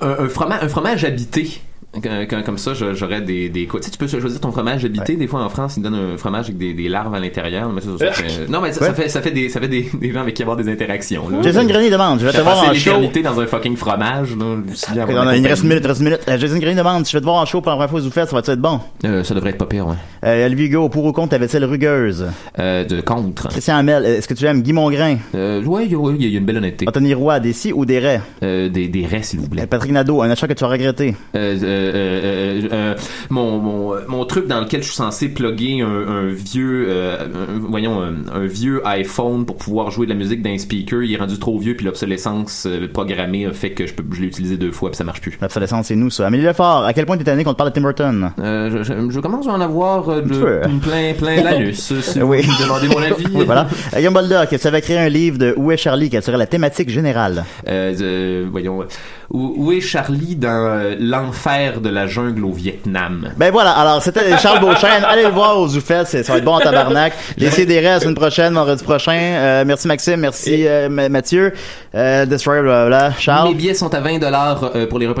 un, 0.00 0.24
un 0.24 0.28
fromage, 0.28 0.58
un 0.62 0.68
fromage 0.68 1.04
habité. 1.04 1.60
Comme- 2.02 2.42
Comme 2.42 2.58
ça, 2.58 2.72
j'aurais 2.74 3.20
des, 3.20 3.48
des 3.48 3.66
quoi. 3.66 3.80
Tu 3.80 3.86
sais, 3.86 3.90
tu 3.92 3.98
peux 3.98 4.06
choisir 4.06 4.40
ton 4.40 4.52
fromage 4.52 4.84
habité. 4.84 5.16
Des 5.16 5.26
fois, 5.26 5.42
en 5.44 5.48
France, 5.48 5.74
ils 5.76 5.82
donnent 5.82 5.94
un 6.14 6.16
fromage 6.16 6.46
avec 6.46 6.58
des, 6.58 6.74
des 6.74 6.88
larves 6.88 7.14
à 7.14 7.20
l'intérieur. 7.20 7.70
Mais 7.72 7.80
ça, 7.80 7.88
ça 7.98 8.12
fait- 8.12 8.48
non, 8.48 8.60
mais 8.60 8.72
ça, 8.72 8.92
fait, 8.92 9.08
ça 9.08 9.20
fait 9.22 9.30
des, 9.30 9.48
ça 9.48 9.60
fait 9.60 9.68
des, 9.68 9.88
des 10.00 10.12
gens 10.12 10.20
avec 10.20 10.34
qui 10.34 10.42
avoir 10.42 10.56
des 10.56 10.68
interactions. 10.70 11.28
là. 11.28 11.38
Jason 11.42 11.64
Grenier 11.64 11.90
demande, 11.90 12.20
je 12.20 12.26
vais 12.26 12.32
te 12.32 12.40
voir 12.40 12.58
en 12.68 12.74
show. 12.74 12.92
dans 13.22 13.40
un 13.40 13.46
fucking 13.46 13.76
fromage. 13.76 14.36
Là, 14.36 15.06
On 15.08 15.16
a- 15.16 15.30
reste 15.30 15.62
une 15.62 15.68
minute, 15.68 15.82
il 15.84 15.86
reste 15.88 16.00
une 16.00 16.06
minute. 16.06 16.20
Euh, 16.28 16.38
Jason 16.38 16.58
Grenier 16.58 16.74
demande 16.76 17.06
je 17.06 17.12
vais 17.12 17.20
te 17.20 17.24
voir 17.24 17.36
en 17.36 17.44
show 17.46 17.60
pour 17.60 17.70
la 17.70 17.76
première 17.76 17.90
fois 17.90 17.98
aux 18.00 18.02
Zoufest, 18.02 18.30
ça 18.30 18.36
va-tu 18.36 18.50
être 18.50 18.60
bon? 18.60 18.80
Euh, 19.04 19.22
ça 19.24 19.34
devrait 19.34 19.50
être 19.50 19.58
pas 19.58 19.66
pire, 19.66 19.86
ouais. 19.86 19.94
Euh, 20.24 20.46
Olivier 20.46 20.66
Hugo, 20.66 20.88
pour 20.88 21.04
ou 21.04 21.12
contre 21.12 21.32
la 21.34 21.38
vaisselle 21.38 21.64
rugueuse? 21.64 22.26
Euh, 22.58 22.84
de 22.84 23.00
contre. 23.00 23.48
Christian 23.48 23.76
Hamel, 23.76 24.04
est-ce 24.04 24.28
que 24.28 24.34
tu 24.34 24.44
aimes 24.44 24.62
Guy 24.62 24.72
Mongrain? 24.72 25.16
Euh, 25.34 25.62
ouais, 25.62 25.94
ouais, 25.94 26.14
il 26.16 26.22
y, 26.22 26.24
a- 26.24 26.28
il 26.28 26.32
y 26.32 26.36
a 26.36 26.38
une 26.38 26.44
belle 26.46 26.58
honnêteté. 26.58 26.86
Anthony 26.88 27.14
Roy, 27.14 27.40
des 27.40 27.52
si 27.52 27.72
ou 27.72 27.84
des 27.86 27.98
raies? 27.98 28.20
Euh, 28.42 28.68
des, 28.68 28.88
des 28.88 29.06
raies, 29.06 29.22
s'il 29.22 29.40
vous 29.40 29.48
plaît. 29.48 29.62
Euh, 29.62 29.66
Patrick 29.66 29.92
Nadeau, 29.92 30.22
un 30.22 30.30
achat 30.30 30.46
que 30.48 30.52
tu 30.52 30.62
vas 30.64 30.70
regretter? 30.70 31.14
Euh, 31.34 31.85
euh, 31.94 32.60
euh, 32.64 32.68
euh, 32.72 32.94
mon, 33.30 33.58
mon, 33.58 33.94
mon 34.08 34.24
truc 34.24 34.46
dans 34.46 34.60
lequel 34.60 34.82
je 34.82 34.86
suis 34.88 34.96
censé 34.96 35.28
plugger 35.28 35.80
un, 35.82 35.88
un 35.88 36.26
vieux 36.28 36.88
un- 36.90 37.58
voyons 37.68 38.02
un, 38.02 38.14
un 38.34 38.46
vieux 38.46 38.80
iPhone 38.86 39.44
pour 39.46 39.56
pouvoir 39.56 39.90
jouer 39.90 40.06
de 40.06 40.12
la 40.12 40.16
musique 40.18 40.42
d'un 40.42 40.58
speaker 40.58 41.02
il 41.02 41.12
est 41.14 41.16
rendu 41.18 41.38
trop 41.38 41.58
vieux 41.58 41.74
puis 41.74 41.84
l'obsolescence 41.86 42.66
programmée 42.92 43.46
a 43.46 43.52
fait 43.52 43.70
que 43.72 43.86
je, 43.86 43.94
peux, 43.94 44.04
je 44.14 44.20
l'ai 44.20 44.26
utilisé 44.28 44.56
deux 44.56 44.72
fois 44.72 44.90
puis 44.90 44.96
ça 44.96 45.04
marche 45.04 45.20
plus 45.20 45.38
L'obsolescence, 45.40 45.86
c'est 45.86 45.96
nous, 45.96 46.10
ça. 46.10 46.26
Amélie 46.26 46.44
Lefort, 46.44 46.84
à 46.84 46.92
quel 46.92 47.06
point 47.06 47.16
t'es 47.16 47.24
tanné 47.24 47.44
qu'on 47.44 47.52
te 47.52 47.58
parle 47.58 47.70
de 47.70 47.74
Tim 47.74 47.82
Burton? 47.82 48.30
je, 48.38 48.82
je- 48.82 49.10
je 49.10 49.20
commence 49.20 49.46
à 49.46 49.52
en 49.52 49.60
avoir 49.60 50.22
de, 50.22 50.60
plein 50.82 51.12
plein 51.14 51.42
l'anus 51.42 51.92
si 52.00 52.22
Oui. 52.22 52.42
vous 52.42 52.52
me 52.52 52.62
demandez 52.62 52.88
mon 52.88 53.02
avis 53.02 53.26
Oui, 53.34 53.44
voilà. 53.44 53.66
Guillaume 53.94 54.14
Boldoc, 54.14 54.48
tu 54.58 54.66
avais 54.66 54.80
créé 54.80 54.98
un 54.98 55.08
livre 55.08 55.38
de 55.38 55.54
Où 55.56 55.70
est 55.72 55.76
Charlie? 55.76 56.10
Quelle 56.10 56.22
serait 56.22 56.36
la 56.38 56.46
thématique 56.46 56.88
générale? 56.90 57.44
Euh, 57.68 57.94
euh, 58.00 58.46
voyons 58.50 58.84
où, 59.30 59.54
où 59.56 59.72
est 59.72 59.80
Charlie 59.80 60.36
dans 60.36 60.48
euh, 60.48 60.94
l'enfer 60.98 61.80
de 61.80 61.88
la 61.88 62.06
jungle 62.06 62.44
au 62.44 62.52
Vietnam? 62.52 63.30
Ben 63.36 63.50
voilà, 63.50 63.72
alors 63.72 64.02
c'était 64.02 64.36
Charles 64.38 64.60
Beauchesne. 64.60 65.04
Allez 65.08 65.22
le 65.24 65.30
voir 65.30 65.58
aux 65.58 65.68
Zoufest, 65.68 66.22
ça 66.22 66.32
va 66.32 66.38
être 66.38 66.44
bon 66.44 66.54
en 66.54 66.60
tabarnak. 66.60 67.12
Laissez 67.38 67.66
des 67.66 67.80
restes 67.80 67.86
la 67.86 68.00
semaine 68.00 68.14
prochaine, 68.14 68.54
vendredi 68.54 68.84
prochain. 68.84 69.12
Euh, 69.18 69.64
merci 69.66 69.88
Maxime, 69.88 70.20
merci 70.20 70.66
euh, 70.66 70.88
Ma- 70.88 71.08
Mathieu. 71.08 71.52
Euh, 71.94 72.26
Destroyer, 72.26 72.62
blablabla. 72.62 73.12
Charles? 73.18 73.48
mes 73.48 73.54
billets 73.54 73.74
sont 73.74 73.92
à 73.94 74.00
20 74.00 74.18
dollars 74.18 74.72
pour 74.88 74.98
les 74.98 75.06
représentants 75.06 75.14